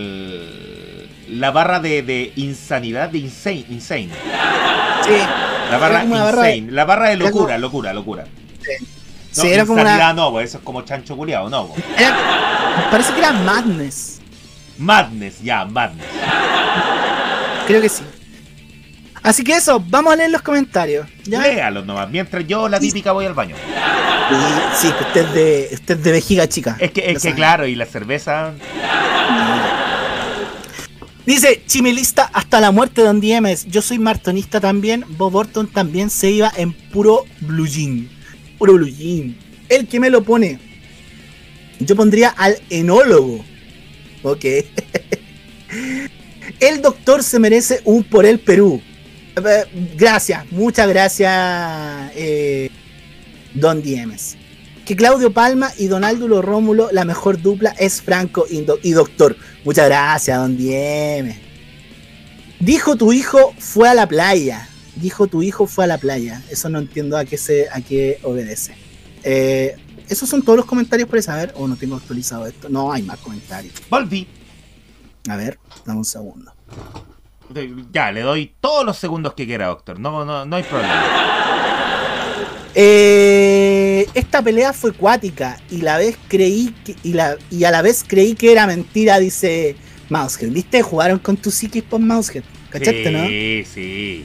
el- 0.00 1.40
la 1.40 1.50
barra 1.52 1.78
de, 1.80 2.02
de 2.02 2.32
insanidad, 2.36 3.08
de 3.10 3.18
insane, 3.18 3.64
insane. 3.70 4.08
Sí. 5.04 5.12
La 5.70 5.78
barra 5.78 6.04
de- 6.04 6.06
insane, 6.16 6.72
la 6.72 6.84
barra 6.84 7.08
de 7.10 7.18
como- 7.18 7.28
locura, 7.30 7.58
locura, 7.58 7.92
locura. 7.92 8.24
Sí, 9.30 9.46
era 9.48 9.64
como 9.64 9.80
una- 9.80 9.92
insanidad 9.92 10.14
no, 10.14 10.32
pues, 10.32 10.48
eso 10.50 10.58
es 10.58 10.64
como 10.64 10.82
chancho 10.82 11.16
culiado, 11.16 11.48
no. 11.48 11.68
pues. 11.68 11.84
Era- 11.96 12.16
parece 12.90 13.12
que 13.12 13.18
era 13.20 13.32
Madness. 13.32 14.20
Madness, 14.80 15.42
ya, 15.42 15.64
Madness. 15.66 16.06
Creo 17.66 17.82
que 17.82 17.88
sí. 17.88 18.02
Así 19.22 19.44
que 19.44 19.52
eso, 19.52 19.78
vamos 19.78 20.14
a 20.14 20.16
leer 20.16 20.30
los 20.30 20.40
comentarios. 20.40 21.06
¿ya? 21.24 21.42
Léalos 21.42 21.84
nomás, 21.84 22.08
mientras 22.10 22.46
yo 22.46 22.68
la 22.68 22.80
típica 22.80 23.12
voy 23.12 23.26
al 23.26 23.34
baño. 23.34 23.54
Sí, 24.74 24.90
que 24.90 25.04
usted 25.04 25.26
es 25.26 25.34
de, 25.34 25.68
usted 25.72 25.98
es 25.98 26.04
de 26.04 26.12
vejiga 26.12 26.48
chica. 26.48 26.76
Es 26.80 26.92
que, 26.92 27.10
es 27.10 27.22
que 27.22 27.34
claro, 27.34 27.66
y 27.66 27.74
la 27.74 27.84
cerveza. 27.84 28.54
Dice, 31.26 31.62
chimilista 31.66 32.30
hasta 32.32 32.60
la 32.60 32.70
muerte 32.70 33.02
Don 33.02 33.20
Diemes. 33.20 33.66
Yo 33.66 33.82
soy 33.82 33.98
martonista 33.98 34.60
también. 34.60 35.04
Bob 35.10 35.34
Orton 35.34 35.66
también 35.66 36.08
se 36.08 36.30
iba 36.30 36.50
en 36.56 36.72
puro 36.72 37.24
blue 37.40 37.66
jean. 37.66 38.08
Puro 38.58 38.74
blue 38.74 38.88
jean. 38.88 39.36
El 39.68 39.86
que 39.86 40.00
me 40.00 40.08
lo 40.08 40.22
pone. 40.22 40.58
Yo 41.78 41.94
pondría 41.94 42.30
al 42.30 42.56
enólogo. 42.70 43.44
Ok. 44.22 44.44
El 46.60 46.82
doctor 46.82 47.22
se 47.22 47.38
merece 47.38 47.80
un 47.84 48.04
por 48.04 48.26
el 48.26 48.40
Perú. 48.40 48.80
Eh, 49.36 49.64
Gracias, 49.96 50.50
muchas 50.50 50.88
gracias, 50.88 52.12
eh, 52.14 52.70
Don 53.54 53.82
Diemes. 53.82 54.36
Que 54.84 54.96
Claudio 54.96 55.32
Palma 55.32 55.72
y 55.78 55.86
Donaldo 55.86 56.42
Rómulo, 56.42 56.90
la 56.92 57.04
mejor 57.04 57.40
dupla 57.40 57.70
es 57.78 58.02
Franco 58.02 58.46
y, 58.50 58.66
y 58.82 58.92
Doctor. 58.92 59.36
Muchas 59.64 59.86
gracias, 59.86 60.36
Don 60.36 60.56
Diemes. 60.56 61.38
Dijo 62.58 62.96
tu 62.96 63.12
hijo 63.12 63.54
fue 63.58 63.88
a 63.88 63.94
la 63.94 64.06
playa. 64.06 64.68
Dijo 64.96 65.28
tu 65.28 65.42
hijo 65.42 65.66
fue 65.66 65.84
a 65.84 65.86
la 65.86 65.98
playa. 65.98 66.42
Eso 66.50 66.68
no 66.68 66.78
entiendo 66.78 67.16
a 67.16 67.24
qué 67.24 67.38
se, 67.38 67.68
a 67.70 67.80
qué 67.80 68.18
obedece. 68.22 68.74
Eh, 69.22 69.76
esos 70.10 70.28
son 70.28 70.42
todos 70.42 70.56
los 70.56 70.66
comentarios 70.66 71.08
por 71.08 71.22
saber. 71.22 71.52
O 71.56 71.66
no 71.66 71.76
tengo 71.76 71.96
actualizado 71.96 72.46
esto. 72.46 72.68
No 72.68 72.92
hay 72.92 73.02
más 73.02 73.18
comentarios. 73.20 73.74
Volví. 73.88 74.26
A 75.28 75.36
ver, 75.36 75.58
dame 75.86 75.98
un 75.98 76.04
segundo. 76.04 76.52
Ya, 77.92 78.12
le 78.12 78.20
doy 78.22 78.52
todos 78.60 78.84
los 78.84 78.96
segundos 78.98 79.34
que 79.34 79.46
quiera, 79.46 79.68
doctor. 79.68 79.98
No, 79.98 80.24
no, 80.24 80.44
no 80.44 80.56
hay 80.56 80.62
problema. 80.62 81.04
Eh, 82.74 84.06
esta 84.14 84.42
pelea 84.42 84.72
fue 84.72 84.92
cuática 84.92 85.58
y 85.70 85.78
la 85.78 85.98
vez 85.98 86.16
creí 86.28 86.72
que, 86.84 86.94
y, 87.02 87.14
la, 87.14 87.36
y 87.50 87.64
a 87.64 87.72
la 87.72 87.82
vez 87.82 88.04
creí 88.06 88.34
que 88.34 88.52
era 88.52 88.66
mentira, 88.66 89.18
dice 89.18 89.76
Mousehead. 90.08 90.52
¿Viste? 90.52 90.82
Jugaron 90.82 91.18
con 91.18 91.36
tu 91.36 91.50
psiquis 91.50 91.82
por 91.82 92.00
Mousehead. 92.00 92.44
¿Cachaste, 92.70 93.10
no? 93.10 93.26
Sí, 93.26 93.64
sí. 93.72 94.24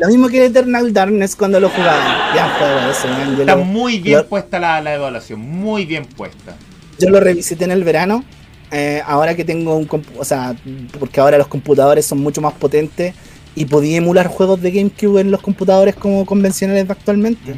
Lo 0.00 0.08
mismo 0.08 0.28
que 0.28 0.38
el 0.38 0.50
Eternal 0.50 0.92
Darkness 0.92 1.36
cuando 1.36 1.60
lo 1.60 1.68
jugaban. 1.70 2.34
Ya 2.34 2.48
juego 2.58 2.90
eso, 2.90 3.08
man. 3.08 3.34
Yo 3.36 3.42
Está 3.42 3.56
lo, 3.56 3.64
muy 3.64 3.98
bien 4.00 4.18
lo- 4.18 4.26
puesta 4.26 4.58
la, 4.58 4.80
la 4.80 4.94
evaluación, 4.94 5.40
muy 5.40 5.84
bien 5.86 6.04
puesta. 6.04 6.56
yo 6.98 7.08
lo 7.10 7.20
revisité 7.20 7.64
en 7.64 7.70
el 7.70 7.84
verano. 7.84 8.24
eh, 8.72 9.00
ahora 9.06 9.36
que 9.36 9.44
tengo 9.44 9.76
un 9.76 9.88
o 10.18 10.24
sea, 10.24 10.54
porque 10.98 11.20
ahora 11.20 11.38
los 11.38 11.46
computadores 11.46 12.04
son 12.04 12.18
mucho 12.18 12.40
más 12.40 12.52
potentes 12.54 13.14
y 13.54 13.64
podía 13.66 13.98
emular 13.98 14.26
juegos 14.26 14.60
de 14.60 14.70
GameCube 14.72 15.20
en 15.20 15.30
los 15.30 15.40
computadores 15.40 15.94
como 15.94 16.26
convencionales 16.26 16.88
actualmente. 16.90 17.54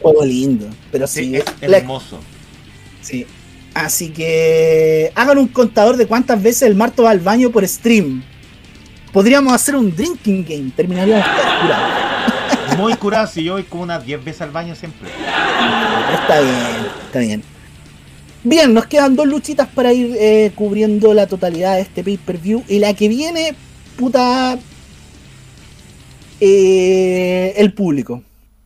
Juego 0.00 0.24
lindo, 0.24 0.66
pero 0.90 1.06
Sí, 1.06 1.24
sí, 1.26 1.36
es 1.36 1.44
hermoso. 1.72 2.18
Sí. 3.00 3.26
Así 3.74 4.10
que 4.10 5.10
hagan 5.14 5.38
un 5.38 5.48
contador 5.48 5.96
de 5.96 6.06
cuántas 6.06 6.42
veces 6.42 6.62
el 6.62 6.74
Marto 6.74 7.04
va 7.04 7.10
al 7.10 7.20
baño 7.20 7.50
por 7.50 7.66
stream. 7.66 8.22
Podríamos 9.14 9.52
hacer 9.52 9.76
un 9.76 9.94
drinking 9.94 10.44
game, 10.44 10.72
terminaríamos 10.74 11.24
curados. 11.24 12.76
Muy 12.78 12.94
curado, 12.94 13.28
si 13.28 13.44
yo 13.44 13.52
voy 13.52 13.62
como 13.62 13.84
unas 13.84 14.04
10 14.04 14.24
veces 14.24 14.42
al 14.42 14.50
baño 14.50 14.74
siempre. 14.74 15.08
Está 16.12 16.40
bien, 16.40 16.86
está 17.06 17.18
bien. 17.20 17.42
Bien, 18.42 18.74
nos 18.74 18.86
quedan 18.86 19.14
dos 19.14 19.26
luchitas 19.28 19.68
para 19.68 19.92
ir 19.92 20.16
eh, 20.18 20.50
cubriendo 20.56 21.14
la 21.14 21.28
totalidad 21.28 21.76
de 21.76 21.82
este 21.82 22.02
pay-per-view. 22.02 22.64
Y 22.68 22.80
la 22.80 22.92
que 22.92 23.06
viene, 23.08 23.54
puta. 23.96 24.58
eh, 26.40 27.54
el 27.56 27.72
público. 27.72 28.20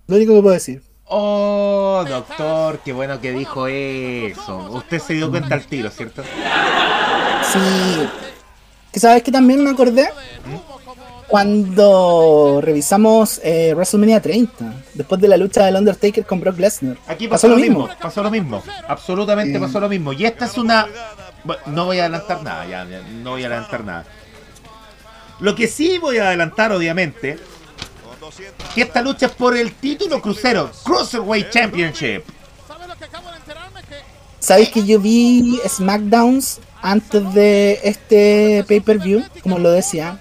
Lo 0.07 0.17
único 0.17 0.35
que 0.35 0.41
puedo 0.41 0.55
decir. 0.55 0.83
Oh, 1.05 2.05
doctor, 2.09 2.81
qué 2.85 2.93
bueno 2.95 3.21
que 3.21 3.33
dijo 3.33 3.67
eso. 3.67 4.71
Usted 4.73 4.99
se 4.99 5.13
dio 5.15 5.31
cuenta 5.31 5.55
al 5.55 5.67
tiro, 5.67 5.91
¿cierto? 5.91 6.23
Sí. 7.53 7.59
Que 8.93 9.01
sabes 9.01 9.23
que 9.23 9.31
también 9.31 9.63
me 9.63 9.71
acordé 9.71 10.09
cuando 11.29 12.61
revisamos 12.63 13.39
eh, 13.45 13.75
WrestleMania 13.75 14.21
30, 14.21 14.75
después 14.95 15.21
de 15.21 15.29
la 15.29 15.37
lucha 15.37 15.67
del 15.67 15.77
Undertaker 15.77 16.25
con 16.25 16.41
Brock 16.41 16.59
Lesnar. 16.59 16.97
Aquí 17.07 17.29
pasó, 17.29 17.49
lo 17.49 17.57
mismo. 17.57 17.89
pasó 18.01 18.23
lo 18.23 18.31
mismo, 18.31 18.63
absolutamente 18.89 19.61
pasó 19.61 19.79
lo 19.79 19.89
mismo. 19.89 20.13
Y 20.15 20.25
esta 20.25 20.47
es 20.47 20.57
una... 20.57 20.87
Bueno, 21.45 21.63
no 21.67 21.85
voy 21.85 21.99
a 21.99 22.05
adelantar 22.05 22.43
nada, 22.43 22.67
ya, 22.67 22.85
ya, 22.85 23.03
no 23.23 23.33
voy 23.33 23.45
a 23.45 23.47
adelantar 23.47 23.85
nada. 23.85 24.05
Lo 25.41 25.55
que 25.55 25.69
sí 25.69 25.99
voy 25.99 26.19
a 26.19 26.29
adelantar, 26.29 26.73
obviamente, 26.73 27.39
que 28.75 28.83
esta 28.83 29.03
lucha 29.03 29.27
es 29.27 29.33
por 29.33 29.57
el 29.57 29.75
título 29.75 30.21
crucero, 30.21 30.71
Cruiserweight 30.83 31.51
Championship. 31.51 32.23
Sabes 34.41 34.71
que 34.71 34.85
yo 34.85 34.99
vi 34.99 35.61
SmackDowns 35.69 36.61
antes 36.83 37.33
de 37.35 37.81
este 37.83 38.65
pay-per-view, 38.69 39.23
como 39.43 39.59
lo 39.59 39.71
decía. 39.71 40.19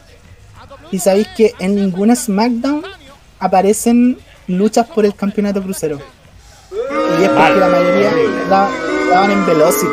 Y 0.91 0.99
sabéis 0.99 1.27
que 1.35 1.53
en 1.59 1.75
ninguna 1.75 2.15
SmackDown 2.15 2.83
aparecen 3.39 4.17
luchas 4.47 4.87
por 4.87 5.05
el 5.05 5.13
campeonato 5.15 5.61
crucero. 5.61 5.99
Y 7.19 7.23
es 7.23 7.29
porque 7.29 7.33
Vale. 7.33 7.59
la 7.59 7.67
mayoría 7.67 8.11
da- 8.49 8.69
daban 9.09 9.31
en 9.31 9.45
Velocity. 9.45 9.91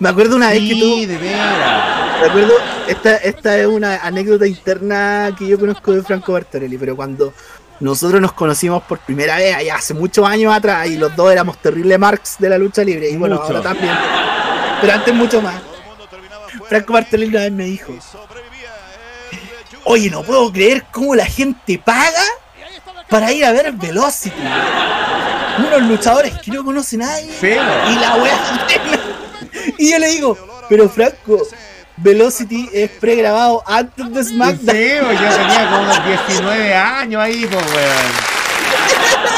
Me 0.00 0.08
acuerdo 0.08 0.36
una 0.36 0.50
vez 0.50 0.60
que 0.60 0.74
tú. 0.74 0.80
Sí, 0.80 1.06
de 1.06 1.18
veras. 1.18 2.20
Recuerdo, 2.20 2.52
esta, 2.88 3.16
esta 3.16 3.58
es 3.58 3.66
una 3.66 3.96
anécdota 4.02 4.46
interna 4.46 5.30
que 5.38 5.46
yo 5.46 5.58
conozco 5.58 5.92
de 5.92 6.02
Franco 6.02 6.32
Bartorelli, 6.32 6.76
pero 6.76 6.96
cuando 6.96 7.32
nosotros 7.80 8.20
nos 8.20 8.32
conocimos 8.32 8.82
por 8.82 8.98
primera 8.98 9.36
vez, 9.36 9.54
allá 9.54 9.76
hace 9.76 9.94
muchos 9.94 10.26
años 10.26 10.52
atrás, 10.52 10.88
y 10.88 10.96
los 10.98 11.14
dos 11.14 11.30
éramos 11.30 11.58
terribles 11.58 11.96
marks 11.98 12.36
de 12.40 12.48
la 12.48 12.58
lucha 12.58 12.82
libre, 12.82 13.08
y 13.08 13.16
bueno, 13.16 13.36
Mucho. 13.36 13.46
ahora 13.46 13.62
también, 13.62 13.94
pero 14.80 14.92
antes 14.94 15.14
mucho 15.14 15.40
más. 15.40 15.54
Franco 16.68 16.92
Bartorelli 16.92 17.28
una 17.30 17.40
vez 17.40 17.52
me 17.52 17.64
dijo, 17.64 17.92
Oye, 19.84 20.10
no 20.10 20.22
puedo 20.22 20.52
creer 20.52 20.84
cómo 20.90 21.14
la 21.14 21.24
gente 21.26 21.78
paga 21.78 22.22
para 23.08 23.32
ir 23.32 23.44
a 23.44 23.52
ver 23.52 23.72
Velocity. 23.72 24.36
Unos 25.58 25.82
luchadores 25.82 26.34
que 26.38 26.50
no 26.50 26.64
conoce 26.64 26.96
nadie. 26.96 27.30
Sí. 27.40 27.46
Y 27.48 27.94
la 27.98 28.16
wea. 28.16 28.66
Y 29.78 29.90
yo 29.92 29.98
le 29.98 30.08
digo, 30.08 30.36
pero 30.68 30.88
Franco, 30.88 31.40
Velocity 31.96 32.68
es 32.72 32.90
pregrabado 32.90 33.62
antes 33.66 34.12
de 34.12 34.24
Sí, 34.24 34.30
SmackDown. 34.34 34.76
bo, 35.06 35.12
yo 35.12 35.36
tenía 35.36 35.68
como 35.70 35.82
unos 35.82 36.06
19 36.28 36.74
años 36.74 37.22
ahí, 37.22 37.46
pues, 37.46 37.64
weón. 37.74 38.12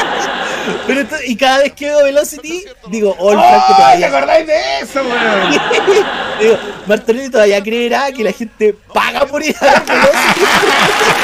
Pero 0.87 1.01
esto- 1.01 1.15
y 1.25 1.35
cada 1.35 1.59
vez 1.59 1.73
que 1.73 1.85
veo 1.85 2.03
Velocity, 2.03 2.65
digo, 2.87 3.15
oh, 3.19 3.31
el 3.31 3.37
¡Oh! 3.37 3.41
Franco 3.41 3.65
¿Te 3.67 3.73
todavía. 3.75 4.07
acordáis 4.07 4.47
de 4.47 4.79
eso, 4.81 5.01
weón? 5.01 5.51
digo, 6.39 6.57
Martorelli 6.87 7.29
todavía 7.29 7.61
creerá 7.63 8.11
que 8.11 8.23
la 8.23 8.31
gente 8.31 8.75
paga 8.93 9.25
por 9.25 9.43
ir 9.43 9.55
a 9.59 9.65
ver 9.65 9.81
Velocity. 9.85 10.45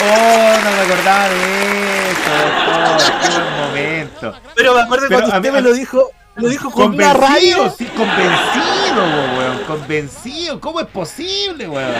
Oh, 0.00 0.54
no 0.62 0.70
me 0.70 0.80
acordaba 0.82 1.28
de 1.28 2.10
eso, 2.12 2.30
doctor. 2.30 3.12
Qué 3.20 3.28
buen 3.34 3.56
momento. 3.66 4.34
Pero 4.54 4.74
me 4.74 4.80
acuerdo 4.82 5.06
Pero 5.08 5.18
cuando 5.20 5.36
a 5.36 5.40
mí- 5.40 5.48
usted 5.48 5.52
me 5.60 5.68
lo 5.68 5.74
dijo, 5.74 6.10
lo 6.36 6.48
dijo 6.48 6.70
con 6.70 6.94
una 6.94 7.12
Convencido, 7.14 7.58
rabia. 7.64 7.74
sí, 7.76 7.84
convencido, 7.86 9.04
weón. 9.36 9.58
Convencido. 9.66 10.60
¿Cómo 10.60 10.78
es 10.80 10.86
posible, 10.86 11.68
weón? 11.68 11.92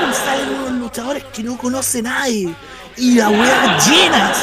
¿Cómo 0.00 0.14
salen 0.14 0.48
unos 0.54 0.70
luchadores 0.72 1.24
que 1.34 1.42
no 1.42 1.58
conoce 1.58 2.00
nadie? 2.00 2.54
Y 2.96 3.14
la 3.16 3.28
wea 3.28 3.76
llenas. 3.86 4.38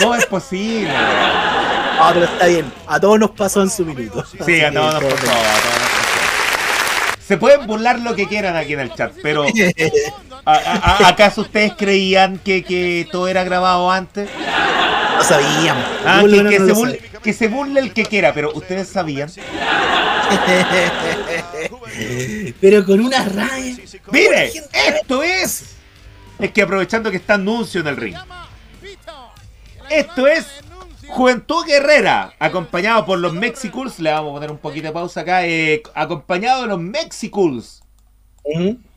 ¿Cómo 0.00 0.14
es 0.14 0.26
posible? 0.26 0.92
Ah, 0.94 2.10
pero 2.12 2.26
está 2.26 2.46
bien. 2.46 2.72
A 2.86 3.00
todos 3.00 3.18
nos 3.18 3.30
pasó 3.30 3.62
en 3.62 3.70
su 3.70 3.84
minuto. 3.84 4.24
Sí, 4.44 4.60
a 4.60 4.72
todos 4.72 4.94
nos 4.94 5.02
pasó, 5.04 5.16
a 5.16 5.20
todos 5.20 5.34
nos 5.34 5.42
pasó. 5.52 7.22
Se 7.26 7.36
pueden 7.38 7.66
burlar 7.66 7.98
lo 8.00 8.14
que 8.14 8.28
quieran 8.28 8.54
aquí 8.56 8.74
en 8.74 8.80
el 8.80 8.94
chat, 8.94 9.12
pero 9.22 9.44
bien. 9.52 9.72
¿a- 10.44 10.52
a- 10.52 11.04
a- 11.04 11.08
¿acaso 11.08 11.40
ustedes 11.40 11.72
creían 11.76 12.38
que, 12.38 12.62
que 12.62 13.08
todo 13.10 13.26
era 13.28 13.42
grabado 13.44 13.90
antes? 13.90 14.28
No 15.16 15.24
sabíamos. 15.24 15.84
Ah, 16.04 16.22
que, 16.28 16.42
no 16.42 16.50
se 16.66 16.72
burle, 16.72 16.98
que 17.22 17.32
se 17.32 17.48
burle 17.48 17.80
el 17.80 17.92
que 17.92 18.04
quiera, 18.04 18.32
pero 18.32 18.52
ustedes 18.52 18.88
sabían. 18.88 19.28
sabía. 19.28 19.46
Pero 22.60 22.84
con 22.84 23.00
una 23.00 23.24
rabia. 23.24 23.76
¡Mire! 24.10 24.52
¡Esto 24.72 25.22
es! 25.22 25.64
Es 26.38 26.50
que 26.50 26.62
aprovechando 26.62 27.10
que 27.10 27.16
está 27.16 27.34
anuncio 27.34 27.80
en 27.80 27.86
el 27.86 27.96
ring. 27.96 28.16
Esto 29.90 30.26
es 30.26 30.46
Juventud 31.08 31.64
Guerrera, 31.66 32.32
acompañado 32.38 33.04
por 33.06 33.18
los 33.18 33.32
Mexicools. 33.32 33.98
Le 34.00 34.10
vamos 34.10 34.30
a 34.30 34.34
poner 34.34 34.50
un 34.50 34.58
poquito 34.58 34.86
de 34.88 34.92
pausa 34.92 35.20
acá. 35.20 35.46
eh, 35.46 35.82
acompañado 35.94 36.62
de 36.62 36.68
los 36.68 36.80
Mexicools, 36.80 37.82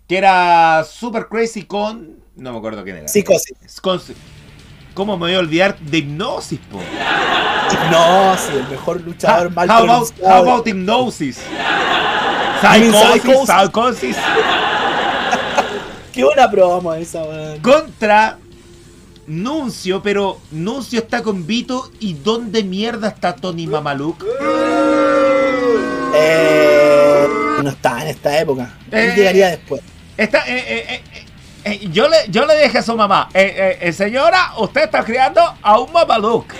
que 0.08 0.18
era 0.18 0.84
Super 0.90 1.28
Crazy 1.28 1.64
con. 1.64 2.18
No 2.36 2.52
me 2.54 2.58
acuerdo 2.58 2.84
quién 2.84 2.98
era. 2.98 3.08
Psicosis. 3.08 3.56
Con- 3.82 4.02
¿Cómo 4.94 5.16
me 5.18 5.28
voy 5.28 5.36
a 5.36 5.40
olvidar 5.40 5.78
de 5.80 6.00
Hipnosis, 6.00 6.60
po? 6.72 6.80
No, 7.92 8.36
sí, 8.38 8.52
el 8.54 8.68
mejor 8.68 9.00
luchador 9.02 9.52
mal 9.52 9.70
how 9.70 9.84
about, 9.84 10.12
how 10.22 10.42
about 10.50 10.68
Hipnosis? 10.68 11.40
Psychosis? 12.62 13.48
Psychosis. 13.48 14.18
Qué 16.12 16.24
buena 16.24 16.50
promo 16.50 16.94
esa, 16.96 17.22
weón. 17.24 17.60
Contra 17.62 18.38
Nuncio, 19.30 20.02
pero 20.02 20.40
Nuncio 20.52 21.00
está 21.00 21.22
con 21.22 21.46
Vito. 21.46 21.92
¿Y 22.00 22.16
dónde 22.16 22.64
mierda 22.64 23.10
está 23.10 23.36
Tony 23.36 23.68
Mamaluk? 23.68 24.26
Eh, 26.16 27.28
no 27.64 27.70
estaba 27.70 28.02
en 28.02 28.08
esta 28.08 28.40
época. 28.40 28.74
Eh. 28.92 29.14
llegaría 29.16 29.50
después. 29.50 29.82
Está, 30.18 30.44
eh, 30.48 31.02
yo, 31.92 32.10
le, 32.10 32.18
yo 32.30 32.46
le 32.46 32.62
dije 32.64 32.80
a 32.80 32.82
su 32.82 32.96
mamá, 32.96 33.30
señora, 33.94 34.54
usted 34.58 34.86
está 34.86 35.04
criando 35.04 35.42
a 35.62 35.80
un 35.80 35.94
Mamaluk. 35.94 36.52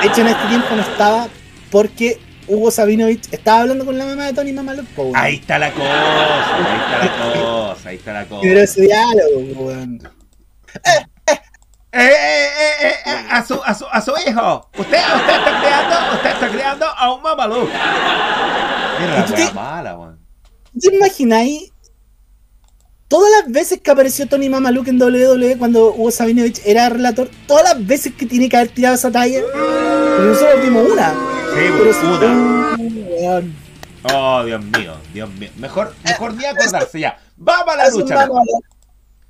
De 0.00 0.06
hecho, 0.06 0.20
en 0.20 0.28
este 0.28 0.46
tiempo 0.46 0.68
no 0.76 0.82
estaba 0.82 1.28
porque 1.70 2.20
Hugo 2.46 2.70
Sabinovich 2.70 3.28
estaba 3.32 3.62
hablando 3.62 3.84
con 3.84 3.98
la 3.98 4.06
mamá 4.06 4.26
de 4.26 4.32
Tony 4.32 4.52
Mamaluk. 4.52 4.86
Ahí 5.14 5.34
está 5.36 5.58
la 5.58 5.72
cosa, 5.72 6.54
ahí 6.54 6.78
está 6.78 6.98
la 6.98 7.32
cosa, 7.32 7.88
ahí 7.88 7.96
está 7.96 8.12
la 8.12 8.24
cosa. 8.28 8.40
Pero 8.42 8.60
ese 8.60 8.82
diálogo, 8.82 9.64
weón. 9.64 10.00
Eh, 10.74 11.04
eh, 11.92 12.00
eh, 12.80 12.92
eh, 13.06 13.26
a, 13.30 13.44
su, 13.44 13.54
a, 13.64 13.74
su, 13.74 13.86
a 13.90 14.00
su 14.00 14.12
hijo. 14.26 14.68
Usted, 14.78 14.98
usted 15.16 15.36
está 15.36 15.60
criando, 15.60 15.96
usted 16.16 16.30
está 16.30 16.48
criando 16.50 16.86
a 16.86 17.14
un 17.14 17.22
Mamaluk. 17.22 17.68
Mira 17.68 19.14
la 19.14 19.20
¿Y 19.20 19.24
tú 19.26 19.32
wea 19.34 19.48
te- 19.48 19.54
mala, 19.54 19.96
weón. 19.98 20.18
¿Te 20.80 20.94
imagináis 20.94 21.72
todas 23.08 23.30
las 23.40 23.50
veces 23.52 23.80
que 23.80 23.90
apareció 23.90 24.28
Tony 24.28 24.48
Mamaluk 24.48 24.86
en 24.88 25.00
WWE 25.00 25.56
cuando 25.58 25.92
Hugo 25.94 26.10
Sabinovich 26.10 26.60
era 26.64 26.88
relator? 26.88 27.30
Todas 27.46 27.64
las 27.74 27.86
veces 27.86 28.12
que 28.14 28.26
tiene 28.26 28.48
que 28.48 28.56
haber 28.56 28.68
tirado 28.70 28.94
esa 28.94 29.10
talla. 29.10 29.40
Porque 29.40 30.28
nosotros 30.28 30.62
vimos 30.62 30.90
una. 30.90 31.10
Sí, 31.10 31.64
Pero 31.78 31.92
sí, 31.92 32.06
una. 32.06 32.76
weón. 33.10 33.56
Oh, 34.14 34.44
Dios 34.44 34.62
mío, 34.62 34.94
Dios 35.12 35.28
mío. 35.30 35.50
Mejor, 35.56 35.92
mejor 36.04 36.34
ni 36.34 36.44
acordarse 36.44 37.00
ya. 37.00 37.18
Vamos 37.36 37.74
a 37.74 37.76
la 37.76 37.88
lucha. 37.90 38.28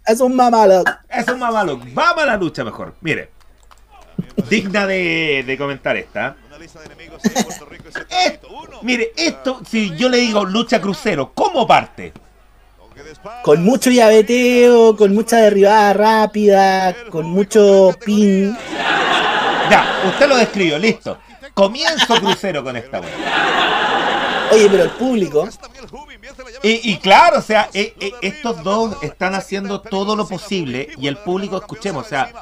Es 0.08 0.20
un 0.20 0.34
Mamaluk. 0.34 0.88
Es 1.08 1.28
un 1.28 1.38
mamaluk. 1.38 1.82
Vamos 1.92 2.22
a 2.22 2.26
la 2.26 2.36
lucha 2.36 2.64
mejor. 2.64 2.94
Mire. 3.02 3.30
Digna 4.48 4.86
de, 4.86 5.44
de 5.46 5.58
comentar 5.58 5.96
esta. 5.96 6.36
Eh, 8.10 8.40
mire, 8.82 9.12
esto, 9.16 9.60
si 9.68 9.94
yo 9.96 10.08
le 10.08 10.18
digo 10.18 10.44
lucha 10.44 10.80
crucero, 10.80 11.32
¿cómo 11.34 11.66
parte? 11.66 12.12
Con 13.42 13.62
mucho 13.62 13.90
llaveteo, 13.90 14.96
con 14.96 15.14
mucha 15.14 15.36
derribada 15.38 15.92
rápida, 15.92 16.94
con 17.10 17.26
mucho 17.26 17.94
pin. 18.04 18.56
Ya, 19.70 20.02
usted 20.06 20.28
lo 20.28 20.36
describió, 20.36 20.78
listo. 20.78 21.18
Comienzo 21.54 22.16
crucero 22.16 22.64
con 22.64 22.76
esta 22.76 23.00
wea. 23.00 23.77
Oye, 24.52 24.68
pero 24.70 24.82
el 24.84 24.90
público, 24.90 25.48
Y, 26.62 26.92
y 26.92 26.98
claro, 26.98 27.38
o 27.38 27.42
sea, 27.42 27.68
eh, 27.72 27.94
eh, 28.00 28.12
estos 28.22 28.62
dos 28.62 28.96
están 29.02 29.34
haciendo 29.34 29.80
todo 29.80 30.16
lo 30.16 30.26
posible 30.26 30.88
y 30.96 31.06
el 31.06 31.16
público, 31.18 31.56
escuchemos, 31.56 32.06
o 32.06 32.08
sea, 32.08 32.32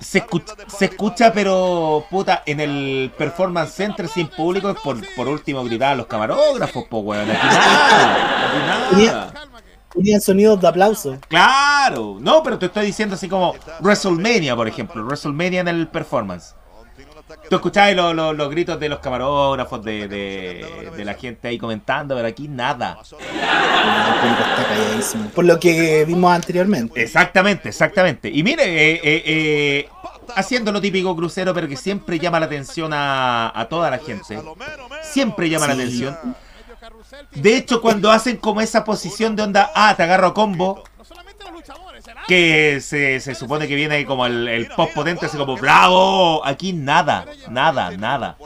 se 0.00 0.18
escucha, 0.18 0.54
se 0.66 0.86
escucha 0.86 1.32
pero 1.32 2.04
puta, 2.10 2.42
en 2.46 2.60
el 2.60 3.12
Performance 3.16 3.72
Center 3.72 4.08
sin 4.08 4.28
público 4.28 4.70
es 4.70 4.76
por, 4.80 4.98
por 5.14 5.28
último 5.28 5.64
gritar 5.64 5.92
a 5.92 5.94
los 5.94 6.06
camarógrafos, 6.06 6.84
po 6.84 6.98
weón. 6.98 7.30
Aquí 7.30 7.46
nada, 7.46 8.88
aquí 8.90 9.06
nada. 9.06 9.32
tenían 9.94 10.20
sonidos 10.20 10.60
de 10.60 10.68
aplauso. 10.68 11.18
Claro, 11.28 12.18
no, 12.20 12.42
pero 12.42 12.58
te 12.58 12.66
estoy 12.66 12.86
diciendo 12.86 13.14
así 13.14 13.28
como 13.28 13.54
WrestleMania, 13.80 14.56
por 14.56 14.68
ejemplo, 14.68 15.04
WrestleMania 15.04 15.60
en 15.60 15.68
el 15.68 15.88
Performance. 15.88 16.54
Tú 17.48 17.56
escuchabas 17.56 17.94
los, 17.94 18.14
los- 18.14 18.36
los 18.36 18.50
gritos 18.50 18.78
de 18.80 18.88
los 18.88 18.98
camarógrafos, 19.00 19.84
de, 19.84 20.08
de, 20.08 20.90
de 20.96 21.04
la 21.04 21.14
gente 21.14 21.48
ahí 21.48 21.58
comentando, 21.58 22.14
pero 22.14 22.26
aquí 22.28 22.48
nada. 22.48 22.98
Por 25.34 25.44
lo 25.44 25.58
que 25.60 26.04
vimos 26.04 26.32
anteriormente. 26.32 27.02
Exactamente, 27.02 27.68
exactamente. 27.68 28.28
Y 28.30 28.42
mire, 28.42 28.64
eh, 28.64 29.00
eh, 29.02 29.22
eh, 29.26 29.88
haciendo 30.36 30.72
lo 30.72 30.80
típico 30.80 31.14
crucero, 31.14 31.52
pero 31.54 31.68
que 31.68 31.76
siempre 31.76 32.18
llama 32.18 32.40
la 32.40 32.46
atención 32.46 32.92
a, 32.92 33.52
a 33.58 33.66
toda 33.68 33.90
la 33.90 33.98
gente. 33.98 34.38
Siempre 35.02 35.48
llama 35.48 35.66
la 35.66 35.74
atención. 35.74 36.16
De 37.32 37.56
hecho, 37.56 37.80
cuando 37.80 38.10
hacen 38.10 38.36
como 38.36 38.60
esa 38.60 38.84
posición 38.84 39.36
de 39.36 39.42
onda, 39.42 39.70
ah, 39.74 39.94
te 39.96 40.02
agarro 40.02 40.28
a 40.28 40.34
combo, 40.34 40.82
que 42.26 42.80
se, 42.80 43.20
se 43.20 43.34
supone 43.34 43.68
que 43.68 43.74
viene 43.74 44.04
como 44.06 44.26
el, 44.26 44.48
el 44.48 44.66
post 44.68 44.94
potente, 44.94 45.26
así 45.26 45.36
como 45.36 45.56
bravo. 45.56 46.44
Aquí 46.44 46.72
nada, 46.72 47.26
nada, 47.50 47.90
nada. 47.96 48.36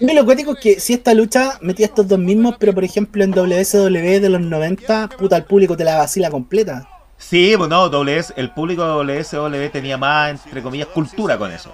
Y 0.00 0.12
lo 0.12 0.24
cuático 0.24 0.54
es 0.54 0.58
que 0.58 0.80
si 0.80 0.94
esta 0.94 1.14
lucha 1.14 1.58
metía 1.60 1.86
estos 1.86 2.08
dos 2.08 2.18
mismos, 2.18 2.56
pero 2.58 2.74
por 2.74 2.82
ejemplo 2.82 3.22
en 3.22 3.30
WSW 3.30 4.20
de 4.20 4.28
los 4.28 4.40
90, 4.40 5.10
puta, 5.16 5.36
el 5.36 5.44
público 5.44 5.76
te 5.76 5.84
la 5.84 5.98
vacila 5.98 6.30
completa. 6.30 6.88
Sí, 7.18 7.54
bueno, 7.54 7.88
WS, 7.88 8.34
el 8.36 8.50
público 8.50 8.82
WSW 8.82 9.68
tenía 9.70 9.96
más, 9.96 10.44
entre 10.44 10.60
comillas, 10.60 10.88
cultura 10.88 11.38
con 11.38 11.52
eso. 11.52 11.72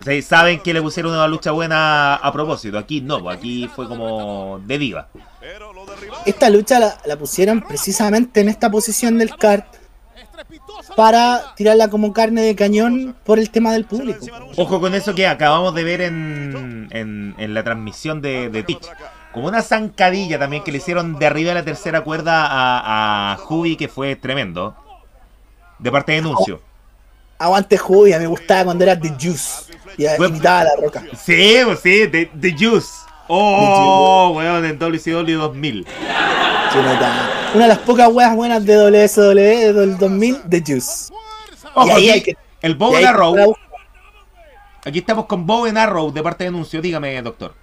O 0.00 0.04
sea, 0.04 0.22
saben 0.22 0.60
que 0.60 0.72
le 0.72 0.80
pusieron 0.80 1.12
una 1.12 1.28
lucha 1.28 1.50
buena 1.50 2.14
a 2.14 2.32
propósito. 2.32 2.78
Aquí 2.78 3.02
no, 3.02 3.22
pues 3.22 3.36
aquí 3.36 3.68
fue 3.74 3.86
como 3.86 4.58
de 4.64 4.78
diva. 4.78 5.08
Esta 6.26 6.50
lucha 6.50 6.78
la, 6.78 6.98
la 7.04 7.16
pusieron 7.16 7.60
precisamente 7.62 8.40
en 8.40 8.48
esta 8.48 8.70
posición 8.70 9.18
del 9.18 9.36
kart 9.36 9.66
para 10.96 11.54
tirarla 11.56 11.88
como 11.88 12.12
carne 12.12 12.42
de 12.42 12.54
cañón 12.54 13.16
por 13.24 13.38
el 13.38 13.50
tema 13.50 13.72
del 13.72 13.84
público. 13.84 14.26
Ojo 14.56 14.80
con 14.80 14.94
eso 14.94 15.14
que 15.14 15.26
acabamos 15.26 15.74
de 15.74 15.84
ver 15.84 16.00
en, 16.00 16.88
en, 16.90 17.34
en 17.38 17.54
la 17.54 17.64
transmisión 17.64 18.20
de, 18.20 18.48
de 18.50 18.62
Twitch. 18.62 18.86
Como 19.32 19.48
una 19.48 19.62
zancadilla 19.62 20.38
también 20.38 20.62
que 20.62 20.70
le 20.70 20.78
hicieron 20.78 21.18
de 21.18 21.26
arriba 21.26 21.48
de 21.48 21.54
la 21.54 21.64
tercera 21.64 22.02
cuerda 22.02 22.46
a, 22.46 23.32
a 23.32 23.38
Hubi, 23.48 23.76
que 23.76 23.88
fue 23.88 24.14
tremendo. 24.14 24.76
De 25.80 25.90
parte 25.90 26.12
de 26.12 26.22
Nuncio. 26.22 26.60
Aguante 27.36 27.76
Jubia, 27.76 28.20
me 28.20 28.28
gustaba 28.28 28.64
cuando 28.64 28.84
era 28.84 28.98
The 28.98 29.08
Juice 29.20 29.72
y 29.98 30.06
imitaba 30.06 30.60
a 30.60 30.64
la 30.64 30.76
roca. 30.80 31.02
Sí, 31.20 31.58
pues 31.64 31.80
sí, 31.80 32.06
de, 32.06 32.30
de 32.32 32.52
Juice. 32.56 32.92
Oh, 33.28 34.32
weón, 34.36 34.64
en 34.64 34.78
WCW 34.78 35.38
2000. 35.38 35.84
Qué 35.84 36.82
nota. 36.82 37.30
Una 37.54 37.62
de 37.64 37.68
las 37.68 37.78
pocas 37.78 38.08
weas 38.12 38.34
buenas 38.34 38.64
de 38.64 38.76
WSW 38.76 39.72
del 39.72 39.96
2000, 39.98 40.42
The 40.48 40.62
Juice. 40.66 41.12
Ojo, 41.74 41.86
Y 41.86 41.90
ahí 41.90 41.96
aquí, 41.96 42.10
hay 42.10 42.22
que- 42.22 42.36
el 42.62 42.72
Y 42.72 42.74
Bow 42.74 42.96
ahí 42.96 43.04
and 43.04 43.14
Arrow. 43.14 43.56
Aquí 44.84 44.98
estamos 44.98 45.26
con 45.26 45.46
Bow 45.46 45.64
and 45.66 45.78
Arrow 45.78 46.12
de 46.12 46.22
parte 46.22 46.44
de 46.44 46.48
Anuncio. 46.48 46.82
Dígame, 46.82 47.20
doctor. 47.22 47.54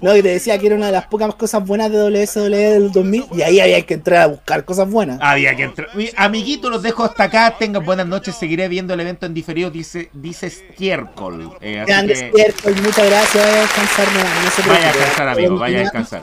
No, 0.00 0.12
que 0.14 0.22
te 0.22 0.28
decía 0.30 0.58
que 0.58 0.66
era 0.66 0.76
una 0.76 0.86
de 0.86 0.92
las 0.92 1.06
pocas 1.06 1.34
cosas 1.34 1.64
buenas 1.64 1.90
de 1.90 1.98
WSW 1.98 2.50
del 2.50 2.92
2000 2.92 3.24
y 3.34 3.42
ahí 3.42 3.60
había 3.60 3.84
que 3.86 3.94
entrar 3.94 4.22
a 4.22 4.26
buscar 4.26 4.64
cosas 4.64 4.88
buenas. 4.90 5.18
Había 5.20 5.54
que 5.54 5.64
entrar. 5.64 5.88
Mi- 5.94 6.10
Amiguito, 6.16 6.70
los 6.70 6.82
dejo 6.82 7.04
hasta 7.04 7.24
acá. 7.24 7.54
Tengan 7.58 7.84
buenas 7.84 8.06
noches. 8.06 8.34
Seguiré 8.34 8.68
viendo 8.68 8.94
el 8.94 9.00
evento 9.00 9.26
en 9.26 9.34
diferido. 9.34 9.70
Dice, 9.70 10.10
dice 10.12 10.50
Stiercol. 10.50 11.56
Eh, 11.60 11.84
Grande 11.86 12.14
que 12.14 12.70
muchas 12.82 13.06
gracias, 13.06 13.44
vaya 13.44 13.58
a 13.58 13.60
descansar 13.62 14.06
no 14.44 14.50
se 14.50 14.68
vaya 14.68 14.88
a 14.88 14.92
descansar, 14.92 15.28
amigo. 15.28 15.58
Vaya 15.58 15.78
a 15.78 15.80
descansar. 15.82 16.22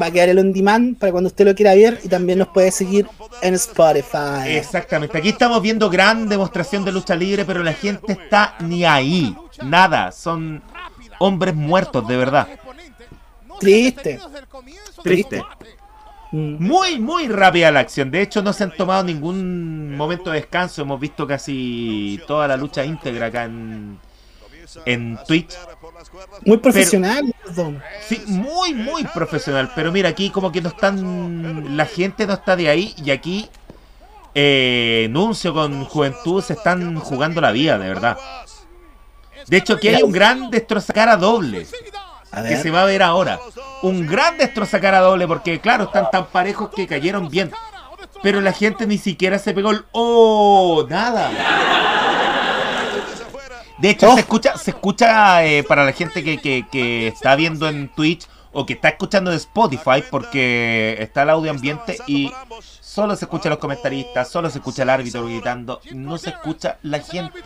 Va 0.00 0.06
a 0.06 0.10
quedar 0.12 0.28
el 0.28 0.38
on 0.38 0.52
demand 0.52 0.96
para 0.98 1.10
cuando 1.10 1.26
usted 1.28 1.44
lo 1.44 1.54
quiera 1.56 1.74
ver 1.74 1.98
y 2.04 2.08
también 2.08 2.38
nos 2.38 2.48
puede 2.48 2.70
seguir 2.70 3.06
en 3.42 3.54
Spotify. 3.54 4.46
Exactamente. 4.46 5.18
Aquí 5.18 5.30
estamos 5.30 5.60
viendo 5.60 5.90
gran 5.90 6.28
demostración 6.28 6.84
de 6.84 6.92
lucha 6.92 7.16
libre, 7.16 7.44
pero 7.44 7.62
la 7.64 7.72
gente 7.72 8.12
está 8.12 8.54
ni 8.60 8.84
ahí. 8.84 9.34
Nada. 9.62 10.12
Son 10.12 10.62
hombres 11.18 11.54
muertos, 11.54 12.06
de 12.06 12.16
verdad. 12.16 12.48
Triste. 13.60 14.20
Triste. 15.02 15.44
Mm. 16.30 16.56
Muy, 16.62 16.98
muy 16.98 17.28
rápida 17.28 17.70
la 17.70 17.80
acción. 17.80 18.10
De 18.10 18.20
hecho, 18.20 18.42
no 18.42 18.52
se 18.52 18.64
han 18.64 18.76
tomado 18.76 19.02
ningún 19.04 19.96
momento 19.96 20.30
de 20.30 20.40
descanso. 20.40 20.82
Hemos 20.82 21.00
visto 21.00 21.26
casi 21.26 22.20
toda 22.26 22.46
la 22.48 22.56
lucha 22.56 22.84
íntegra 22.84 23.26
acá 23.26 23.44
en, 23.44 23.98
en 24.84 25.18
Twitch. 25.26 25.54
Muy 26.44 26.58
profesional. 26.58 27.34
perdón. 27.44 27.82
Sí, 28.06 28.22
muy, 28.26 28.74
muy 28.74 29.04
profesional. 29.04 29.72
Pero 29.74 29.90
mira, 29.90 30.10
aquí 30.10 30.30
como 30.30 30.52
que 30.52 30.60
no 30.60 30.68
están. 30.68 31.76
La 31.76 31.86
gente 31.86 32.26
no 32.26 32.34
está 32.34 32.56
de 32.56 32.68
ahí. 32.68 32.94
Y 33.02 33.10
aquí. 33.10 33.48
Eh, 34.34 35.08
Nuncio 35.10 35.52
con 35.52 35.84
Juventud 35.86 36.42
se 36.44 36.52
están 36.52 36.96
jugando 37.00 37.40
la 37.40 37.50
vida, 37.50 37.78
de 37.78 37.88
verdad. 37.88 38.18
De 39.48 39.56
hecho, 39.56 39.74
aquí 39.74 39.88
hay 39.88 40.02
un 40.02 40.12
gran 40.12 40.50
destrozacara 40.50 41.16
doble. 41.16 41.66
Que 42.46 42.56
se 42.58 42.70
va 42.70 42.82
a 42.82 42.84
ver 42.86 43.02
ahora. 43.02 43.40
Un 43.82 44.06
gran 44.06 44.36
destrozacara 44.38 45.00
doble. 45.00 45.26
Porque, 45.26 45.60
claro, 45.60 45.84
están 45.84 46.10
tan 46.10 46.26
parejos 46.26 46.68
que 46.74 46.86
cayeron 46.86 47.28
bien. 47.28 47.50
Pero 48.22 48.40
la 48.40 48.52
gente 48.52 48.86
ni 48.86 48.98
siquiera 48.98 49.38
se 49.38 49.54
pegó 49.54 49.70
el. 49.70 49.84
¡Oh! 49.92 50.86
Nada. 50.88 51.30
De 53.78 53.90
hecho, 53.90 54.10
Oh. 54.10 54.14
se 54.14 54.20
escucha, 54.20 54.56
se 54.58 54.70
escucha 54.72 55.44
eh, 55.44 55.62
para 55.62 55.84
la 55.84 55.92
gente 55.92 56.24
que, 56.24 56.38
que- 56.38 56.66
que 56.70 57.06
está 57.08 57.36
viendo 57.36 57.68
en 57.68 57.88
Twitch 57.88 58.26
o 58.52 58.66
que 58.66 58.72
está 58.72 58.88
escuchando 58.88 59.30
de 59.30 59.36
Spotify 59.36 60.02
porque 60.10 60.96
está 60.98 61.22
el 61.22 61.30
audio 61.30 61.50
ambiente 61.52 61.96
y 62.08 62.32
solo 62.60 63.14
se 63.14 63.26
escucha 63.26 63.48
los 63.48 63.58
comentaristas, 63.58 64.28
solo 64.30 64.50
se 64.50 64.58
escucha 64.58 64.82
el 64.82 64.90
árbitro 64.90 65.24
gritando, 65.26 65.80
no 65.92 66.18
se 66.18 66.30
escucha 66.30 66.78
la 66.82 66.98
gente. 66.98 67.40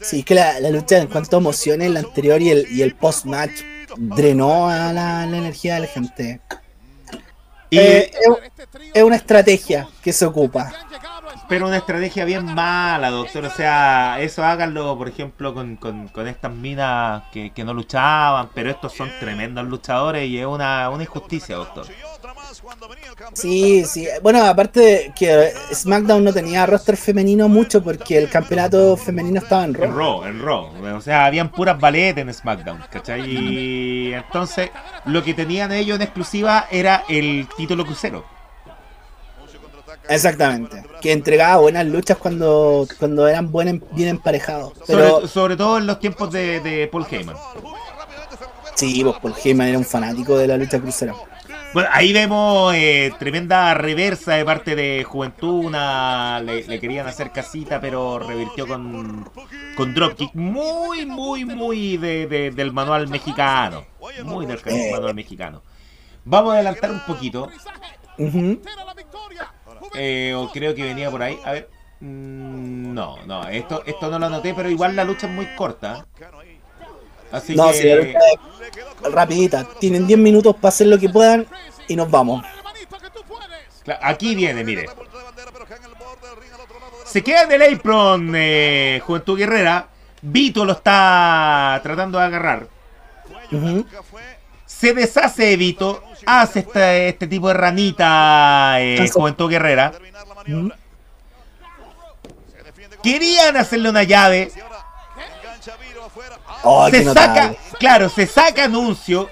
Sí, 0.00 0.20
es 0.20 0.24
que 0.24 0.34
la, 0.34 0.60
la 0.60 0.70
lucha 0.70 0.98
en 0.98 1.08
cuanto 1.08 1.36
a 1.36 1.40
emociones, 1.40 1.90
la 1.90 2.00
anterior 2.00 2.40
y 2.40 2.50
el, 2.50 2.66
y 2.70 2.82
el 2.82 2.94
post-match 2.94 3.62
drenó 3.96 4.68
a 4.68 4.92
la, 4.92 5.26
la 5.26 5.36
energía 5.36 5.74
de 5.74 5.80
la 5.80 5.86
gente. 5.86 6.40
Y, 7.70 7.78
Eh, 7.78 8.10
es, 8.12 8.52
es 8.94 9.02
una 9.02 9.16
estrategia 9.16 9.88
que 10.02 10.12
se 10.12 10.24
ocupa. 10.26 10.72
Pero 11.48 11.66
una 11.66 11.76
estrategia 11.78 12.24
bien 12.24 12.44
mala, 12.54 13.10
doctor. 13.10 13.44
O 13.44 13.50
sea, 13.50 14.20
eso 14.20 14.42
háganlo, 14.44 14.96
por 14.96 15.08
ejemplo, 15.08 15.52
con, 15.54 15.76
con- 15.76 16.08
con 16.08 16.26
estas 16.28 16.52
minas 16.52 17.24
que, 17.32 17.50
que 17.50 17.64
no 17.64 17.74
luchaban, 17.74 18.48
pero 18.54 18.70
estos 18.70 18.92
son 18.92 19.10
tremendos 19.20 19.66
luchadores 19.66 20.28
y 20.28 20.38
es 20.38 20.46
una, 20.46 20.88
una 20.90 21.02
injusticia, 21.02 21.56
doctor. 21.56 21.86
Sí, 23.34 23.84
sí. 23.84 24.06
Bueno, 24.22 24.44
aparte 24.44 25.12
que 25.16 25.52
SmackDown 25.72 26.22
no 26.24 26.32
tenía 26.32 26.66
roster 26.66 26.96
femenino 26.96 27.48
mucho 27.48 27.82
porque 27.82 28.18
el 28.18 28.28
campeonato 28.28 28.96
femenino 28.96 29.38
estaba 29.40 29.64
en 29.64 29.70
En 29.70 29.80
Raw. 29.80 29.90
Raw, 29.92 30.24
en 30.24 30.42
Raw. 30.42 30.96
O 30.96 31.00
sea, 31.00 31.24
habían 31.26 31.50
puras 31.50 31.78
ballet 31.78 32.16
en 32.18 32.32
SmackDown, 32.32 32.82
¿cachai? 32.90 33.22
Y 33.28 34.12
entonces, 34.12 34.70
lo 35.06 35.22
que 35.22 35.34
tenían 35.34 35.72
ellos 35.72 35.96
en 35.96 36.02
exclusiva 36.02 36.66
era 36.70 37.04
el 37.08 37.48
título 37.56 37.84
crucero. 37.84 38.24
Exactamente. 40.08 40.82
Que 41.00 41.12
entregaba 41.12 41.56
buenas 41.58 41.86
luchas 41.86 42.16
cuando, 42.18 42.86
cuando 42.98 43.26
eran 43.28 43.50
buen, 43.52 43.82
bien 43.92 44.08
emparejados. 44.08 44.72
Pero 44.86 45.08
Sobre, 45.14 45.28
sobre 45.28 45.56
todo 45.56 45.78
en 45.78 45.86
los 45.86 45.98
tiempos 46.00 46.30
de, 46.32 46.60
de 46.60 46.86
Paul 46.88 47.06
Heyman. 47.10 47.36
sí, 48.74 49.02
pues 49.04 49.16
Paul 49.20 49.34
Heyman 49.42 49.68
era 49.68 49.78
un 49.78 49.84
fanático 49.84 50.36
de 50.38 50.46
la 50.48 50.56
lucha 50.56 50.80
crucera. 50.80 51.14
Bueno, 51.74 51.88
ahí 51.92 52.12
vemos 52.12 52.74
eh, 52.74 53.14
tremenda 53.18 53.72
reversa 53.72 54.34
de 54.34 54.44
parte 54.44 54.76
de 54.76 55.04
Juventud. 55.04 55.64
Una, 55.64 56.38
le, 56.40 56.64
le 56.64 56.78
querían 56.78 57.06
hacer 57.06 57.32
casita, 57.32 57.80
pero 57.80 58.18
revirtió 58.18 58.66
con, 58.66 59.26
con 59.74 59.94
dropkick. 59.94 60.34
Muy, 60.34 61.06
muy, 61.06 61.46
muy 61.46 61.96
de, 61.96 62.26
de- 62.26 62.50
del 62.50 62.72
manual 62.72 63.08
mexicano. 63.08 63.86
Muy 64.24 64.44
del 64.44 64.60
Eh. 64.66 64.90
manual 64.92 65.14
mexicano. 65.14 65.62
Vamos 66.26 66.50
a 66.52 66.56
adelantar 66.56 66.90
un 66.90 67.00
poquito. 67.06 67.48
Ujú. 68.18 68.60
Eh, 69.94 70.34
o 70.36 70.50
creo 70.50 70.74
que 70.74 70.82
venía 70.84 71.10
por 71.10 71.22
ahí. 71.22 71.38
A 71.44 71.52
ver. 71.52 71.68
Mm, 72.00 72.92
No, 72.94 73.16
no, 73.26 73.46
esto, 73.48 73.82
esto 73.86 74.10
no 74.10 74.18
lo 74.18 74.26
anoté, 74.26 74.54
pero 74.54 74.68
igual 74.68 74.94
la 74.96 75.04
lucha 75.04 75.26
es 75.26 75.32
muy 75.32 75.46
corta. 75.56 76.06
Así 77.30 77.54
No, 77.54 77.70
que. 77.72 78.14
rapidita. 79.10 79.66
Tienen 79.80 80.06
10 80.06 80.18
minutos 80.18 80.54
para 80.56 80.68
hacer 80.68 80.86
lo 80.88 80.98
que 80.98 81.08
puedan 81.08 81.46
y 81.88 81.96
nos 81.96 82.10
vamos. 82.10 82.44
Aquí 84.00 84.34
viene, 84.34 84.62
mire. 84.64 84.86
Se 87.06 87.22
queda 87.22 87.42
en 87.42 87.52
el 87.52 87.74
apron 87.74 88.32
eh, 88.34 89.00
Juventud 89.04 89.36
Guerrera. 89.38 89.88
Vito 90.22 90.64
lo 90.64 90.72
está 90.72 91.80
tratando 91.82 92.18
de 92.18 92.24
agarrar. 92.24 92.66
Se 94.66 94.94
deshace 94.94 95.44
de 95.46 95.56
Vito. 95.56 96.02
Hace 96.26 96.60
este, 96.60 97.08
este 97.08 97.26
tipo 97.26 97.48
de 97.48 97.54
ranita 97.54 98.80
eh. 98.80 99.08
Juventud 99.12 99.50
Guerrera. 99.50 99.92
Ujú. 100.46 100.70
Querían 103.02 103.56
hacerle 103.56 103.90
una 103.90 104.04
llave. 104.04 104.52
Oh, 106.62 106.88
se 106.88 107.04
saca, 107.04 107.54
claro, 107.78 108.08
se 108.08 108.26
saca 108.26 108.64
anuncio 108.64 109.28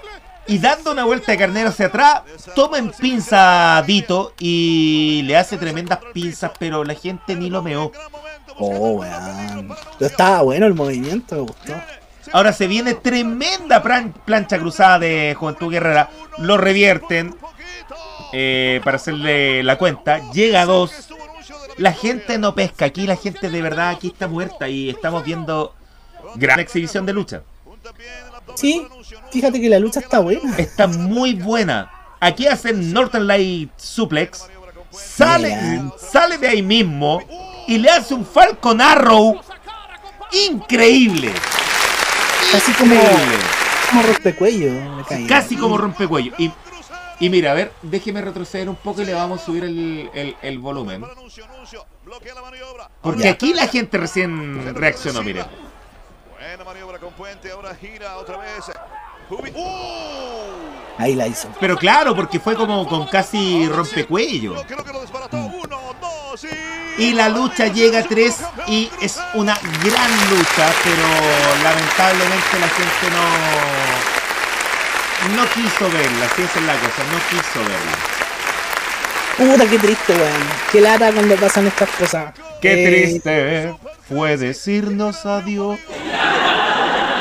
y 0.47 0.57
dando 0.57 0.91
una 0.91 1.05
vuelta 1.05 1.31
de 1.31 1.37
carnero 1.37 1.69
hacia 1.69 1.85
atrás, 1.85 2.23
toma 2.55 2.77
en 2.77 2.91
pinza 2.91 3.77
a 3.77 3.81
Vito 3.83 4.33
y 4.39 5.21
le 5.23 5.37
hace 5.37 5.57
tremendas 5.57 5.99
pinzas, 6.13 6.51
pero 6.59 6.83
la 6.83 6.95
gente 6.95 7.35
ni 7.35 7.49
lo 7.49 7.61
meó. 7.61 7.91
Oh, 8.57 8.91
weón. 8.99 9.73
Estaba 9.99 10.41
bueno 10.41 10.65
el 10.65 10.73
movimiento, 10.73 11.35
me 11.35 11.41
gustó. 11.41 11.73
Ahora 12.33 12.53
se 12.53 12.67
viene 12.67 12.93
tremenda 12.93 13.81
plan- 13.83 14.13
plancha 14.25 14.57
cruzada 14.57 14.99
de 14.99 15.35
Juventud 15.37 15.69
Guerrera, 15.71 16.09
lo 16.37 16.57
revierten 16.57 17.35
eh, 18.33 18.79
para 18.83 18.95
hacerle 18.97 19.63
la 19.63 19.77
cuenta, 19.77 20.19
llega 20.31 20.61
a 20.61 20.65
dos. 20.65 21.09
La 21.77 21.93
gente 21.93 22.37
no 22.37 22.53
pesca, 22.55 22.85
aquí 22.85 23.07
la 23.07 23.15
gente 23.15 23.49
de 23.49 23.61
verdad 23.61 23.89
aquí 23.89 24.07
está 24.07 24.27
muerta 24.27 24.67
y 24.69 24.89
estamos 24.89 25.23
viendo 25.25 25.73
gran 26.35 26.59
exhibición 26.59 27.05
de 27.05 27.13
lucha. 27.13 27.41
Sí, 28.55 28.85
fíjate 29.31 29.59
que 29.59 29.69
la 29.69 29.79
lucha 29.79 29.99
está 29.99 30.19
buena. 30.19 30.55
está 30.57 30.87
muy 30.87 31.33
buena. 31.33 31.91
Aquí 32.19 32.47
hacen 32.47 32.93
Northern 32.93 33.25
Light 33.27 33.71
Suplex. 33.77 34.47
Sale, 34.91 35.57
sale 35.97 36.37
de 36.37 36.49
ahí 36.49 36.61
mismo 36.61 37.21
y 37.67 37.77
le 37.77 37.89
hace 37.89 38.13
un 38.13 38.25
Falcon 38.25 38.79
Arrow 38.81 39.39
increíble. 40.49 41.31
Casi 42.51 42.71
como, 42.73 42.95
como 43.89 44.01
rompecuello. 44.03 44.71
Casi 45.27 45.55
como 45.57 45.77
rompecuello. 45.77 46.33
Y, 46.37 46.51
y 47.19 47.29
mira, 47.29 47.51
a 47.51 47.53
ver, 47.53 47.71
déjeme 47.81 48.21
retroceder 48.21 48.67
un 48.69 48.75
poco 48.75 49.01
y 49.01 49.05
le 49.05 49.13
vamos 49.13 49.41
a 49.41 49.45
subir 49.45 49.63
el, 49.63 50.09
el- 50.13 50.35
el 50.41 50.59
volumen. 50.59 51.03
Porque 53.01 53.23
Ya. 53.23 53.31
aquí 53.31 53.53
la 53.53 53.67
gente 53.67 53.97
recién 53.97 54.75
reaccionó, 54.75 55.21
mire. 55.23 55.45
Buena 56.39 56.63
maniobra 56.63 56.99
con 56.99 57.13
Puente, 57.13 57.51
ahora 57.51 57.75
gira 57.75 58.17
otra 58.17 58.37
vez. 58.37 58.65
¡Uh! 59.29 59.61
Ahí 60.97 61.15
la 61.15 61.27
hizo. 61.27 61.47
Pero 61.59 61.77
claro, 61.77 62.13
porque 62.15 62.39
fue 62.39 62.55
como 62.55 62.85
con 62.87 63.07
casi 63.07 63.67
rompecuello. 63.69 64.55
Creo 64.67 64.83
que 64.83 64.91
lo 64.91 65.01
desbarató. 65.01 65.37
Uno, 65.37 65.67
dos 65.69 65.80
y... 66.97 67.13
La 67.13 67.29
lucha 67.29 67.67
llega 67.67 67.99
a 67.99 68.03
3 68.03 68.35
y 68.67 68.89
es 69.01 69.19
una 69.33 69.57
gran 69.83 70.11
lucha, 70.29 70.71
pero 70.83 71.63
lamentablemente 71.63 72.59
la 72.59 72.67
gente 72.69 73.09
no 73.11 73.25
no 75.35 75.43
quiso 75.49 75.89
verla, 75.91 76.25
esa 76.25 76.41
es 76.59 76.65
la 76.65 76.73
cosa, 76.75 77.03
no 77.11 77.19
quiso 77.29 77.59
verla. 77.59 77.97
Puta, 79.37 79.69
qué 79.69 79.79
triste, 79.79 80.13
weón. 80.13 80.49
Qué 80.71 80.81
lata 80.81 81.11
cuando 81.11 81.35
pasan 81.35 81.67
estas 81.67 81.89
cosas. 81.91 82.33
Qué 82.61 82.73
Eh, 82.73 82.87
triste 82.87 83.73
fue 84.07 84.37
decirnos 84.37 85.25
adiós. 85.25 85.79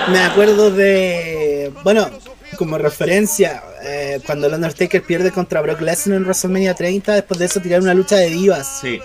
Me 0.08 0.20
acuerdo 0.24 0.70
de. 0.70 1.72
Bueno, 1.84 2.10
como 2.56 2.78
referencia, 2.78 3.62
eh, 3.82 4.20
cuando 4.26 4.46
el 4.46 4.54
Undertaker 4.54 5.02
pierde 5.02 5.30
contra 5.30 5.60
Brock 5.60 5.80
Lesnar 5.80 6.16
en 6.18 6.24
WrestleMania 6.24 6.74
30, 6.74 7.14
después 7.14 7.38
de 7.38 7.46
eso 7.46 7.60
tiraron 7.60 7.84
una 7.84 7.94
lucha 7.94 8.16
de 8.16 8.28
divas. 8.30 8.78
Sí. 8.80 9.00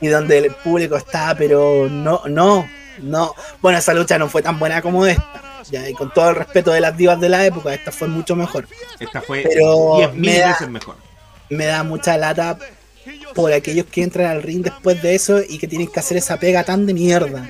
Y 0.00 0.08
donde 0.08 0.38
el 0.38 0.50
público 0.52 0.96
está, 0.96 1.34
pero 1.36 1.88
no, 1.90 2.22
no, 2.26 2.68
no. 3.02 3.34
Bueno, 3.60 3.78
esa 3.78 3.94
lucha 3.94 4.18
no 4.18 4.28
fue 4.28 4.42
tan 4.42 4.58
buena 4.58 4.80
como 4.82 5.04
esta. 5.06 5.42
Ya, 5.70 5.88
y 5.88 5.92
con 5.92 6.12
todo 6.12 6.30
el 6.30 6.36
respeto 6.36 6.70
de 6.70 6.80
las 6.80 6.96
divas 6.96 7.20
de 7.20 7.28
la 7.28 7.44
época, 7.44 7.74
esta 7.74 7.90
fue 7.92 8.08
mucho 8.08 8.34
mejor. 8.36 8.66
Esta 9.00 9.20
fue 9.20 9.42
Pero 9.48 9.96
10.000 9.98 10.12
me 10.14 10.38
da- 10.38 10.48
veces 10.48 10.68
mejor. 10.68 10.96
Me 11.50 11.66
da 11.66 11.82
mucha 11.82 12.16
lata 12.16 12.58
por 13.34 13.52
aquellos 13.52 13.86
que 13.86 14.02
entran 14.02 14.26
al 14.30 14.42
ring 14.42 14.62
después 14.62 15.02
de 15.02 15.14
eso 15.14 15.40
y 15.46 15.58
que 15.58 15.66
tienen 15.66 15.88
que 15.88 15.98
hacer 16.00 16.16
esa 16.16 16.38
pega 16.38 16.62
tan 16.64 16.86
de 16.86 16.94
mierda. 16.94 17.48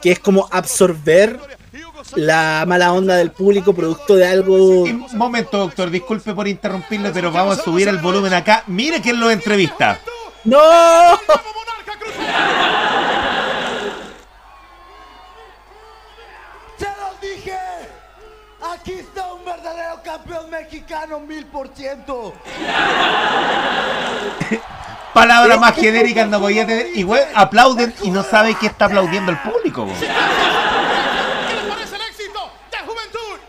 Que 0.00 0.12
es 0.12 0.18
como 0.18 0.48
absorber 0.50 1.38
la 2.16 2.64
mala 2.66 2.92
onda 2.92 3.16
del 3.16 3.30
público 3.30 3.74
producto 3.74 4.16
de 4.16 4.26
algo... 4.26 4.82
Un 4.82 5.06
momento, 5.16 5.58
doctor, 5.58 5.90
disculpe 5.90 6.34
por 6.34 6.48
interrumpirle, 6.48 7.10
pero 7.10 7.30
vamos 7.30 7.58
a 7.58 7.62
subir 7.62 7.88
el 7.88 7.98
volumen 7.98 8.32
acá. 8.34 8.64
Mire 8.66 9.00
quién 9.00 9.20
lo 9.20 9.30
entrevista. 9.30 9.98
¡No! 10.44 10.58
¡Se 16.78 16.86
los 16.86 17.20
dije! 17.20 17.58
Aquí 18.72 18.92
está 18.92 19.32
un 19.32 19.44
verdadero 19.44 20.02
campeón 20.02 20.50
mexicano, 20.50 21.20
mil 21.20 21.46
por 21.46 21.68
ciento. 21.68 22.34
Palabra 25.12 25.56
más 25.56 25.74
genérica 25.74 26.24
no 26.26 26.40
podía 26.40 26.66
tener. 26.66 26.96
Igual 26.96 27.26
aplauden 27.34 27.94
y 28.02 28.10
no 28.10 28.22
sabe 28.22 28.54
que 28.54 28.66
está 28.66 28.84
aplaudiendo 28.86 29.32
el 29.32 29.38
público. 29.38 29.86
¿Qué 29.98 30.06
les 31.54 31.64
parece 31.64 31.96
el 31.96 32.02
éxito 32.02 32.50
de 32.70 32.78
Juventud? 32.78 33.40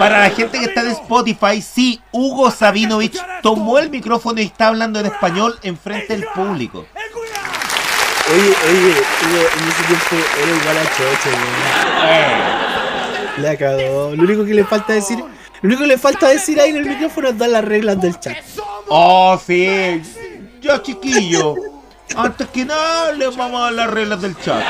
Para 0.00 0.20
la 0.20 0.30
gente 0.30 0.58
que 0.58 0.64
está 0.64 0.80
en 0.80 0.92
Spotify, 0.92 1.60
sí, 1.60 2.00
Hugo 2.10 2.50
Sabinovich 2.50 3.20
tomó 3.42 3.78
el 3.78 3.90
micrófono 3.90 4.40
y 4.40 4.44
está 4.44 4.68
hablando 4.68 4.98
en 4.98 5.04
español 5.04 5.58
enfrente 5.62 6.16
del 6.16 6.24
público. 6.34 6.86
Oye, 8.32 8.54
oye, 8.70 8.94
Hugo, 8.94 9.42
en 9.58 9.68
ese 9.68 9.82
tiempo 9.84 10.16
era 10.42 10.56
igual 10.56 10.78
a 10.78 10.84
Choche, 10.84 11.30
weón. 11.30 12.08
Eh, 12.08 13.42
La 13.42 13.56
cagó. 13.58 14.16
Lo 14.16 14.22
único 14.22 14.46
que 14.46 14.54
le 14.54 14.64
falta 14.64 14.94
decir, 14.94 15.18
lo 15.18 15.26
único 15.68 15.82
que 15.82 15.88
le 15.88 15.98
falta 15.98 16.28
decir 16.28 16.58
ahí 16.62 16.70
en 16.70 16.76
el 16.76 16.86
micrófono 16.86 17.28
es 17.28 17.36
dar 17.36 17.50
las 17.50 17.64
reglas 17.64 18.00
del 18.00 18.18
chat. 18.18 18.38
Oh, 18.88 19.38
sí. 19.46 20.00
Ya, 20.62 20.80
chiquillo. 20.80 21.56
Antes 22.16 22.48
que 22.48 22.64
nada, 22.64 23.12
le 23.12 23.28
vamos 23.28 23.60
a 23.60 23.64
dar 23.64 23.72
las 23.74 23.90
reglas 23.90 24.22
del 24.22 24.34
chat. 24.38 24.62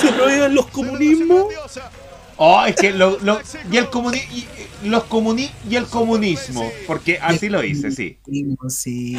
Se 0.00 0.10
prohíben 0.12 0.54
los 0.54 0.66
comunismos. 0.68 1.44
Oh, 2.38 2.64
es 2.64 2.76
que 2.76 2.92
lo, 2.92 3.18
lo- 3.20 3.40
y 3.70 3.76
el 3.76 3.90
comuni 3.90 4.18
y, 4.18 4.46
los 4.88 5.04
comuni 5.04 5.50
y 5.68 5.74
el 5.74 5.86
comunismo, 5.86 6.70
porque 6.86 7.18
así 7.20 7.48
lo 7.48 7.62
hice, 7.64 7.90
sí. 7.90 8.16
Sí. 8.68 9.14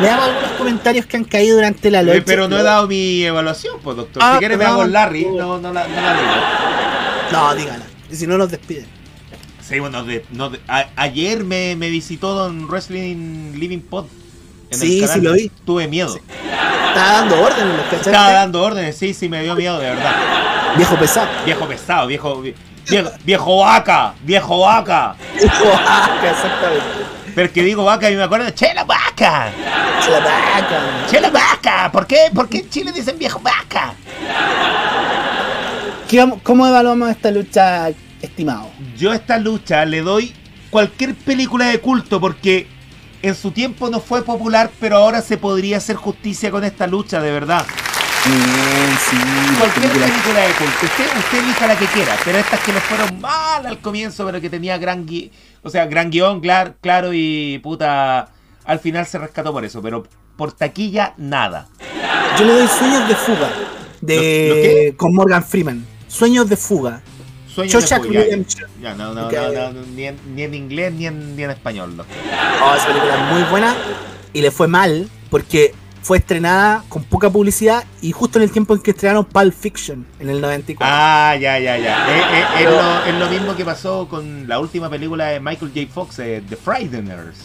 Le 0.00 0.06
damos 0.06 0.28
algunos 0.28 0.52
comentarios 0.52 1.06
que 1.06 1.16
han 1.18 1.24
caído 1.24 1.56
durante 1.56 1.90
la 1.90 2.00
Eh, 2.00 2.04
noche. 2.04 2.22
pero 2.24 2.48
no 2.48 2.58
he 2.58 2.62
dado 2.62 2.86
mi 2.88 3.22
evaluación, 3.24 3.76
pues 3.82 3.96
doctor. 3.96 4.22
Ah, 4.24 4.34
si 4.34 4.38
quieres 4.38 4.56
me 4.58 4.64
perdón. 4.64 4.80
hago 4.80 4.90
Larry, 4.90 5.24
no, 5.26 5.58
no 5.58 5.72
la, 5.72 5.86
no 5.88 5.94
la 6.00 6.12
digo. 6.14 6.32
No, 7.32 7.54
dígala. 7.54 7.84
Si 8.10 8.26
no 8.26 8.38
nos 8.38 8.50
despiden. 8.50 8.86
Sí, 9.60 9.78
bueno, 9.80 10.02
de- 10.04 10.24
no, 10.32 10.48
de- 10.48 10.60
a- 10.66 10.88
ayer 10.96 11.44
me, 11.44 11.76
me 11.76 11.90
visitó 11.90 12.32
Don 12.34 12.68
Wrestling 12.68 13.52
Living 13.58 13.80
Pod. 13.80 14.06
En 14.70 14.80
el 14.82 14.86
Sí, 14.88 15.00
canal. 15.00 15.14
sí 15.16 15.20
lo 15.22 15.32
vi. 15.32 15.50
Tuve 15.64 15.88
miedo. 15.88 16.14
Está 16.16 17.12
dando 17.12 17.40
órdenes. 17.42 17.92
Estaba 17.92 18.32
dando 18.32 18.62
órdenes, 18.62 18.96
sí, 18.96 19.14
sí, 19.14 19.28
me 19.28 19.42
dio 19.42 19.54
miedo, 19.54 19.78
de 19.78 19.90
verdad. 19.90 20.14
Viejo 20.76 20.96
pesado. 20.96 21.28
Viejo 21.44 21.66
pesado, 21.66 22.06
viejo. 22.06 22.42
Viejo, 22.88 23.10
viejo 23.24 23.58
vaca, 23.58 24.14
viejo 24.22 24.60
vaca. 24.60 25.14
Viejo 25.38 25.64
vaca, 25.68 26.30
exactamente. 26.30 26.84
Pero 27.34 27.52
que 27.52 27.62
digo 27.62 27.84
vaca 27.84 28.10
y 28.10 28.16
me 28.16 28.22
acuerdo, 28.22 28.50
¡Chela 28.50 28.82
vaca! 28.84 29.50
Se 30.00 30.10
la 30.10 30.18
vaca. 30.20 30.80
¡Chela 31.08 31.30
vaca! 31.30 31.92
¿Por 31.92 32.06
qué? 32.06 32.30
¿Por 32.34 32.48
qué 32.48 32.58
en 32.58 32.70
Chile 32.70 32.90
dicen 32.92 33.18
viejo 33.18 33.38
vaca? 33.40 33.92
¿Qué 36.08 36.18
vamos- 36.18 36.38
¿Cómo 36.42 36.66
evaluamos 36.66 37.10
esta 37.10 37.30
lucha, 37.30 37.90
estimado? 38.22 38.70
Yo 38.96 39.12
a 39.12 39.16
esta 39.16 39.38
lucha 39.38 39.84
le 39.84 40.00
doy 40.00 40.34
cualquier 40.70 41.14
película 41.14 41.66
de 41.66 41.80
culto 41.80 42.18
porque 42.20 42.66
en 43.22 43.34
su 43.34 43.50
tiempo 43.50 43.90
no 43.90 44.00
fue 44.00 44.22
popular, 44.22 44.70
pero 44.80 44.96
ahora 44.96 45.22
se 45.22 45.36
podría 45.38 45.78
hacer 45.78 45.96
justicia 45.96 46.50
con 46.50 46.64
esta 46.64 46.86
lucha, 46.86 47.20
de 47.20 47.32
verdad. 47.32 47.64
Bien, 48.24 48.98
sí. 49.10 49.16
Cualquier 49.58 49.92
película 49.92 50.40
de 50.40 50.52
culto, 50.54 50.86
usted, 50.86 51.04
usted 51.18 51.38
elija 51.38 51.66
la 51.66 51.78
que 51.78 51.86
quiera, 51.86 52.16
pero 52.24 52.38
estas 52.38 52.60
que 52.60 52.72
le 52.72 52.80
fueron 52.80 53.20
mal 53.20 53.64
al 53.66 53.78
comienzo, 53.80 54.26
pero 54.26 54.40
que 54.40 54.50
tenía 54.50 54.76
gran 54.78 55.06
gui 55.06 55.30
o 55.62 55.70
sea, 55.70 55.86
gran 55.86 56.10
guion, 56.10 56.40
clar- 56.40 56.74
claro, 56.80 57.10
y 57.12 57.58
puta, 57.62 58.28
al 58.64 58.78
final 58.80 59.06
se 59.06 59.18
rescató 59.18 59.52
por 59.52 59.64
eso, 59.64 59.82
pero 59.82 60.04
por 60.36 60.52
taquilla, 60.52 61.14
nada. 61.16 61.68
Yo 62.38 62.44
le 62.44 62.52
doy 62.52 62.68
sueños 62.68 63.08
de 63.08 63.14
fuga. 63.16 63.50
De, 64.00 64.84
¿Lo- 64.86 64.90
lo? 64.92 64.96
Con 64.96 65.14
Morgan 65.14 65.44
Freeman. 65.44 65.84
Sueños 66.06 66.48
de 66.48 66.56
fuga. 66.56 67.00
Sueño 67.66 67.80
de 67.80 68.46
ya, 68.80 68.94
no, 68.94 69.12
no, 69.12 69.30
no, 69.30 69.52
no, 69.52 69.72
no, 69.72 69.82
ni, 69.94 70.04
en, 70.04 70.16
ni 70.34 70.42
en 70.42 70.54
inglés 70.54 70.92
ni 70.92 71.06
en, 71.06 71.34
ni 71.34 71.42
en 71.42 71.50
español. 71.50 71.96
doctor. 71.96 72.16
Oh, 72.62 72.74
esa 72.76 72.86
película 72.86 73.14
es 73.14 73.32
muy 73.32 73.42
buena. 73.50 73.74
Y 74.32 74.42
le 74.42 74.50
fue 74.50 74.68
mal 74.68 75.08
porque 75.30 75.74
fue 76.02 76.18
estrenada 76.18 76.84
con 76.88 77.02
poca 77.02 77.28
publicidad 77.30 77.84
y 78.00 78.12
justo 78.12 78.38
en 78.38 78.44
el 78.44 78.50
tiempo 78.50 78.74
en 78.74 78.80
que 78.80 78.92
estrenaron 78.92 79.24
Pulp 79.24 79.52
Fiction 79.52 80.06
en 80.20 80.30
el 80.30 80.40
94. 80.40 80.86
Ah, 80.88 81.34
ya, 81.34 81.58
ya, 81.58 81.76
ya. 81.76 82.08
Eh, 82.08 82.22
eh, 82.32 82.44
es, 82.60 82.64
lo, 82.64 83.04
es 83.04 83.14
lo 83.14 83.28
mismo 83.28 83.56
que 83.56 83.64
pasó 83.64 84.08
con 84.08 84.46
la 84.46 84.60
última 84.60 84.88
película 84.88 85.26
de 85.26 85.40
Michael 85.40 85.72
J. 85.74 85.92
Fox, 85.92 86.18
eh, 86.20 86.42
The 86.48 86.56
Frighteners. 86.56 87.38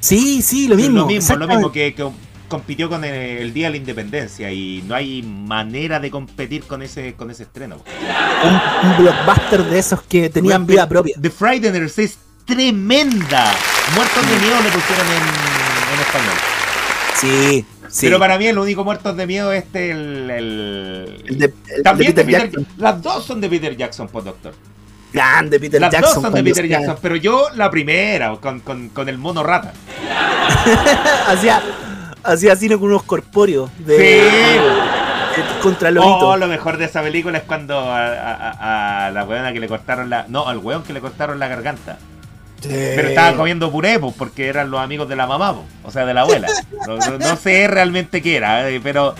sí, 0.00 0.42
sí, 0.42 0.68
lo 0.68 0.76
mismo. 0.76 1.00
Lo 1.00 1.06
mismo, 1.06 1.36
lo 1.36 1.48
mismo 1.48 1.72
que, 1.72 1.94
que 1.94 2.06
compitió 2.50 2.90
con 2.90 3.02
el, 3.04 3.14
el 3.14 3.54
Día 3.54 3.68
de 3.68 3.70
la 3.70 3.76
Independencia 3.78 4.52
y 4.52 4.84
no 4.86 4.94
hay 4.94 5.22
manera 5.22 5.98
de 6.00 6.10
competir 6.10 6.64
con 6.64 6.82
ese 6.82 7.14
con 7.14 7.30
ese 7.30 7.44
estreno. 7.44 7.76
Un, 8.44 8.90
un 8.90 8.96
blockbuster 8.98 9.64
de 9.64 9.78
esos 9.78 10.02
que 10.02 10.28
tenían 10.28 10.66
vida 10.66 10.86
propia. 10.86 11.14
The 11.18 11.30
Frighteners 11.30 11.98
es 11.98 12.18
tremenda. 12.44 13.54
Muertos 13.94 14.28
de 14.28 14.36
miedo 14.38 14.56
le 14.62 14.70
pusieron 14.70 15.06
en, 15.06 15.94
en 15.94 16.00
español. 16.00 16.36
Sí, 17.16 17.64
sí. 17.88 18.06
Pero 18.06 18.18
para 18.18 18.36
mí 18.38 18.46
el 18.46 18.58
único 18.58 18.84
Muertos 18.84 19.16
de 19.16 19.26
miedo 19.26 19.52
es 19.52 19.64
este 19.64 19.90
el, 19.92 20.30
el- 20.30 21.24
El 21.28 21.38
de- 21.38 21.54
el 21.76 21.82
también 21.82 22.14
de 22.14 22.24
Peter. 22.24 22.50
Las 22.76 23.00
dos 23.02 23.24
son 23.24 23.40
de 23.40 23.48
Peter 23.48 23.76
Jackson, 23.76 24.08
pues 24.08 24.24
doctor. 24.26 24.52
Grande 25.12 25.58
Peter 25.58 25.80
Las 25.80 25.90
Jackson. 25.92 26.14
dos 26.14 26.22
son 26.22 26.32
de 26.34 26.42
Peter 26.44 26.68
Jackson, 26.68 26.96
pero 27.02 27.16
yo 27.16 27.48
la 27.56 27.68
primera, 27.70 28.36
con, 28.36 28.60
con, 28.60 28.90
con 28.90 29.08
el 29.08 29.18
mono 29.18 29.42
rata. 29.42 29.72
hacía, 31.26 31.60
hacía 32.24 32.56
cine 32.56 32.76
con 32.76 32.88
unos 32.88 33.02
corpóreos 33.02 33.70
de, 33.78 33.96
Sí. 33.96 34.02
de- 34.02 35.60
contra 35.62 35.90
Lobito. 35.90 36.28
Oh, 36.30 36.36
lo 36.36 36.46
mejor 36.48 36.76
de 36.76 36.84
esa 36.86 37.02
película 37.02 37.38
es 37.38 37.44
cuando 37.44 37.78
a, 37.78 38.06
a- 38.06 38.50
a- 38.50 39.06
a 39.06 39.10
la 39.10 39.24
weona 39.24 39.52
que 39.52 39.60
le 39.60 39.68
cortaron 39.68 40.10
la. 40.10 40.26
No, 40.28 40.46
al 40.48 40.58
weón 40.58 40.82
que 40.82 40.92
le 40.92 41.00
cortaron 41.00 41.38
la 41.38 41.48
garganta. 41.48 41.98
Sí. 42.60 42.68
Pero 42.68 43.08
estaba 43.08 43.36
comiendo 43.36 43.70
puré, 43.70 43.98
pues, 43.98 44.14
porque 44.18 44.46
eran 44.48 44.70
los 44.70 44.80
amigos 44.80 45.08
de 45.08 45.16
la 45.16 45.26
mamá, 45.26 45.54
pues, 45.54 45.66
o 45.84 45.90
sea, 45.90 46.04
de 46.04 46.12
la 46.14 46.22
abuela. 46.22 46.48
No, 46.86 46.96
no- 46.96 47.18
no 47.18 47.36
sé 47.36 47.66
realmente 47.68 48.20
qué 48.22 48.36
era, 48.36 48.68
eh, 48.68 48.80
pero. 48.82 49.14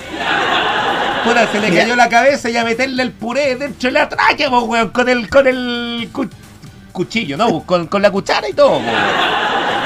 Puta, 1.25 1.47
se 1.53 1.61
le 1.61 1.69
cayó 1.75 1.97
la 1.97 2.09
cabeza 2.09 2.49
y 2.49 2.57
a 2.57 2.65
meterle 2.65 3.03
el 3.03 3.13
puré 3.13 3.55
dentro 3.57 3.89
de 3.89 3.93
la 3.93 4.09
tráquea, 4.09 4.49
pues, 4.51 4.63
weón, 4.65 4.89
con 4.89 5.09
el, 5.09 5.29
con 5.29 5.47
el 5.47 6.09
cu- 6.13 6.29
cuchillo, 6.93 7.37
¿no? 7.37 7.61
Con, 7.65 7.87
con 7.89 8.01
la 8.03 8.11
cuchara 8.11 8.49
y 8.49 8.53
todo, 8.55 8.79
pues, 8.79 8.85
weón. 8.87 9.80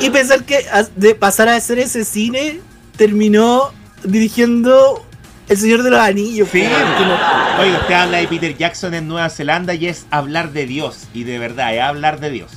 Y 0.00 0.10
pensar 0.10 0.44
que 0.44 0.64
de 0.96 1.14
pasar 1.14 1.48
a 1.48 1.56
hacer 1.56 1.78
ese 1.78 2.04
cine 2.04 2.60
terminó 2.96 3.70
dirigiendo 4.04 5.04
El 5.48 5.56
Señor 5.56 5.82
de 5.82 5.90
los 5.90 6.00
Anillos. 6.00 6.48
Sí, 6.52 6.62
no- 6.62 7.60
Oiga, 7.62 7.78
usted 7.80 7.94
habla 7.94 8.18
de 8.18 8.28
Peter 8.28 8.56
Jackson 8.56 8.92
en 8.94 9.08
Nueva 9.08 9.30
Zelanda 9.30 9.72
y 9.74 9.86
es 9.86 10.06
hablar 10.10 10.52
de 10.52 10.66
Dios. 10.66 11.06
Y 11.14 11.24
de 11.24 11.38
verdad, 11.38 11.74
es 11.74 11.80
hablar 11.82 12.20
de 12.20 12.30
Dios. 12.30 12.52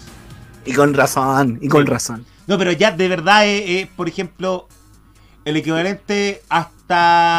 Y 0.66 0.74
con 0.74 0.94
razón, 0.94 1.58
y 1.62 1.70
con 1.70 1.86
Sí. 1.86 1.92
razón. 1.92 2.26
No, 2.48 2.58
pero 2.58 2.72
ya 2.74 2.92
de 2.92 3.08
verdad 3.08 3.46
es, 3.48 3.84
es, 3.84 3.88
por 3.88 4.10
ejemplo, 4.10 4.68
el 5.46 5.56
equivalente 5.56 6.42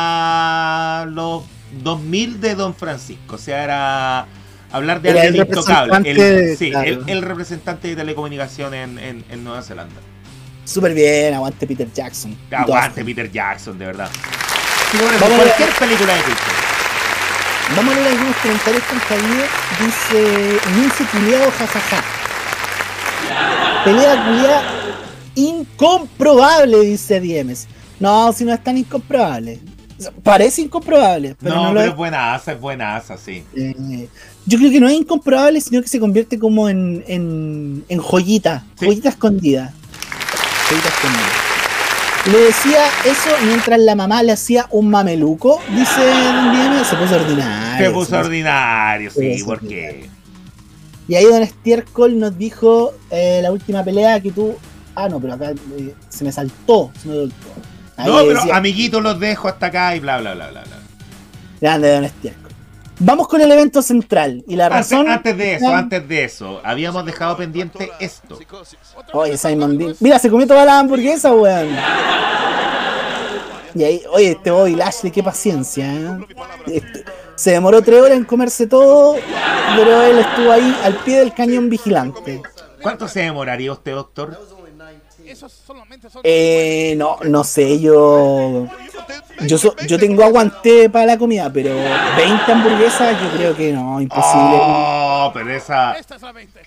hasta 0.00 1.04
los 1.10 1.42
2000 1.82 2.40
de 2.40 2.54
Don 2.54 2.74
Francisco. 2.74 3.34
O 3.34 3.38
sea, 3.38 3.62
era 3.64 4.26
hablar 4.72 5.00
de 5.02 5.10
Era 5.10 5.22
alguien 5.22 5.42
el 5.42 5.48
intocable. 5.48 5.92
El, 5.96 6.04
representante, 6.16 6.56
sí, 6.56 6.70
claro. 6.70 6.88
el, 6.88 7.08
el 7.08 7.22
representante 7.22 7.88
de 7.88 7.96
telecomunicación 7.96 8.74
en, 8.74 8.98
en- 8.98 9.24
en 9.30 9.44
Nueva 9.44 9.62
Zelanda. 9.62 9.96
Súper 10.64 10.94
bien, 10.94 11.34
aguante 11.34 11.66
Peter 11.66 11.88
Jackson. 11.92 12.36
Aguante. 12.52 13.04
Peter 13.04 13.30
Jackson, 13.30 13.78
de 13.78 13.86
verdad. 13.86 14.08
Sí, 14.92 14.98
ver. 14.98 15.18
cualquier 15.18 15.70
película 15.70 16.14
de 16.14 16.22
culto. 16.22 16.42
Vamos 17.76 17.94
a 17.94 17.98
leer 18.00 18.08
algunos 18.12 18.36
comentarios 18.36 18.82
han 18.92 18.98
caído. 19.08 19.44
Dice 19.80 20.60
Nince 20.76 21.04
culiado, 21.04 21.50
jajaja. 21.52 22.04
Pelea 23.84 24.24
culiada 24.26 24.62
incomprobable, 25.34 26.80
dice 26.80 27.20
Diemes. 27.20 27.66
No, 27.98 28.32
si 28.32 28.44
no 28.44 28.52
es 28.52 28.62
tan 28.62 28.76
incomprobable. 28.76 29.58
Parece 30.22 30.62
incomprobable, 30.62 31.36
pero 31.40 31.54
no, 31.54 31.68
pero 31.74 31.90
es. 31.90 31.96
buena 31.96 32.34
asa, 32.34 32.52
es 32.52 32.60
buena 32.60 32.96
asa, 32.96 33.16
sí. 33.16 33.44
Eh, 33.54 34.08
yo 34.46 34.58
creo 34.58 34.70
que 34.70 34.80
no 34.80 34.88
es 34.88 34.94
incomprobable, 34.94 35.60
sino 35.60 35.82
que 35.82 35.88
se 35.88 36.00
convierte 36.00 36.38
como 36.38 36.68
en, 36.68 37.04
en, 37.06 37.84
en 37.88 37.98
joyita, 37.98 38.64
Sí. 38.78 38.86
joyita 38.86 39.08
escondida. 39.10 39.72
Joyita 40.68 40.88
escondida. 40.88 41.28
Le 42.32 42.38
decía 42.38 42.78
eso 43.06 43.30
mientras 43.46 43.80
la 43.80 43.94
mamá 43.94 44.22
le 44.22 44.32
hacía 44.32 44.66
un 44.70 44.90
mameluco, 44.90 45.58
dice 45.74 46.00
Don 46.00 46.84
se 46.84 46.96
puso 46.96 47.14
ordinario. 47.16 47.86
Se 47.86 47.90
puso 47.92 48.18
ordinario, 48.18 49.10
sí, 49.10 49.30
puso 49.32 49.46
porque. 49.46 50.08
Y 51.08 51.14
ahí 51.14 51.24
Don 51.24 51.44
Stiercol 51.46 52.18
nos 52.18 52.36
dijo 52.36 52.92
eh, 53.10 53.40
la 53.42 53.50
última 53.50 53.82
pelea 53.82 54.20
que 54.20 54.30
tú. 54.32 54.54
Ah, 54.94 55.08
no, 55.08 55.18
pero 55.18 55.32
acá 55.34 55.52
eh, 55.52 55.94
se 56.10 56.24
me 56.24 56.30
saltó, 56.30 56.90
se 57.00 57.08
me 57.08 57.14
soltó. 57.14 57.34
Ahí 58.00 58.06
No, 58.06 58.18
pero 58.26 58.54
amiguitos 58.54 59.02
los 59.02 59.18
dejo 59.20 59.48
hasta 59.48 59.66
acá 59.66 59.94
y 59.96 60.00
bla, 60.00 60.18
bla, 60.18 60.34
bla, 60.34 60.48
bla. 60.50 60.62
bla. 60.62 60.76
Grande 61.60 61.92
Don 61.92 62.08
Stiercol. 62.08 62.50
Vamos 63.02 63.28
con 63.28 63.40
el 63.40 63.50
evento 63.50 63.80
central. 63.80 64.44
Y 64.46 64.56
la 64.56 64.66
Antes, 64.66 64.90
razón. 64.90 65.08
antes 65.08 65.36
de 65.36 65.54
eso, 65.54 65.74
antes 65.74 66.06
de 66.08 66.24
eso, 66.24 66.60
habíamos 66.62 67.04
dejado 67.06 67.36
pendiente 67.36 67.90
esto. 67.98 68.38
Oye, 69.14 69.36
Simon 69.38 69.78
Dean. 69.78 69.94
Mira, 70.00 70.18
se 70.18 70.28
comió 70.28 70.46
toda 70.46 70.64
la 70.66 70.78
hamburguesa, 70.80 71.32
weón. 71.32 71.68
Y 73.74 73.84
ahí, 73.84 74.02
oye, 74.12 74.32
este 74.32 74.50
Bobby 74.50 74.74
Lashley, 74.74 75.12
qué 75.12 75.22
paciencia, 75.22 75.92
¿eh? 75.94 76.18
Este- 76.66 77.04
se 77.36 77.52
demoró 77.52 77.80
tres 77.80 78.02
horas 78.02 78.18
en 78.18 78.24
comerse 78.24 78.66
todo, 78.66 79.14
pero 79.76 80.02
él 80.02 80.18
estuvo 80.18 80.52
ahí 80.52 80.76
al 80.84 80.94
pie 80.96 81.20
del 81.20 81.32
cañón 81.32 81.70
vigilante. 81.70 82.42
¿Cuánto 82.82 83.08
se 83.08 83.20
demoraría 83.20 83.72
usted, 83.72 83.94
doctor? 83.94 84.38
Eh, 86.24 86.94
no, 86.96 87.18
no 87.24 87.44
sé, 87.44 87.80
yo. 87.80 88.66
Yo, 89.40 89.56
so- 89.58 89.74
yo 89.86 89.98
tengo 89.98 90.22
aguanté 90.24 90.90
para 90.90 91.06
la 91.06 91.18
comida, 91.18 91.50
pero 91.52 91.70
20 92.16 92.52
hamburguesas, 92.52 93.16
yo 93.22 93.30
creo 93.36 93.56
que 93.56 93.72
no, 93.72 94.00
imposible. 94.00 94.58
Oh, 94.60 95.30
pero 95.32 95.50
esa. 95.52 95.96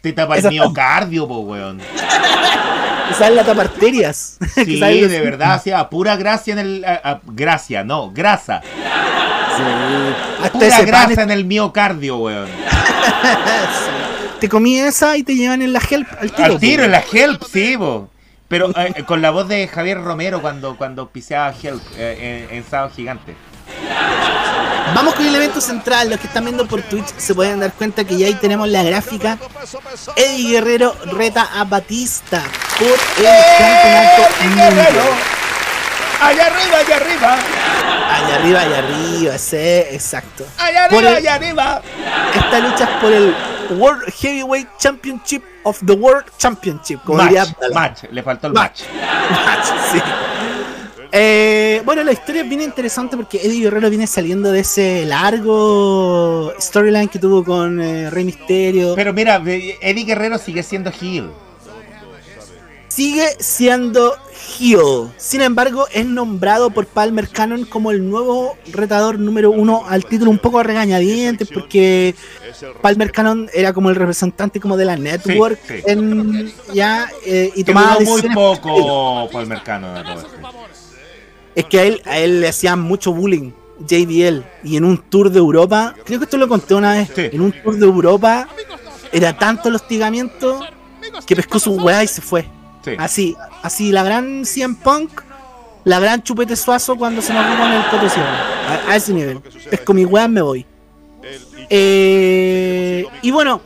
Te 0.02 0.14
tapa 0.14 0.38
el 0.38 0.50
miocardio, 0.50 1.28
po, 1.28 1.40
weón. 1.42 1.80
Esa 3.12 3.28
es 3.28 3.36
la 3.36 3.44
taparterias. 3.44 4.38
Sí, 4.56 4.80
de 4.80 5.20
verdad, 5.20 5.62
sí, 5.64 5.72
a 5.72 5.90
pura 5.90 6.16
gracia 6.16 6.54
en 6.54 6.60
el. 6.60 6.86
a- 6.86 7.02
a- 7.04 7.22
gracia, 7.26 7.84
no, 7.84 8.12
grasa. 8.12 8.62
Hasta 10.42 10.52
Pura 10.52 10.78
pan 10.78 10.86
grasa 10.88 11.22
en 11.24 11.32
el 11.32 11.46
miocardio, 11.46 12.18
weón. 12.18 12.48
te 14.40 14.50
comí 14.50 14.80
esa 14.80 15.16
y 15.16 15.24
te 15.24 15.36
llevan 15.36 15.62
en 15.62 15.74
la 15.74 15.80
help 15.88 16.08
al 16.20 16.32
tiro. 16.32 16.54
Al 16.54 16.60
tiro, 16.60 16.80
po. 16.80 16.86
en 16.86 16.92
la 16.92 17.04
Help, 17.12 17.44
sí, 17.52 17.78
po. 17.78 18.10
Pero 18.54 18.70
eh, 18.78 19.04
con 19.08 19.20
la 19.20 19.32
voz 19.32 19.48
de 19.48 19.68
Javier 19.68 20.00
Romero 20.00 20.40
cuando, 20.40 20.78
cuando 20.78 21.08
piseaba 21.10 21.52
Help 21.60 21.82
eh, 21.98 22.48
en, 22.52 22.58
en 22.58 22.64
Sábado 22.70 22.92
Gigante. 22.96 23.36
Vamos 24.94 25.16
con 25.16 25.26
el 25.26 25.34
evento 25.34 25.60
central. 25.60 26.12
Los 26.12 26.20
que 26.20 26.28
están 26.28 26.46
viendo 26.46 26.68
por 26.68 26.84
Twitch 26.84 27.16
se 27.18 27.34
pueden 27.34 27.62
dar 27.62 27.74
cuenta 27.74 28.04
que 28.04 28.16
ya 28.16 28.28
ahí 28.28 28.36
tenemos 28.36 28.70
la 28.70 28.84
gráfica. 28.84 29.40
Eddie 30.16 30.52
Guerrero 30.52 30.96
reta 31.14 31.50
a 31.60 31.64
Batista 31.64 32.44
por 32.78 32.90
el 32.90 33.26
campeonato 33.58 34.22
mundial. 34.44 35.00
¡Allá 36.22 36.46
arriba, 36.46 36.78
allá 36.78 36.96
arriba! 36.98 37.38
Allá 38.14 38.36
arriba, 38.36 38.62
allá 38.62 38.78
arriba, 38.78 39.38
sí, 39.40 39.58
exacto. 39.58 40.46
¡Allá 40.60 40.84
arriba, 40.86 41.10
el- 41.10 41.16
allá 41.16 41.34
arriba! 41.34 41.82
Esta 42.36 42.60
lucha 42.60 42.84
es 42.84 42.90
por 43.02 43.12
el 43.12 43.36
World 43.72 44.14
Heavyweight 44.14 44.68
Championship 44.78 45.44
of 45.64 45.80
the 45.86 45.94
World 45.94 46.26
Championship. 46.38 47.02
Como 47.04 47.24
Match, 47.24 47.50
match, 47.74 48.04
le 48.12 48.24
faltó 48.24 48.48
el 48.48 48.54
Match. 48.54 48.82
match. 48.92 49.68
Sí. 49.92 50.00
Eh, 51.16 51.84
bueno, 51.86 52.04
la 52.04 52.12
historia 52.12 52.42
es 52.42 52.50
bien 52.50 52.62
interesante 52.62 53.16
porque 53.16 53.38
Eddie 53.38 53.62
Guerrero 53.62 53.88
viene 53.92 54.08
saliendo 54.08 54.52
de 54.52 54.62
ese 54.62 55.06
largo 55.06 56.52
storyline 56.60 57.08
que 57.08 57.20
tuvo 57.20 57.44
con 57.44 57.80
eh, 57.80 58.10
Rey 58.10 58.26
Misterio. 58.26 58.96
Pero 58.96 59.14
mira, 59.14 59.36
Eddie 59.46 60.06
Guerrero 60.06 60.40
sigue 60.40 60.64
siendo 60.64 60.92
heel. 60.92 61.30
Sigue 62.88 63.28
siendo 63.40 64.16
heel. 64.60 65.10
Sin 65.18 65.42
embargo, 65.42 65.88
es 65.92 66.06
nombrado 66.06 66.70
por 66.70 66.86
Palmer 66.86 67.28
Cannon 67.30 67.66
como 67.66 67.92
el 67.92 68.08
nuevo 68.10 68.58
retador 68.72 69.18
número 69.20 69.52
uno 69.52 69.84
al 69.88 70.06
título 70.06 70.32
un 70.32 70.40
poco 70.40 70.60
a 70.60 70.64
regañadientes 70.64 71.50
porque 71.54 72.16
Palmer 72.82 73.12
Cannon 73.12 73.50
era 73.54 73.74
como 73.74 73.90
el 73.90 73.96
representante 73.96 74.60
como 74.60 74.78
de 74.78 74.86
la 74.86 74.96
network 74.98 75.60
sí. 75.68 75.76
en- 75.86 76.54
ya 76.74 77.08
eh, 77.26 77.52
y 77.56 77.64
tomaba 77.64 77.98
muy 78.00 78.22
poco 78.34 79.30
todo 79.32 79.42
esto. 79.42 80.28
Es 81.56 81.66
que 81.66 81.80
a 81.80 81.84
él, 81.84 82.02
a 82.06 82.18
él 82.18 82.42
le 82.42 82.48
hacían 82.48 82.80
mucho 82.82 83.14
bullying, 83.14 83.52
JBL. 83.88 84.44
Y 84.64 84.78
en 84.78 84.86
un 84.86 84.98
tour 84.98 85.30
de 85.30 85.40
Europa, 85.40 85.94
creo 86.04 86.20
que 86.20 86.26
esto 86.26 86.38
lo 86.38 86.48
conté 86.48 86.74
una 86.74 86.94
vez, 86.94 87.10
Sí. 87.16 87.30
en 87.32 87.42
un 87.42 87.52
tour 87.52 87.76
de 87.78 87.86
Europa 87.86 88.48
era 89.12 89.38
tanto 89.38 89.70
el 89.70 89.76
hostigamiento 89.76 90.62
que 91.28 91.36
pescó 91.36 91.60
su 91.60 91.74
weá 91.76 92.04
y 92.04 92.08
se 92.08 92.22
fue. 92.22 92.48
Sí. 92.84 92.92
Así, 92.98 93.36
así 93.62 93.92
la 93.92 94.04
gran 94.04 94.46
CM 94.46 94.76
Punk, 94.76 95.22
la 95.86 96.00
gran 96.00 96.22
chupete 96.24 96.56
suazo 96.56 96.96
cuando 96.96 97.22
se 97.22 97.34
nos 97.34 97.46
con 97.90 98.02
el 98.02 98.10
Sierra. 98.10 98.40
A, 98.88 98.92
a 98.92 98.96
ese 98.96 99.14
nivel. 99.14 99.40
Pesco 99.70 99.94
mi 99.94 100.06
weá, 100.06 100.28
me 100.28 100.42
voy. 100.42 100.66
Eh, 101.70 103.06
y 103.22 103.32
bueno, 103.32 103.62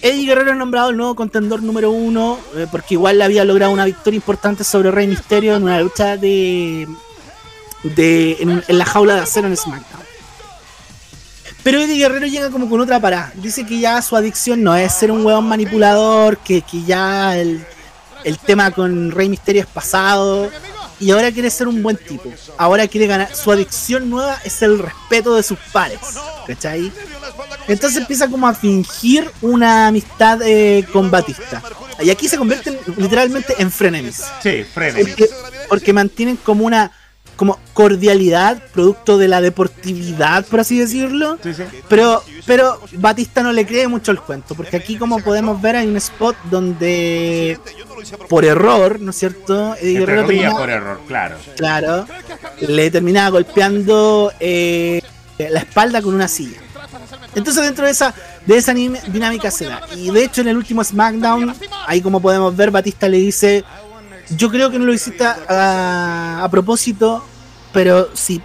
Eddie 0.00 0.26
Guerrero 0.26 0.52
es 0.52 0.56
nombrado 0.56 0.90
el 0.90 0.96
nuevo 0.96 1.14
contendor 1.14 1.62
número 1.62 1.90
uno, 1.90 2.38
eh, 2.56 2.66
porque 2.70 2.94
igual 2.94 3.20
había 3.20 3.44
logrado 3.44 3.72
una 3.72 3.84
victoria 3.84 4.16
importante 4.16 4.64
sobre 4.64 4.90
Rey 4.90 5.06
Misterio 5.06 5.56
en 5.56 5.64
una 5.64 5.80
lucha 5.80 6.16
de, 6.16 6.88
de 7.82 8.36
en, 8.40 8.64
en 8.66 8.78
la 8.78 8.84
jaula 8.84 9.14
de 9.14 9.20
acero 9.20 9.48
en 9.48 9.56
SmackDown. 9.56 10.06
Pero 11.62 11.80
Eddie 11.80 11.98
Guerrero 11.98 12.26
llega 12.26 12.50
como 12.50 12.70
con 12.70 12.80
otra 12.80 13.00
parada. 13.00 13.32
Dice 13.34 13.66
que 13.66 13.80
ya 13.80 14.00
su 14.00 14.14
adicción 14.14 14.62
no 14.62 14.76
es 14.76 14.92
ser 14.92 15.10
un 15.10 15.26
huevón 15.26 15.48
manipulador, 15.48 16.38
que, 16.38 16.62
que 16.62 16.84
ya 16.84 17.36
el, 17.36 17.66
el 18.26 18.38
tema 18.40 18.72
con 18.72 19.12
Rey 19.12 19.28
Misterio 19.28 19.62
es 19.62 19.68
pasado. 19.68 20.50
Y 20.98 21.10
ahora 21.10 21.30
quiere 21.30 21.48
ser 21.48 21.68
un 21.68 21.82
buen 21.82 21.96
tipo. 21.96 22.32
Ahora 22.58 22.88
quiere 22.88 23.06
ganar. 23.06 23.34
Su 23.34 23.52
adicción 23.52 24.10
nueva 24.10 24.40
es 24.44 24.62
el 24.62 24.78
respeto 24.78 25.36
de 25.36 25.42
sus 25.42 25.58
pares. 25.72 26.00
¿Cachai? 26.46 26.90
Entonces 27.68 27.98
empieza 27.98 28.28
como 28.28 28.48
a 28.48 28.54
fingir 28.54 29.30
una 29.42 29.86
amistad 29.86 30.40
eh, 30.42 30.84
con 30.92 31.10
Batista. 31.10 31.62
Y 32.00 32.10
aquí 32.10 32.28
se 32.28 32.36
convierten 32.36 32.78
literalmente 32.96 33.54
en 33.58 33.70
frenemies. 33.70 34.24
Sí, 34.42 34.64
frenemies. 34.64 35.08
Porque, 35.08 35.30
porque 35.68 35.92
mantienen 35.92 36.36
como 36.36 36.66
una 36.66 36.90
como 37.36 37.58
cordialidad, 37.74 38.62
producto 38.72 39.18
de 39.18 39.28
la 39.28 39.40
deportividad, 39.40 40.44
por 40.46 40.60
así 40.60 40.78
decirlo. 40.78 41.38
Sí, 41.42 41.54
sí. 41.54 41.62
Pero, 41.88 42.22
pero 42.46 42.80
Batista 42.92 43.42
no 43.42 43.52
le 43.52 43.66
cree 43.66 43.86
mucho 43.88 44.10
el 44.10 44.20
cuento, 44.20 44.54
porque 44.54 44.76
aquí 44.76 44.96
como 44.96 45.20
podemos 45.20 45.60
ver 45.60 45.76
hay 45.76 45.86
un 45.86 45.96
spot 45.96 46.36
donde 46.50 47.58
por 48.28 48.44
error, 48.44 49.00
¿no 49.00 49.10
es 49.10 49.16
cierto? 49.16 49.74
Eddie 49.76 50.00
Guerrero 50.00 50.56
por 50.56 50.70
error, 50.70 51.00
claro. 51.06 51.36
Claro. 51.56 52.06
Le 52.60 52.90
terminaba 52.90 53.30
golpeando 53.30 54.32
eh, 54.40 55.02
la 55.38 55.60
espalda 55.60 56.00
con 56.02 56.14
una 56.14 56.28
silla. 56.28 56.60
Entonces 57.34 57.62
dentro 57.62 57.84
de 57.84 57.90
esa 57.90 58.14
de 58.46 58.56
esa 58.56 58.72
dinámica 58.72 59.50
se 59.50 59.66
da. 59.66 59.82
Y 59.94 60.10
de 60.10 60.24
hecho 60.24 60.40
en 60.40 60.48
el 60.48 60.56
último 60.56 60.82
SmackDown, 60.82 61.54
ahí 61.86 62.00
como 62.00 62.20
podemos 62.20 62.56
ver, 62.56 62.70
Batista 62.70 63.08
le 63.08 63.18
dice, 63.18 63.64
yo 64.30 64.50
creo 64.50 64.70
que 64.70 64.78
no 64.78 64.84
lo 64.86 64.92
hiciste 64.92 65.24
a, 65.24 66.40
a 66.42 66.48
propósito, 66.50 67.24
pero 67.72 68.08
si 68.14 68.40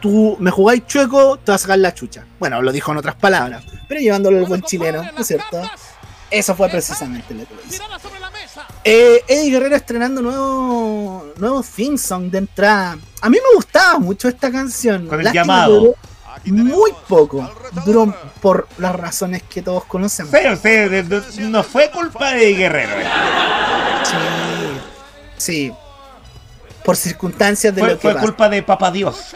tú 0.00 0.36
me 0.40 0.50
jugáis 0.50 0.86
chueco, 0.86 1.38
te 1.38 1.50
vas 1.52 1.60
a 1.60 1.64
sacar 1.64 1.78
la 1.78 1.94
chucha. 1.94 2.24
Bueno, 2.38 2.60
lo 2.62 2.72
dijo 2.72 2.92
en 2.92 2.98
otras 2.98 3.14
palabras, 3.14 3.64
pero 3.88 4.00
llevándolo 4.00 4.38
al 4.38 4.44
buen 4.46 4.62
chileno, 4.62 5.02
¿no 5.02 5.20
es 5.20 5.26
cierto? 5.26 5.62
Eso 6.30 6.54
fue 6.56 6.68
precisamente 6.68 7.32
lo 7.34 7.44
que 7.46 7.54
hizo. 7.68 7.82
Eh, 8.82 9.22
Eddie 9.28 9.50
Guerrero 9.50 9.76
estrenando 9.76 10.20
nuevo, 10.20 11.32
nuevo 11.36 11.62
theme 11.62 11.96
song 11.96 12.24
de 12.30 12.38
entrada. 12.38 12.98
A 13.22 13.30
mí 13.30 13.36
me 13.36 13.54
gustaba 13.56 13.98
mucho 13.98 14.28
esta 14.28 14.50
canción. 14.50 15.06
Con 15.06 15.20
el 15.20 15.24
Lástima 15.24 15.42
llamado. 15.44 15.94
Muy 16.46 16.90
poco. 17.08 17.48
Duró 17.86 18.14
por 18.42 18.66
las 18.78 18.94
razones 18.96 19.42
que 19.44 19.62
todos 19.62 19.84
conocemos. 19.84 20.30
De- 20.32 21.22
no 21.38 21.62
fue 21.62 21.90
culpa 21.90 22.32
de 22.32 22.52
Guerrero. 22.54 22.92
eh. 22.98 23.04
Sí. 24.04 24.16
Sí. 25.44 25.72
Por 26.84 26.96
circunstancias 26.96 27.74
de 27.74 27.80
Fue, 27.80 27.90
lo 27.90 27.94
que 27.96 28.00
fue 28.02 28.14
pasa. 28.14 28.24
culpa 28.24 28.48
de 28.48 28.62
Papá 28.62 28.90
Dios. 28.90 29.34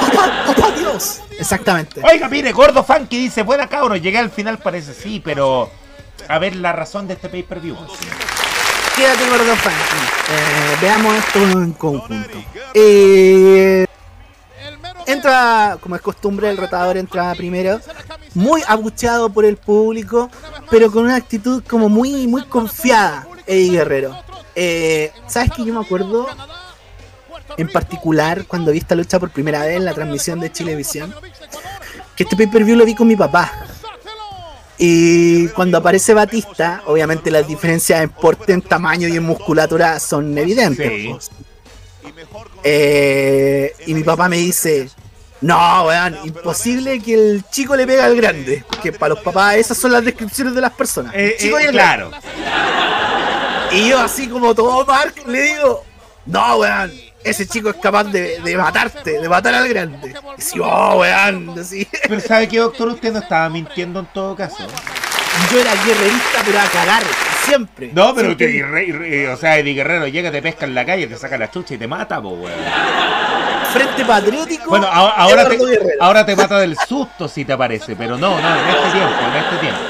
¡Papá, 0.00 0.44
papá 0.46 0.70
Dios! 0.72 1.20
Exactamente. 1.38 2.00
Oiga, 2.04 2.28
mire, 2.28 2.50
Gordo 2.52 2.82
Funky 2.82 3.16
dice, 3.16 3.42
buena 3.42 3.68
cabros, 3.68 4.00
llegué 4.00 4.18
al 4.18 4.30
final 4.30 4.58
parece 4.58 4.94
sí, 4.94 5.20
pero 5.24 5.70
a 6.28 6.38
ver 6.38 6.56
la 6.56 6.72
razón 6.72 7.06
de 7.06 7.14
este 7.14 7.28
pay-per-view. 7.28 7.76
Quédate 8.96 9.28
gordo 9.28 9.54
Funky. 9.56 10.04
Eh, 10.30 10.76
veamos 10.80 11.14
esto 11.16 11.38
en 11.38 11.72
conjunto. 11.72 12.38
Eh, 12.74 13.86
entra, 15.06 15.76
como 15.80 15.94
es 15.96 16.02
costumbre, 16.02 16.48
el 16.50 16.56
rotador 16.56 16.96
entra 16.96 17.34
primero, 17.34 17.80
muy 18.34 18.62
abucheado 18.66 19.28
por 19.30 19.44
el 19.44 19.56
público, 19.56 20.30
pero 20.70 20.90
con 20.90 21.04
una 21.04 21.16
actitud 21.16 21.62
como 21.68 21.88
muy, 21.88 22.26
muy 22.26 22.42
confiada, 22.44 23.26
Eddie 23.46 23.70
Guerrero. 23.70 24.16
Eh, 24.54 25.12
¿Sabes 25.26 25.50
que 25.52 25.64
yo 25.64 25.74
me 25.74 25.84
acuerdo? 25.84 26.26
en 27.56 27.68
particular 27.68 28.44
cuando 28.46 28.72
vi 28.72 28.78
esta 28.78 28.94
lucha 28.94 29.18
por 29.18 29.30
primera 29.30 29.64
vez 29.64 29.76
en 29.76 29.84
la 29.84 29.94
transmisión 29.94 30.40
de 30.40 30.52
Chilevisión, 30.52 31.14
que 32.14 32.24
este 32.24 32.36
pay-per-view 32.36 32.76
lo 32.76 32.84
vi 32.84 32.94
con 32.94 33.08
mi 33.08 33.16
papá. 33.16 33.66
Y 34.78 35.48
cuando 35.48 35.78
aparece 35.78 36.12
Batista, 36.12 36.82
obviamente 36.86 37.30
las 37.30 37.48
diferencias 37.48 38.02
en 38.02 38.10
porte, 38.10 38.52
en 38.52 38.60
tamaño 38.60 39.08
y 39.08 39.16
en 39.16 39.22
musculatura 39.22 39.98
son 40.00 40.36
evidentes. 40.36 41.24
Sí. 41.24 41.32
Eh, 42.62 43.72
y 43.86 43.94
mi 43.94 44.02
papá 44.02 44.28
me 44.28 44.36
dice, 44.36 44.90
no, 45.40 45.84
weón, 45.84 46.16
imposible 46.24 47.00
que 47.00 47.14
el 47.14 47.44
chico 47.50 47.76
le 47.76 47.86
pegue 47.86 48.00
al 48.02 48.16
grande. 48.16 48.64
Porque 48.68 48.92
para 48.92 49.14
los 49.14 49.22
papás 49.22 49.56
esas 49.56 49.76
son 49.76 49.92
las 49.92 50.04
descripciones 50.04 50.54
de 50.54 50.60
las 50.60 50.72
personas. 50.72 51.12
Eh, 51.14 51.34
El 51.34 51.36
chico 51.42 51.58
eh, 51.58 51.62
y 51.62 51.66
el 51.66 51.72
claro. 51.72 52.10
y 53.72 53.88
yo 53.88 54.00
así 54.00 54.28
como 54.28 54.54
todo 54.54 54.84
Mark 54.86 55.14
le 55.26 55.42
digo, 55.42 55.84
no, 56.26 56.56
weón, 56.56 56.92
ese 57.22 57.46
chico 57.46 57.70
es 57.70 57.76
capaz 57.76 58.04
de, 58.04 58.40
de 58.40 58.56
matarte, 58.56 59.20
de 59.20 59.28
matar 59.28 59.54
al 59.54 59.68
grande. 59.68 60.14
Y 60.38 60.40
así, 60.40 60.58
oh, 60.62 60.98
weón, 61.00 61.58
así. 61.58 61.86
Pero 62.08 62.20
¿sabe 62.20 62.48
qué, 62.48 62.58
doctor? 62.58 62.88
Usted 62.88 63.12
no 63.12 63.18
estaba 63.18 63.48
mintiendo 63.48 64.00
en 64.00 64.06
todo 64.06 64.34
caso. 64.36 64.56
Yo 65.52 65.60
era 65.60 65.74
guerrerista, 65.84 66.40
pero 66.46 66.58
a 66.60 66.64
cagar, 66.64 67.02
siempre. 67.44 67.90
No, 67.92 68.14
pero 68.14 68.28
Siempre. 68.28 68.62
usted, 68.62 68.70
Rey- 68.70 69.26
o 69.26 69.36
sea, 69.36 69.58
Eddie 69.58 69.74
Guerrero 69.74 70.06
llega, 70.08 70.30
te 70.32 70.40
pesca 70.40 70.64
en 70.64 70.74
la 70.74 70.86
calle, 70.86 71.06
te 71.08 71.16
saca 71.18 71.36
la 71.36 71.50
chucha 71.50 71.74
y 71.74 71.78
te 71.78 71.86
mata, 71.86 72.22
po, 72.22 72.30
weón. 72.30 72.54
Frente 73.76 74.04
Patriótico. 74.04 74.68
Bueno, 74.70 74.86
ahora 74.88 75.48
te, 75.48 75.58
ahora 76.00 76.26
te 76.26 76.36
mata 76.36 76.58
del 76.58 76.76
susto 76.88 77.28
si 77.28 77.44
te 77.44 77.52
aparece, 77.52 77.94
pero 77.96 78.16
no, 78.16 78.40
no, 78.40 78.48
en 78.56 78.68
este 78.68 78.90
tiempo, 78.92 79.14
en 79.30 79.36
este 79.36 79.56
tiempo. 79.58 79.80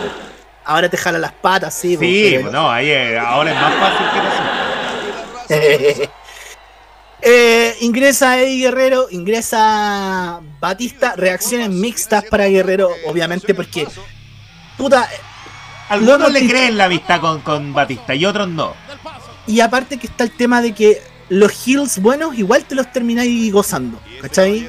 Ahora 0.65 0.89
te 0.89 0.97
jala 0.97 1.19
las 1.19 1.33
patas, 1.33 1.75
sí. 1.75 1.97
Sí, 1.97 2.39
pues, 2.41 2.53
no, 2.53 2.71
ahí 2.71 2.91
es- 2.91 3.19
ahora 3.19 3.51
es 3.53 3.57
más 3.61 3.75
fácil 3.75 4.07
que 5.49 5.55
te. 5.55 6.11
Eh, 7.29 7.75
ingresa 7.81 8.39
Eddie 8.41 8.61
Guerrero, 8.67 9.07
ingresa 9.11 10.39
Batista, 10.61 11.15
reacciones 11.17 11.71
mixtas 11.71 12.25
para 12.25 12.47
Guerrero, 12.47 12.91
obviamente 13.07 13.53
porque 13.55 13.87
puta, 14.77 15.09
Algunos 15.89 16.19
Luego 16.19 16.33
le 16.33 16.47
creen 16.47 16.77
la 16.77 16.85
amistad 16.85 17.21
con, 17.21 17.41
con 17.41 17.73
Batista 17.73 18.15
y 18.15 18.25
otros 18.27 18.47
no. 18.49 18.75
y 19.47 19.61
aparte 19.61 19.97
que 19.99 20.07
está 20.09 20.25
el 20.25 20.37
tema 20.37 20.61
de 20.61 20.73
que 20.75 21.03
los 21.29 21.67
heels 21.67 21.99
buenos 22.01 22.37
igual 22.39 22.65
te 22.65 22.75
los 22.75 22.91
termináis 22.93 23.53
gozando, 23.53 24.01
¿cachai? 24.23 24.69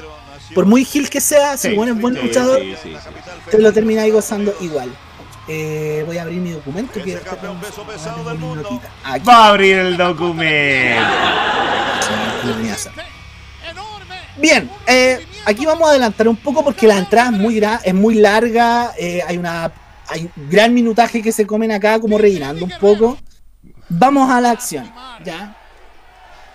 Por 0.54 0.64
muy 0.66 0.86
heel 0.92 1.08
que 1.10 1.20
sea, 1.20 1.56
si 1.56 1.68
Sí, 1.70 1.74
bueno 1.76 1.92
es 1.94 2.00
buen 2.00 2.14
sí, 2.14 2.20
luchador, 2.22 2.60
sí, 2.60 2.74
sí, 2.82 2.92
sí. 2.94 3.50
te 3.50 3.58
lo 3.58 3.72
termináis 3.72 4.12
gozando 4.12 4.54
igual. 4.60 4.90
Eh, 5.46 6.02
voy 6.06 6.18
a 6.18 6.22
abrir 6.22 6.40
mi 6.40 6.50
documento 6.50 7.02
que. 7.02 7.16
Aquí, 9.04 9.26
Va 9.26 9.44
a 9.44 9.48
abrir 9.48 9.76
el 9.78 9.96
documento. 9.96 11.02
Bien, 14.36 14.70
eh, 14.86 15.26
aquí 15.46 15.66
vamos 15.66 15.88
a 15.88 15.90
adelantar 15.92 16.28
un 16.28 16.36
poco 16.36 16.62
porque 16.62 16.86
la 16.86 16.98
entrada 16.98 17.30
es 17.30 17.36
muy, 17.36 17.56
gra- 17.60 17.80
es 17.82 17.94
muy 17.94 18.14
larga, 18.14 18.92
eh, 18.98 19.20
hay 19.26 19.36
una 19.36 19.72
hay 20.10 20.22
un 20.36 20.48
gran 20.48 20.72
minutaje 20.72 21.20
que 21.20 21.32
se 21.32 21.46
comen 21.46 21.70
acá 21.72 21.98
como 22.00 22.16
rellenando 22.16 22.64
un 22.64 22.72
poco. 22.80 23.18
Vamos 23.90 24.30
a 24.30 24.40
la 24.40 24.52
acción, 24.52 24.90
¿ya? 25.24 25.54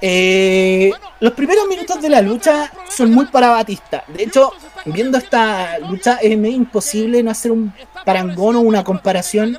Eh, 0.06 0.92
los 1.22 1.32
primeros 1.32 1.66
minutos 1.66 2.02
de 2.02 2.10
la 2.10 2.22
lucha 2.22 2.70
son 2.90 3.14
muy 3.14 3.26
para 3.28 3.52
Batista. 3.52 4.04
De 4.10 4.24
hecho, 4.24 4.52
viendo 4.84 5.18
esta 5.18 5.80
lucha 5.80 6.18
es 6.22 6.38
medio 6.38 6.58
imposible 6.58 7.24
no 7.24 7.32
hacer 7.32 7.54
un 7.54 7.74
parangón 8.04 8.58
o 8.58 8.60
una 8.60 8.84
comparación 8.84 9.58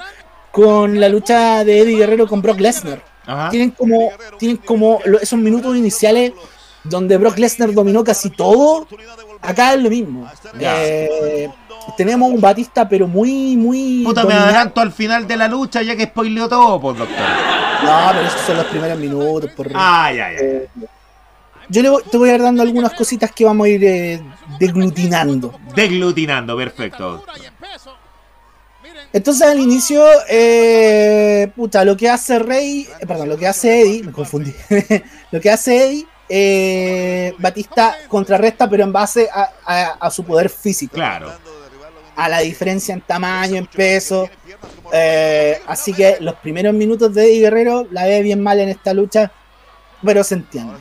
con 0.51 1.01
la 1.01 1.09
lucha 1.09 1.65
de 1.65 1.79
Eddie 1.81 1.97
Guerrero 1.97 2.29
con 2.29 2.43
Brock 2.43 2.61
Lesnar 2.61 3.03
Ajá. 3.27 3.49
tienen 3.49 3.71
como 3.71 4.11
tienen 4.39 4.59
como 4.59 5.01
esos 5.23 5.39
minutos 5.39 5.75
iniciales 5.77 6.33
donde 6.85 7.17
Brock 7.17 7.39
Lesnar 7.39 7.73
dominó 7.73 8.05
casi 8.05 8.29
todo 8.29 8.87
acá 9.41 9.73
es 9.73 9.81
lo 9.81 9.89
mismo. 9.89 10.31
Eh, 10.61 11.49
tenemos 11.97 12.31
un 12.31 12.43
Batista 12.43 12.87
pero 12.87 13.09
muy 13.09 13.57
muy 13.57 14.03
Puta, 14.05 14.25
me 14.25 14.35
adelanto 14.35 14.83
al 14.83 14.93
final 14.93 15.27
de 15.27 15.39
la 15.39 15.49
lucha 15.49 15.81
ya 15.81 15.97
que 15.97 16.05
spoileó 16.05 16.51
todo, 16.51 16.79
pues, 16.83 16.99
doctor. 16.99 17.25
No 17.83 18.09
pero 18.13 18.27
esos 18.27 18.41
son 18.43 18.57
los 18.57 18.67
primeros 18.67 18.99
minutos 18.99 19.51
por 19.53 19.71
Ah, 19.75 20.11
ya, 20.13 20.33
ya. 20.33 20.39
Eh, 20.39 20.69
yo 21.69 21.83
le 21.83 21.89
voy- 21.89 22.03
te 22.11 22.17
voy 22.19 22.31
a 22.31 22.35
ir 22.35 22.43
dando 22.43 22.63
algunas 22.63 22.93
cositas 22.95 23.31
que 23.33 23.45
vamos 23.45 23.67
a 23.67 23.71
ir 23.71 23.85
eh, 23.85 24.23
deglutinando 24.59 25.59
Deglutinando, 25.75 26.57
perfecto. 26.57 27.25
Entonces 29.13 29.47
al 29.49 29.61
inicio, 29.61 30.05
eh, 30.29 31.49
puta, 31.55 31.85
lo 31.85 31.97
que 31.97 32.09
hace 32.11 32.39
Rey, 32.41 32.89
eh, 33.01 33.07
perdón, 33.07 33.29
lo 33.29 33.37
que 33.39 33.47
hace 33.47 33.81
Eddie, 33.83 34.03
me 34.03 34.13
confundí, 34.13 34.53
lo 35.31 35.41
que 35.41 35.51
hace 35.51 35.87
Eddie, 35.87 36.07
eh, 36.29 37.33
Batista 37.39 37.97
contrarresta, 38.09 38.69
pero 38.69 38.83
en 38.83 38.93
base 38.93 39.29
a, 39.33 39.51
a- 39.65 39.97
a 40.01 40.11
su 40.11 40.25
poder 40.25 40.51
físico, 40.51 40.95
Claro. 40.97 41.33
A 42.17 42.29
la 42.29 42.41
diferencia 42.41 42.93
en 42.95 43.01
tamaño, 43.01 43.57
en 43.57 43.67
peso. 43.67 44.29
eh, 44.93 45.61
así 45.67 45.93
que 45.93 46.17
los 46.21 46.35
primeros 46.37 46.75
minutos 46.75 47.13
de 47.15 47.25
Eddie 47.25 47.41
Guerrero 47.41 47.87
la 47.91 48.05
ve 48.05 48.23
bien 48.23 48.43
mal 48.43 48.61
en 48.61 48.69
esta 48.69 48.93
lucha, 48.95 49.33
pero 50.05 50.23
se 50.25 50.35
entiende. 50.35 50.75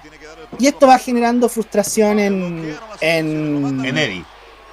Y 0.60 0.68
esto 0.68 0.88
va 0.88 0.97
generando 0.99 1.49
frustración 1.49 2.19
en, 2.19 2.77
en, 3.01 3.81
En 3.85 3.97
Eddie. 3.97 4.26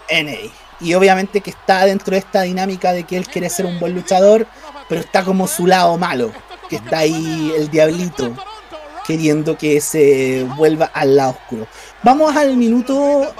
en 0.09 0.29
Eddie. 0.29 0.51
Y 0.81 0.95
obviamente 0.95 1.41
que 1.41 1.51
está 1.51 1.85
dentro 1.87 2.13
de 2.13 2.19
esta 2.19 2.43
dinámica 2.43 2.93
de 2.93 3.05
que 3.05 3.17
él 3.17 3.27
quiere 3.27 3.49
ser 3.51 3.67
un 3.67 3.79
buen 3.79 3.95
luchador, 3.95 4.47
pero 4.89 5.01
está 5.01 5.25
como 5.25 5.47
su 5.47 5.67
lado 5.67 5.97
malo, 5.99 6.33
que 6.69 6.77
está 6.77 6.99
ahí 6.99 7.53
el 7.57 7.71
diablito, 7.71 8.35
queriendo 9.07 9.57
que 9.59 9.81
se 9.81 10.45
vuelva 10.57 10.87
al 10.87 11.17
lado 11.17 11.31
oscuro. 11.33 11.67
Vamos 12.03 12.35
al 12.37 12.57
minuto, 12.57 13.35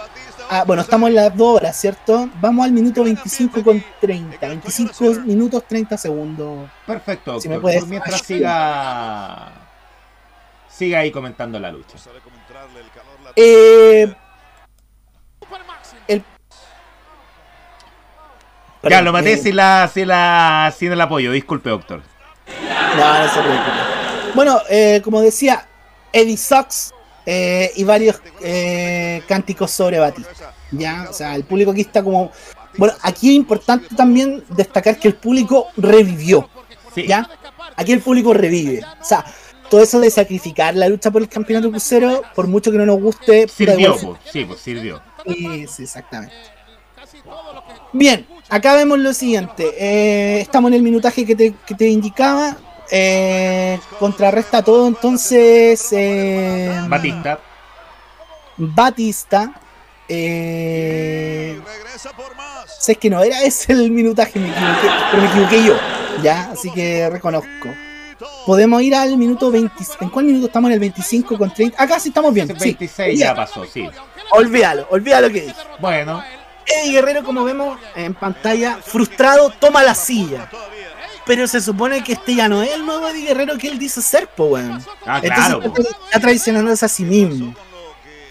ah, 0.51 0.65
bueno, 0.67 0.83
estamos 0.83 1.09
en 1.09 1.15
las 1.17 1.35
dos 1.37 1.57
horas, 1.57 1.77
¿cierto? 1.81 2.29
Vamos 2.41 2.65
al 2.65 2.73
minuto 2.73 3.03
25 3.05 3.63
con 3.63 3.83
30, 4.01 4.47
25 4.49 5.05
minutos 5.25 5.65
30 5.67 5.97
segundos. 5.97 6.69
Perfecto, 6.87 7.41
Si 7.41 7.49
me 7.49 7.55
doctor. 7.55 7.71
puedes- 7.73 7.87
mientras 7.87 8.21
siga. 8.23 9.53
Siga 10.69 11.01
ahí 11.01 11.11
comentando 11.11 11.59
la 11.59 11.71
lucha. 11.71 11.97
Eh, 13.37 14.15
el... 16.09 16.25
Ya, 18.89 19.03
lo 19.03 19.13
maté 19.13 19.35
eh, 19.35 19.37
sin, 19.37 19.57
la, 19.57 19.91
sin, 19.93 20.09
la, 20.09 20.73
sin 20.77 20.91
el 20.93 21.01
apoyo. 21.01 21.33
Disculpe, 21.33 21.69
doctor. 21.71 22.03
No, 22.97 23.19
no 23.19 23.29
se 23.29 23.41
preocupe. 23.41 23.71
Bueno, 24.35 24.59
eh, 24.71 25.01
como 25.05 25.21
decía, 25.21 25.67
Eddie 26.13 26.37
Sox 26.39 26.93
eh, 27.33 27.71
y 27.77 27.85
varios 27.85 28.21
eh, 28.43 29.23
cánticos 29.29 29.71
sobre 29.71 30.01
Batista. 30.01 30.53
Ya, 30.73 31.07
o 31.09 31.13
sea, 31.13 31.37
el 31.37 31.45
público 31.45 31.71
aquí 31.71 31.83
está 31.83 32.03
como. 32.03 32.33
Bueno, 32.77 32.95
aquí 33.03 33.29
es 33.29 33.37
importante 33.37 33.95
también 33.95 34.43
destacar 34.49 34.99
que 34.99 35.07
el 35.07 35.15
público 35.15 35.69
revivió. 35.77 36.49
Sí. 36.93 37.07
¿Ya? 37.07 37.31
Aquí 37.77 37.93
el 37.93 38.01
público 38.01 38.35
revive. 38.35 38.83
O 39.01 39.05
sea, 39.05 39.25
todo 39.69 39.81
eso 39.81 40.01
de 40.01 40.11
sacrificar 40.11 40.75
la 40.75 40.89
lucha 40.89 41.13
por 41.13 41.23
el 41.23 41.29
campeonato 41.29 41.71
crucero, 41.71 42.23
por 42.35 42.49
mucho 42.49 42.73
que 42.73 42.79
no 42.79 42.87
nos 42.87 43.01
guste, 43.01 43.47
Sirvió, 43.47 43.97
pues. 43.97 44.19
Sí, 44.33 44.45
pues 44.45 44.59
sirvió. 44.59 45.01
Sí, 45.25 45.67
sí, 45.69 45.83
exactamente. 45.85 46.35
Bien, 47.93 48.27
acá 48.49 48.75
vemos 48.75 48.99
lo 48.99 49.15
siguiente. 49.15 49.65
eh, 49.79 50.41
estamos 50.41 50.71
en 50.71 50.75
el 50.75 50.83
minutaje 50.83 51.25
que 51.25 51.37
te, 51.37 51.55
que 51.65 51.77
te 51.77 51.89
indicaba. 51.89 52.57
Eh, 52.91 53.79
contrarresta 53.99 54.63
todo 54.63 54.87
entonces. 54.89 55.89
eh, 55.93 56.81
Batista. 56.89 57.39
Batista. 58.57 59.53
Eh, 60.09 61.61
Regresa 61.65 62.11
por 62.13 62.35
más. 62.35 62.65
sé 62.81 62.97
que 62.97 63.09
no 63.09 63.23
era 63.23 63.43
ese 63.43 63.73
el 63.73 63.91
minutaje, 63.91 64.39
me 64.41 64.49
equivoqué, 64.51 64.89
pero 65.11 65.23
me 65.23 65.29
equivoqué 65.29 65.65
yo. 65.65 65.75
Ya, 66.23 66.51
así 66.53 66.71
que 66.73 67.09
reconozco. 67.11 67.69
Podemos 68.45 68.83
ir 68.83 68.95
al 68.95 69.17
minuto 69.17 69.51
20. 69.51 69.73
¿En 70.01 70.11
cuál 70.11 70.25
minuto 70.27 70.47
estamos? 70.47 70.69
En 70.71 70.75
el 70.75 70.81
25 70.81 71.39
con 71.39 71.53
30. 71.55 71.81
Acá 71.83 72.01
sí 72.01 72.09
estamos 72.09 72.35
bien. 72.35 72.51
Ese 72.51 72.59
Sí. 72.59 72.65
26 72.71 73.19
ya 73.19 73.35
pasó, 73.35 73.65
sí. 73.65 73.89
Olvídalo, 74.33 74.87
olvídalo 74.91 75.29
que 75.29 75.43
dije. 75.43 75.55
Bueno, 75.79 76.23
Eddie 76.67 76.93
Guerrero, 76.93 77.23
como 77.25 77.45
vemos 77.45 77.79
en 77.95 78.15
pantalla, 78.15 78.79
frustrado, 78.85 79.51
toma 79.51 79.83
la 79.83 79.95
silla. 79.95 80.51
Pero 81.31 81.47
se 81.47 81.61
supone 81.61 82.03
que 82.03 82.15
este 82.15 82.35
ya 82.35 82.49
no 82.49 82.61
es 82.61 82.73
el 82.73 82.85
nuevo 82.85 83.09
Eddie 83.09 83.29
Guerrero 83.29 83.57
que 83.57 83.69
él 83.69 83.79
dice 83.79 84.03
ser, 84.03 84.27
po, 84.27 84.47
weón. 84.47 84.85
ah, 85.07 85.21
Entonces 85.23 85.31
claro. 85.47 85.63
está, 85.63 85.83
está 86.07 86.21
traicionándose 86.21 86.85
a 86.85 86.89
sí 86.89 87.05
mismo. 87.05 87.55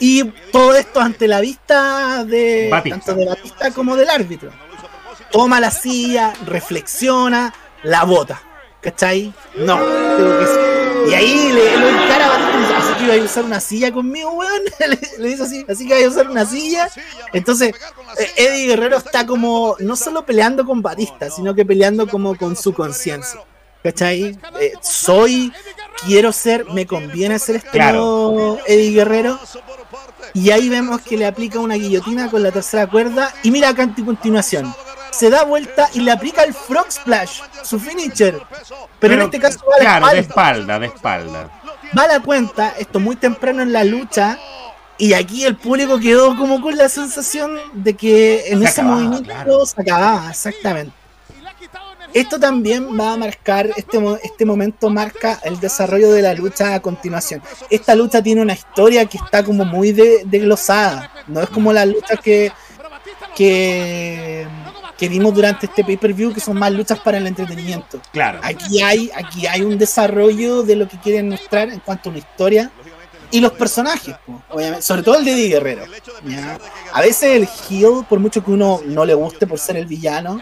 Y 0.02 0.26
todo 0.52 0.76
esto 0.76 1.00
ante 1.00 1.26
la 1.26 1.40
vista 1.40 2.26
de 2.26 2.68
Batista. 2.70 2.98
tanto 3.00 3.16
de 3.22 3.26
Batista 3.26 3.72
como 3.72 3.96
del 3.96 4.10
árbitro. 4.10 4.52
Toma 5.32 5.62
la 5.62 5.72
silla, 5.72 6.34
reflexiona, 6.46 7.54
la 7.84 8.04
bota. 8.04 8.42
¿Cachai? 8.82 9.34
No, 9.56 9.78
tengo 9.78 10.40
que 10.40 10.79
Y 11.08 11.14
ahí 11.14 11.52
le, 11.54 11.78
lo 11.78 11.90
encara 11.90 12.28
Batista 12.28 12.78
así 12.78 12.94
que 12.94 13.04
iba 13.06 13.16
a 13.16 13.26
usar 13.26 13.46
una 13.46 13.60
silla 13.60 13.92
conmigo, 13.92 14.32
weón. 14.32 14.62
le, 15.20 15.28
dice 15.28 15.44
así, 15.44 15.66
así 15.68 15.88
que 15.88 16.00
iba 16.00 16.08
a 16.08 16.12
usar 16.12 16.30
una 16.30 16.46
silla. 16.46 16.90
Entonces, 17.34 17.74
eh, 18.18 18.32
Eddie 18.38 18.68
Guerrero 18.68 18.98
está 18.98 19.26
como 19.26 19.76
no 19.80 19.96
solo 19.96 20.26
peleando 20.26 20.66
con 20.66 20.82
Batista, 20.82 21.30
sino 21.30 21.54
que 21.54 21.66
peleando 21.66 22.08
como 22.08 22.36
con 22.36 22.56
su 22.56 22.74
conciencia. 22.74 23.42
¿Cachai? 23.84 24.38
Eh, 24.60 24.74
soy 24.82 25.54
quiero 26.06 26.32
ser, 26.32 26.66
me 26.66 26.86
conviene 26.86 27.40
ser 27.40 27.58
este 27.58 27.70
Claro. 27.70 28.58
Eddie 28.68 28.92
Guerrero. 28.92 29.40
Y 30.34 30.52
ahí 30.52 30.70
vemos 30.70 31.02
que 31.02 31.18
le 31.18 31.26
aplica 31.26 31.60
una 31.60 31.76
guillotina 31.76 32.30
con 32.30 32.44
la 32.44 32.52
tercera 32.52 32.88
cuerda. 32.88 33.34
Y 33.44 33.52
mira 33.52 33.70
acá 33.70 33.84
en 33.84 33.94
continuación. 33.94 34.74
Se 35.12 35.30
da 35.30 35.44
vuelta 35.44 35.90
y 35.94 36.02
le 36.02 36.12
aplica 36.12 36.44
el 36.44 36.54
Frog 36.54 36.92
Splash, 36.92 37.42
su 37.64 37.80
finisher. 37.80 38.40
Pero, 39.00 39.14
en 39.16 39.22
este 39.22 39.40
caso 39.40 39.60
va 39.70 39.76
a 39.76 39.78
la 39.78 39.84
claro, 40.00 40.08
de 40.16 40.20
espalda. 40.20 40.52
espalda, 40.76 40.80
de 40.80 40.86
espalda. 40.88 41.50
Va 41.98 42.04
a 42.04 42.08
la 42.08 42.20
cuenta, 42.20 42.74
esto 42.78 43.00
muy 43.00 43.16
temprano 43.16 43.62
en 43.62 43.74
la 43.74 43.84
lucha. 43.84 44.38
Y 44.98 45.14
aquí 45.14 45.46
el 45.46 45.56
público 45.56 45.98
quedó 46.00 46.36
como 46.38 46.62
con 46.62 46.76
la 46.76 46.90
sensación 46.90 47.58
de 47.74 47.94
que 47.96 48.50
en 48.50 48.60
Se 48.60 48.66
ese 48.66 48.82
acababa, 48.82 48.96
movimiento 49.02 49.24
claro. 49.30 49.66
se 49.66 49.82
acababa, 49.82 50.30
exactamente. 50.30 50.94
Esto 52.14 52.40
también 52.40 53.00
va 53.00 53.14
a 53.14 53.18
marcar, 53.18 53.70
este, 53.78 54.00
este 54.24 54.44
momento 54.44 54.90
marca 54.90 55.40
el 55.44 55.60
desarrollo 55.60 56.12
de 56.12 56.24
la 56.24 56.34
lucha 56.34 56.74
a 56.74 56.80
continuación. 56.82 57.42
Esta 57.70 57.94
lucha 57.94 58.22
tiene 58.24 58.42
una 58.42 58.54
historia 58.54 59.06
que 59.06 59.18
está 59.18 59.44
como 59.44 59.64
muy 59.64 59.92
de- 59.92 60.24
desglosada, 60.26 61.12
no 61.28 61.40
es 61.42 61.50
como 61.50 61.72
las 61.72 61.88
luchas 61.88 62.20
que, 62.20 62.52
que, 63.40 64.46
que 64.98 65.08
vimos 65.08 65.34
durante 65.34 65.66
este 65.66 65.82
pay-per-view, 65.82 66.34
que 66.34 66.42
son 66.42 66.60
más 66.60 66.74
luchas 66.74 67.00
para 67.00 67.20
el 67.20 67.26
entretenimiento. 67.26 68.02
Claro. 68.12 68.42
Aquí 68.44 68.82
hay, 68.82 69.10
aquí 69.16 69.48
hay 69.48 69.62
un 69.62 69.78
desarrollo 69.78 70.62
de 70.64 70.76
lo 70.76 70.90
que 70.90 71.00
quieren 71.00 71.30
mostrar 71.30 71.70
en 71.70 71.80
cuanto 71.80 72.10
a 72.10 72.12
una 72.12 72.20
historia 72.20 72.70
y 73.32 73.40
los 73.40 73.54
personajes, 73.54 74.14
obviamente, 74.50 74.82
sobre 74.82 75.04
todo 75.04 75.20
el 75.20 75.24
de 75.24 75.32
Eddie 75.32 75.48
Guerrero. 75.48 75.86
¿ya? 76.26 76.60
A 76.92 77.00
veces 77.00 77.38
el 77.38 77.48
heel, 77.70 78.04
por 78.10 78.20
mucho 78.20 78.44
que 78.44 78.52
uno 78.52 78.82
no 78.86 79.06
le 79.06 79.14
guste 79.14 79.48
por 79.48 79.58
ser 79.58 79.78
el 79.78 79.86
villano, 79.86 80.42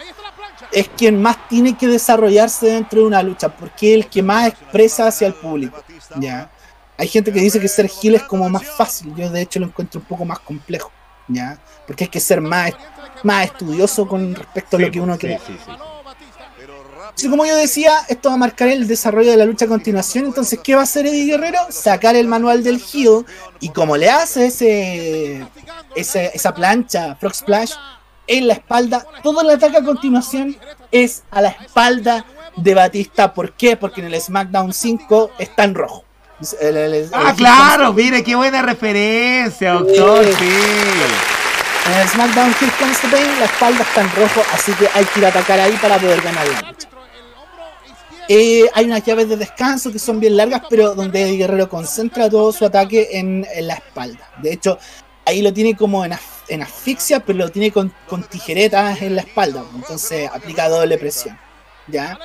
es 0.72 0.90
quien 0.90 1.22
más 1.22 1.48
tiene 1.48 1.78
que 1.78 1.86
desarrollarse 1.86 2.65
dentro 2.65 3.02
de 3.02 3.07
una 3.07 3.22
lucha, 3.22 3.56
porque 3.56 3.94
es 3.94 4.06
el 4.06 4.10
que 4.10 4.24
más 4.24 4.48
expresa 4.48 5.06
hacia 5.06 5.28
el 5.28 5.36
público. 5.36 5.84
¿ya? 6.15 6.49
Hay 6.98 7.07
gente 7.07 7.32
que 7.32 7.41
dice 7.41 7.60
que 7.60 7.68
ser 7.68 7.91
heel 8.02 8.15
es 8.15 8.24
como 8.24 8.49
más 8.49 8.65
fácil, 8.65 9.14
yo 9.15 9.30
de 9.30 9.41
hecho 9.41 9.60
lo 9.60 9.68
encuentro 9.68 9.99
un 9.99 10.07
poco 10.07 10.26
más 10.26 10.40
complejo, 10.40 10.91
¿ya? 11.28 11.58
porque 11.86 12.06
hay 12.06 12.10
que 12.10 12.20
ser 12.20 12.41
más, 12.41 12.72
más 13.24 13.45
estudioso 13.45 14.08
con 14.08 14.36
respecto 14.36 14.78
a 14.78 14.80
lo 14.82 14.91
que 14.91 14.99
uno 14.99 15.14
sí, 15.14 15.20
quiere. 15.20 15.40
sí, 15.45 15.58
sí. 15.66 15.72
Así 17.16 17.30
como 17.30 17.45
yo 17.45 17.56
decía, 17.56 17.94
esto 18.10 18.30
va 18.30 18.36
a 18.36 18.38
marcar 18.38 18.68
el 18.68 18.88
desarrollo 18.88 19.32
de 19.32 19.38
la 19.38 19.45
lucha 19.45 19.66
a 19.66 19.68
continuación. 19.68 20.26
Entonces, 20.26 20.60
¿qué 20.64 20.76
va 20.76 20.82
a 20.82 20.84
hacer 20.84 21.08
Eddie 21.08 21.26
Guerrero? 21.32 21.60
Sacar 21.70 22.16
el 22.16 22.28
manual 22.28 22.64
del 22.64 22.80
heel 22.94 23.26
y 23.60 23.70
como 23.70 23.98
le 23.98 24.10
hace 24.10 24.48
ese, 24.48 25.48
ese- 25.95 26.32
esa 26.36 26.54
plancha 26.54 27.16
Frog 27.16 27.34
Splash 27.34 27.74
en 28.28 28.48
la 28.48 28.54
espalda, 28.54 29.06
todo 29.24 29.41
el 29.41 29.49
ataque 29.49 29.78
a 29.78 29.84
continuación 29.84 30.58
es 30.91 31.24
a 31.32 31.41
la 31.41 31.49
espalda 31.49 32.26
de 32.56 32.74
Batista. 32.76 33.34
¿Por 33.34 33.54
qué? 33.54 33.78
Porque 33.78 34.02
en 34.02 34.14
el 34.14 34.22
SmackDown 34.22 34.74
5 34.74 35.32
está 35.40 35.64
en 35.64 35.74
rojo. 35.76 36.04
El- 36.61 36.77
el- 36.77 36.93
el- 36.93 37.09
Ah, 37.14 37.30
el- 37.31 37.35
claro, 37.35 37.93
mire 37.93 38.23
qué 38.23 38.35
buena 38.35 38.61
referencia, 38.61 39.73
doctor. 39.73 40.23
Sí. 40.26 40.34
Sí. 40.34 40.49
En 41.88 41.93
el 42.01 42.07
SmackDown 42.09 42.53
Here 42.59 42.72
Comes 42.77 42.99
the 42.99 43.07
Pain, 43.07 43.39
la 43.39 43.45
espalda 43.45 43.81
está 43.81 44.01
en 44.01 44.11
rojo, 44.15 44.43
así 44.53 44.72
que 44.73 44.89
hay 44.93 45.05
que 45.05 45.19
ir 45.19 45.26
a 45.26 45.30
atacar 45.30 45.59
ahí 45.59 45.72
para 45.81 45.97
poder 45.97 46.22
ganar 46.22 46.45
la 46.47 46.61
lucha. 46.69 46.89
Eh, 48.30 48.65
hay 48.73 48.85
unas 48.85 49.03
llaves 49.05 49.30
de 49.30 49.38
descanso 49.38 49.89
que 49.91 49.99
son 49.99 50.19
bien 50.19 50.35
largas, 50.35 50.61
pero 50.69 50.93
donde 50.93 51.22
Eddie 51.22 51.38
Guerrero 51.38 51.69
concentra 51.69 52.30
todo 52.30 52.51
su 52.51 52.65
ataque 52.65 53.07
en, 53.14 53.47
en 53.53 53.68
la 53.68 53.76
espalda. 53.76 54.30
De 54.41 54.51
hecho, 54.51 54.77
ahí 55.26 55.41
lo 55.41 55.53
tiene 55.53 55.77
como 55.77 56.03
en, 56.03 56.11
as- 56.11 56.19
en 56.49 56.61
asfixia, 56.61 57.22
pero 57.22 57.39
lo 57.39 57.49
tiene 57.49 57.72
con, 57.72 57.93
con 58.05 58.23
tijeretas 58.23 59.01
en 59.01 59.15
la 59.15 59.22
espalda. 59.22 59.64
Entonces 59.73 60.30
aplica 60.31 60.68
doble 60.68 60.97
presión. 60.97 61.39
¿Ya? 61.88 62.19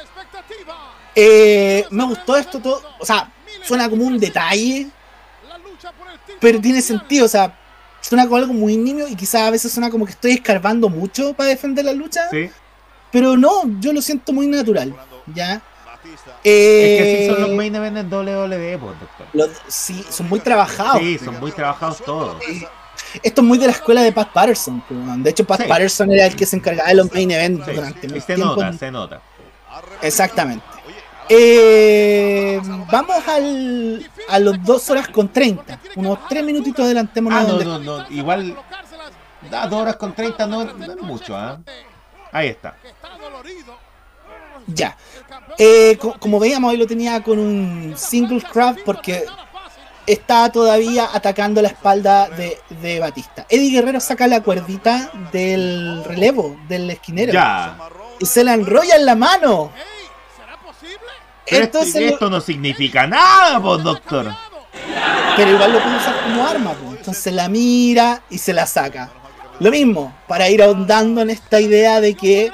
Eh, 1.14 1.86
me 1.90 2.04
gustó 2.04 2.36
esto 2.36 2.58
todo. 2.58 2.82
O 2.98 3.06
sea, 3.06 3.30
suena 3.64 3.88
como 3.88 4.04
un 4.04 4.18
detalle, 4.18 4.88
pero 6.40 6.60
tiene 6.60 6.80
sentido. 6.82 7.24
O 7.26 7.28
sea, 7.28 7.56
suena 8.00 8.24
como 8.24 8.36
algo 8.36 8.52
muy 8.52 8.76
nimio 8.76 9.06
y 9.08 9.14
quizás 9.16 9.42
a 9.42 9.50
veces 9.50 9.72
suena 9.72 9.90
como 9.90 10.04
que 10.04 10.12
estoy 10.12 10.32
escarbando 10.32 10.88
mucho 10.88 11.32
para 11.34 11.48
defender 11.50 11.84
la 11.84 11.92
lucha. 11.92 12.28
Sí. 12.30 12.50
Pero 13.10 13.36
no, 13.36 13.50
yo 13.80 13.92
lo 13.92 14.00
siento 14.02 14.32
muy 14.32 14.46
natural. 14.46 14.94
¿Ya? 15.34 15.60
Es 16.04 16.98
que 16.98 17.18
sí 17.20 17.32
son 17.32 17.40
los 17.42 17.50
Eh, 17.50 17.54
main 17.54 17.74
events 17.76 18.00
en 18.00 18.10
WWE, 18.12 18.78
pues, 18.78 18.98
doctor. 19.00 19.26
los- 19.34 19.50
sí, 19.68 20.04
son 20.10 20.28
muy 20.28 20.40
trabajados. 20.40 20.98
Sí, 21.00 21.18
son 21.24 21.38
muy 21.38 21.52
trabajados 21.52 21.98
todos. 22.04 22.42
Esto 23.22 23.40
es 23.42 23.46
muy 23.46 23.58
de 23.58 23.66
la 23.66 23.72
escuela 23.72 24.02
de 24.02 24.10
Pat 24.10 24.30
Patterson. 24.32 24.82
pues. 24.88 24.98
De 25.22 25.30
hecho, 25.30 25.44
Pat 25.44 25.62
Sí. 25.62 25.68
Patterson 25.68 26.10
era 26.10 26.26
el 26.26 26.34
que 26.34 26.44
se 26.46 26.56
encargaba 26.56 26.88
de 26.88 26.94
los 26.96 27.12
main 27.12 27.30
events 27.30 27.64
Sí, 27.66 27.72
durante 27.72 28.06
y 28.06 28.10
mucho 28.10 28.20
se 28.26 28.34
tiempo. 28.34 28.54
nota, 28.56 28.72
se 28.72 28.90
nota. 28.90 29.22
Exactamente. 30.00 30.64
Eh, 31.34 32.60
vamos 32.90 33.16
al, 33.26 34.10
a 34.28 34.38
los 34.38 34.62
2 34.62 34.90
horas 34.90 35.08
con 35.08 35.28
30. 35.32 35.78
Unos 35.96 36.18
3 36.28 36.44
minutitos 36.44 36.84
adelantémonos. 36.84 37.38
Ah, 37.38 37.42
no, 37.42 37.48
donde- 37.58 37.64
no, 37.64 37.78
no. 37.78 38.06
Igual, 38.10 38.56
da 39.50 39.66
dos 39.66 39.80
horas 39.82 39.96
con 39.96 40.12
30 40.14 40.46
no, 40.46 40.64
no 40.64 40.92
es 40.92 41.00
mucho, 41.02 41.36
¿ah? 41.36 41.58
Ahí 42.32 42.48
está. 42.48 42.74
Ya. 44.66 44.96
Eh, 45.58 45.96
co- 46.00 46.16
como 46.18 46.38
veíamos, 46.38 46.70
hoy 46.70 46.76
lo 46.76 46.86
tenía 46.86 47.22
con 47.22 47.38
un 47.38 47.94
single 47.96 48.42
crab 48.42 48.76
porque 48.84 49.24
está 50.06 50.50
todavía 50.50 51.08
atacando 51.12 51.60
la 51.62 51.68
espalda 51.68 52.28
de, 52.28 52.58
de 52.80 53.00
Batista. 53.00 53.46
Eddie 53.48 53.70
Guerrero 53.72 54.00
saca 54.00 54.26
la 54.26 54.42
cuerdita 54.42 55.10
del 55.32 56.04
relevo, 56.04 56.56
del 56.68 56.90
esquinero. 56.90 57.32
Ya. 57.32 57.76
Y 58.20 58.26
se 58.26 58.44
la 58.44 58.54
enrolla 58.54 58.96
en 58.96 59.06
la 59.06 59.14
mano. 59.16 59.72
Pero 61.52 61.64
esto, 61.64 61.78
Entonces, 61.78 62.02
lo- 62.02 62.08
esto 62.08 62.30
no 62.30 62.40
significa 62.40 63.06
nada, 63.06 63.60
pues, 63.60 63.82
doctor. 63.82 64.26
pero 65.36 65.50
igual 65.52 65.72
lo 65.72 65.82
puede 65.82 65.96
usar 65.96 66.14
como 66.24 66.46
arma. 66.46 66.72
pues. 66.72 66.98
Entonces 66.98 67.32
la 67.32 67.48
mira 67.48 68.22
y 68.30 68.38
se 68.38 68.52
la 68.52 68.66
saca. 68.66 69.10
Lo 69.60 69.70
mismo, 69.70 70.14
para 70.28 70.48
ir 70.48 70.62
ahondando 70.62 71.20
en 71.20 71.30
esta 71.30 71.60
idea 71.60 72.00
de 72.00 72.14
que 72.14 72.50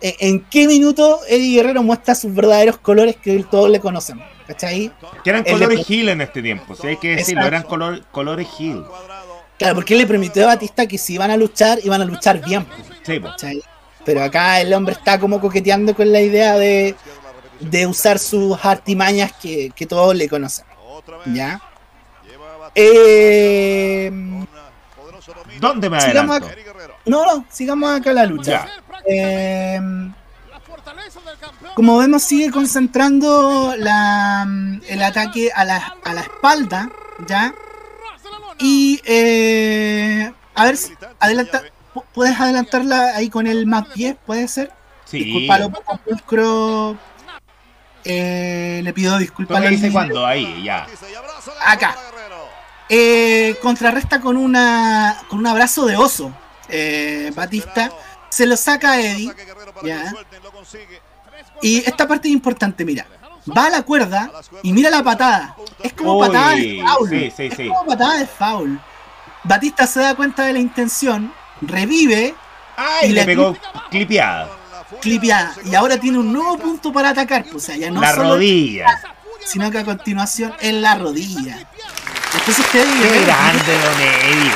eh, 0.00 0.16
en 0.18 0.40
qué 0.50 0.66
minuto 0.66 1.20
Eddie 1.28 1.56
Guerrero 1.56 1.82
muestra 1.82 2.14
sus 2.14 2.34
verdaderos 2.34 2.78
colores 2.78 3.16
que 3.16 3.44
todos 3.50 3.70
le 3.70 3.80
conocemos. 3.80 4.26
¿Cachai? 4.46 4.92
Que 5.22 5.30
eran 5.30 5.44
colores 5.44 5.88
Hill 5.88 6.08
en 6.08 6.20
este 6.20 6.42
tiempo, 6.42 6.74
si 6.74 6.88
hay 6.88 6.96
que 6.96 7.16
decirlo, 7.16 7.46
eran 7.46 7.62
color, 7.62 8.02
colores 8.10 8.48
Hill. 8.58 8.82
Claro, 9.56 9.76
porque 9.76 9.94
él 9.94 10.00
le 10.00 10.06
prometió 10.06 10.42
a 10.42 10.46
Batista 10.46 10.86
que 10.86 10.98
si 10.98 11.14
iban 11.14 11.30
a 11.30 11.36
luchar, 11.36 11.78
iban 11.84 12.02
a 12.02 12.04
luchar 12.04 12.44
bien. 12.44 12.66
Sí, 13.04 13.20
pues. 13.20 13.32
Pero 14.04 14.22
acá 14.24 14.60
el 14.60 14.74
hombre 14.74 14.94
está 14.94 15.20
como 15.20 15.40
coqueteando 15.40 15.94
con 15.94 16.10
la 16.12 16.20
idea 16.20 16.56
de, 16.58 16.96
de 17.60 17.86
usar 17.86 18.18
sus 18.18 18.58
artimañas 18.64 19.32
que, 19.40 19.70
que 19.74 19.86
todos 19.86 20.14
le 20.14 20.28
conocen. 20.28 20.64
¿Ya? 21.26 21.60
Eh, 22.74 24.10
¿Dónde 25.60 25.90
me 25.90 26.00
Sigamos 26.00 26.36
adelanto? 26.42 26.62
no, 27.06 27.24
no, 27.26 27.44
sigamos 27.50 28.00
acá 28.00 28.12
la 28.12 28.24
lucha. 28.26 28.66
Eh, 29.06 29.78
como 31.74 31.98
vemos, 31.98 32.22
sigue 32.22 32.50
concentrando 32.50 33.74
la, 33.76 34.46
el 34.88 35.02
ataque 35.02 35.50
a 35.54 35.64
la, 35.64 35.96
a 36.04 36.14
la 36.14 36.20
espalda, 36.22 36.90
¿ya? 37.26 37.54
Y 38.58 39.00
eh, 39.04 40.32
a 40.54 40.64
ver, 40.64 40.76
si- 40.76 40.94
adelanta, 41.18 41.62
pu- 41.94 42.04
¿puedes 42.12 42.38
adelantarla 42.38 43.16
ahí 43.16 43.28
con 43.28 43.46
el 43.46 43.66
más 43.66 43.92
10? 43.94 44.16
¿Puede 44.26 44.48
ser? 44.48 44.72
Sí. 45.04 45.24
Disculpa 45.24 45.58
lo 45.58 45.70
pulcro. 45.70 46.96
Eh, 48.04 48.80
le 48.82 48.92
pido 48.92 49.14
¿Tú 49.14 49.18
disculpas. 49.20 49.60
me 49.60 49.68
dices 49.68 49.82
niño. 49.82 49.92
cuándo? 49.92 50.26
Ahí, 50.26 50.62
ya. 50.64 50.86
Acá. 51.66 51.96
Eh, 52.88 53.56
contrarresta 53.62 54.20
con 54.20 54.36
una 54.36 55.16
con 55.28 55.38
un 55.38 55.46
abrazo 55.46 55.86
de 55.86 55.96
oso. 55.96 56.32
Eh, 56.68 57.30
Batista 57.34 57.90
se 58.28 58.46
lo 58.46 58.56
saca 58.56 58.92
a 58.92 59.00
Eddie. 59.00 59.32
Ya. 59.82 60.12
Y 61.62 61.78
esta 61.78 62.06
parte 62.08 62.28
es 62.28 62.34
importante, 62.34 62.84
mira. 62.84 63.06
Va 63.56 63.66
a 63.66 63.70
la 63.70 63.82
cuerda 63.82 64.30
y 64.62 64.72
mira 64.72 64.90
la 64.90 65.02
patada. 65.02 65.56
Es 65.82 65.92
como 65.94 66.18
Uy, 66.18 66.26
patada 66.28 66.50
de 66.54 66.84
foul. 66.86 67.08
sí, 67.10 67.32
sí, 67.36 67.42
es 67.46 67.54
sí. 67.56 67.68
como 67.68 67.86
patada 67.86 68.18
de 68.18 68.26
foul. 68.26 68.80
Batista 69.44 69.86
se 69.86 70.00
da 70.00 70.14
cuenta 70.14 70.44
de 70.44 70.52
la 70.52 70.58
intención, 70.60 71.32
revive, 71.60 72.34
¡Ay! 72.76 73.08
Y 73.10 73.12
le 73.12 73.20
le- 73.20 73.26
pegó 73.26 73.56
clipeada. 73.90 74.48
Clipeada 75.00 75.54
y 75.64 75.74
ahora 75.74 75.98
tiene 75.98 76.18
un 76.18 76.32
nuevo 76.32 76.58
punto 76.58 76.92
para 76.92 77.10
atacar. 77.10 77.44
pues, 77.44 77.56
O 77.56 77.60
sea, 77.60 77.76
ya 77.76 77.90
no 77.90 78.00
la 78.00 78.14
solo 78.14 78.34
rodilla. 78.34 79.00
sino 79.44 79.70
que 79.70 79.78
a 79.78 79.84
continuación 79.84 80.52
en 80.60 80.82
la 80.82 80.94
rodilla. 80.96 81.58
Entonces 82.34 82.64
Qué 82.72 82.78
Guerrero- 82.84 83.26
grande 83.26 83.78
Don 83.78 84.00
Eddie, 84.00 84.52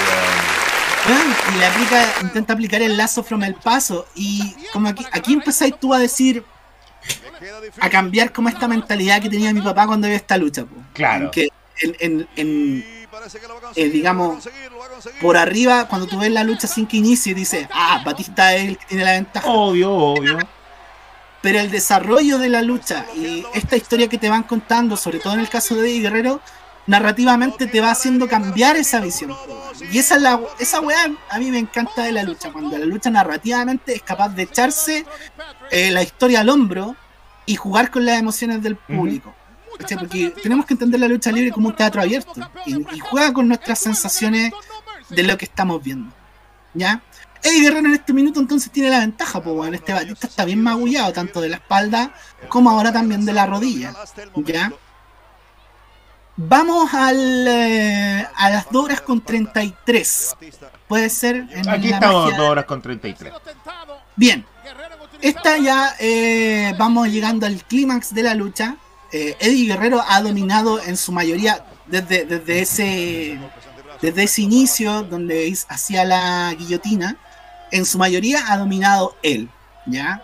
y 1.54 1.58
le 1.58 1.66
aplica, 1.66 2.04
intenta 2.22 2.52
aplicar 2.54 2.82
el 2.82 2.96
lazo 2.96 3.22
from 3.22 3.42
el 3.44 3.54
paso 3.54 4.06
y 4.14 4.54
como 4.72 4.88
aquí, 4.88 5.06
aquí 5.12 5.34
empezáis 5.34 5.78
tú 5.78 5.94
a 5.94 5.98
decir, 5.98 6.42
a 7.80 7.88
cambiar 7.90 8.32
como 8.32 8.48
esta 8.48 8.66
mentalidad 8.66 9.20
que 9.22 9.28
tenía 9.28 9.52
mi 9.52 9.60
papá 9.60 9.86
cuando 9.86 10.08
vio 10.08 10.16
esta 10.16 10.36
lucha. 10.36 10.64
po. 10.64 10.74
Claro. 10.94 11.26
En 11.26 11.30
que 11.30 11.48
en, 11.82 11.96
en- 12.00 12.28
en- 12.36 12.95
eh, 13.74 13.88
digamos, 13.88 14.48
por 15.20 15.36
arriba, 15.36 15.88
cuando 15.88 16.06
tú 16.06 16.18
ves 16.18 16.30
la 16.30 16.44
lucha 16.44 16.66
sin 16.66 16.86
que 16.86 16.96
inicie, 16.96 17.34
dices, 17.34 17.68
ah, 17.72 18.02
Batista 18.04 18.54
es 18.54 18.68
el 18.68 18.78
que 18.78 18.86
tiene 18.86 19.04
la 19.04 19.12
ventaja. 19.12 19.48
Obvio, 19.48 19.92
obvio. 19.92 20.38
pero 21.42 21.60
el 21.60 21.70
desarrollo 21.70 22.38
de 22.38 22.48
la 22.48 22.62
lucha 22.62 23.06
y 23.14 23.44
esta 23.54 23.76
historia 23.76 24.08
que 24.08 24.18
te 24.18 24.28
van 24.28 24.42
contando, 24.42 24.96
sobre 24.96 25.18
todo 25.18 25.34
en 25.34 25.40
el 25.40 25.48
caso 25.48 25.74
de 25.74 25.88
Eddie 25.88 26.00
Guerrero, 26.00 26.40
narrativamente 26.86 27.66
te 27.66 27.80
va 27.80 27.90
haciendo 27.90 28.28
cambiar 28.28 28.76
esa 28.76 29.00
visión. 29.00 29.34
Y 29.92 29.98
esa 29.98 30.16
es 30.16 30.22
la, 30.22 30.40
esa 30.58 30.80
weá 30.80 31.10
a 31.28 31.38
mí 31.38 31.50
me 31.50 31.58
encanta 31.58 32.02
de 32.02 32.12
la 32.12 32.22
lucha, 32.22 32.52
cuando 32.52 32.78
la 32.78 32.86
lucha 32.86 33.10
narrativamente 33.10 33.94
es 33.94 34.02
capaz 34.02 34.30
de 34.30 34.42
echarse 34.42 35.06
eh, 35.70 35.90
la 35.90 36.02
historia 36.02 36.40
al 36.40 36.48
hombro 36.48 36.96
y 37.44 37.56
jugar 37.56 37.90
con 37.90 38.04
las 38.04 38.18
emociones 38.18 38.62
del 38.62 38.76
público. 38.76 39.34
¿Cachai? 39.78 39.98
Porque 39.98 40.30
tenemos 40.42 40.66
que 40.66 40.74
entender 40.74 41.00
la 41.00 41.08
lucha 41.08 41.30
libre 41.32 41.50
como 41.52 41.68
un 41.68 41.76
teatro 41.76 42.00
abierto 42.02 42.32
y, 42.64 42.76
y 42.94 42.98
juega 43.00 43.32
con 43.32 43.48
nuestras 43.48 43.78
sensaciones 43.78 44.52
de 45.08 45.22
lo 45.22 45.36
que 45.36 45.44
estamos 45.44 45.82
viendo. 45.82 46.12
¿Ya? 46.74 47.00
Eddie 47.42 47.62
Guerrero 47.62 47.86
en 47.88 47.94
este 47.94 48.12
minuto 48.12 48.40
entonces 48.40 48.70
tiene 48.72 48.90
la 48.90 48.98
ventaja, 49.00 49.40
pues 49.42 49.54
bueno, 49.54 49.76
este 49.76 49.92
Batista 49.92 50.26
está 50.26 50.44
bien 50.44 50.62
magullado, 50.62 51.12
tanto 51.12 51.40
de 51.40 51.48
la 51.50 51.56
espalda 51.56 52.12
como 52.48 52.70
ahora 52.70 52.92
también 52.92 53.24
de 53.24 53.32
la 53.32 53.46
rodilla. 53.46 53.94
¿Ya? 54.44 54.72
Vamos 56.38 56.92
al, 56.92 57.46
eh, 57.48 58.26
a 58.34 58.50
las 58.50 58.70
2 58.70 58.84
horas 58.84 59.00
con 59.00 59.22
33. 59.22 60.36
Puede 60.86 61.08
ser. 61.08 61.46
En 61.50 61.66
Aquí 61.68 61.88
la 61.88 61.94
estamos, 61.96 62.24
magia- 62.26 62.38
2 62.38 62.50
horas 62.50 62.64
con 62.66 62.82
33. 62.82 63.32
Bien. 64.16 64.44
Esta 65.22 65.56
ya 65.56 65.94
eh, 65.98 66.74
vamos 66.78 67.08
llegando 67.08 67.46
al 67.46 67.62
clímax 67.64 68.12
de 68.12 68.22
la 68.22 68.34
lucha. 68.34 68.76
Eh, 69.12 69.36
Eddie 69.38 69.66
Guerrero 69.66 70.02
ha 70.06 70.20
dominado 70.20 70.80
en 70.82 70.96
su 70.96 71.12
mayoría 71.12 71.64
desde, 71.86 72.24
desde 72.24 72.60
ese 72.60 73.38
desde 74.00 74.24
ese 74.24 74.42
inicio 74.42 75.02
donde 75.02 75.56
hacía 75.68 76.04
la 76.04 76.54
guillotina. 76.58 77.16
En 77.70 77.84
su 77.84 77.98
mayoría 77.98 78.52
ha 78.52 78.58
dominado 78.58 79.16
él. 79.22 79.48
¿Ya? 79.86 80.22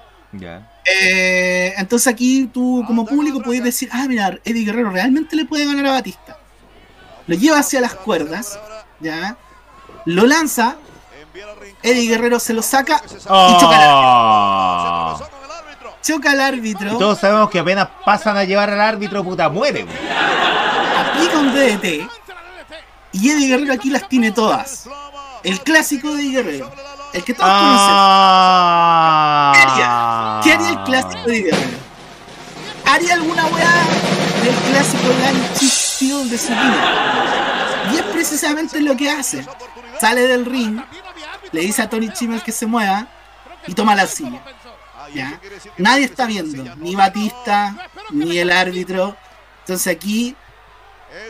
Eh, 0.85 1.75
entonces 1.77 2.07
aquí 2.07 2.49
tú 2.53 2.85
como 2.87 3.07
público 3.07 3.41
podés 3.41 3.63
decir, 3.63 3.89
ah, 3.93 4.07
mira, 4.09 4.39
Eddie 4.45 4.65
Guerrero 4.65 4.91
realmente 4.91 5.37
le 5.37 5.45
puede 5.45 5.67
ganar 5.67 5.87
a 5.87 5.93
Batista. 5.93 6.39
Lo 7.27 7.37
lleva 7.37 7.59
hacia 7.59 7.81
las 7.81 7.95
cuerdas, 7.95 8.59
¿ya? 8.99 9.37
Lo 10.07 10.27
lanza, 10.27 10.77
Eddie 11.83 12.09
Guerrero 12.09 12.41
se 12.41 12.53
lo 12.53 12.63
saca 12.63 13.01
y 13.09 13.15
¡Oh! 13.29 13.59
choca 15.19 15.42
al 16.29 16.39
Y 16.39 16.41
árbitro, 16.41 16.99
todos 16.99 17.19
sabemos 17.21 17.49
que 17.51 17.59
apenas 17.61 17.89
pasan 18.05 18.37
a 18.37 18.45
llevar 18.45 18.71
al 18.71 18.81
árbitro, 18.81 19.23
puta, 19.25 19.49
muere. 19.49 19.85
güey. 19.85 19.97
aplica 20.99 21.39
un 21.39 21.55
DDT 21.55 22.09
y 23.13 23.31
Eddie 23.31 23.49
Guerrero 23.49 23.73
aquí 23.75 23.91
las 23.91 24.09
tiene 24.09 24.33
todas. 24.33 24.89
El 25.45 25.61
clásico 25.61 26.15
de 26.15 26.23
Eddie 26.23 26.33
Guerrero, 26.37 26.71
el 27.13 27.25
que 27.25 27.35
todos 27.35 27.49
Ah. 27.53 29.53
conocen. 29.55 30.43
¿Qué 30.45 30.53
haría 30.53 30.69
el 30.71 30.83
clásico 30.85 31.23
de 31.29 31.37
Eddie 31.39 31.51
Guerrero? 31.51 31.79
¿Haría 32.85 33.15
alguna 33.15 33.47
weá 33.47 33.73
del 34.43 34.55
clásico 34.55 35.09
Cheat 35.59 35.71
Steel 35.73 36.31
de 36.31 36.39
su 36.39 36.49
vida? 36.49 37.89
Y 37.93 37.97
es 37.97 38.03
precisamente 38.03 38.81
lo 38.81 38.97
que 38.97 39.11
hace. 39.11 39.47
Sale 40.01 40.23
del 40.27 40.45
ring, 40.47 40.81
le 41.53 41.61
dice 41.61 41.83
a 41.83 41.89
Tony 41.89 42.09
Chimel 42.13 42.43
que 42.43 42.51
se 42.53 42.67
mueva 42.67 43.07
y 43.67 43.75
toma 43.75 43.95
la 43.95 44.07
silla. 44.07 44.41
¿Ya? 45.15 45.41
Nadie 45.79 46.05
está 46.05 46.27
viendo, 46.27 46.75
ni 46.77 46.95
Batista, 46.95 47.77
ni 48.11 48.39
el 48.39 48.51
árbitro. 48.51 49.17
Entonces 49.61 49.95
aquí 49.95 50.35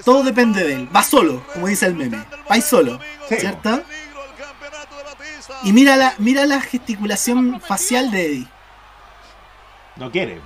todo 0.05 0.23
depende 0.23 0.63
de 0.65 0.75
él. 0.75 0.89
Va 0.95 1.03
solo, 1.03 1.45
como 1.53 1.67
dice 1.69 1.87
el 1.87 1.95
meme. 1.95 2.19
Va 2.19 2.55
ahí 2.55 2.63
solo, 2.63 2.99
Sí. 3.29 3.37
¿cierto? 3.37 3.83
Y 5.65 5.73
mira 5.73 5.97
la, 5.97 6.15
mira 6.19 6.45
la 6.47 6.61
gesticulación 6.61 7.61
facial 7.61 8.11
de 8.11 8.27
Eddie. 8.27 8.49
No 9.97 10.11
quiere. 10.11 10.41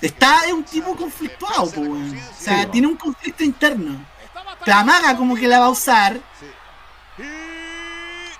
Está 0.00 0.44
es 0.46 0.52
un 0.52 0.64
tipo 0.64 0.94
conflictuado, 0.96 1.70
po. 1.70 1.80
O 1.82 1.96
sea, 2.38 2.62
Sí, 2.62 2.68
tiene 2.72 2.86
un 2.86 2.96
conflicto 2.96 3.42
interno. 3.44 4.04
Te 4.64 4.72
amaga 4.72 5.16
como 5.16 5.34
que 5.36 5.46
la 5.48 5.60
va 5.60 5.66
a 5.66 5.70
usar, 5.70 6.18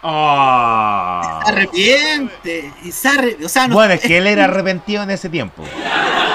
Ah. 0.02 1.40
se 1.44 1.52
arrepiente. 1.52 2.72
Y 2.82 2.92
se 2.92 3.08
arre- 3.08 3.44
o 3.44 3.48
sea, 3.48 3.66
no- 3.68 3.74
Bueno, 3.74 3.94
es 3.94 4.00
que 4.00 4.18
él 4.18 4.26
era 4.26 4.44
arrepentido 4.44 5.02
en 5.02 5.10
ese 5.10 5.28
tiempo. 5.28 5.64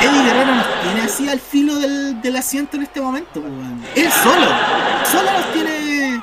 Eddie 0.01 0.23
Guerrero 0.23 0.55
nos 0.55 0.81
tiene 0.81 1.01
así 1.01 1.29
al 1.29 1.39
filo 1.39 1.75
del, 1.75 2.21
del 2.21 2.35
asiento 2.35 2.75
en 2.77 2.83
este 2.83 2.99
momento, 3.01 3.39
weón. 3.39 3.83
Él 3.95 4.11
solo. 4.11 4.47
Solo 5.09 5.31
nos 5.31 5.53
tiene. 5.53 6.21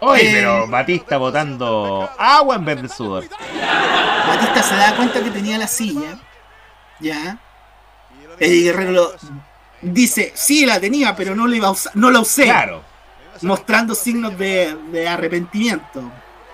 Oye, 0.00 0.22
Eh. 0.30 0.32
pero 0.34 0.68
Batista 0.68 1.16
botando 1.16 2.08
agua 2.18 2.56
en 2.56 2.64
vez 2.64 2.82
de 2.82 2.88
sudor. 2.88 3.24
Batista 4.28 4.62
se 4.62 4.76
da 4.76 4.94
cuenta 4.96 5.22
que 5.22 5.30
tenía 5.30 5.58
la 5.58 5.66
silla. 5.66 6.18
Ya. 7.00 7.38
Eddie 8.38 8.62
Guerrero 8.64 8.92
lo- 8.92 9.12
dice, 9.82 10.32
sí 10.34 10.66
la 10.66 10.78
tenía, 10.80 11.14
pero 11.16 11.34
no 11.34 11.46
la 11.46 11.56
iba 11.56 11.68
a 11.68 11.72
usar, 11.72 11.92
no 11.96 12.10
la 12.10 12.20
usé. 12.20 12.44
Claro. 12.44 12.82
mostrando 13.42 13.94
signos 13.96 14.38
de, 14.38 14.76
de 14.92 15.08
arrepentimiento. 15.08 16.02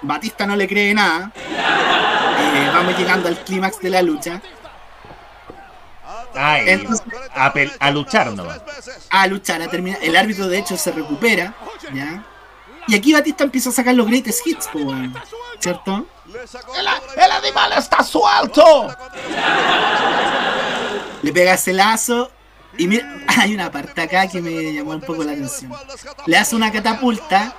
Batista 0.03 0.47
no 0.47 0.57
le 0.57 0.67
cree 0.69 0.95
nada. 0.95 1.33
Eh, 1.37 2.71
vamos 2.73 2.99
llegando 2.99 3.29
al 3.29 3.39
clímax 3.45 3.81
de 3.81 3.91
la 3.91 4.03
lucha. 4.03 4.41
Ay, 6.35 6.65
Entonces- 6.69 7.07
a, 7.81 7.91
luchar 7.91 8.33
nomás. 8.33 8.61
A 9.11 9.27
luchar, 9.27 9.63
a 9.63 9.69
terminar. 9.69 9.99
El 10.03 10.17
árbitro 10.17 10.49
de 10.49 10.59
hecho 10.59 10.77
se 10.77 10.93
recupera. 10.93 11.55
¿ya? 11.93 12.25
Y 12.87 12.95
aquí 12.95 13.13
Batista 13.13 13.45
empieza 13.45 13.71
a 13.71 13.73
sacar 13.73 13.95
los 13.95 14.07
greatest 14.07 14.47
hits, 14.47 14.69
¿cierto? 15.59 16.07
¡El 17.17 17.31
animal 17.31 17.73
está 17.77 18.03
suelto! 18.03 18.89
Le 21.23 21.33
pega 21.33 21.55
ese 21.55 21.73
lazo. 21.73 22.31
Y 22.79 22.87
mira, 22.87 23.07
hay 23.27 23.55
una 23.55 23.71
parte 23.71 24.01
acá 24.01 24.29
que 24.29 24.41
me 24.41 24.73
llamó 24.73 24.93
un 24.93 25.01
poco 25.01 25.25
la 25.25 25.33
atención. 25.33 25.73
Le 26.27 26.37
hace 26.37 26.57
una 26.57 26.73
catapulta. 26.73 27.55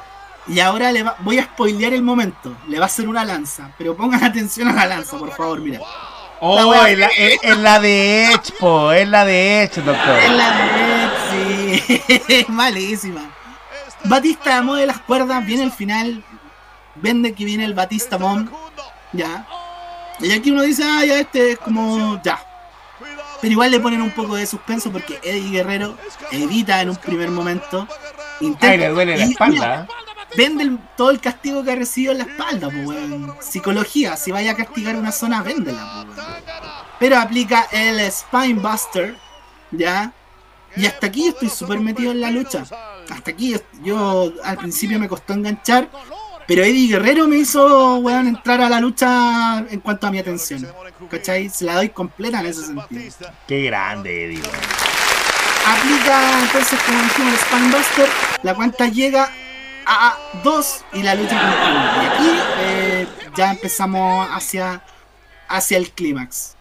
Y 0.47 0.59
ahora 0.59 0.91
le 0.91 1.03
va, 1.03 1.15
voy 1.19 1.37
a 1.39 1.43
spoilear 1.43 1.93
el 1.93 2.01
momento. 2.01 2.55
Le 2.67 2.79
va 2.79 2.85
a 2.85 2.87
hacer 2.87 3.07
una 3.07 3.23
lanza. 3.23 3.71
Pero 3.77 3.95
pongan 3.95 4.23
atención 4.23 4.67
a 4.67 4.73
la 4.73 4.85
lanza, 4.85 5.17
por 5.17 5.31
favor, 5.31 5.59
mira. 5.59 5.79
Oh, 6.39 6.73
es 6.85 6.97
la, 6.97 7.07
es- 7.07 7.39
es 7.43 7.57
la 7.57 7.79
de 7.79 8.25
Edge, 8.31 8.51
po. 8.59 8.91
Es 8.91 9.07
la 9.07 9.23
de 9.25 9.63
Edge, 9.63 9.81
doctor. 9.81 10.17
Es 10.17 10.31
la 10.31 10.51
de 10.57 11.09
sí, 11.29 12.01
es 12.27 12.49
malísima. 12.49 13.29
Batista 14.05 14.61
mueve 14.63 14.87
las 14.87 14.99
cuerdas, 15.01 15.45
viene 15.45 15.63
el 15.63 15.71
final, 15.71 16.23
vende 16.95 17.33
que 17.33 17.45
viene 17.45 17.63
el 17.65 17.75
Batista 17.75 18.17
Mom, 18.17 18.49
ya. 19.13 19.45
Y 20.19 20.31
aquí 20.31 20.49
uno 20.49 20.63
dice, 20.63 20.83
ah, 20.83 21.05
ya 21.05 21.19
este 21.19 21.51
es 21.51 21.59
como, 21.59 22.19
ya. 22.23 22.43
Pero 23.39 23.51
igual 23.51 23.69
le 23.69 23.79
ponen 23.79 24.01
un 24.01 24.11
poco 24.11 24.35
de 24.35 24.47
suspenso 24.47 24.91
porque 24.91 25.19
Eddie 25.21 25.51
Guerrero 25.51 25.95
evita 26.31 26.81
en 26.81 26.89
un 26.89 26.95
primer 26.95 27.29
momento. 27.29 27.87
Ay, 28.59 28.77
le 28.79 28.89
duele 28.89 29.17
la 29.17 29.25
espalda. 29.25 29.87
Vende 30.37 30.63
el- 30.63 30.79
todo 30.95 31.11
el 31.11 31.19
castigo 31.19 31.63
que 31.63 31.71
ha 31.71 31.75
recibido 31.75 32.13
en 32.13 32.19
la 32.19 32.23
espalda, 32.25 32.69
pues, 32.69 32.87
weón. 32.87 33.35
Psicología, 33.41 34.15
si 34.15 34.31
vaya 34.31 34.51
a 34.51 34.55
castigar 34.55 34.95
una 34.95 35.11
zona, 35.11 35.43
véndela, 35.43 36.05
pues, 36.05 36.17
weón. 36.17 36.41
Pero 36.99 37.19
aplica 37.19 37.67
el 37.71 37.99
Spine 38.11 38.53
Buster, 38.59 39.15
¿ya? 39.71 40.13
Y 40.77 40.85
hasta 40.85 41.07
aquí 41.07 41.25
yo 41.25 41.29
estoy 41.31 41.49
súper 41.49 41.79
metido 41.81 42.11
en 42.11 42.21
la 42.21 42.31
lucha. 42.31 42.63
Hasta 43.09 43.31
aquí 43.31 43.51
yo, 43.51 43.59
yo 43.83 44.33
al 44.43 44.57
principio 44.57 44.97
me 44.99 45.09
costó 45.09 45.33
enganchar, 45.33 45.89
pero 46.47 46.63
Eddie 46.63 46.87
Guerrero 46.87 47.27
me 47.27 47.37
hizo, 47.37 47.97
weón, 47.97 48.27
entrar 48.27 48.61
a 48.61 48.69
la 48.69 48.79
lucha 48.79 49.59
en 49.69 49.79
cuanto 49.81 50.07
a 50.07 50.11
mi 50.11 50.19
atención. 50.19 50.65
¿Cachai? 51.09 51.49
Se 51.49 51.65
la 51.65 51.75
doy 51.75 51.89
completa 51.89 52.39
en 52.39 52.45
ese 52.45 52.63
sentido. 52.67 53.11
Qué 53.47 53.63
grande, 53.63 54.27
digo. 54.29 54.47
Aplica 55.65 56.39
entonces, 56.41 56.79
como 56.85 57.01
dijimos, 57.03 57.33
el 57.33 57.39
Spine 57.39 57.75
Buster. 57.77 58.09
La 58.43 58.55
cuenta 58.55 58.87
llega 58.87 59.29
a 59.85 60.17
2 60.43 60.85
y 60.93 61.03
la 61.03 61.15
lucha 61.15 61.39
continúa. 61.39 62.03
Y 62.03 62.05
aquí 62.07 62.39
eh, 62.59 63.07
ya 63.35 63.51
empezamos 63.51 64.27
hacia, 64.31 64.83
hacia 65.47 65.77
el 65.77 65.91
clímax. 65.91 66.55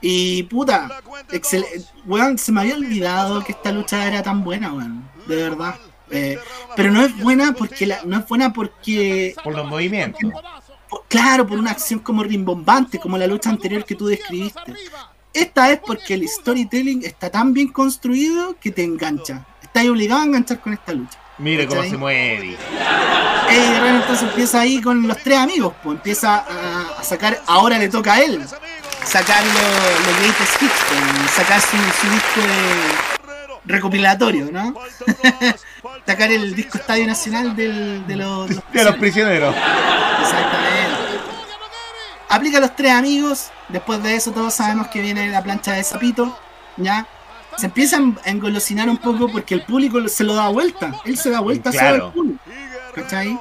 Y 0.00 0.42
puta, 0.44 1.00
excelente. 1.32 1.84
Weón, 2.06 2.36
se 2.38 2.52
me 2.52 2.60
había 2.60 2.74
olvidado 2.74 3.42
que 3.42 3.52
esta 3.52 3.72
lucha 3.72 4.06
era 4.06 4.22
tan 4.22 4.44
buena, 4.44 4.72
weón. 4.72 5.08
De 5.26 5.36
verdad. 5.36 5.76
Eh, 6.10 6.38
pero 6.76 6.90
no 6.90 7.02
es 7.02 7.16
buena 7.18 7.52
porque 7.54 7.86
la, 7.86 8.02
no 8.04 8.18
es 8.18 8.28
buena 8.28 8.52
porque 8.52 9.34
Por 9.42 9.54
los 9.54 9.66
movimientos. 9.66 10.20
por- 10.90 11.04
claro, 11.08 11.46
por 11.46 11.58
una 11.58 11.70
acción 11.70 12.00
como 12.00 12.22
rimbombante, 12.22 12.98
como 13.00 13.16
la 13.16 13.26
lucha 13.26 13.48
anterior 13.50 13.84
que 13.84 13.94
tú 13.94 14.06
describiste. 14.06 14.74
Esta 15.32 15.70
es 15.72 15.80
porque 15.80 16.14
el 16.14 16.28
storytelling 16.28 17.04
está 17.04 17.30
tan 17.30 17.52
bien 17.54 17.68
construido 17.72 18.56
que 18.60 18.70
te 18.70 18.84
engancha. 18.84 19.46
Estás 19.62 19.86
obligado 19.88 20.20
a 20.20 20.24
enganchar 20.24 20.60
con 20.60 20.74
esta 20.74 20.92
lucha. 20.92 21.18
Mire 21.38 21.66
cómo 21.66 21.82
se 21.82 21.96
mueve. 21.96 22.56
Eddie 23.50 23.70
Guerrero 23.70 23.96
entonces 23.96 24.28
empieza 24.28 24.60
ahí 24.60 24.80
con 24.80 25.06
los 25.06 25.18
tres 25.18 25.38
amigos, 25.38 25.74
pues 25.82 25.96
empieza 25.96 26.36
a, 26.36 27.00
a 27.00 27.04
sacar, 27.04 27.40
ahora 27.46 27.78
le 27.78 27.88
toca 27.88 28.14
a 28.14 28.20
él, 28.20 28.42
sacar 29.04 29.44
los, 29.44 30.06
los 30.06 30.18
greatest 30.18 30.62
hits, 30.62 30.72
pues, 30.88 31.30
sacar 31.32 31.60
su, 31.60 31.76
su 31.76 32.08
disco 32.10 32.40
de 32.40 33.72
recopilatorio, 33.74 34.48
¿no? 34.50 34.74
sacar 36.06 36.32
el 36.32 36.54
disco 36.54 36.78
Estadio 36.78 37.06
Nacional 37.06 37.54
del, 37.54 38.06
de 38.06 38.16
los, 38.16 38.50
los 38.50 38.62
De 38.72 38.84
los 38.84 38.96
prisioneros. 38.96 39.54
prisioneros. 39.54 39.54
Exactamente. 40.22 41.20
aplica 42.28 42.58
a 42.58 42.60
los 42.60 42.74
tres 42.76 42.92
amigos. 42.92 43.50
Después 43.68 44.02
de 44.02 44.16
eso, 44.16 44.32
todos 44.32 44.54
sabemos 44.54 44.88
que 44.88 45.00
viene 45.00 45.28
la 45.28 45.42
plancha 45.42 45.72
de 45.72 45.84
Zapito. 45.84 46.38
¿Ya? 46.76 47.06
Se 47.56 47.66
empiezan 47.66 48.18
a 48.24 48.30
engolosinar 48.30 48.88
un 48.88 48.98
poco 48.98 49.28
porque 49.28 49.54
el 49.54 49.62
público 49.64 50.06
se 50.08 50.24
lo 50.24 50.34
da 50.34 50.48
vuelta. 50.48 50.92
Él 51.04 51.16
se 51.16 51.30
da 51.30 51.40
vuelta 51.40 51.70
Claro. 51.70 51.96
sobre 51.96 52.06
el 52.06 52.12
público. 52.12 52.40
¿Cachai? 52.94 53.38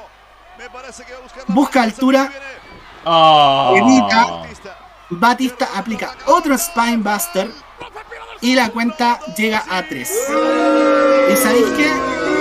Busca 1.48 1.84
altura. 1.84 2.32
Oh. 3.06 3.74
Evita. 3.76 4.44
Batista 5.10 5.70
aplica 5.76 6.16
otro 6.26 6.58
Spinebuster 6.58 7.50
y 8.42 8.56
la 8.56 8.70
cuenta 8.70 9.20
llega 9.38 9.64
a 9.70 9.84
3. 9.84 10.10
¿Y 11.32 11.36
sabéis 11.38 11.66
qué? 11.78 11.88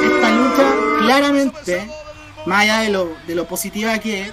Esta 0.06 0.30
lucha 0.30 0.72
claramente, 1.00 1.90
más 2.46 2.62
allá 2.62 2.78
de 2.80 2.88
lo, 2.90 3.14
de 3.26 3.34
lo 3.34 3.46
positiva 3.46 3.98
que 3.98 4.22
es, 4.22 4.32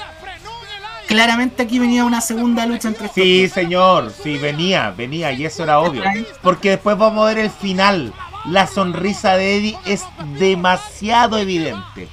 claramente 1.10 1.64
aquí 1.64 1.80
venía 1.80 2.06
una 2.06 2.22
segunda 2.22 2.66
lucha 2.68 2.88
entre 2.88 3.08
estos 3.08 3.16
Sí, 3.22 3.44
dos. 3.48 3.54
señor, 3.54 4.14
sí, 4.24 4.38
venía, 4.38 4.92
venía, 4.92 5.32
y 5.34 5.44
eso 5.46 5.64
era 5.64 5.80
obvio. 5.80 6.04
Porque 6.44 6.70
después 6.70 6.98
vamos 6.98 7.24
a 7.24 7.28
ver 7.34 7.40
el 7.40 7.50
final. 7.50 8.14
La 8.46 8.68
sonrisa 8.68 9.36
de 9.36 9.58
Eddie 9.58 9.78
es 9.86 10.04
demasiado 10.40 11.38
evidente. 11.40 12.08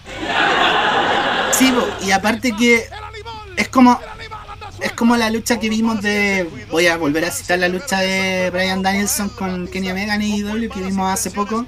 Sí, 1.52 1.72
y 2.04 2.10
aparte 2.10 2.52
que 2.52 2.84
es 3.56 3.68
como 3.68 4.00
es 4.80 4.92
como 4.92 5.16
la 5.16 5.30
lucha 5.30 5.58
que 5.58 5.70
vimos 5.70 6.02
de 6.02 6.48
voy 6.70 6.86
a 6.86 6.96
volver 6.98 7.24
a 7.24 7.30
citar 7.30 7.58
la 7.58 7.68
lucha 7.68 8.00
de 8.00 8.50
Brian 8.50 8.82
Danielson 8.82 9.30
con 9.30 9.66
Kenny 9.68 9.90
Omega 9.90 10.14
en 10.16 10.22
AEW 10.22 10.68
que 10.70 10.80
vimos 10.82 11.10
hace 11.12 11.30
poco. 11.30 11.64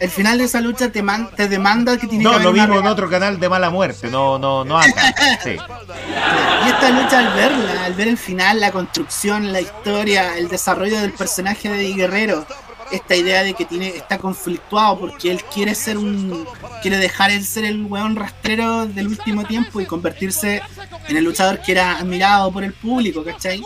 El 0.00 0.08
final 0.10 0.38
de 0.38 0.44
esa 0.44 0.60
lucha 0.62 0.90
te, 0.90 1.02
man- 1.02 1.30
te 1.36 1.46
demanda 1.46 1.96
que 1.98 2.06
tiene 2.06 2.24
que 2.24 2.28
No, 2.30 2.34
haber 2.36 2.46
lo 2.46 2.52
vimos 2.52 2.78
en 2.80 2.86
otro 2.86 3.08
canal 3.10 3.38
de 3.38 3.48
mala 3.50 3.68
muerte, 3.70 4.08
no, 4.10 4.38
no, 4.38 4.64
no 4.64 4.78
acá. 4.78 5.14
Sí. 5.44 5.50
Y 5.50 6.68
esta 6.68 6.90
lucha 6.90 7.18
al 7.18 7.34
verla, 7.34 7.84
al 7.84 7.94
ver 7.94 8.08
el 8.08 8.18
final, 8.18 8.60
la 8.60 8.72
construcción, 8.72 9.52
la 9.52 9.60
historia, 9.60 10.36
el 10.38 10.48
desarrollo 10.48 10.98
del 11.00 11.12
personaje 11.12 11.68
de 11.68 11.92
Guerrero, 11.92 12.46
esta 12.90 13.14
idea 13.14 13.42
de 13.44 13.54
que 13.54 13.64
tiene 13.66 13.88
está 13.88 14.18
conflictuado 14.18 14.98
porque 15.00 15.30
él 15.30 15.44
quiere 15.44 15.74
ser 15.76 15.96
un 15.96 16.44
quiere 16.82 16.96
dejar 16.96 17.30
el 17.30 17.44
ser 17.44 17.64
el 17.64 17.84
weón 17.84 18.16
rastrero 18.16 18.86
del 18.86 19.06
último 19.06 19.44
tiempo 19.44 19.80
y 19.80 19.86
convertirse 19.86 20.60
en 21.08 21.16
el 21.16 21.22
luchador 21.24 21.60
que 21.60 21.72
era 21.72 21.98
admirado 21.98 22.50
por 22.50 22.64
el 22.64 22.72
público, 22.72 23.22
¿cachai? 23.22 23.62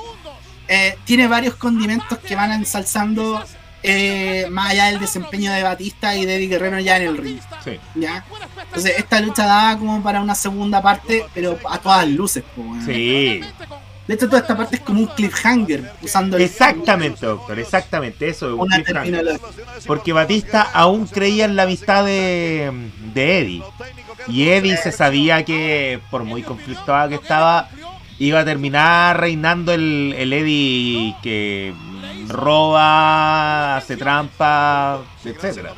Eh, 0.68 0.98
tiene 1.04 1.26
varios 1.26 1.54
condimentos 1.54 2.18
que 2.18 2.34
van 2.36 2.52
ensalzando 2.52 3.42
eh, 3.86 4.46
más 4.50 4.70
allá 4.70 4.86
del 4.86 4.98
desempeño 4.98 5.52
de 5.52 5.62
Batista 5.62 6.16
y 6.16 6.24
de 6.24 6.36
Eddie 6.36 6.48
Guerrero 6.48 6.78
ya 6.80 6.96
en 6.96 7.02
el 7.02 7.18
ring. 7.18 7.38
Sí. 7.62 7.78
¿ya? 7.94 8.24
Entonces 8.64 8.94
esta 8.96 9.20
lucha 9.20 9.44
daba 9.44 9.78
como 9.78 10.02
para 10.02 10.20
una 10.22 10.34
segunda 10.34 10.80
parte, 10.82 11.24
pero 11.34 11.58
a 11.70 11.78
todas 11.78 12.08
luces. 12.08 12.42
Sí. 12.86 13.42
De 14.06 14.14
hecho, 14.14 14.26
toda 14.26 14.40
esta 14.42 14.54
parte 14.56 14.76
es 14.76 14.82
como 14.82 15.00
un 15.00 15.06
cliffhanger, 15.06 15.92
usando 16.02 16.36
el- 16.36 16.42
Exactamente, 16.42 17.24
doctor, 17.24 17.58
exactamente. 17.58 18.28
Eso 18.28 18.48
es 18.48 18.52
un 18.52 18.60
una 18.60 18.76
cliffhanger. 18.82 19.40
Porque 19.86 20.12
Batista 20.12 20.62
aún 20.74 21.06
creía 21.06 21.44
en 21.46 21.56
la 21.56 21.62
amistad 21.62 22.04
de, 22.04 22.70
de 23.14 23.38
Eddie. 23.38 23.62
Y 24.28 24.48
Eddie 24.48 24.76
se 24.76 24.92
sabía 24.92 25.44
que, 25.44 26.00
por 26.10 26.24
muy 26.24 26.42
conflictuada 26.42 27.08
que 27.08 27.14
estaba, 27.14 27.70
iba 28.18 28.40
a 28.40 28.44
terminar 28.44 29.18
reinando 29.20 29.72
el, 29.72 30.14
el 30.18 30.32
Eddie 30.34 31.14
que 31.22 31.72
roba, 32.28 33.76
hace 33.76 33.96
trampa, 33.96 35.02
etcétera. 35.24 35.74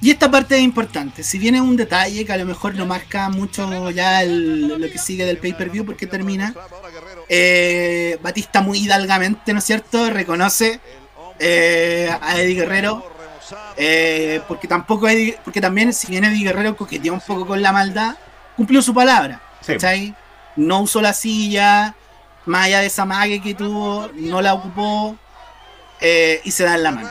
Y 0.00 0.10
esta 0.10 0.30
parte 0.30 0.56
es 0.56 0.62
importante, 0.62 1.22
si 1.22 1.38
bien 1.38 1.54
es 1.54 1.60
un 1.60 1.76
detalle 1.76 2.24
que 2.24 2.32
a 2.32 2.36
lo 2.36 2.44
mejor 2.46 2.74
no 2.74 2.86
marca 2.86 3.28
mucho 3.28 3.90
ya 3.90 4.22
el- 4.22 4.68
lo 4.68 4.90
que 4.90 4.98
sigue 4.98 5.24
del 5.24 5.38
pay-per-view 5.38 5.84
porque 5.84 6.06
termina, 6.06 6.54
eh, 7.28 8.18
Batista 8.22 8.60
muy 8.60 8.78
hidalgamente, 8.78 9.52
¿no 9.52 9.58
es 9.58 9.64
cierto?, 9.64 10.10
reconoce 10.10 10.80
eh, 11.40 12.10
a 12.20 12.36
Eddie 12.40 12.54
Guerrero, 12.56 13.04
eh, 13.76 14.40
porque 14.48 14.66
tampoco 14.66 15.06
Eddie- 15.08 15.38
porque 15.44 15.60
también 15.60 15.92
si 15.92 16.08
bien 16.08 16.24
Eddie 16.24 16.42
Guerrero 16.44 16.76
coqueteó 16.76 17.12
un 17.14 17.20
poco 17.20 17.46
con 17.46 17.62
la 17.62 17.70
maldad, 17.72 18.16
cumplió 18.56 18.82
su 18.82 18.92
palabra, 18.92 19.40
Sí. 19.60 19.74
¿cachai? 19.74 20.14
No 20.56 20.80
usó 20.80 21.00
la 21.00 21.12
silla, 21.12 21.94
más 22.48 22.66
allá 22.66 22.80
de 22.80 22.86
esa 22.86 23.04
mague 23.04 23.40
que 23.40 23.54
tuvo, 23.54 24.10
no 24.14 24.42
la 24.42 24.54
ocupó 24.54 25.16
eh, 26.00 26.40
y 26.44 26.50
se 26.50 26.64
da 26.64 26.74
en 26.74 26.82
la 26.82 26.90
mano. 26.90 27.08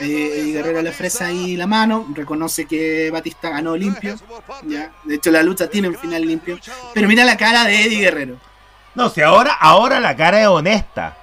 Eh, 0.00 0.40
Eddie 0.40 0.52
Guerrero 0.52 0.82
le 0.82 0.90
ofrece 0.90 1.24
ahí 1.24 1.56
la 1.56 1.66
mano, 1.66 2.06
reconoce 2.14 2.66
que 2.66 3.10
Batista 3.10 3.50
ganó 3.50 3.76
limpio, 3.76 4.16
ya. 4.66 4.92
De 5.04 5.16
hecho 5.16 5.30
la 5.30 5.42
lucha 5.42 5.68
tiene 5.68 5.88
un 5.88 5.96
final 5.96 6.22
limpio, 6.22 6.58
pero 6.94 7.08
mira 7.08 7.24
la 7.24 7.36
cara 7.36 7.64
de 7.64 7.84
Eddie 7.84 8.00
Guerrero. 8.00 8.36
No, 8.94 9.08
si 9.08 9.22
ahora, 9.22 9.52
ahora 9.52 10.00
la 10.00 10.16
cara 10.16 10.40
es 10.40 10.48
honesta. 10.48 11.16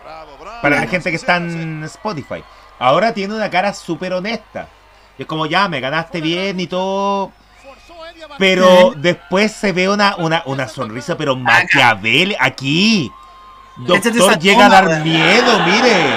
Para 0.62 0.78
la 0.78 0.88
gente 0.88 1.10
que 1.10 1.18
está 1.18 1.38
en 1.38 1.84
Spotify. 1.84 2.44
Ahora 2.80 3.14
tiene 3.14 3.36
una 3.36 3.50
cara 3.50 3.74
súper 3.74 4.14
honesta. 4.14 4.68
Es 5.18 5.26
como, 5.26 5.46
ya, 5.46 5.68
me 5.68 5.80
ganaste 5.80 6.22
bien 6.22 6.60
y 6.60 6.68
todo. 6.68 7.32
Pero 8.38 8.94
después 8.96 9.52
se 9.52 9.72
ve 9.72 9.90
una, 9.90 10.16
una, 10.18 10.44
una 10.46 10.68
sonrisa, 10.68 11.18
pero 11.18 11.36
maquiavélica. 11.36 12.44
Aquí. 12.44 13.12
Doctor 13.78 14.16
esa 14.16 14.40
llega 14.40 14.66
a 14.68 14.70
dar 14.70 15.04
miedo, 15.04 15.60
mire. 15.66 16.14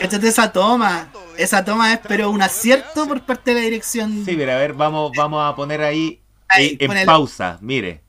Cáchate 0.00 0.28
esa 0.28 0.50
toma. 0.52 1.08
Esa 1.36 1.64
toma 1.64 1.92
es 1.92 2.00
pero 2.06 2.30
un 2.30 2.42
acierto 2.42 3.06
por 3.06 3.22
parte 3.22 3.54
de 3.54 3.60
la 3.60 3.64
dirección. 3.64 4.24
Sí, 4.24 4.36
mira, 4.36 4.54
a 4.56 4.58
ver, 4.58 4.74
vamos, 4.74 5.12
vamos 5.16 5.42
a 5.50 5.54
poner 5.54 5.80
ahí, 5.82 6.20
Ahí, 6.48 6.76
eh, 6.78 6.86
en 6.86 7.06
pausa. 7.06 7.58
Mire. 7.60 8.02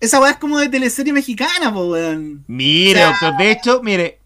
Esa 0.00 0.20
weá 0.20 0.30
es 0.32 0.36
como 0.38 0.58
de 0.58 0.68
teleserie 0.68 1.12
mexicana, 1.12 1.72
po 1.72 1.86
weón. 1.86 2.44
Mire, 2.48 3.04
O 3.04 3.08
sea- 3.08 3.10
doctor. 3.10 3.36
De 3.36 3.50
hecho, 3.50 3.80
mire. 3.82 4.20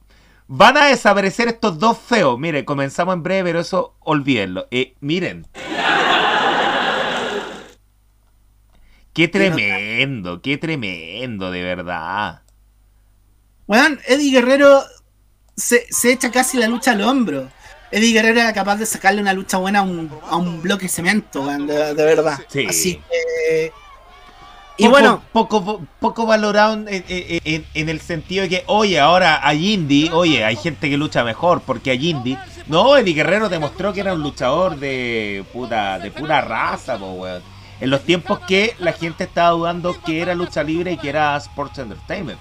Van 0.53 0.77
a 0.77 0.87
desaparecer 0.87 1.47
estos 1.47 1.79
dos 1.79 1.97
feos. 1.99 2.37
Mire, 2.39 2.65
comenzamos 2.65 3.15
en 3.15 3.23
breve, 3.23 3.51
pero 3.51 3.61
eso 3.61 3.95
olvídenlo. 4.01 4.67
Eh, 4.73 4.95
miren. 5.01 5.47
Qué 9.13 9.29
tremendo, 9.29 10.41
qué 10.41 10.57
tremendo, 10.57 11.51
de 11.51 11.63
verdad. 11.63 12.43
Weón, 13.71 14.01
Eddie 14.09 14.33
Guerrero 14.33 14.83
se, 15.57 15.87
se 15.91 16.11
echa 16.11 16.33
casi 16.33 16.59
la 16.59 16.67
lucha 16.67 16.91
al 16.91 17.03
hombro. 17.03 17.49
Eddie 17.93 18.13
Guerrero 18.13 18.41
era 18.41 18.53
capaz 18.53 18.77
de 18.79 18.85
sacarle 18.87 19.21
una 19.21 19.33
lucha 19.33 19.59
buena 19.59 19.79
a 19.79 19.83
un, 19.83 20.11
a 20.29 20.35
un 20.37 20.61
bloque 20.61 20.83
de 20.87 20.89
cemento, 20.89 21.43
weón, 21.43 21.69
de, 21.69 21.95
de 21.95 22.05
verdad. 22.05 22.37
Sí. 22.49 22.67
Así 22.69 22.97
que. 23.09 23.73
Y 24.77 24.85
Poco- 24.85 24.91
bueno, 24.91 25.23
Poco, 25.33 25.83
poco 26.01 26.27
valorado 26.27 26.73
en, 26.73 26.89
en- 26.89 27.05
en- 27.45 27.67
en 27.75 27.89
el 27.89 28.01
sentido 28.01 28.43
de 28.43 28.49
que, 28.49 28.65
oye, 28.67 28.99
ahora 28.99 29.47
a 29.47 29.55
Indy, 29.55 30.11
oye, 30.13 30.45
hay 30.45 30.57
gente 30.57 30.91
que 30.91 30.97
lucha 30.97 31.23
mejor 31.23 31.61
porque 31.61 31.93
a 31.93 31.95
Indy. 31.95 32.37
No, 32.67 32.97
Eddie 32.97 33.15
Guerrero 33.15 33.49
demostró 33.49 33.93
que 33.93 34.01
era 34.01 34.15
un 34.15 34.23
luchador 34.23 34.77
de 34.81 35.45
puta, 35.53 36.01
de 36.01 36.11
pura 36.11 36.41
raza, 36.41 36.99
po, 36.99 37.13
weón. 37.13 37.43
En 37.81 37.89
los 37.91 38.03
tiempos 38.05 38.41
que 38.41 38.75
la 38.79 38.93
gente 38.93 39.25
estaba 39.25 39.51
dudando 39.51 39.99
que 40.03 40.21
era 40.21 40.35
lucha 40.35 40.63
libre 40.63 40.93
y 40.93 40.99
que 40.99 41.09
era 41.09 41.37
Sports 41.37 41.79
Entertainment. 41.79 42.39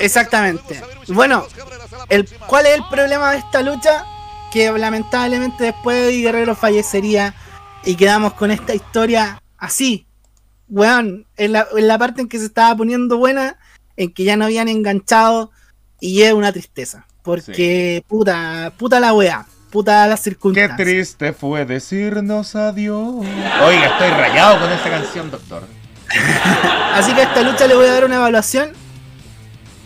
Exactamente. 0.00 0.82
Bueno, 1.08 1.46
el, 2.08 2.28
¿cuál 2.48 2.66
es 2.66 2.74
el 2.74 2.84
problema 2.90 3.30
de 3.32 3.38
esta 3.38 3.62
lucha? 3.62 4.04
Que 4.52 4.72
lamentablemente 4.72 5.64
después 5.64 6.04
Eddie 6.04 6.22
Guerrero 6.22 6.56
fallecería 6.56 7.34
y 7.84 7.94
quedamos 7.94 8.32
con 8.34 8.50
esta 8.50 8.74
historia 8.74 9.40
así. 9.56 10.06
Weón, 10.68 11.26
en 11.36 11.52
la, 11.52 11.66
en 11.76 11.86
la 11.86 11.98
parte 11.98 12.22
en 12.22 12.28
que 12.28 12.38
se 12.38 12.46
estaba 12.46 12.76
poniendo 12.76 13.18
buena, 13.18 13.56
en 13.96 14.12
que 14.12 14.24
ya 14.24 14.36
no 14.36 14.46
habían 14.46 14.68
enganchado 14.68 15.52
y 16.00 16.22
es 16.22 16.32
una 16.32 16.52
tristeza. 16.52 17.06
Porque 17.22 18.04
puta, 18.08 18.72
puta 18.76 19.00
la 19.00 19.12
weá, 19.12 19.46
puta 19.76 20.06
las 20.06 20.20
Qué 20.20 20.30
circunstancias. 20.30 20.76
triste 20.78 21.32
fue 21.34 21.66
decirnos 21.66 22.56
adiós. 22.56 23.14
Oiga, 23.64 23.86
estoy 23.86 24.08
rayado 24.08 24.58
con 24.60 24.72
esa 24.72 24.88
canción, 24.88 25.30
doctor. 25.30 25.64
Así 26.94 27.12
que 27.12 27.20
a 27.20 27.24
esta 27.24 27.42
lucha 27.42 27.66
le 27.66 27.74
voy 27.74 27.86
a 27.86 27.92
dar 27.92 28.04
una 28.06 28.16
evaluación. 28.16 28.70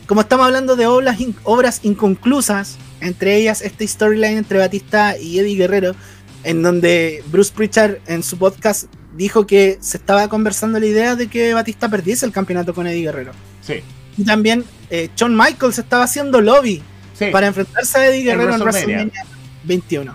Como 0.07 0.21
estamos 0.21 0.47
hablando 0.47 0.77
de 0.77 0.87
obras, 0.87 1.21
in- 1.21 1.35
obras 1.43 1.81
inconclusas, 1.83 2.77
entre 3.01 3.35
ellas 3.35 3.63
esta 3.63 3.85
storyline 3.87 4.39
entre 4.39 4.59
Batista 4.59 5.17
y 5.19 5.39
Eddie 5.41 5.57
Guerrero, 5.57 5.97
en 6.45 6.63
donde 6.63 7.25
Bruce 7.27 7.53
Pritchard 7.55 7.97
en 8.07 8.23
su 8.23 8.39
podcast 8.39 8.85
dijo 9.17 9.45
que 9.47 9.79
se 9.81 9.97
estaba 9.97 10.29
conversando 10.29 10.79
la 10.79 10.87
idea 10.87 11.17
de 11.17 11.27
que 11.29 11.53
Batista 11.53 11.89
perdiese 11.89 12.27
el 12.27 12.33
campeonato 12.33 12.75
con 12.75 12.87
Eddie 12.87 13.03
Guerrero. 13.03 13.33
Sí, 13.61 13.83
Y 14.17 14.25
también 14.25 14.65
eh, 14.89 15.09
Shawn 15.17 15.37
Michaels 15.37 15.79
estaba 15.81 16.05
haciendo 16.05 16.41
lobby 16.41 16.81
sí. 17.19 17.27
para 17.33 17.47
enfrentarse 17.49 17.99
a 17.99 18.07
Eddie 18.07 18.23
Guerrero 18.23 18.55
en 18.55 18.61
WrestleMania. 18.61 19.25
WrestleMania 19.65 20.13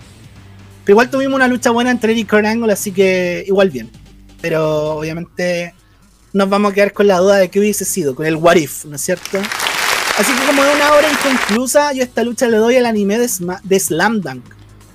Pero 0.84 0.94
igual 0.94 1.10
tuvimos 1.10 1.34
una 1.34 1.48
lucha 1.48 1.70
buena 1.70 1.90
entre 1.90 2.12
Eddie 2.12 2.22
y 2.22 2.24
Kurt 2.24 2.44
Angle, 2.46 2.72
así 2.72 2.92
que 2.92 3.44
igual 3.46 3.70
bien. 3.70 3.90
Pero 4.40 4.92
obviamente 4.96 5.74
nos 6.32 6.48
vamos 6.48 6.70
a 6.72 6.74
quedar 6.74 6.92
con 6.92 7.06
la 7.06 7.18
duda 7.18 7.36
de 7.36 7.50
qué 7.50 7.58
hubiese 7.58 7.84
sido, 7.84 8.14
con 8.14 8.26
el 8.26 8.36
what 8.36 8.56
if, 8.56 8.84
¿no 8.84 8.96
es 8.96 9.02
cierto? 9.02 9.38
Así 10.18 10.32
que 10.32 10.46
como 10.46 10.62
es 10.64 10.74
una 10.76 10.92
obra 10.94 11.08
inconclusa, 11.10 11.92
yo 11.92 12.02
esta 12.02 12.22
lucha 12.22 12.46
le 12.46 12.56
doy 12.58 12.76
al 12.76 12.86
anime 12.86 13.18
de, 13.18 13.26
Sma- 13.26 13.60
de 13.62 13.80
Slam 13.80 14.20
Dunk. 14.20 14.44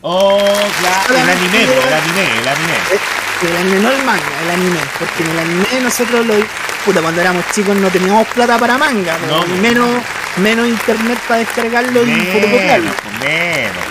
Oh, 0.02 0.38
claro. 0.80 1.14
El 1.16 1.30
anime, 1.30 1.64
el 1.64 1.94
anime, 1.94 2.40
el 2.42 2.48
anime. 2.48 2.74
El 3.44 3.58
anime, 3.58 3.80
no 3.82 3.92
el 3.92 4.04
manga, 4.06 4.42
el 4.44 4.50
anime. 4.52 4.80
Porque 4.98 5.24
en 5.24 5.30
el 5.30 5.40
anime 5.40 5.82
nosotros 5.84 6.26
lo, 6.26 6.34
puta, 6.86 7.02
cuando 7.02 7.22
éramos 7.22 7.44
chicos 7.54 7.76
no 7.76 7.90
teníamos 7.90 8.28
plata 8.30 8.58
para 8.58 8.78
manga, 8.78 9.18
No, 9.28 9.42
po. 9.42 9.48
menos, 9.62 9.90
menos 10.38 10.68
internet 10.68 11.18
para 11.28 11.40
descargarlo 11.40 12.04
y 12.04 12.12
fotocopiarlo. 12.12 12.86
Menos, 12.86 12.96
pues, 13.02 13.20
menos. 13.22 13.84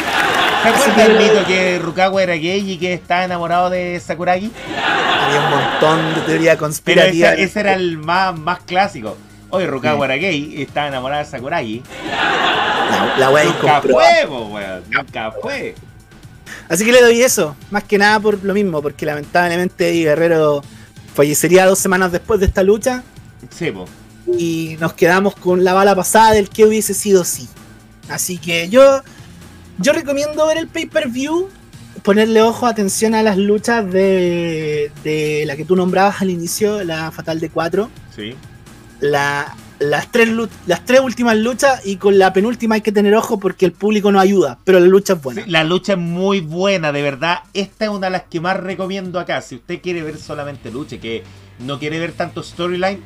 ¿Se 0.63 0.69
acuerda 0.69 1.05
el 1.07 1.17
que- 1.17 1.23
mito 1.25 1.47
que 1.47 1.79
Rukawa 1.79 2.23
era 2.23 2.35
gay 2.35 2.71
y 2.73 2.77
que 2.79 2.93
estaba 2.93 3.25
enamorado 3.25 3.71
de 3.71 3.99
Sakuragi? 4.05 4.51
Había 5.25 5.41
un 5.41 5.51
montón 5.51 6.15
de 6.15 6.21
teoría 6.23 6.51
Pero 6.53 6.61
conspirativa. 6.65 7.33
ese, 7.33 7.43
ese 7.45 7.61
era 7.61 7.75
el 7.75 7.97
más, 7.99 8.39
más 8.39 8.61
clásico. 8.61 9.17
Oye, 9.51 9.67
Rukawa 9.67 10.05
era 10.05 10.17
gay 10.17 10.55
y 10.59 10.63
estaba 10.63 10.89
enamorado 10.89 11.25
de 11.25 11.31
Sakuragi. 11.31 11.83
La, 12.91 13.15
la 13.19 13.31
wea 13.31 13.45
Nunca 13.45 13.81
fue, 13.81 14.27
po, 14.27 14.47
weón. 14.47 14.83
Nunca 14.91 15.33
fue. 15.41 15.75
Así 16.69 16.85
que 16.85 16.93
le 16.93 17.01
doy 17.01 17.23
eso, 17.23 17.57
más 17.71 17.85
que 17.85 17.97
nada 17.99 18.21
por 18.21 18.43
lo 18.45 18.53
mismo, 18.55 18.81
porque 18.83 19.07
lamentablemente 19.07 19.89
Eddie 19.89 20.05
Guerrero 20.05 20.63
fallecería 21.15 21.67
dos 21.67 21.79
semanas 21.79 22.13
después 22.13 22.41
de 22.41 22.47
esta 22.47 22.63
lucha 22.63 23.03
Sí, 23.51 23.71
po. 23.71 23.87
y 24.39 24.77
nos 24.81 24.93
quedamos 24.95 25.35
con 25.37 25.65
la 25.65 25.73
bala 25.75 25.95
pasada 25.95 26.33
del 26.33 26.49
que 26.49 26.65
hubiese 26.65 26.95
sido 26.95 27.25
sí. 27.25 27.49
Así 28.09 28.39
que 28.39 28.69
yo, 28.69 29.03
yo 29.79 29.93
recomiendo 29.93 30.47
ver 30.47 30.59
el 30.59 30.69
pay-per-view, 30.69 31.49
ponerle 32.03 32.43
ojo, 32.43 32.67
atención 32.67 33.15
a 33.15 33.23
las 33.23 33.37
luchas 33.37 33.91
de, 33.91 34.91
de 35.05 35.45
la 35.47 35.57
que 35.57 35.65
tú 35.65 35.77
nombrabas 35.77 36.21
al 36.23 36.31
inicio, 36.31 36.83
la 36.85 37.11
Fatal 37.13 37.39
de 37.41 37.51
4, 37.51 37.89
Sí. 38.15 38.35
la, 39.01 39.55
las, 39.81 40.13
tres, 40.13 40.29
las 40.67 40.85
tres 40.85 41.01
últimas 41.01 41.37
luchas 41.37 41.81
y 41.85 41.97
con 41.97 42.19
la 42.19 42.33
penúltima 42.33 42.77
hay 42.77 42.81
que 42.83 42.93
tener 42.93 43.15
ojo 43.17 43.41
porque 43.41 43.65
el 43.67 43.73
público 43.73 44.13
no 44.13 44.21
ayuda, 44.21 44.59
pero 44.65 44.79
la 44.79 44.87
lucha 44.87 45.15
es 45.15 45.23
buena. 45.23 45.45
Sí, 45.45 45.51
La 45.51 45.65
lucha 45.65 45.93
es 45.95 45.99
muy 45.99 46.41
buena, 46.41 46.93
de 46.93 47.03
verdad. 47.03 47.41
Esta 47.55 47.87
es 47.87 47.91
una 47.91 48.07
de 48.09 48.11
las 48.13 48.23
que 48.25 48.41
más 48.41 48.59
recomiendo 48.59 49.19
acá. 49.19 49.41
Si 49.43 49.57
usted 49.57 49.81
quiere 49.81 50.03
ver 50.03 50.19
solamente 50.19 50.71
lucha, 50.71 50.99
que 50.99 51.25
no 51.59 51.79
quiere 51.79 51.99
ver 51.99 52.13
tanto 52.13 52.43
storyline, 52.43 53.01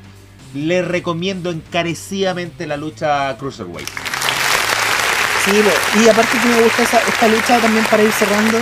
le 0.55 0.83
recomiendo 0.83 1.51
encarecidamente 1.51 2.67
la 2.67 2.77
lucha 2.77 3.37
Cruiserweight. 3.39 3.89
Sí, 5.45 5.53
y 6.05 6.09
aparte 6.09 6.39
que 6.43 6.49
me 6.49 6.63
gusta 6.63 6.83
esa- 6.83 7.01
esta 7.07 7.29
lucha 7.29 7.61
también 7.61 7.85
para 7.91 8.03
ir 8.03 8.13
cerrando, 8.13 8.59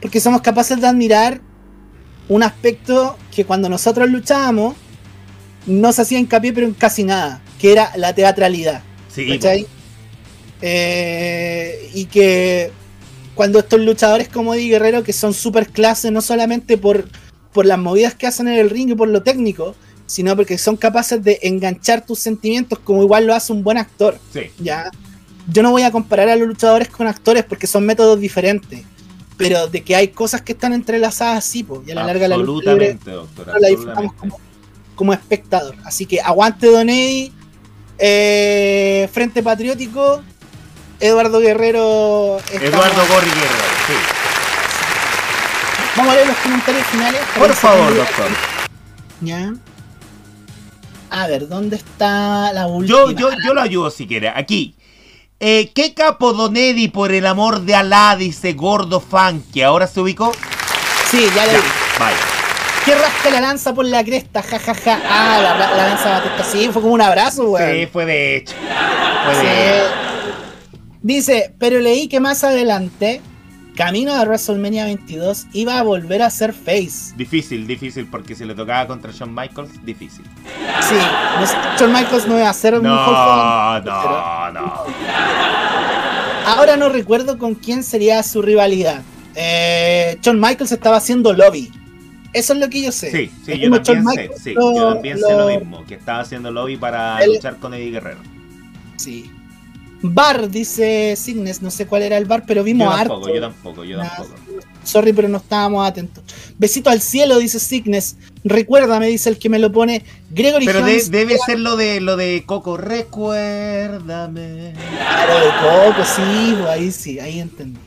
porque 0.00 0.20
somos 0.20 0.40
capaces 0.42 0.80
de 0.80 0.86
admirar 0.86 1.40
un 2.28 2.42
aspecto 2.42 3.16
que 3.34 3.44
cuando 3.44 3.68
nosotros 3.68 4.08
luchábamos 4.10 4.74
no 5.68 5.92
se 5.92 6.02
hacía 6.02 6.18
hincapié 6.18 6.52
pero 6.52 6.66
en 6.66 6.74
casi 6.74 7.04
nada, 7.04 7.40
que 7.60 7.72
era 7.72 7.92
la 7.96 8.14
teatralidad. 8.14 8.82
Sí. 9.08 9.38
Eh, 10.60 11.90
y 11.94 12.06
que 12.06 12.72
cuando 13.34 13.60
estos 13.60 13.80
luchadores 13.80 14.28
como 14.28 14.54
Eddie 14.54 14.70
Guerrero, 14.70 15.04
que 15.04 15.12
son 15.12 15.32
super 15.32 15.68
clase, 15.68 16.10
no 16.10 16.20
solamente 16.20 16.76
por, 16.76 17.08
por 17.52 17.66
las 17.66 17.78
movidas 17.78 18.14
que 18.14 18.26
hacen 18.26 18.48
en 18.48 18.54
el 18.54 18.70
ring 18.70 18.90
y 18.90 18.94
por 18.94 19.08
lo 19.08 19.22
técnico, 19.22 19.76
sino 20.06 20.34
porque 20.34 20.58
son 20.58 20.76
capaces 20.76 21.22
de 21.22 21.38
enganchar 21.42 22.04
tus 22.04 22.18
sentimientos 22.18 22.78
como 22.80 23.02
igual 23.02 23.26
lo 23.26 23.34
hace 23.34 23.52
un 23.52 23.62
buen 23.62 23.78
actor. 23.78 24.18
sí. 24.32 24.50
Ya. 24.58 24.90
Yo 25.50 25.62
no 25.62 25.70
voy 25.70 25.80
a 25.80 25.90
comparar 25.90 26.28
a 26.28 26.36
los 26.36 26.46
luchadores 26.46 26.88
con 26.88 27.06
actores 27.06 27.42
porque 27.42 27.66
son 27.66 27.86
métodos 27.86 28.20
diferentes. 28.20 28.82
Pero 29.38 29.66
de 29.68 29.82
que 29.82 29.96
hay 29.96 30.08
cosas 30.08 30.42
que 30.42 30.52
están 30.52 30.74
entrelazadas, 30.74 31.44
sí, 31.44 31.62
pues. 31.62 31.80
Y 31.86 31.92
a 31.92 31.94
la 31.94 32.04
larga 32.04 32.28
la 32.28 32.36
lucha 32.36 32.72
libre 32.72 32.90
Absolutamente, 32.90 33.10
doctor. 33.12 33.46
nosotros 33.46 33.62
la 33.62 33.68
disfrutamos 33.68 34.12
como, 34.14 34.40
como 34.98 35.12
espectador. 35.12 35.76
Así 35.84 36.04
que 36.04 36.20
aguante 36.20 36.66
Don 36.66 36.90
Eddie. 36.90 37.32
eh, 37.98 39.08
Frente 39.12 39.42
Patriótico. 39.42 40.22
Eduardo 41.00 41.38
Guerrero. 41.38 42.38
Eduardo 42.52 43.06
Gorri 43.06 43.28
Guerrero, 43.30 43.68
sí. 43.86 43.94
Vamos 45.96 46.12
a 46.12 46.16
leer 46.16 46.26
los 46.26 46.36
comentarios 46.38 46.86
finales. 46.88 47.20
Por 47.38 47.54
favor, 47.54 47.94
doctor. 47.96 48.26
Ya. 49.20 49.52
A 51.10 51.26
ver, 51.28 51.48
¿dónde 51.48 51.76
está 51.76 52.52
la 52.52 52.66
última? 52.66 52.98
Yo, 52.98 53.10
yo, 53.12 53.30
yo 53.44 53.54
lo 53.54 53.60
ayudo 53.60 53.90
si 53.90 54.06
quiere. 54.08 54.28
Aquí. 54.28 54.74
Eh, 55.40 55.70
¿Qué 55.72 55.94
capo 55.94 56.32
Don 56.32 56.56
Eddie 56.56 56.88
por 56.90 57.12
el 57.12 57.24
amor 57.24 57.60
de 57.60 57.76
Alá? 57.76 58.16
Dice 58.16 58.52
Gordo 58.54 58.98
Funky. 59.00 59.62
¿Ahora 59.62 59.86
se 59.86 60.00
ubicó? 60.00 60.32
Sí, 61.10 61.24
ya 61.34 61.46
vi. 61.46 61.52
vaya. 61.98 62.16
¿Qué 62.88 62.94
rasca 62.94 63.30
la 63.30 63.40
lanza 63.42 63.74
por 63.74 63.84
la 63.84 64.02
cresta? 64.02 64.42
Ja, 64.42 64.58
ja, 64.58 64.74
ja. 64.74 64.98
Ah, 65.10 65.38
la, 65.42 65.76
la 65.76 65.88
lanza 65.88 66.08
Batista. 66.10 66.42
Sí, 66.44 66.68
fue 66.72 66.80
como 66.80 66.94
un 66.94 67.02
abrazo, 67.02 67.50
weón. 67.50 67.70
Sí, 67.70 67.86
fue 67.92 68.06
de 68.06 68.36
hecho. 68.36 68.54
Fue 69.26 69.34
de 69.36 69.40
Sí. 69.42 69.46
hecho. 69.46 69.94
Dice, 71.02 71.54
pero 71.58 71.80
leí 71.80 72.08
que 72.08 72.18
más 72.18 72.44
adelante, 72.44 73.20
camino 73.76 74.14
de 74.18 74.24
WrestleMania 74.24 74.86
22, 74.86 75.46
iba 75.52 75.78
a 75.78 75.82
volver 75.82 76.22
a 76.22 76.30
ser 76.30 76.54
face. 76.54 77.14
Difícil, 77.16 77.66
difícil, 77.66 78.08
porque 78.10 78.34
si 78.34 78.44
le 78.46 78.54
tocaba 78.54 78.86
contra 78.86 79.12
Shawn 79.12 79.34
Michaels, 79.34 79.84
difícil. 79.84 80.24
Sí, 80.80 80.94
no 80.94 81.76
Shawn 81.78 81.92
Michaels 81.92 82.26
no 82.26 82.38
iba 82.38 82.48
a 82.48 82.54
ser 82.54 82.74
un 82.74 82.84
No, 82.84 82.94
Hogan, 82.94 83.84
no, 83.84 84.50
no. 84.52 84.82
pero 84.86 86.56
Ahora 86.56 86.76
no 86.78 86.88
recuerdo 86.88 87.36
con 87.38 87.54
quién 87.54 87.82
sería 87.84 88.22
su 88.22 88.40
rivalidad. 88.40 89.02
Eh, 89.34 90.18
Shawn 90.22 90.40
Michaels 90.40 90.72
estaba 90.72 90.96
haciendo 90.96 91.32
lobby. 91.34 91.70
Eso 92.32 92.52
es 92.52 92.58
lo 92.58 92.68
que 92.68 92.82
yo 92.82 92.92
sé. 92.92 93.10
Sí, 93.10 93.30
sí, 93.46 93.58
yo 93.58 93.70
también 93.82 94.04
sé, 94.14 94.30
sí, 94.42 94.52
lo- 94.54 94.74
yo 94.76 94.92
también 94.94 95.18
sé 95.18 95.32
lo 95.34 95.46
mismo, 95.48 95.84
que 95.86 95.94
estaba 95.94 96.20
haciendo 96.20 96.50
lobby 96.50 96.76
para 96.76 97.24
luchar 97.26 97.56
con 97.58 97.72
Eddie 97.74 97.90
Guerrero. 97.90 98.18
Sí. 98.96 99.30
Bar, 100.00 100.48
dice 100.48 101.16
Signes, 101.16 101.60
no 101.60 101.72
sé 101.72 101.86
cuál 101.86 102.02
era 102.02 102.16
el 102.18 102.24
bar, 102.24 102.44
pero 102.46 102.60
Yo 102.60 102.64
vimos 102.66 102.94
tampoco, 102.94 103.20
harto. 103.26 103.34
yo 103.34 103.40
tampoco, 103.40 103.84
yo 103.84 103.98
tampoco. 103.98 104.30
Sorry, 104.84 105.12
pero 105.12 105.28
no 105.28 105.38
estábamos 105.38 105.84
atentos. 105.88 106.22
Besito 106.56 106.88
al 106.88 107.00
cielo, 107.00 107.36
dice 107.38 107.58
Signes. 107.58 108.16
Recuérdame, 108.44 109.08
dice 109.08 109.28
el 109.28 109.38
que 109.38 109.48
me 109.48 109.58
lo 109.58 109.72
pone. 109.72 110.04
Gregory 110.30 110.66
Pero 110.66 110.78
de- 110.84 110.92
Jones. 110.92 111.10
debe 111.10 111.36
ser 111.44 111.58
lo 111.58 111.76
de 111.76 112.00
lo 112.00 112.16
de 112.16 112.44
Coco, 112.46 112.76
recuérdame. 112.76 114.74
Claro, 114.96 115.34
de 115.34 115.92
Coco, 115.92 116.04
sí, 116.04 116.54
pues 116.56 116.68
ahí 116.68 116.92
sí, 116.92 117.18
ahí 117.18 117.40
entendí. 117.40 117.80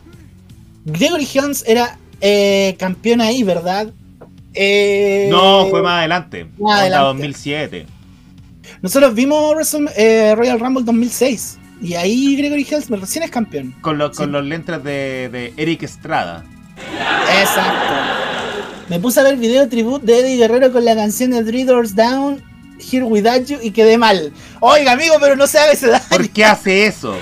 Gregory 0.85 1.27
Jones 1.33 1.63
era 1.67 1.97
eh, 2.19 2.75
campeón 2.77 3.21
ahí, 3.21 3.41
¿verdad? 3.43 3.91
Eh, 4.53 5.27
No, 5.31 5.67
fue 5.69 5.81
más 5.81 5.99
adelante. 5.99 6.47
Onda 6.59 6.77
adelante. 6.79 7.05
2007. 7.07 7.85
Nosotros 8.81 9.13
vimos 9.13 9.55
eh, 9.95 10.33
Royal 10.35 10.59
Rumble 10.59 10.83
2006. 10.83 11.57
Y 11.81 11.95
ahí 11.95 12.35
Gregory 12.35 12.65
Jones 12.69 12.89
recién 12.89 13.23
es 13.23 13.31
campeón. 13.31 13.73
Con, 13.81 13.97
los 13.97 14.15
con 14.15 14.27
Sí. 14.27 14.31
los 14.31 14.45
lentes 14.45 14.83
de, 14.83 15.29
de 15.31 15.53
Eric 15.57 15.83
Estrada. 15.83 16.43
Exacto. 17.39 17.93
Me 18.89 18.99
puse 18.99 19.19
a 19.19 19.23
ver 19.23 19.37
video 19.37 19.67
tributo 19.69 20.05
de 20.05 20.19
Eddie 20.19 20.37
Guerrero 20.37 20.71
con 20.71 20.83
la 20.85 20.95
canción 20.95 21.31
de 21.31 21.43
Three 21.43 21.63
Doors 21.63 21.95
Down, 21.95 22.43
Here 22.79 23.03
Without 23.05 23.45
You, 23.45 23.57
y 23.61 23.71
quedé 23.71 23.97
mal. 23.97 24.33
Oiga, 24.59 24.91
amigo, 24.91 25.15
pero 25.19 25.35
no 25.35 25.47
se 25.47 25.59
haga 25.59 25.71
ese 25.71 25.87
daño. 25.87 26.03
¿Por 26.09 26.27
qué 26.29 26.43
hace 26.45 26.85
eso? 26.85 27.15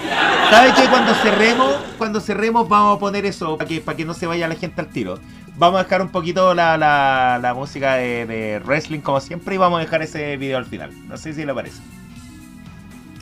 ¿Sabes 0.50 0.74
que 0.74 0.88
cuando 0.90 1.14
cerremos, 1.16 1.76
cuando 1.98 2.20
cerremos 2.22 2.68
vamos 2.68 2.98
a 2.98 3.00
poner 3.00 3.26
eso 3.26 3.56
para 3.58 3.68
que, 3.68 3.82
para 3.82 3.96
que 3.96 4.04
no 4.06 4.14
se 4.14 4.26
vaya 4.26 4.48
la 4.48 4.56
gente 4.56 4.82
al 4.82 4.88
tiro? 4.90 5.20
Vamos 5.60 5.80
a 5.80 5.84
dejar 5.84 6.02
un 6.02 6.08
poquito 6.10 6.54
la, 6.56 6.78
la, 6.78 7.38
la 7.42 7.54
música 7.54 7.96
de, 7.96 8.26
de 8.26 8.60
wrestling 8.66 9.02
como 9.02 9.20
siempre 9.20 9.56
y 9.56 9.58
vamos 9.58 9.78
a 9.80 9.84
dejar 9.84 10.02
ese 10.02 10.38
video 10.38 10.58
al 10.58 10.66
final. 10.66 10.90
No 11.08 11.18
sé 11.18 11.34
si 11.34 11.46
le 11.46 11.54
parece. 11.54 11.82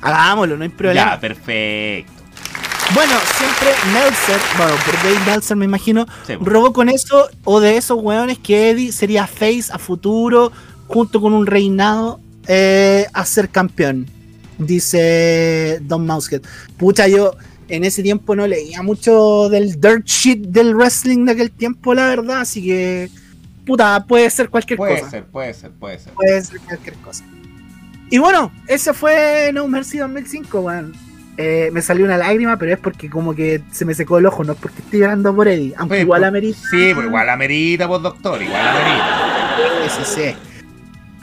Hagámoslo, 0.01 0.55
no 0.55 0.64
hay 0.64 0.69
problema. 0.69 1.11
Ya, 1.14 1.19
perfecto. 1.19 2.11
Bueno, 2.93 3.14
siempre 3.38 3.69
Meltzer, 3.91 4.39
bueno, 4.57 4.73
por 4.85 4.95
Dave 5.03 5.26
Meltzer 5.26 5.57
me 5.57 5.65
imagino, 5.65 6.05
Sí. 6.26 6.35
robó 6.39 6.72
con 6.72 6.88
eso 6.88 7.27
o 7.43 7.59
de 7.59 7.76
esos 7.76 7.97
weones 8.01 8.38
que 8.38 8.69
Eddie 8.69 8.91
sería 8.93 9.27
face 9.27 9.65
a 9.73 9.77
futuro, 9.80 10.51
junto 10.88 11.19
con 11.19 11.34
un 11.34 11.45
reinado, 11.47 12.22
eh, 12.47 13.07
a 13.14 13.26
ser 13.26 13.49
campeón. 13.49 14.07
Dice 14.59 15.80
Don 15.81 16.05
Mousehead. 16.05 16.43
Pucha, 16.77 17.07
yo 17.07 17.34
en 17.68 17.84
ese 17.84 18.03
tiempo 18.03 18.35
no 18.35 18.48
leía 18.48 18.81
mucho 18.81 19.49
del 19.49 19.80
dirt 19.80 20.06
shit 20.06 20.39
del 20.48 20.76
wrestling 20.76 21.26
de 21.26 21.31
aquel 21.34 21.52
tiempo, 21.52 21.94
la 21.94 22.07
verdad, 22.07 22.41
así 22.41 22.64
que, 22.64 23.10
puta, 23.65 24.06
puede 24.06 24.30
ser 24.30 24.49
cualquier 24.49 24.77
Puede 24.77 24.99
cosa. 24.99 25.11
ser, 25.11 25.26
puede 25.26 25.53
ser, 25.53 25.72
puede 25.72 25.99
ser. 25.99 26.14
Puede 26.14 26.41
ser 26.44 26.60
cualquier 26.61 26.95
cosa. 26.95 27.23
Y 28.10 28.18
bueno, 28.19 28.52
ese 28.68 28.94
fue 28.94 29.52
No 29.53 29.68
Mercy 29.68 29.98
2005, 29.98 30.60
weón. 30.61 30.94
Eh, 31.39 31.69
me 31.72 31.81
salió 31.84 32.03
una 32.06 32.18
lágrima, 32.18 32.57
pero 32.57 32.73
es 32.73 32.80
porque 32.80 33.10
como 33.10 33.35
que 33.35 33.61
se 33.72 33.85
me 33.85 33.94
secó 33.94 34.18
el 34.18 34.26
ojo, 34.26 34.44
no 34.44 34.53
es 34.53 34.60
porque 34.60 34.80
estoy 34.81 35.02
llorando 35.02 35.35
por 35.35 35.48
Eddie, 35.48 35.73
aunque 35.77 35.95
Pues, 35.95 36.02
igual 36.02 36.23
amerita. 36.23 36.57
Sí, 36.72 36.91
pues 36.95 37.06
igual 37.06 37.30
amerita, 37.30 37.88
pues 37.88 38.02
doctor, 38.02 38.41
igual 38.41 38.68
amerita. 38.68 39.56
Sí, 39.88 40.03
sí, 40.03 40.11
sí. 40.15 40.35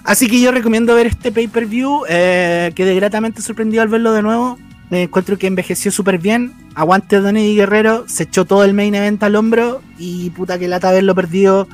Así 0.05 0.29
que 0.29 0.41
yo 0.41 0.53
recomiendo 0.53 0.95
ver 0.95 1.07
este 1.07 1.33
pay-per-view. 1.33 2.05
Eh, 2.09 2.71
quedé 2.77 2.95
gratamente 2.95 3.41
sorprendido 3.43 3.83
al 3.83 3.89
verlo 3.89 4.13
de 4.13 4.23
nuevo. 4.23 4.59
Me 4.91 5.03
encuentro 5.03 5.39
que 5.39 5.47
envejeció 5.47 5.91
súper 5.91 6.19
bien. 6.19 6.53
Aguante 6.75 7.21
Don 7.21 7.37
Eddie 7.37 7.57
Guerrero. 7.57 8.05
Se 8.09 8.25
echó 8.25 8.45
todo 8.45 8.65
el 8.65 8.75
main 8.75 8.95
event 8.95 9.23
al 9.23 9.37
hombro. 9.37 9.83
Y 9.99 10.31
puta 10.31 10.59
que 10.59 10.69
lata 10.69 10.91
haberlo 10.91 11.15
perdido 11.15 11.67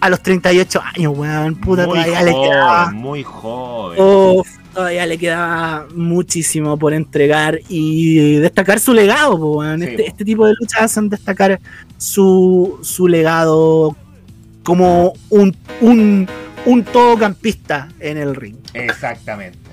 a 0.00 0.08
los 0.08 0.22
38 0.22 0.80
años, 0.94 1.12
weón. 1.16 1.56
Puta, 1.56 1.86
muy 1.86 1.98
todavía 1.98 2.22
le 2.22 2.32
quedaba. 2.32 2.90
muy 2.92 3.22
joven. 3.24 3.98
Uf, 4.00 4.48
todavía 4.74 5.06
le 5.06 5.18
quedaba 5.18 5.86
muchísimo 5.94 6.78
por 6.78 6.92
entregar 6.92 7.58
y 7.68 8.36
destacar 8.36 8.78
su 8.78 8.92
legado. 8.92 9.34
weón. 9.36 9.80
Sí, 9.80 9.86
este, 9.88 10.06
este 10.06 10.24
tipo 10.24 10.46
de 10.46 10.54
luchas 10.60 10.82
hacen 10.82 11.08
destacar 11.08 11.58
su, 11.96 12.78
su 12.82 13.08
legado 13.08 13.96
como 14.62 15.14
un, 15.30 15.56
un, 15.80 16.28
un 16.66 16.84
todocampista 16.84 17.88
en 17.98 18.18
el 18.18 18.34
ring. 18.36 18.56
Exactamente. 18.74 19.67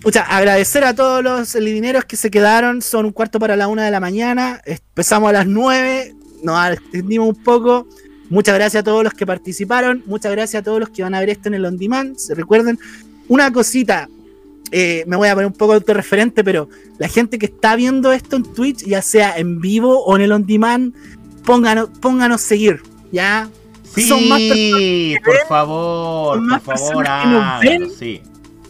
Pucha, 0.00 0.22
agradecer 0.22 0.82
a 0.84 0.94
todos 0.94 1.22
los 1.22 1.54
lidineros 1.56 2.04
que 2.06 2.16
se 2.16 2.30
quedaron. 2.30 2.80
Son 2.80 3.04
un 3.04 3.12
cuarto 3.12 3.38
para 3.38 3.54
la 3.56 3.68
una 3.68 3.84
de 3.84 3.90
la 3.90 4.00
mañana. 4.00 4.60
Empezamos 4.64 5.28
a 5.28 5.32
las 5.32 5.46
nueve. 5.46 6.14
Nos 6.42 6.72
extendimos 6.72 7.28
un 7.28 7.42
poco. 7.44 7.86
Muchas 8.30 8.54
gracias 8.54 8.80
a 8.80 8.84
todos 8.84 9.04
los 9.04 9.12
que 9.12 9.26
participaron. 9.26 10.02
Muchas 10.06 10.32
gracias 10.32 10.60
a 10.60 10.64
todos 10.64 10.80
los 10.80 10.88
que 10.88 11.02
van 11.02 11.14
a 11.14 11.20
ver 11.20 11.28
esto 11.30 11.48
en 11.48 11.54
el 11.54 11.64
on 11.66 11.76
demand. 11.76 12.16
Se 12.16 12.34
recuerden 12.34 12.78
una 13.28 13.52
cosita. 13.52 14.08
eh, 14.72 15.04
me 15.08 15.16
voy 15.16 15.28
a 15.28 15.34
poner 15.34 15.48
un 15.48 15.52
poco 15.52 15.74
autorreferente, 15.74 16.44
pero 16.44 16.68
la 16.98 17.08
gente 17.08 17.38
que 17.38 17.46
está 17.46 17.74
viendo 17.76 18.12
esto 18.12 18.36
en 18.36 18.44
Twitch, 18.44 18.84
ya 18.86 19.02
sea 19.02 19.36
en 19.36 19.60
vivo 19.60 20.02
o 20.04 20.14
en 20.16 20.22
el 20.22 20.30
on 20.32 20.46
demand, 20.46 20.94
pónganos, 21.44 21.88
pónganos 22.00 22.40
seguir. 22.40 22.80
Ya 23.12 23.50
Sí, 23.92 24.02
Son 24.06 24.28
más 24.28 24.38
personas 24.40 25.20
por 25.24 25.34
ven, 25.34 25.46
favor, 25.48 26.36
son 26.36 26.48
por 26.48 26.50
más 26.52 26.62
favor, 26.62 27.04
personas 27.04 27.22
que 27.24 27.28
nos 27.28 27.60
ven. 27.80 27.90
sí. 27.98 28.22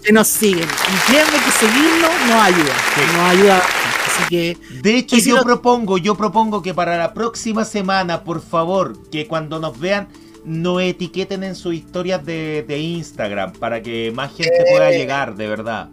Que 0.02 0.12
nos 0.12 0.28
siguen. 0.28 0.68
Y 0.68 1.10
créanme 1.10 1.38
que 1.44 1.50
seguirnos 1.52 2.10
nos 2.28 2.42
ayuda. 2.42 2.74
Sí. 2.94 3.00
Nos 3.16 3.30
ayuda. 3.30 3.62
Así 4.06 4.28
que 4.28 4.56
De 4.82 4.96
hecho, 4.96 5.16
yo 5.18 5.36
no- 5.36 5.42
propongo, 5.42 5.98
yo 5.98 6.14
propongo 6.16 6.62
que 6.62 6.74
para 6.74 6.96
la 6.98 7.12
próxima 7.14 7.64
semana, 7.64 8.24
por 8.24 8.40
favor, 8.42 8.96
que 9.10 9.26
cuando 9.26 9.58
nos 9.60 9.78
vean, 9.78 10.08
nos 10.44 10.82
etiqueten 10.82 11.44
en 11.44 11.54
sus 11.54 11.74
historias 11.74 12.24
de, 12.24 12.64
de 12.66 12.78
Instagram 12.78 13.52
para 13.52 13.82
que 13.82 14.10
más 14.14 14.30
gente 14.34 14.54
Eh. 14.58 14.64
pueda 14.72 14.90
llegar, 14.90 15.36
de 15.36 15.46
verdad. 15.48 15.88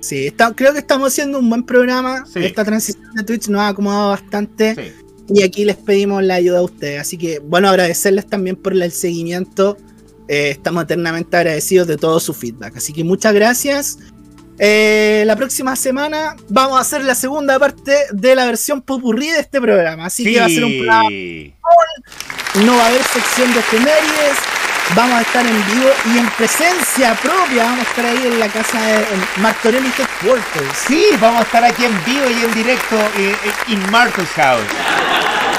sí, 0.00 0.26
está- 0.26 0.52
creo 0.52 0.72
que 0.72 0.80
estamos 0.80 1.12
haciendo 1.12 1.38
un 1.38 1.48
buen 1.48 1.62
programa. 1.62 2.24
Sí. 2.26 2.40
Esta 2.44 2.64
transición 2.64 3.14
de 3.14 3.22
Twitch 3.22 3.46
nos 3.48 3.60
ha 3.60 3.68
acomodado 3.68 4.08
bastante. 4.10 4.74
Sí. 4.74 4.92
Y 5.32 5.42
aquí 5.44 5.64
les 5.64 5.76
pedimos 5.76 6.24
la 6.24 6.34
ayuda 6.34 6.58
a 6.58 6.62
ustedes. 6.62 7.00
Así 7.00 7.16
que, 7.16 7.38
bueno, 7.38 7.68
agradecerles 7.68 8.26
también 8.26 8.56
por 8.56 8.72
el 8.72 8.90
seguimiento. 8.90 9.76
Eh, 10.28 10.50
estamos 10.50 10.84
eternamente 10.84 11.36
agradecidos 11.36 11.86
de 11.86 11.96
todo 11.96 12.20
su 12.20 12.34
feedback. 12.34 12.76
Así 12.76 12.92
que 12.92 13.04
muchas 13.04 13.34
gracias. 13.34 13.98
Eh, 14.58 15.24
la 15.26 15.34
próxima 15.34 15.74
semana 15.76 16.36
vamos 16.48 16.78
a 16.78 16.80
hacer 16.80 17.04
la 17.04 17.14
segunda 17.14 17.58
parte 17.58 17.92
de 18.12 18.34
la 18.36 18.46
versión 18.46 18.82
popurrí 18.82 19.28
de 19.30 19.40
este 19.40 19.60
programa. 19.60 20.06
Así 20.06 20.24
que 20.24 20.38
va 20.38 20.46
a 20.46 20.48
ser 20.48 20.64
un 20.64 20.72
programa. 20.78 21.10
No 22.64 22.76
va 22.76 22.84
a 22.84 22.88
haber 22.88 23.02
sección 23.02 23.52
de 23.52 23.60
efemérides. 23.60 24.51
Vamos 24.94 25.14
a 25.14 25.22
estar 25.22 25.46
en 25.46 25.56
vivo 25.66 25.88
y 26.14 26.18
en 26.18 26.28
presencia 26.30 27.14
propia. 27.22 27.64
Vamos 27.64 27.78
a 27.86 27.88
estar 27.90 28.04
ahí 28.04 28.26
en 28.26 28.38
la 28.38 28.48
casa 28.48 28.80
de 28.82 28.96
en 28.96 29.42
Martorell 29.42 29.84
Headquarters. 29.86 30.78
Sí, 30.86 31.06
vamos 31.20 31.40
a 31.40 31.44
estar 31.44 31.64
aquí 31.64 31.84
en 31.84 32.04
vivo 32.04 32.24
y 32.28 32.44
en 32.44 32.54
directo 32.54 32.96
eh, 33.16 33.34
eh, 33.44 33.72
in 33.72 33.90
Marcus 33.90 34.28
House. 34.36 34.62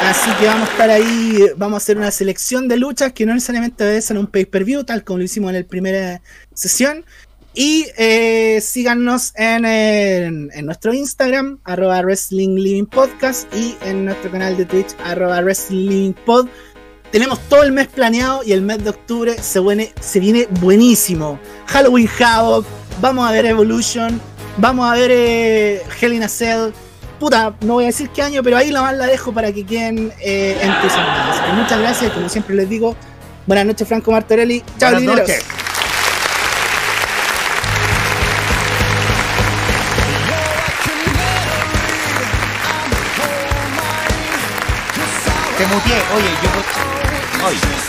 Así 0.06 0.30
que 0.40 0.46
vamos 0.46 0.68
a 0.68 0.72
estar 0.72 0.90
ahí, 0.92 1.46
vamos 1.58 1.76
a 1.76 1.78
hacer 1.78 1.98
una 1.98 2.12
selección 2.12 2.68
de 2.68 2.78
luchas 2.78 3.14
que 3.14 3.26
no 3.26 3.34
necesariamente 3.34 3.84
obedecen 3.84 4.18
a 4.18 4.20
un 4.20 4.28
pay-per-view, 4.28 4.84
tal 4.84 5.04
como 5.04 5.20
lo 5.20 5.24
hicimos 5.26 5.52
en 5.52 5.62
la 5.62 5.68
primera 5.68 6.22
sesión. 6.54 7.04
Y 7.56 7.86
eh, 7.98 8.60
síganos 8.62 9.32
en, 9.36 9.64
en- 9.66 10.50
en 10.54 10.66
nuestro 10.66 10.94
Instagram, 10.94 11.60
arroba 11.64 12.02
Wrestling 12.02 12.56
Living 12.58 12.86
Podcast, 12.86 13.48
y 13.56 13.78
en 13.86 14.06
nuestro 14.06 14.30
canal 14.32 14.58
de 14.58 14.66
Twitch, 14.66 14.90
arroba 15.06 15.40
Wrestling 15.42 15.88
Living 15.88 16.14
Pod. 16.26 16.48
Tenemos 17.14 17.40
todo 17.48 17.62
el 17.62 17.72
mes 17.72 17.90
planeado 17.90 18.42
y 18.44 18.54
el 18.54 18.64
mes 18.64 18.84
de 18.84 18.90
octubre 18.90 19.36
se, 19.40 19.60
viene, 19.60 19.94
se 20.02 20.20
viene 20.20 20.48
buenísimo. 20.50 21.40
Halloween 21.68 22.10
Havoc, 22.20 22.66
vamos 23.02 23.30
a 23.30 23.32
ver 23.32 23.46
Evolution, 23.46 24.20
vamos 24.58 24.92
a 24.92 24.96
ver 24.96 25.12
eh, 25.14 25.84
Hell 26.02 26.14
in 26.14 26.24
a 26.24 26.28
Cell. 26.28 26.72
Puta, 27.20 27.54
no 27.62 27.74
voy 27.74 27.84
a 27.84 27.88
decir 27.88 28.10
qué 28.10 28.24
año, 28.24 28.42
pero 28.42 28.58
ahí 28.58 28.72
la 28.72 28.82
más 28.82 28.96
la 28.96 29.06
dejo 29.06 29.32
para 29.32 29.52
que 29.52 29.64
queden 29.64 30.12
eh, 30.22 30.58
entusiasmados. 30.60 31.56
Muchas 31.56 31.80
gracias, 31.80 32.12
como 32.14 32.28
siempre 32.30 32.56
les 32.56 32.68
digo, 32.68 32.96
buenas 33.46 33.68
noches 33.68 33.88
Franco 33.88 34.12
Martorelli. 34.12 34.64
Chao, 34.80 35.00
noches. 35.00 35.46
Te 45.60 45.68
muteé, 45.68 46.02
oye, 46.16 46.30
yo... 46.42 46.83
Oye. 47.46 47.56
Take 47.56 47.83